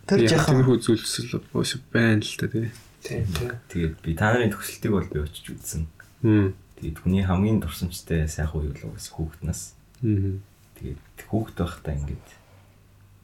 Тэр 0.08 0.20
тиймэрхүү 0.28 0.78
зүйлсэл 0.84 1.40
бас 1.56 1.72
байна 1.96 2.20
л 2.20 2.36
та 2.36 2.48
тий. 2.52 2.68
тийм 2.68 2.76
тийм 2.76 2.91
Тэгээд 3.02 3.96
би 4.02 4.14
та 4.14 4.34
нарын 4.34 4.54
төгсөлтийг 4.54 4.94
бол 4.94 5.10
би 5.10 5.20
очиж 5.26 5.46
үзсэн. 5.52 5.84
Тэгээд 6.78 6.98
хүний 7.02 7.26
хамгийн 7.26 7.62
дурсамжтай 7.62 8.30
сайхан 8.30 8.62
үе 8.62 8.74
бол 8.74 8.98
хүүхднаас. 8.98 9.74
Мм. 10.02 10.42
Тэгээд 10.78 11.02
хүүхд 11.30 11.58
байхдаа 11.58 11.94
ингээд 11.98 12.28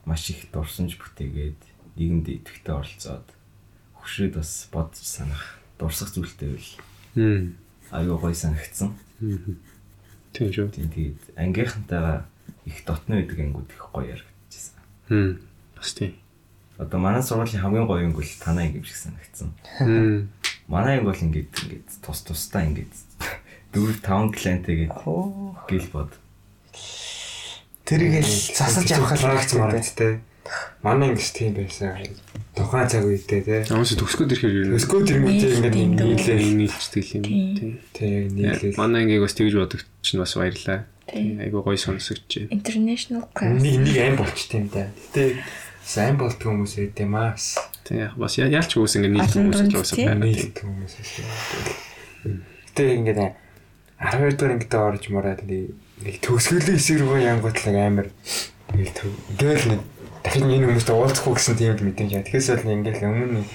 маш 0.05 0.29
их 0.29 0.49
дурсамж 0.53 0.97
бүтээгээд 0.97 1.61
нийгэмд 1.97 2.27
идэвхтэй 2.29 2.73
оролцоод 2.73 3.27
хөшрөөд 4.01 4.33
бас 4.37 4.51
бодож 4.69 5.05
санах 5.05 5.57
дурсах 5.77 6.13
зүйлтэй 6.13 6.57
байл. 6.57 6.73
Мм. 7.17 7.57
Аюу 7.89 8.17
гой 8.17 8.33
санагдсан. 8.33 8.93
Мм. 9.21 9.57
Тийм 10.33 10.53
шүү. 10.53 10.69
Тийм 10.73 10.89
тэгээд 10.93 11.21
ангийнхантайгаа 11.37 12.25
их 12.65 12.77
дотны 12.85 13.25
байдаг 13.25 13.39
ангууд 13.41 13.69
их 13.73 13.83
гоё 13.89 14.05
ярагдчихсан. 14.13 14.77
Хм. 15.09 15.41
Бас 15.73 15.93
тийм. 15.93 16.13
Одоо 16.77 16.99
манай 17.01 17.23
сургуулийн 17.23 17.61
хамгийн 17.61 17.87
гоё 17.89 18.05
анги 18.05 18.15
бол 18.15 18.31
танай 18.41 18.67
анги 18.69 18.77
юм 18.79 18.85
шиг 18.85 18.97
санагдсан. 19.01 19.49
Манай 20.67 20.97
анги 20.97 21.09
бол 21.09 21.23
ингээд 21.25 21.49
ингээд 21.53 21.87
тус 22.05 22.21
тустай 22.21 22.69
ингээд 22.69 22.93
4 23.73 24.01
5 24.01 24.31
клиенттэйгээд 24.37 24.93
Оо. 25.05 25.57
гэл 25.69 25.89
бод. 25.91 26.11
Тэрийг 27.85 28.21
л 28.21 28.29
засалж 28.29 28.89
явах 28.91 29.17
практик 29.17 29.57
хэрэгтэй. 29.57 29.61
маргадтай 29.61 30.13
манай 30.83 31.11
ингэж 31.11 31.29
тийм 31.33 31.53
байсан 31.55 31.97
тухайн 32.55 32.87
цаг 32.87 33.03
үедээ 33.05 33.41
те 33.43 33.55
Амаас 33.73 33.93
төгсгöd 33.93 34.31
ирэхээр 34.33 34.75
өсгөө 34.77 35.01
тэрнгүүтэй 35.03 35.51
ингээд 35.59 35.75
Тийм 35.75 35.91
нийлээ 35.97 36.39
нийлждэг 36.57 37.05
юм. 37.19 37.23
Тийм. 37.23 37.71
тэг 37.93 38.11
нийлээ 38.33 38.77
Манай 38.79 39.03
ангийг 39.05 39.21
бас 39.23 39.35
тэгж 39.35 39.53
бодогч 39.57 40.07
нь 40.13 40.21
бас 40.21 40.33
баярлаа. 40.37 40.79
Тийм. 41.07 41.39
Айгу 41.39 41.61
гоё 41.63 41.77
сонсогч. 41.77 42.49
International 42.51 43.23
class. 43.35 43.61
нэг 43.61 43.75
нэг 43.83 43.97
ам 43.99 44.15
болчт 44.19 44.51
юм 44.55 44.65
да 44.71 44.87
гэтээ 44.87 45.29
сайн 45.87 46.19
болтго 46.19 46.51
хүмүүс 46.51 46.73
байд 46.75 46.99
юм 46.99 47.15
аа 47.15 47.31
Тийм 47.87 47.97
яг 48.03 48.13
бас 48.19 48.35
я- 48.37 48.51
яалч 48.51 48.75
үс 48.75 48.99
ингэ 48.99 49.07
Олон 49.15 49.47
хүмүүс 49.47 49.61
л 49.71 49.77
уусаа 49.79 49.95
байна. 49.95 50.27
Тийм. 50.27 50.27
нийлдэг 50.27 50.63
хүмүүс 50.67 50.93
гэтээ 52.75 52.89
ингээд 52.99 53.19
12 53.97 54.35
дугаар 54.35 54.53
ингээд 54.59 54.75
орж 54.75 55.03
мураад 55.09 55.41
нэг 55.47 56.15
төгсгөлийн 56.21 56.75
хэсэг 56.77 56.97
рүү 57.01 57.17
янгууд 57.23 57.57
л 57.57 57.67
амар 57.73 58.07
нэг 58.75 58.89
төв 58.93 59.09
гээл 59.39 59.65
нэг 59.71 59.81
дахин 60.21 60.51
энэ 60.51 60.67
хүмүүстэй 60.67 60.93
уулзахгүй 60.99 61.33
гэсэн 61.39 61.55
тийм 61.57 61.73
л 61.79 61.85
мэдээж 61.87 62.11
байна. 62.11 62.25
Тэгэхээс 62.27 62.49
бол 62.61 62.75
ингээд 62.77 62.97
л 63.01 63.07
өмнө 63.07 63.33
нэг 63.41 63.47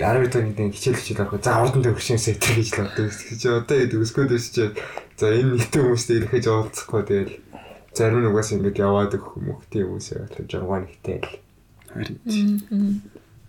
12 0.00 0.32
дугаар 0.32 0.46
нэг 0.50 0.72
хичээл 0.74 0.98
хичээл 0.98 1.22
авах. 1.28 1.44
За 1.44 1.60
урдан 1.62 1.82
төгссөн 1.84 2.18
сэтэр 2.18 2.52
гэж 2.58 2.68
л 2.72 2.80
боддог. 2.82 3.12
Тэгэж 3.12 3.42
одоо 3.52 3.76
яг 3.76 3.88
төгсгөөд 3.92 4.32
ирчээд 4.34 4.72
за 5.20 5.26
энэ 5.30 5.52
нийтэн 5.60 5.82
хүмүүстэй 5.84 6.16
ирэхэж 6.24 6.44
уулзахгүй 6.48 7.02
тэгэл 7.06 7.32
зарим 7.94 8.20
нь 8.24 8.28
угаас 8.32 8.50
ингээд 8.52 8.78
яваад 8.80 9.12
өгөх 9.16 9.36
мөхтэй 9.40 9.82
хүмүүсээ 9.84 10.18
болоо 10.24 10.44
жаргуун 10.48 10.84
ихтэй 10.88 11.18
л. 11.20 11.30
Харин 11.92 13.02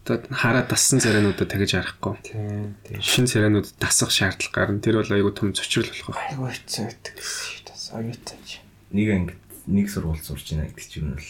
одоо 0.04 0.20
хараа 0.36 0.68
тассан 0.68 1.00
царайнуудад 1.00 1.48
тагэж 1.48 1.72
харахгүй. 1.80 2.16
Тийм 2.28 2.76
тийм. 2.84 3.00
Шин 3.00 3.24
царайнууд 3.28 3.72
дасах 3.80 4.12
шаардлага 4.12 4.52
гарна. 4.68 4.84
Тэр 4.84 5.00
бол 5.00 5.12
айгу 5.16 5.32
том 5.32 5.56
зочрол 5.56 5.88
болох. 5.88 6.20
Айгуу 6.20 6.52
хэцүү 6.52 6.84
байдаг 6.92 7.14
гэсэн 7.16 7.40
шүү 7.40 7.64
дээ. 7.64 7.80
Оюутай. 7.96 8.38
Нэг 8.92 9.08
анги 9.16 9.34
нэг 9.72 9.88
сургууль 9.88 10.20
сурч 10.20 10.52
байна 10.52 10.68
гэдэг 10.68 10.88
чинь 10.92 11.08
бол 11.16 11.30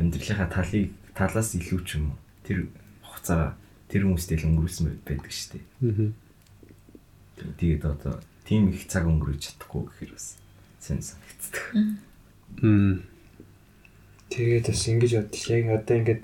амьдралынхаа 0.00 0.48
талыг 0.48 0.88
талаас 1.12 1.52
илүү 1.52 1.80
ч 1.84 2.00
юм 2.00 2.16
уу 2.16 2.18
тэр 2.48 2.58
хугацаа 3.04 3.60
тэр 3.92 4.08
хүмүүстэй 4.08 4.40
л 4.40 4.46
өнгөрүүлсэн 4.56 4.84
байд- 4.88 5.04
байдаг 5.04 5.28
шүү 5.36 5.48
дээ. 5.52 5.64
Аа. 5.84 6.12
Тэгээд 7.60 7.84
одоо 7.84 8.14
тийм 8.48 8.72
их 8.72 8.88
цаг 8.88 9.04
өнгөрөөж 9.04 9.42
чадахгүй 9.52 9.84
гэхээр 9.84 10.12
бас 10.16 10.40
сайн 10.80 11.04
санагддаг. 11.04 11.60
Мм. 11.76 11.98
Тэгээд 14.28 14.66
бас 14.68 14.82
ингэж 14.88 15.12
бодчих. 15.18 15.46
Яг 15.52 15.66
одоо 15.82 15.96
ингээд 16.00 16.22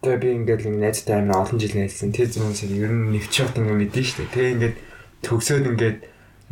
одоо 0.00 0.14
би 0.16 0.28
ингээд 0.36 0.66
ингэ 0.68 0.80
найзтай 0.80 1.20
амар 1.20 1.44
олон 1.44 1.58
жил 1.60 1.74
найзсан. 1.76 2.12
Тэр 2.12 2.28
зүйлсийг 2.28 2.72
ер 2.76 2.92
нь 2.92 3.12
нэвч 3.16 3.30
чад 3.30 3.56
ингэ 3.58 3.74
мэдэн 3.76 4.04
штэ. 4.04 4.30
Тэгээ 4.32 4.54
ингээд 4.56 4.76
төгсөөд 5.24 5.66
ингээд 5.74 5.98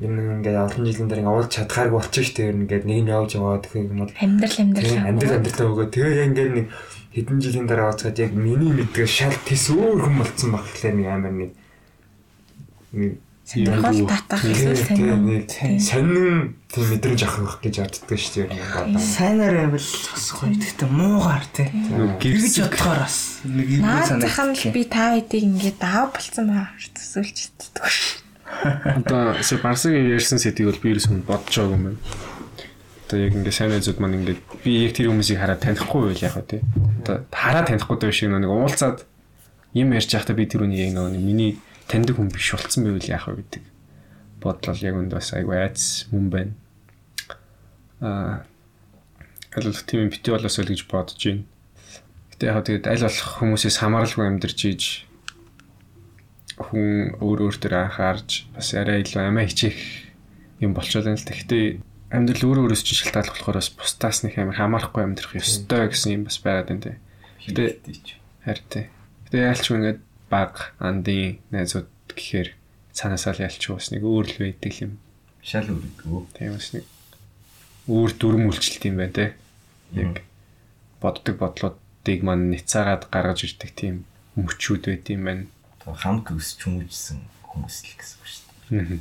энэ 0.04 0.20
ингээд 0.44 0.58
олон 0.60 0.84
жилийн 0.84 1.08
дараа 1.08 1.22
ингээд 1.24 1.36
уулз 1.36 1.50
чадхаарг 1.54 1.92
болчих 1.96 2.26
штэ. 2.28 2.52
Ер 2.52 2.56
нь 2.56 2.62
ингээд 2.68 2.84
нэг 2.84 3.00
нь 3.04 3.12
явж 3.12 3.30
яваад 3.38 3.64
гэх 3.64 3.80
юм 3.80 4.04
бол 4.04 4.12
Амьдрал 4.12 4.58
амьдрал. 4.60 5.08
амьдрал 5.08 5.36
амьдралтай 5.40 5.66
өгөө. 5.68 5.86
Тэгээ 5.88 6.16
яг 6.18 6.28
ингээд 6.28 6.52
нэг 6.52 6.66
хэдэн 7.14 7.38
жилийн 7.40 7.66
дараа 7.66 7.88
уулзгаад 7.90 8.18
яг 8.20 8.32
миний 8.36 8.72
мэдгээ 8.76 9.08
шал 9.08 9.36
тис 9.48 9.72
өөр 9.72 10.04
хүн 10.04 10.16
болцсон 10.20 10.50
баг 10.52 10.64
гэхлээр 10.68 10.96
нэг 11.00 11.08
амар 11.08 11.34
нэг 11.34 11.50
нэг 12.92 13.12
Сонирхол 13.48 14.04
татах 14.04 14.44
эсвэл 14.44 15.16
нэг 15.24 15.48
сонин 15.80 16.52
тийм 16.68 16.84
мэдрэмж 16.92 17.22
авах 17.24 17.64
гэж 17.64 17.80
боддгоо 17.80 18.20
штэ. 18.20 18.44
Ер 18.44 18.52
нь 18.52 18.60
бодоо. 18.60 19.00
Сайнаар 19.00 19.72
байвал 19.72 19.80
бас 19.80 20.26
гоё. 20.36 20.52
Гэхдээ 20.52 20.88
муугаар 20.92 21.44
тий. 21.56 21.72
Гэрсэг 22.20 22.68
бодохоор 22.68 23.00
бас 23.08 23.40
нэг 23.48 23.68
юм 23.72 23.88
Наад 23.88 24.04
зах 24.04 24.20
нь 24.20 24.28
санагдчих. 24.28 24.68
л 24.68 24.76
би 24.76 24.82
та 24.84 25.16
хэдийг 25.16 25.44
ингээд 25.48 25.80
аав 25.80 26.12
болцсон 26.12 26.44
байгаа 26.52 26.76
төсөөлж 26.92 27.36
чаддаг 27.56 27.88
ш. 27.88 28.20
Одоо 28.84 29.32
Барсагийн 29.64 30.12
ярьсан 30.12 30.36
сэтийг 30.36 30.68
бол 30.68 30.82
би 30.84 30.92
ерөөсөн 30.92 31.24
бодож 31.24 31.54
байгаа 31.56 31.72
юм 31.72 31.84
байна. 31.88 32.00
Одоо 33.08 33.16
яг 33.16 33.32
ингээ 33.32 33.56
сайн 33.56 33.72
найзууд 33.72 33.96
маань 33.96 34.28
ингээ 34.28 34.36
би 34.60 34.72
яг 34.84 34.92
тэр 34.92 35.08
хүмүүсийг 35.08 35.40
хараад 35.40 35.64
танихгүй 35.64 36.12
байл 36.12 36.20
яг 36.20 36.36
хаа 36.36 36.44
тий. 36.44 36.60
Одоо 37.00 37.24
хараад 37.32 37.72
танихгүй 37.72 37.96
даа 37.96 38.12
шиг 38.12 38.28
нэг 38.28 38.52
уулзаад 38.52 39.08
юм 39.72 39.88
ярьж 39.96 40.12
байхдаа 40.12 40.36
би 40.36 40.44
тэр 40.44 40.68
үнийг 40.68 40.92
яг 40.92 41.00
нэг 41.00 41.24
миний 41.24 41.56
таньдаг 41.88 42.16
хүн 42.16 42.28
биш 42.28 42.52
болцсон 42.52 42.84
байвал 42.84 43.08
яах 43.08 43.26
вэ 43.28 43.42
гэдэг 43.42 43.64
бодлол 44.44 44.80
яг 44.84 44.94
үнд 44.94 45.12
бас 45.12 45.32
айгу 45.34 45.52
айц 45.56 46.06
мөн 46.12 46.26
байна. 46.30 46.54
Аа 48.00 48.44
аль 49.56 49.72
тийм 49.86 50.06
юм 50.06 50.10
бити 50.12 50.30
болоос 50.30 50.58
л 50.60 50.70
гэж 50.70 50.86
бодож 50.86 51.18
байна. 51.18 51.44
Гэтэ 52.36 52.44
яг 52.46 52.62
тэгээд 52.68 52.86
аль 52.86 53.04
болох 53.08 53.30
хүмүүсээс 53.42 53.76
хамааралгүй 53.82 54.26
амьдарч 54.28 54.60
ийж 54.68 54.84
хүн 56.58 57.18
өөр 57.18 57.38
өөр 57.48 57.56
төр 57.58 57.74
анхаарч 57.74 58.50
бас 58.54 58.74
арай 58.74 59.02
илүү 59.02 59.22
амиа 59.24 59.48
хичээх 59.48 59.78
юм 60.62 60.74
болчихлоо 60.74 61.14
л 61.14 61.26
та. 61.26 61.34
Гэтэ 61.34 61.82
амьдрал 62.14 62.46
өөр 62.46 62.58
өөрөөс 62.66 62.82
чинь 62.82 62.98
шалтгаалж 62.98 63.30
болохоор 63.34 63.58
бас 63.58 63.70
бусдаас 63.74 64.22
нэг 64.22 64.38
амар 64.38 64.58
хамаарахгүй 64.58 65.02
амьдрах 65.02 65.38
ёстой 65.38 65.90
гэсэн 65.90 66.14
юм 66.18 66.22
бас 66.26 66.38
байгаад 66.42 66.68
байна 66.70 66.82
те. 66.82 66.92
Гэтэ 67.46 67.64
харин 68.44 68.66
те. 68.70 68.80
Гэтэ 69.26 69.38
яалч 69.38 69.64
ингээд 69.70 70.00
баг 70.30 70.76
андын 70.78 71.40
найзууд 71.50 71.88
гэхээр 72.12 72.54
цаанаасаа 72.92 73.32
л 73.36 73.44
яалч 73.48 73.62
бас 73.72 73.90
нэг 73.92 74.02
өөр 74.04 74.26
л 74.28 74.38
байдаг 74.44 74.74
юм. 74.80 74.92
Шал 75.42 75.68
үрдгүү. 75.72 76.20
Тийм 76.36 76.56
бас 76.56 76.72
нэг 76.76 76.84
өөр 77.88 78.10
дүрм 78.20 78.44
үйлчлэлт 78.52 78.84
юм 78.88 78.96
байна 79.00 79.16
те. 79.16 79.26
Яг 79.96 80.20
боддог 81.00 81.36
бодлуудыг 81.40 82.20
маань 82.26 82.52
няцаагаад 82.52 83.08
гаргаж 83.08 83.48
ирдэг 83.48 83.70
тийм 83.72 84.04
мөчүүд 84.36 84.92
байт 84.92 85.08
юм 85.08 85.22
байна. 85.24 85.44
Хамт 85.88 86.28
өсч 86.34 86.68
хүмүүжсэн 86.68 87.24
хүмүүс 87.48 87.76
л 87.88 87.96
гэсэн 87.96 88.16
үг 88.20 88.28
шүү 88.28 88.44
дээ. 88.44 89.00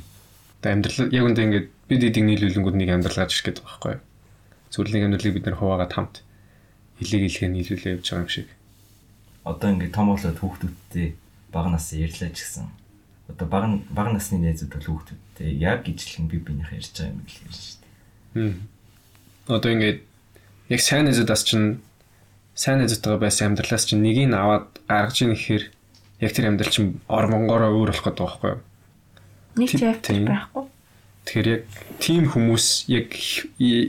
Тэгээ 0.64 0.74
амьдрал 0.74 1.12
яг 1.12 1.24
үндэ 1.28 1.44
ингээд 1.44 1.68
бид 1.86 2.02
эдийг 2.08 2.24
нийлүүлэнгүүд 2.24 2.76
нэг 2.80 2.90
амьдрал 2.96 3.20
гарч 3.20 3.32
ирэх 3.36 3.46
гэдэг 3.52 3.64
байхгүй 3.68 3.92
юу? 3.94 4.02
Зүрхний 4.72 5.04
амьдралыг 5.04 5.34
бид 5.36 5.44
нэр 5.44 5.60
хуваагаад 5.60 5.92
хамт 5.92 6.16
хилэг 6.96 7.28
хилгээ 7.28 7.50
нийлүүлээ 7.52 7.94
явж 8.00 8.06
байгаа 8.08 8.24
юм 8.24 8.32
шиг. 8.32 8.48
Одоо 9.48 9.72
ингээд 9.72 9.96
том 9.96 10.12
болоод 10.12 10.36
хүүхдүүдтэй 10.36 11.16
бага 11.48 11.72
насаа 11.72 12.04
ярьлаа 12.04 12.28
ч 12.36 12.44
гэсэн. 12.44 12.68
Одоо 13.32 13.46
бага 13.48 13.80
бага 13.88 14.12
насны 14.12 14.36
найзууд 14.44 14.76
бол 14.76 15.00
хүүхдүүдтэй 15.00 15.56
яг 15.56 15.88
ижлэн 15.88 16.28
би 16.28 16.36
бинийх 16.36 16.68
ярьж 16.76 16.92
байгаа 16.92 17.16
юм 17.16 17.24
л 17.24 17.40
ярьж 17.48 17.56
шүү 17.56 17.80
дээ. 17.80 18.52
Аа. 19.48 19.56
Одоо 19.56 19.70
ингээд 19.72 19.98
яг 20.68 20.80
сайн 20.84 21.08
найзуудаас 21.08 21.42
чинь 21.48 21.80
сайн 22.52 22.84
найзуудтайгаа 22.84 23.24
байсан 23.24 23.56
амьдралаас 23.56 23.88
чинь 23.88 24.04
нэгийг 24.04 24.28
нь 24.28 24.36
аваад 24.36 24.68
гаргаж 24.84 25.16
ийн 25.24 25.32
гэхээр 25.32 25.64
яг 26.20 26.32
тэр 26.36 26.48
амьдрал 26.52 26.72
чинь 26.74 27.00
ормонгороо 27.08 27.72
өөр 27.72 27.96
болох 27.96 28.04
гэдэг 28.04 28.20
байхгүй 28.20 28.50
юу? 28.52 28.60
Нэг 29.56 29.68
ч 29.72 29.80
байхгүй. 29.80 30.64
Тэгэхээр 31.24 31.48
яг 31.48 31.62
тийм 32.02 32.24
хүмүүс 32.28 32.66
яг 32.92 33.08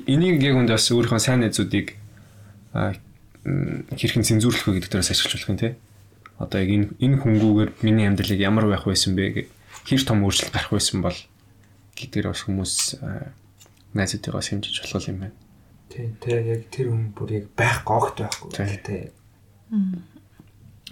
энийг 0.07 0.39
яг 0.39 0.55
үндэ 0.55 0.75
бас 0.79 0.87
өөрийнхөө 0.87 1.19
сайн 1.19 1.43
м, 1.43 2.95
хэрхэн 3.43 4.25
цензуурлах 4.27 4.67
вэ 4.67 4.83
гэдэг 4.83 4.91
дээрээс 4.99 5.23
болох 5.23 5.49
юм 5.49 5.57
те. 5.59 5.75
Одоо 6.39 6.59
яг 6.59 6.69
энэ 6.69 6.87
энэ 6.99 7.19
хөнгүүгээр 7.23 7.71
миний 7.83 8.07
амьдралыг 8.07 8.39
ямар 8.39 8.65
байх 8.67 8.83
байсан 8.87 9.15
бэ 9.15 9.25
гэх 9.31 9.47
хэр 9.87 10.03
том 10.03 10.23
өөрчлөлт 10.23 10.53
гарах 10.55 10.71
байсан 10.71 10.99
бол 11.03 11.17
гэдгээр 11.95 12.27
бас 12.31 12.41
хүмүүс 12.47 12.73
найзуудтайгаа 13.95 14.43
сэмжиж 14.43 14.75
болох 14.83 15.07
юм 15.07 15.19
байна. 15.23 15.37
Тий, 15.89 16.05
тэгээ 16.21 16.43
яг 16.45 16.61
тэр 16.69 16.93
хүн 16.93 17.11
бүр 17.17 17.29
яг 17.41 17.45
байхгүй 17.57 17.95
огт 17.97 18.17
байхгүй. 18.21 18.49
Тий. 18.53 18.77
Тий. 18.85 19.03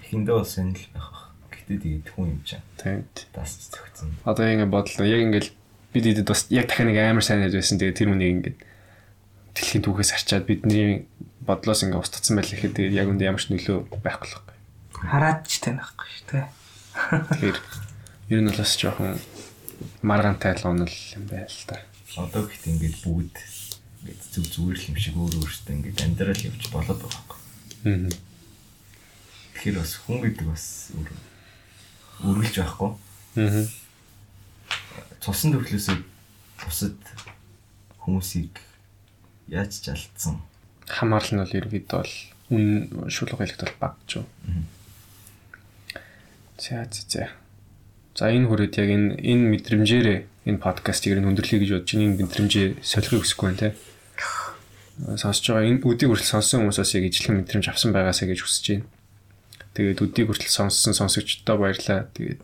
Хиндэ 0.09 0.31
бол 0.33 0.47
сонир 0.47 0.81
л 0.81 0.89
байх 0.95 1.07
бах. 1.13 1.25
Гэтэ 1.53 1.77
тэгээд 1.77 2.07
хүн 2.15 2.27
юм 2.33 2.41
чам. 2.41 2.63
Тийм. 2.81 3.05
Дас 3.35 3.69
зөвхөн. 3.69 4.17
Одоо 4.25 4.45
ингэ 4.49 4.65
бодлоо. 4.65 5.05
Яг 5.05 5.21
ингээл 5.21 5.51
бид 5.93 6.05
идэд 6.09 6.27
бас 6.27 6.49
яг 6.49 6.65
дахин 6.65 6.89
нэг 6.89 6.97
амар 6.97 7.21
сайн 7.21 7.45
найз 7.45 7.53
байсан. 7.53 7.77
Тэгээ 7.77 7.93
тэр 7.93 8.09
хүнийг 8.09 8.33
ингээд 8.41 8.57
дэлхийн 9.57 9.83
түүхээс 9.83 10.13
арчаад 10.13 10.45
бидний 10.45 11.09
бодлоос 11.41 11.81
ингээ 11.81 11.97
устгацсан 11.97 12.37
байл 12.37 12.53
гэхэд 12.53 12.77
тэгээ 12.77 12.99
яг 13.01 13.09
үндэ 13.09 13.25
ямар 13.25 13.41
ч 13.41 13.49
нөлөө 13.49 13.89
байхгүй 14.05 14.27
л 14.29 14.37
байна. 14.45 14.61
Хараад 14.93 15.41
ч 15.49 15.65
танихгүй 15.65 16.07
шүү, 16.13 16.25
тий. 16.29 16.45
Тэгэхээр 16.97 17.57
ер 18.29 18.39
нь 18.43 18.49
бол 18.53 18.61
бас 18.61 18.73
жоохон 18.77 19.17
маргаантай 20.05 20.53
л 20.53 20.69
онол 20.69 20.95
юм 21.17 21.25
байл 21.25 21.49
л 21.49 21.65
та. 21.65 21.81
Одоо 22.17 22.45
гэхдээ 22.45 22.73
ингээд 22.77 22.97
бүгд 23.01 23.35
ингээд 24.05 24.21
зүг 24.29 24.45
зүгээр 24.53 24.77
л 24.77 24.87
юм 24.93 24.97
шиг 25.01 25.15
өөр 25.17 25.33
өөртөө 25.41 25.73
ингээд 25.73 26.03
амьдрал 26.05 26.45
явж 26.45 26.63
болоод 26.69 26.99
байгаа 27.01 27.37
юм. 27.87 28.11
Аа. 28.11 28.17
Тэгэхээр 29.57 29.77
бас 29.81 29.93
хүн 30.05 30.19
гэдэг 30.21 30.45
бас 30.45 30.65
өөр 30.93 31.09
үргэлж 32.27 32.55
байхгүй. 32.61 32.91
Аа. 33.41 33.65
Цусан 35.21 35.49
төрлөөсөө 35.53 35.97
бусад 36.61 36.97
хүмүүсийг 38.03 38.66
яаж 39.47 39.71
ч 39.79 39.91
алдсан. 39.91 40.41
Хамаарл 40.87 41.31
нь 41.35 41.41
бол 41.43 41.57
ерөөд 41.57 41.87
бол 41.87 42.13
үн 42.51 42.65
шулга 43.11 43.43
хэлэхэд 43.43 43.63
бол 43.63 43.79
баг 43.79 43.95
ч 44.07 44.19
юу. 44.19 44.25
За 46.57 46.87
за 46.89 47.03
за. 47.07 47.23
Энэ 48.17 48.47
хүрээд 48.47 48.75
яг 48.81 48.89
энэ 48.89 49.09
энэ 49.21 49.45
мэдрэмжээр 49.53 50.07
энэ 50.47 50.63
подкастыг 50.63 51.19
нь 51.19 51.27
өндөрлөе 51.27 51.59
гэж 51.61 51.71
бодож 51.75 51.91
байна. 51.93 52.05
Энэ 52.07 52.17
мэдрэмжээ 52.23 52.67
солихыг 52.81 53.21
хүсэхгүй 53.21 53.45
байна 53.51 53.61
те. 53.61 53.69
Сонсож 55.21 55.45
байгаа 55.53 55.69
энэ 55.69 55.85
үдийг 55.85 56.09
хүртэл 56.09 56.33
сонссон 56.33 56.65
хүмүүсээс 56.65 56.97
яг 56.97 57.05
ижлэх 57.13 57.35
мэдрэмж 57.37 57.65
авсан 57.69 57.93
байгаасаа 57.93 58.27
гэж 58.31 58.39
хүсэж 58.41 58.65
байна. 58.73 58.87
Тэгээд 59.77 60.01
үдийг 60.01 60.27
хүртэл 60.33 60.49
сонссон 60.49 60.97
сонсогчдод 60.97 61.61
баярлалаа. 61.61 62.09
Тэгээд 62.17 62.41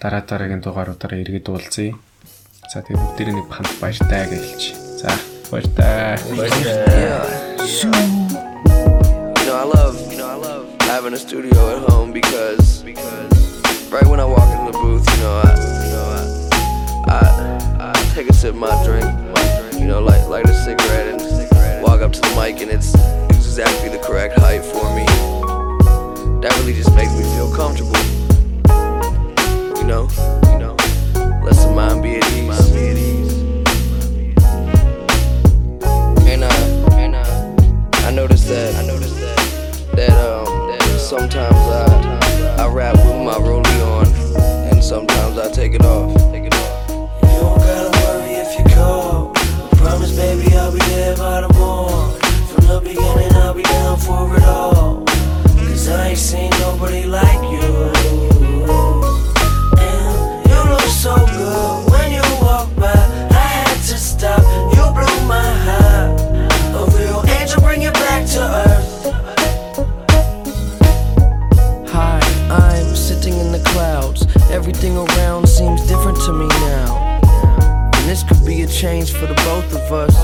дараа 0.00 0.22
дараагийн 0.24 0.64
дугааруудаараа 0.64 1.20
иргэд 1.20 1.52
уулзъя. 1.52 1.92
За 2.72 2.80
тэгээд 2.80 3.04
бүгдээрээ 3.04 3.36
нэг 3.36 3.48
хамт 3.52 3.74
баяртай 3.76 4.24
гэж 4.32 4.42
хэлж. 4.48 4.64
За 5.04 5.31
Fuck 5.52 5.64
that. 5.74 6.18
Fuck 6.18 6.48
that. 6.64 6.88
Yeah. 6.88 7.84
You 7.84 9.46
know, 9.46 9.54
I 9.54 9.64
love, 9.64 10.10
you 10.10 10.16
know, 10.16 10.26
I 10.26 10.34
love 10.34 10.74
having 10.80 11.12
a 11.12 11.18
studio 11.18 11.76
at 11.76 11.90
home 11.90 12.10
because, 12.10 12.82
because 12.82 13.92
right 13.92 14.06
when 14.06 14.18
I 14.18 14.24
walk 14.24 14.48
into 14.58 14.72
the 14.72 14.78
booth, 14.78 15.06
you 15.10 15.20
know, 15.20 15.42
I, 15.44 15.50
you 15.84 15.92
know, 15.92 17.04
I, 17.06 17.12
I, 17.80 17.90
I 17.90 18.14
take 18.14 18.30
a 18.30 18.32
sip 18.32 18.54
of 18.54 18.60
my 18.60 18.82
drink, 18.82 19.04
you 19.78 19.86
know, 19.86 20.00
light, 20.00 20.26
light 20.26 20.48
a 20.48 20.54
cigarette 20.54 21.20
and 21.20 21.82
walk 21.82 22.00
up 22.00 22.14
to 22.14 22.20
the 22.22 22.34
mic 22.34 22.62
and 22.62 22.70
it's 22.70 22.94
exactly 23.28 23.90
the 23.90 23.98
correct 23.98 24.38
height 24.38 24.64
for 24.64 24.88
me. 24.96 25.04
That 26.40 26.56
really 26.60 26.72
just 26.72 26.94
makes 26.94 27.12
me 27.12 27.24
feel 27.24 27.54
comfortable. 27.54 27.92
You 29.76 29.84
know, 29.84 30.08
you 30.50 30.58
know, 30.58 30.76
let 31.44 31.56
the 31.56 31.70
mind 31.76 32.02
be 32.02 32.16
at 32.16 32.32
ease. 32.32 33.11
I 38.04 38.10
noticed 38.10 38.48
that 38.48 38.74
I 38.76 38.86
noticed 38.86 39.16
that 39.16 39.96
that 39.96 40.10
um 40.10 40.68
that 40.68 40.98
sometimes 40.98 41.54
I 41.54 42.62
I 42.62 42.68
rap 42.68 42.96
with 42.96 43.24
my 43.24 43.34
rollie 43.34 43.82
on, 43.86 44.06
and 44.70 44.82
sometimes 44.82 45.38
I 45.38 45.50
take 45.50 45.74
it 45.74 45.84
off. 45.84 46.12
A 78.62 78.66
change 78.66 79.12
for 79.12 79.26
the 79.26 79.34
both 79.34 79.72
of 79.74 79.92
us. 79.92 80.14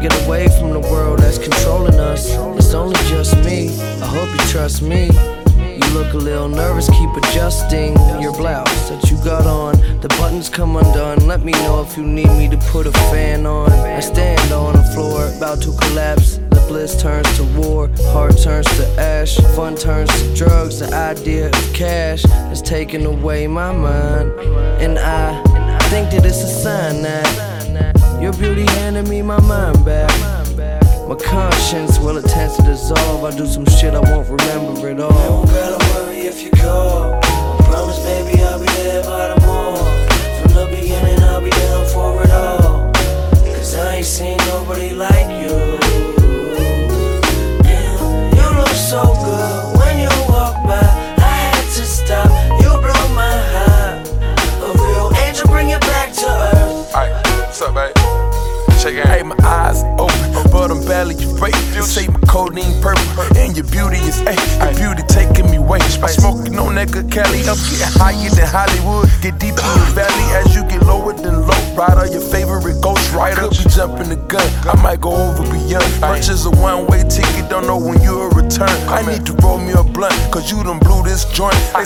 Get 0.00 0.12
away 0.24 0.48
from 0.58 0.72
the 0.72 0.80
world 0.80 1.18
that's 1.18 1.38
controlling 1.38 1.98
us. 2.00 2.30
It's 2.56 2.74
only 2.74 2.96
just 3.08 3.36
me. 3.44 3.68
I 4.00 4.06
hope 4.06 4.30
you 4.30 4.46
trust 4.48 4.82
me. 4.82 5.10
You 5.58 5.86
look 5.92 6.14
a 6.14 6.16
little 6.16 6.48
nervous, 6.48 6.88
keep 6.88 7.10
adjusting 7.16 7.94
your 8.20 8.32
blouse 8.34 8.88
that 8.88 9.10
you 9.10 9.16
got 9.24 9.46
on. 9.46 9.74
The 10.00 10.08
buttons 10.08 10.48
come 10.48 10.76
undone. 10.76 11.26
Let 11.26 11.42
me 11.42 11.52
know 11.52 11.82
if 11.82 11.96
you 11.96 12.04
need 12.04 12.30
me 12.30 12.48
to 12.48 12.56
put 12.70 12.86
a 12.86 12.92
fan 13.10 13.46
on. 13.46 13.70
I 13.70 14.00
stand 14.00 14.52
on 14.52 14.74
the 14.74 14.84
floor, 14.94 15.26
about 15.36 15.60
to 15.62 15.76
collapse. 15.76 16.38
The 16.50 16.64
bliss 16.68 17.00
turns 17.00 17.36
to 17.36 17.44
war, 17.58 17.90
heart 18.12 18.38
turns 18.38 18.66
to 18.76 18.86
ash, 18.98 19.36
fun 19.54 19.76
turns 19.76 20.10
to 20.22 20.34
drugs. 20.34 20.78
The 20.78 20.94
idea 20.94 21.48
of 21.48 21.74
cash 21.74 22.22
has 22.22 22.62
taken 22.62 23.04
away 23.04 23.46
my 23.46 23.72
mind, 23.72 24.30
and 24.80 24.98
I 24.98 25.42
think 25.90 26.10
that 26.10 26.24
it's 26.24 26.42
a 26.42 26.48
sign 26.48 27.02
that 27.02 27.61
your 28.22 28.32
beauty 28.34 28.64
handed 28.78 29.08
me 29.08 29.20
my 29.20 29.40
mind 29.40 29.84
back. 29.84 30.08
My 31.08 31.16
conscience 31.16 31.98
will 31.98 32.18
attempt 32.18 32.56
to 32.56 32.62
dissolve. 32.62 33.24
I 33.24 33.36
do 33.36 33.46
some 33.46 33.66
shit 33.66 33.94
I 33.94 34.00
won't 34.00 34.28
remember 34.28 34.88
at 34.88 35.00
all. 35.00 35.44
don't 35.44 35.46
gotta 35.46 35.94
worry 35.94 36.20
if 36.20 36.42
you 36.42 36.50
call. 36.50 37.31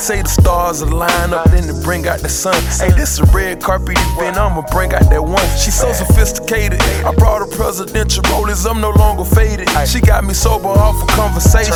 Say 0.06 0.22
the 0.22 0.28
stars 0.28 0.82
align 0.82 1.34
up, 1.34 1.50
then 1.50 1.66
they 1.66 1.82
bring 1.82 2.06
out 2.06 2.20
the 2.20 2.28
sun. 2.28 2.54
Hey, 2.78 2.94
this 2.96 3.18
a 3.18 3.24
red 3.34 3.60
carpet 3.60 3.98
event, 3.98 4.36
I'ma 4.36 4.62
bring 4.70 4.94
out 4.94 5.10
that 5.10 5.20
one. 5.20 5.44
She's 5.58 5.74
so 5.74 5.92
sophisticated. 5.92 6.80
I 7.04 7.12
brought 7.12 7.40
her 7.40 7.56
presidential 7.56 8.22
rollers, 8.30 8.66
I'm 8.66 8.80
no 8.80 8.90
longer 8.90 9.24
faded. 9.24 9.68
She 9.88 10.00
got 10.00 10.24
me 10.24 10.32
sober 10.32 10.68
off 10.68 11.02
a 11.02 11.06
conversation. 11.06 11.74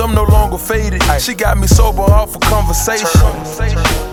I'm 0.00 0.14
no 0.14 0.24
longer 0.24 0.56
faded. 0.56 1.02
She 1.20 1.34
got 1.34 1.58
me 1.58 1.66
sober 1.66 2.00
off 2.00 2.34
a 2.34 2.38
conversation. 2.38 4.07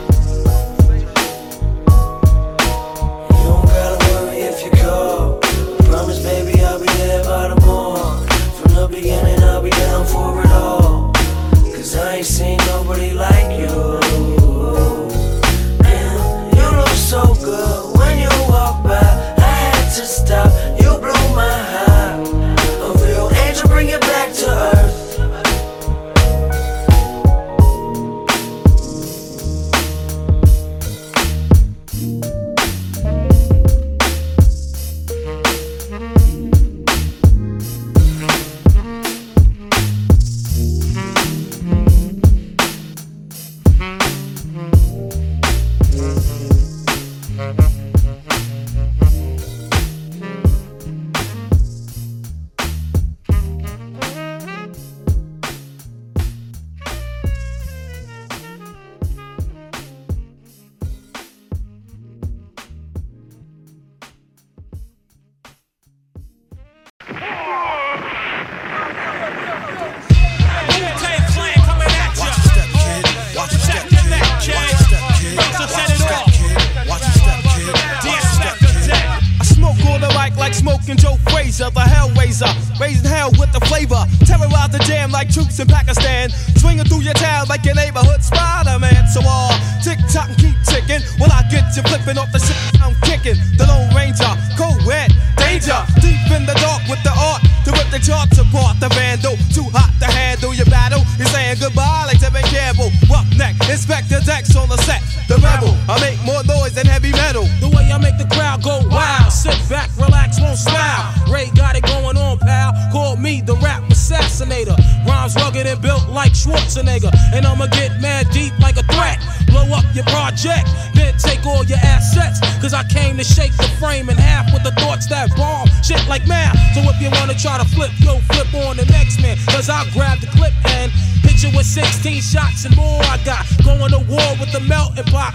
So 126.76 126.84
if 126.92 127.00
you 127.00 127.08
wanna 127.08 127.40
try 127.40 127.58
to 127.58 127.64
flip, 127.64 127.92
yo, 128.04 128.20
flip 128.36 128.52
on 128.68 128.76
the 128.76 128.86
next 128.92 129.22
man. 129.22 129.38
Cause 129.48 129.70
I'll 129.70 129.88
grab 129.96 130.20
the 130.20 130.28
clip 130.28 130.52
and 130.76 130.92
hit 131.24 131.40
you 131.42 131.56
with 131.56 131.66
16 131.66 132.22
shots 132.22 132.66
and 132.66 132.76
more. 132.76 133.00
I 133.08 133.16
got 133.24 133.48
going 133.64 133.92
to 133.96 134.04
war 134.12 134.28
with 134.44 134.52
the 134.52 134.60
melting 134.60 135.08
pot. 135.08 135.32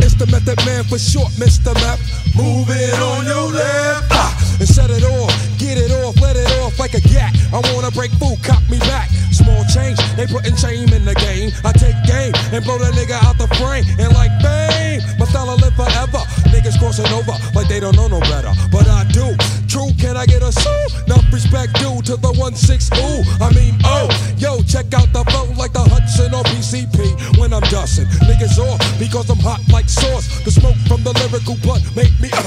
It's 0.00 0.14
the 0.14 0.24
method 0.32 0.56
man 0.64 0.84
for 0.84 0.98
short, 0.98 1.28
Mr. 1.36 1.76
Map. 1.84 2.00
Move 2.32 2.72
it 2.72 2.96
on 2.96 3.26
your 3.26 3.52
left. 3.52 4.08
Ah, 4.08 4.32
and 4.58 4.66
set 4.66 4.88
it 4.88 5.04
off. 5.04 5.36
Get 5.58 5.76
it 5.76 5.92
off, 6.00 6.16
let 6.16 6.36
it 6.36 6.48
off 6.64 6.78
like 6.78 6.94
a 6.94 7.00
gat. 7.12 7.36
I 7.52 7.60
wanna 7.76 7.90
break 7.90 8.10
food, 8.16 8.40
cop 8.42 8.64
me 8.70 8.78
back. 8.88 9.10
Small 9.36 9.64
change, 9.68 10.00
they 10.16 10.26
putting 10.26 10.56
shame 10.56 10.88
in 10.96 11.04
the 11.04 11.14
game. 11.14 11.52
I 11.60 11.72
take 11.76 11.96
game 12.08 12.32
and 12.56 12.64
blow 12.64 12.78
that 12.78 12.96
nigga 12.96 13.20
out 13.20 13.36
the 13.36 13.48
frame. 13.60 13.84
And 14.00 14.16
like 14.16 14.32
bang, 14.40 15.04
my 15.18 15.26
style 15.26 15.52
live 15.60 15.76
forever. 15.76 16.24
Niggas 16.48 16.80
crossing 16.80 17.12
over 17.12 17.36
like 17.54 17.68
they 17.68 17.80
don't 17.80 17.96
know 17.96 18.08
no 18.08 18.20
better. 18.32 18.52
But 18.72 18.88
I 18.88 19.04
do. 19.12 19.36
True, 19.70 19.94
can 20.00 20.16
I 20.16 20.26
get 20.26 20.42
a 20.42 20.50
sue? 20.50 20.86
Enough 21.06 21.32
respect 21.32 21.74
due 21.74 22.02
to 22.02 22.16
the 22.16 22.32
1-6 22.34 22.90
ooh. 22.98 23.22
I 23.38 23.54
mean, 23.54 23.78
oh, 23.84 24.10
yo, 24.36 24.62
check 24.62 24.92
out 24.94 25.06
the 25.12 25.22
flow 25.30 25.46
like 25.56 25.72
the 25.72 25.78
Hudson 25.78 26.34
or 26.34 26.42
PCP 26.42 27.38
when 27.38 27.54
I'm 27.54 27.62
dusting. 27.70 28.06
Niggas 28.26 28.58
off 28.58 28.80
because 28.98 29.30
I'm 29.30 29.38
hot 29.38 29.60
like 29.70 29.88
sauce. 29.88 30.42
The 30.42 30.50
smoke 30.50 30.74
from 30.88 31.04
the 31.04 31.12
lyrical 31.22 31.54
blunt 31.62 31.84
make 31.94 32.10
me. 32.18 32.30
Uh, 32.32 32.42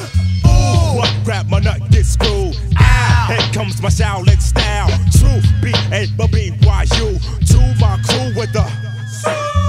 Ooh, 0.51 0.97
what 0.99 1.15
grab 1.23 1.47
my 1.47 1.59
nut 1.59 1.79
get 1.91 2.05
screwed. 2.05 2.57
Ah, 2.75 3.31
here 3.31 3.53
comes 3.53 3.81
my 3.81 3.87
Shaolin 3.87 4.41
style. 4.41 4.91
True 5.15 5.39
B 5.63 5.71
A 5.95 6.07
B 6.17 6.27
B 6.27 6.51
Y 6.67 6.85
U. 6.99 7.17
To 7.47 7.59
my 7.79 7.95
crew 8.03 8.35
with 8.35 8.51
the. 8.51 9.62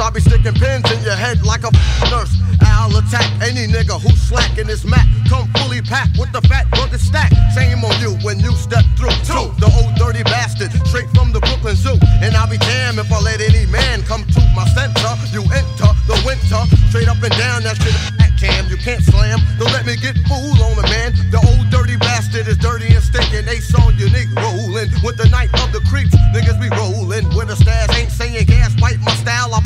I'll 0.00 0.12
be 0.12 0.20
sticking 0.20 0.54
pins 0.54 0.90
in 0.92 1.02
your 1.02 1.16
head 1.16 1.42
like 1.42 1.64
a 1.64 1.72
nurse. 2.10 2.30
I'll 2.62 2.94
attack 2.96 3.26
any 3.42 3.66
nigga 3.66 4.00
who's 4.00 4.20
slacking 4.20 4.66
his 4.66 4.84
mat. 4.84 5.06
Come 5.28 5.50
fully 5.58 5.82
packed 5.82 6.18
with 6.18 6.30
the 6.32 6.40
fat 6.42 6.70
burger 6.70 6.98
stack. 6.98 7.32
Shame 7.54 7.84
on 7.84 7.98
you 8.00 8.14
when 8.22 8.38
you 8.38 8.52
step 8.52 8.84
through. 8.96 9.14
Two, 9.26 9.50
the 9.58 9.66
old 9.82 9.94
dirty 9.96 10.22
bastard, 10.22 10.70
straight 10.86 11.10
from 11.14 11.32
the 11.32 11.40
Brooklyn 11.40 11.74
Zoo. 11.74 11.98
And 12.22 12.34
I'll 12.36 12.48
be 12.48 12.58
damned 12.58 12.98
if 12.98 13.10
I 13.10 13.20
let 13.20 13.40
any 13.40 13.66
man 13.66 14.02
come 14.02 14.24
to 14.24 14.40
my 14.54 14.66
center. 14.70 15.10
You 15.34 15.42
enter 15.50 15.90
the 16.06 16.16
winter, 16.24 16.62
straight 16.88 17.08
up 17.08 17.22
and 17.22 17.34
down 17.36 17.62
that 17.64 17.76
shit. 17.82 18.18
Cam, 18.38 18.70
you 18.70 18.76
can't 18.78 19.02
slam. 19.02 19.42
Don't 19.58 19.72
let 19.74 19.84
me 19.84 19.96
get 19.98 20.14
fooled 20.30 20.62
on 20.62 20.78
the 20.78 20.86
man. 20.86 21.10
The 21.34 21.42
old 21.42 21.66
dirty 21.74 21.98
bastard 21.98 22.46
is 22.46 22.56
dirty 22.56 22.86
and 22.94 23.02
stinking. 23.02 23.50
Ace 23.50 23.74
on 23.74 23.98
unique 23.98 24.30
rolling 24.38 24.94
with 25.02 25.18
the 25.18 25.26
night 25.34 25.50
of 25.58 25.74
the 25.74 25.82
creeps. 25.90 26.14
Niggas 26.30 26.54
be 26.62 26.70
rolling 26.78 27.26
with 27.34 27.50
a 27.50 27.56
stash. 27.56 27.90
Ain't 27.98 28.12
saying 28.14 28.46
gas, 28.46 28.78
bite 28.78 29.02
my 29.02 29.10
style. 29.18 29.50
I 29.52 29.60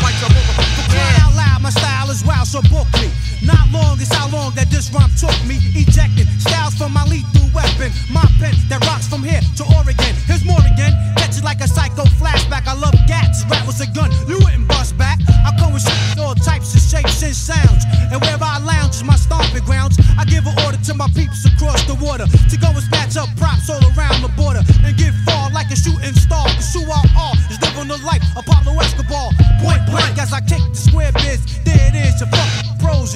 so 2.53 2.61
book 2.69 2.85
me. 3.01 3.09
Not 3.41 3.65
long 3.73 3.97
is 3.97 4.13
how 4.13 4.29
long 4.29 4.53
that 4.61 4.69
this 4.69 4.93
rhyme 4.93 5.09
took 5.17 5.33
me. 5.49 5.57
Ejecting 5.73 6.29
styles 6.37 6.77
from 6.77 6.93
my 6.93 7.01
lethal 7.09 7.49
weapon. 7.57 7.89
My 8.13 8.29
pen 8.37 8.53
that 8.69 8.85
rocks 8.85 9.09
from 9.09 9.25
here 9.25 9.41
to 9.57 9.65
Oregon. 9.73 10.13
Here's 10.29 10.45
more 10.45 10.61
again. 10.61 10.93
Catch 11.17 11.41
it 11.41 11.45
like 11.49 11.65
a 11.65 11.69
psycho 11.69 12.05
flashback. 12.21 12.69
I 12.69 12.77
love 12.77 12.93
gats. 13.09 13.49
Rap 13.49 13.65
was 13.65 13.81
a 13.81 13.89
gun. 13.97 14.13
You 14.29 14.37
wouldn't 14.37 14.69
bust 14.69 15.01
back. 15.01 15.17
I 15.49 15.57
come 15.57 15.73
with 15.73 15.89
all 16.21 16.37
types 16.37 16.77
of 16.77 16.85
shapes 16.85 17.25
and 17.25 17.33
sounds. 17.33 17.89
And 18.13 18.21
where 18.21 18.37
I 18.37 18.61
lounge 18.61 19.01
is 19.01 19.05
my 19.05 19.17
stomping 19.17 19.65
grounds. 19.65 19.97
I 20.21 20.29
give 20.29 20.45
an 20.45 20.53
order 20.69 20.77
to 20.77 20.93
my 20.93 21.09
peeps 21.17 21.49
across 21.49 21.81
the 21.89 21.97
water 22.05 22.29
to 22.29 22.57
go 22.61 22.69
and 22.69 22.85
snatch 22.85 23.17
up 23.17 23.33
props 23.41 23.73
all 23.73 23.81
around 23.97 24.21
the 24.21 24.29
border 24.37 24.61
and 24.85 24.93
get 25.01 25.17
far 25.25 25.49
like 25.57 25.73
a 25.73 25.77
shooting 25.77 26.13
star. 26.13 26.45
Who 26.77 26.85
I 26.85 27.01
are 27.17 27.37
is 27.49 27.61
living 27.65 27.89
the 27.89 27.97
life 28.05 28.25
Apollo 28.37 28.77
Escobar. 28.81 29.33
Point 29.65 29.85
blank 29.89 30.21
as 30.21 30.33
I 30.33 30.41
kick 30.41 30.61
the 30.69 30.77
square 30.77 31.13
biz 31.13 31.62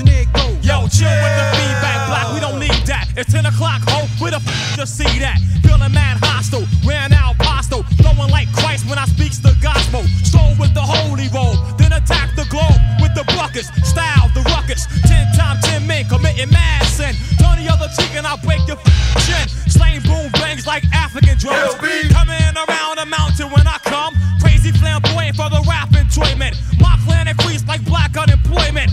it 0.05 0.29
goes. 0.33 0.61
Yo, 0.61 0.85
chill 0.93 1.09
yeah. 1.09 1.25
with 1.25 1.35
the 1.41 1.47
feedback 1.57 2.01
black. 2.09 2.27
we 2.35 2.41
don't 2.41 2.61
need 2.61 2.85
that. 2.85 3.09
It's 3.17 3.33
10 3.33 3.47
o'clock, 3.47 3.81
ho, 3.89 4.05
where 4.21 4.31
the 4.31 4.43
f 4.43 4.77
to 4.77 4.87
see 4.87 5.09
that? 5.25 5.41
Feeling 5.65 5.93
mad 5.93 6.21
hostile, 6.21 6.69
Ran 6.85 7.13
out 7.13 7.37
apostle, 7.37 7.83
Throwing 8.01 8.31
like 8.31 8.53
Christ 8.53 8.89
when 8.89 8.99
I 8.99 9.07
speaks 9.07 9.39
the 9.39 9.57
gospel. 9.63 10.05
Stroll 10.25 10.53
with 10.61 10.75
the 10.75 10.85
holy 10.85 11.29
roll, 11.33 11.57
then 11.81 11.93
attack 11.93 12.37
the 12.37 12.45
globe 12.53 12.77
with 13.01 13.15
the 13.17 13.25
buckets, 13.33 13.73
style 13.89 14.29
the 14.37 14.43
ruckus. 14.53 14.85
10 15.09 15.33
times 15.33 15.65
10 15.65 15.87
men 15.87 16.05
committing 16.09 16.51
mad 16.51 16.85
sin. 16.85 17.15
Turn 17.41 17.57
the 17.57 17.69
other 17.73 17.89
cheek 17.97 18.13
and 18.15 18.27
I'll 18.27 18.41
break 18.45 18.61
your 18.69 18.77
chin. 19.25 19.49
Slain 19.69 20.03
boom 20.03 20.31
bangs 20.37 20.67
like 20.67 20.85
African 20.93 21.39
drums. 21.39 21.75
Coming 22.13 22.55
around 22.57 22.99
a 22.99 23.07
mountain 23.07 23.49
when 23.51 23.67
I 23.67 23.79
come. 23.85 24.15
Crazy 24.41 24.73
flamboyant 24.73 25.37
for 25.37 25.49
the 25.49 25.65
rap 25.65 25.89
enjoyment. 25.97 26.57
My 26.81 27.01
planet 27.05 27.41
freeze 27.43 27.65
like 27.67 27.85
black 27.85 28.17
unemployment. 28.17 28.93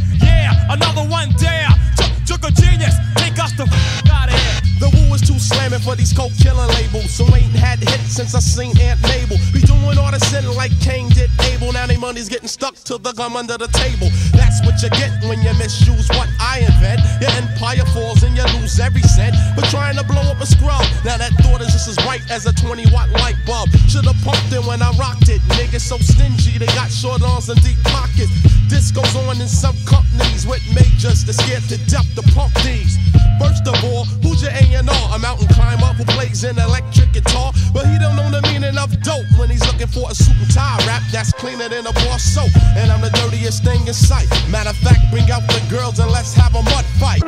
For 5.83 5.95
these 5.95 6.13
coke 6.15 6.31
killing 6.39 6.67
labels. 6.79 7.11
So 7.11 7.27
ain't 7.35 7.51
had 7.51 7.79
hits 7.79 8.15
since 8.15 8.33
I 8.33 8.39
seen 8.39 8.71
Aunt 8.79 9.01
Mabel. 9.03 9.37
Be 9.51 9.59
doing 9.59 9.99
all 9.99 10.11
the 10.11 10.19
sin 10.31 10.47
like 10.55 10.71
Kane 10.79 11.09
did 11.09 11.29
Abel. 11.51 11.71
Now 11.73 11.85
they 11.85 11.97
money's 11.97 12.29
getting 12.29 12.47
stuck 12.47 12.75
to 12.87 12.97
the 12.97 13.11
gum 13.13 13.35
under 13.35 13.57
the 13.57 13.67
table. 13.75 14.07
That's 14.31 14.63
what 14.63 14.79
you 14.81 14.89
get 14.95 15.11
when 15.27 15.43
you 15.43 15.51
misuse 15.59 16.07
what 16.15 16.29
I 16.39 16.63
invent. 16.63 17.03
Your 17.19 17.31
empire 17.35 17.85
falls 17.91 18.23
and 18.23 18.35
you 18.35 18.47
lose 18.59 18.79
every 18.79 19.03
cent. 19.03 19.35
But 19.55 19.67
trying 19.69 19.99
to 19.99 20.03
blow 20.07 20.23
up 20.23 20.39
a 20.39 20.47
scrub. 20.47 20.81
Now 21.03 21.19
that 21.19 21.35
thought 21.43 21.61
is 21.61 21.75
just 21.75 21.91
as 21.91 21.97
bright 22.07 22.23
as 22.31 22.47
a 22.47 22.53
20 22.55 22.87
watt 22.95 23.11
light 23.19 23.37
bulb. 23.45 23.69
Should've 23.91 24.15
pumped 24.23 24.51
it 24.55 24.63
when 24.63 24.81
I 24.81 24.91
rocked 24.95 25.27
it. 25.27 25.41
Niggas 25.59 25.83
so 25.83 25.97
stingy, 25.99 26.57
they 26.57 26.71
got 26.73 26.89
short 26.89 27.21
arms 27.21 27.49
and 27.49 27.59
deep 27.61 27.77
pockets. 27.91 28.31
This 28.71 28.91
goes 28.91 29.15
on 29.27 29.39
in 29.41 29.47
some 29.51 29.75
companies 29.85 30.47
with 30.47 30.63
majors 30.73 31.25
that 31.25 31.33
scared 31.33 31.67
to 31.67 31.77
death 31.91 32.07
to 32.15 32.23
pump 32.33 32.53
these. 32.63 32.97
First 33.39 33.67
of 33.67 33.77
all, 33.83 34.05
who's 34.21 34.41
your 34.41 34.51
A&R? 34.51 35.15
A 35.15 35.19
mountain 35.19 35.47
climber 35.49 35.91
who 35.97 36.05
plays 36.05 36.43
an 36.43 36.57
electric 36.59 37.13
guitar, 37.13 37.51
but 37.73 37.85
he 37.85 37.97
don't 37.99 38.15
know 38.15 38.29
the 38.29 38.41
meaning 38.43 38.77
of 38.77 38.89
dope 39.01 39.25
when 39.37 39.49
he's 39.49 39.65
looking 39.65 39.87
for 39.87 40.09
a 40.09 40.15
suit 40.15 40.35
and 40.37 40.51
tie 40.51 40.77
rap 40.87 41.01
that's 41.11 41.31
cleaner 41.33 41.69
than 41.69 41.85
a 41.85 41.93
bar 41.93 42.19
soap. 42.19 42.51
And 42.77 42.91
I'm 42.91 43.01
the 43.01 43.11
dirtiest 43.11 43.63
thing 43.63 43.87
in 43.87 43.93
sight. 43.93 44.29
Matter 44.49 44.71
of 44.71 44.77
fact, 44.77 44.99
bring 45.11 45.29
out 45.31 45.45
the 45.47 45.61
girls 45.69 45.99
and 45.99 46.11
let's 46.11 46.33
have 46.33 46.55
a 46.55 46.63
mud 46.63 46.85
fight. 46.99 47.23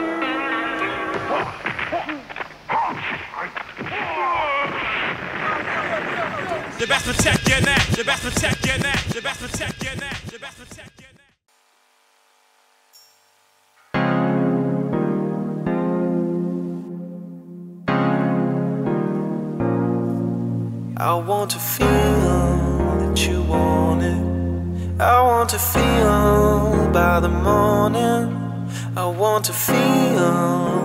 The 6.80 6.88
best 6.88 7.06
protect 7.06 7.48
your 7.48 7.62
neck. 7.62 7.88
The 7.96 8.04
best 8.04 8.24
protect 8.24 8.66
your 8.66 8.78
neck. 8.80 9.00
The 9.06 9.22
best 9.22 9.40
protect 9.40 9.84
your 9.84 9.96
neck. 9.96 10.35
I 21.06 21.14
want 21.14 21.52
to 21.52 21.60
feel 21.60 21.88
that 21.88 23.28
you 23.28 23.44
want 23.44 24.02
it. 24.02 25.00
I 25.00 25.22
want 25.22 25.50
to 25.52 25.60
feel 25.60 26.90
by 26.92 27.20
the 27.20 27.30
morning. 27.30 28.24
I 28.98 29.06
want 29.06 29.46
to 29.46 29.54
feel 29.54 29.78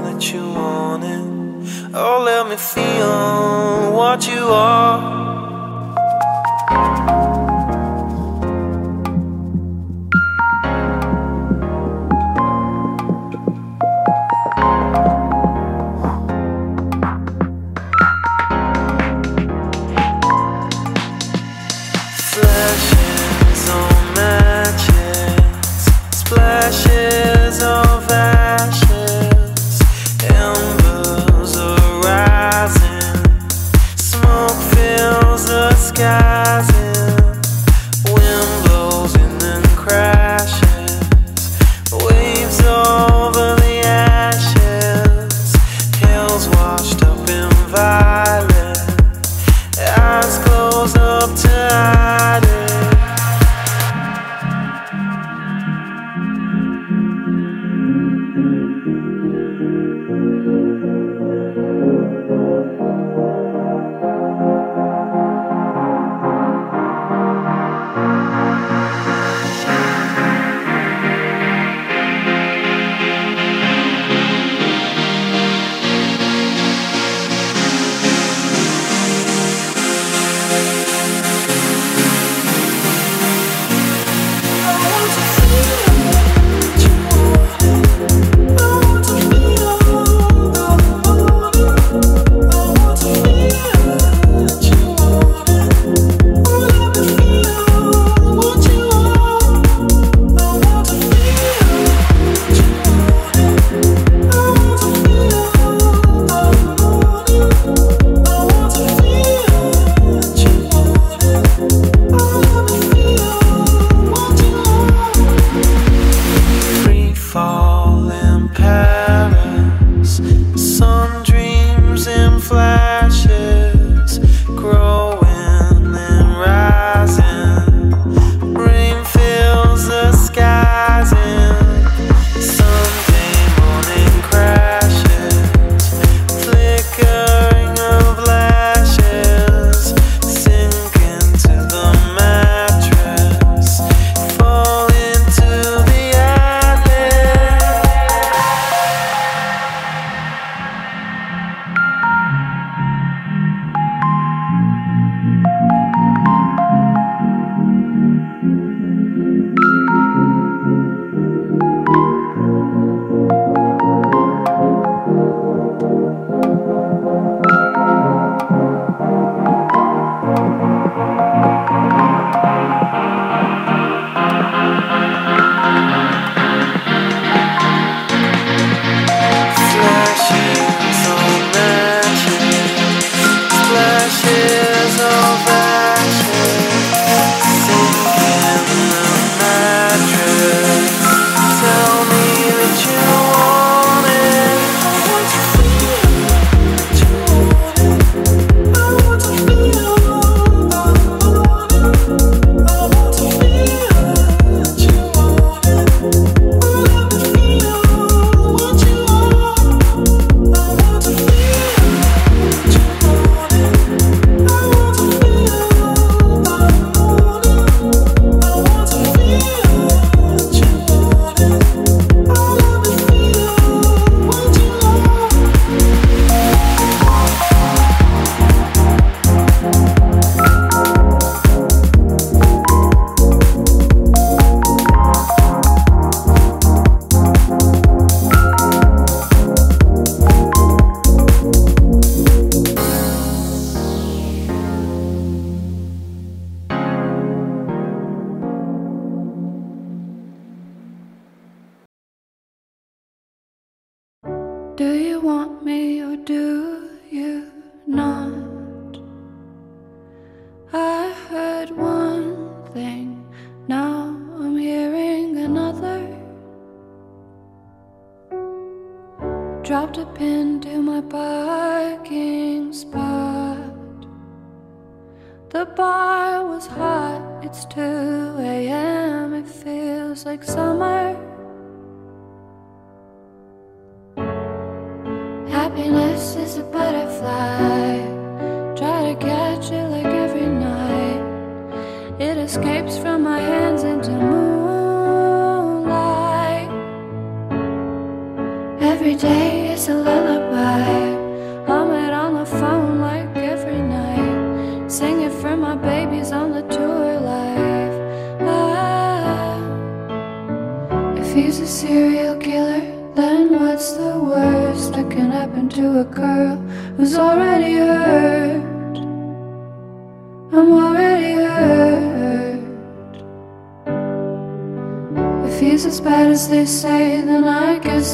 that 0.05 0.31
you 0.31 0.47
want 0.47 1.05
it. 1.05 1.95
Oh, 1.95 2.23
let 2.23 2.51
me 2.51 2.57
feel 2.57 3.93
what 3.97 4.29
you 4.29 4.45
are. 4.45 5.21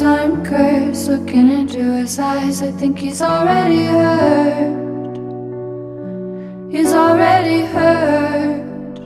time 0.07 0.45
curves 0.45 1.09
looking 1.09 1.49
into 1.59 1.83
his 2.01 2.17
eyes. 2.19 2.63
I 2.63 2.71
think 2.81 2.97
he's 3.05 3.21
already 3.21 3.87
hurt. 3.87 5.17
He's 6.75 6.93
already 7.05 7.61
hurt. 7.75 8.97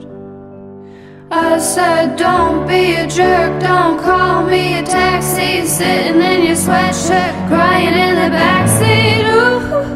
I 1.31 1.57
said, 1.57 2.17
Don't 2.17 2.67
be 2.67 2.83
a 3.03 3.07
jerk, 3.07 3.51
don't 3.69 3.97
call 4.07 4.43
me 4.53 4.63
a 4.81 4.83
taxi. 4.83 5.65
Sitting 5.65 6.21
in 6.31 6.39
your 6.47 6.59
sweatshirt, 6.65 7.35
crying 7.49 7.97
in 8.05 8.13
the 8.21 8.29
backseat. 8.37 9.25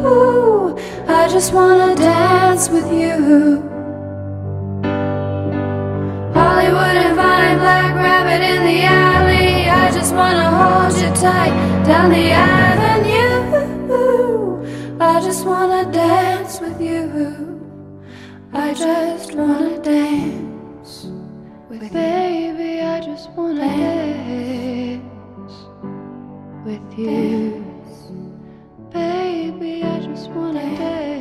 Ooh, 0.09 0.75
I 1.19 1.27
just 1.35 1.53
wanna 1.53 1.95
dance 1.95 2.65
with 2.75 2.89
you. 3.01 3.15
Hollywood 6.37 6.97
and 7.05 7.15
Vine, 7.19 7.57
Black 7.63 7.91
Rabbit 8.05 8.41
in 8.53 8.61
the 8.69 8.77
alley 8.83 9.04
wanna 10.15 10.49
hold 10.57 10.93
you 11.01 11.09
tight 11.13 11.53
down 11.85 12.09
the 12.11 12.31
avenue. 12.31 13.35
I 14.99 15.19
just 15.19 15.45
wanna 15.45 15.83
dance 15.91 16.61
with 16.61 16.79
you. 16.81 17.61
I 18.53 18.73
just 18.73 19.33
wanna 19.35 19.77
dance 19.79 21.07
with 21.69 21.83
you, 21.83 21.89
baby. 21.89 22.81
I 22.81 23.01
just 23.01 23.29
wanna 23.31 23.67
dance 23.67 25.53
with 26.65 26.97
you, 26.97 27.63
baby. 28.93 29.83
I 29.83 29.99
just 29.99 30.29
wanna 30.31 30.61
dance. 30.77 31.14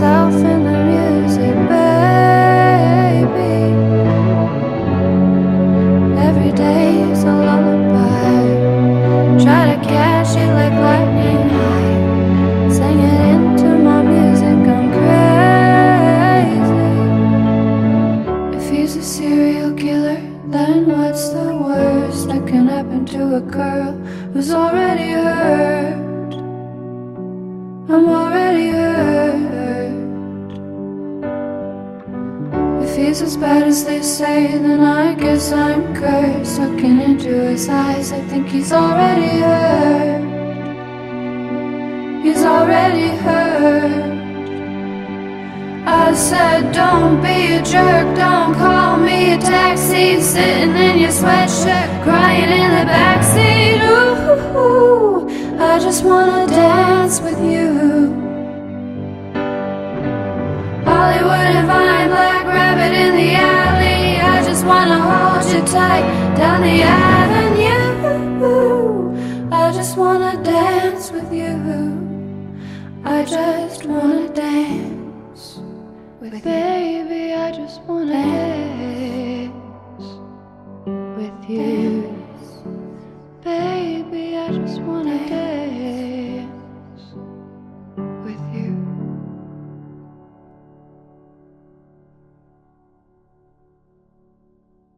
myself 0.00 0.44
in 0.46 0.59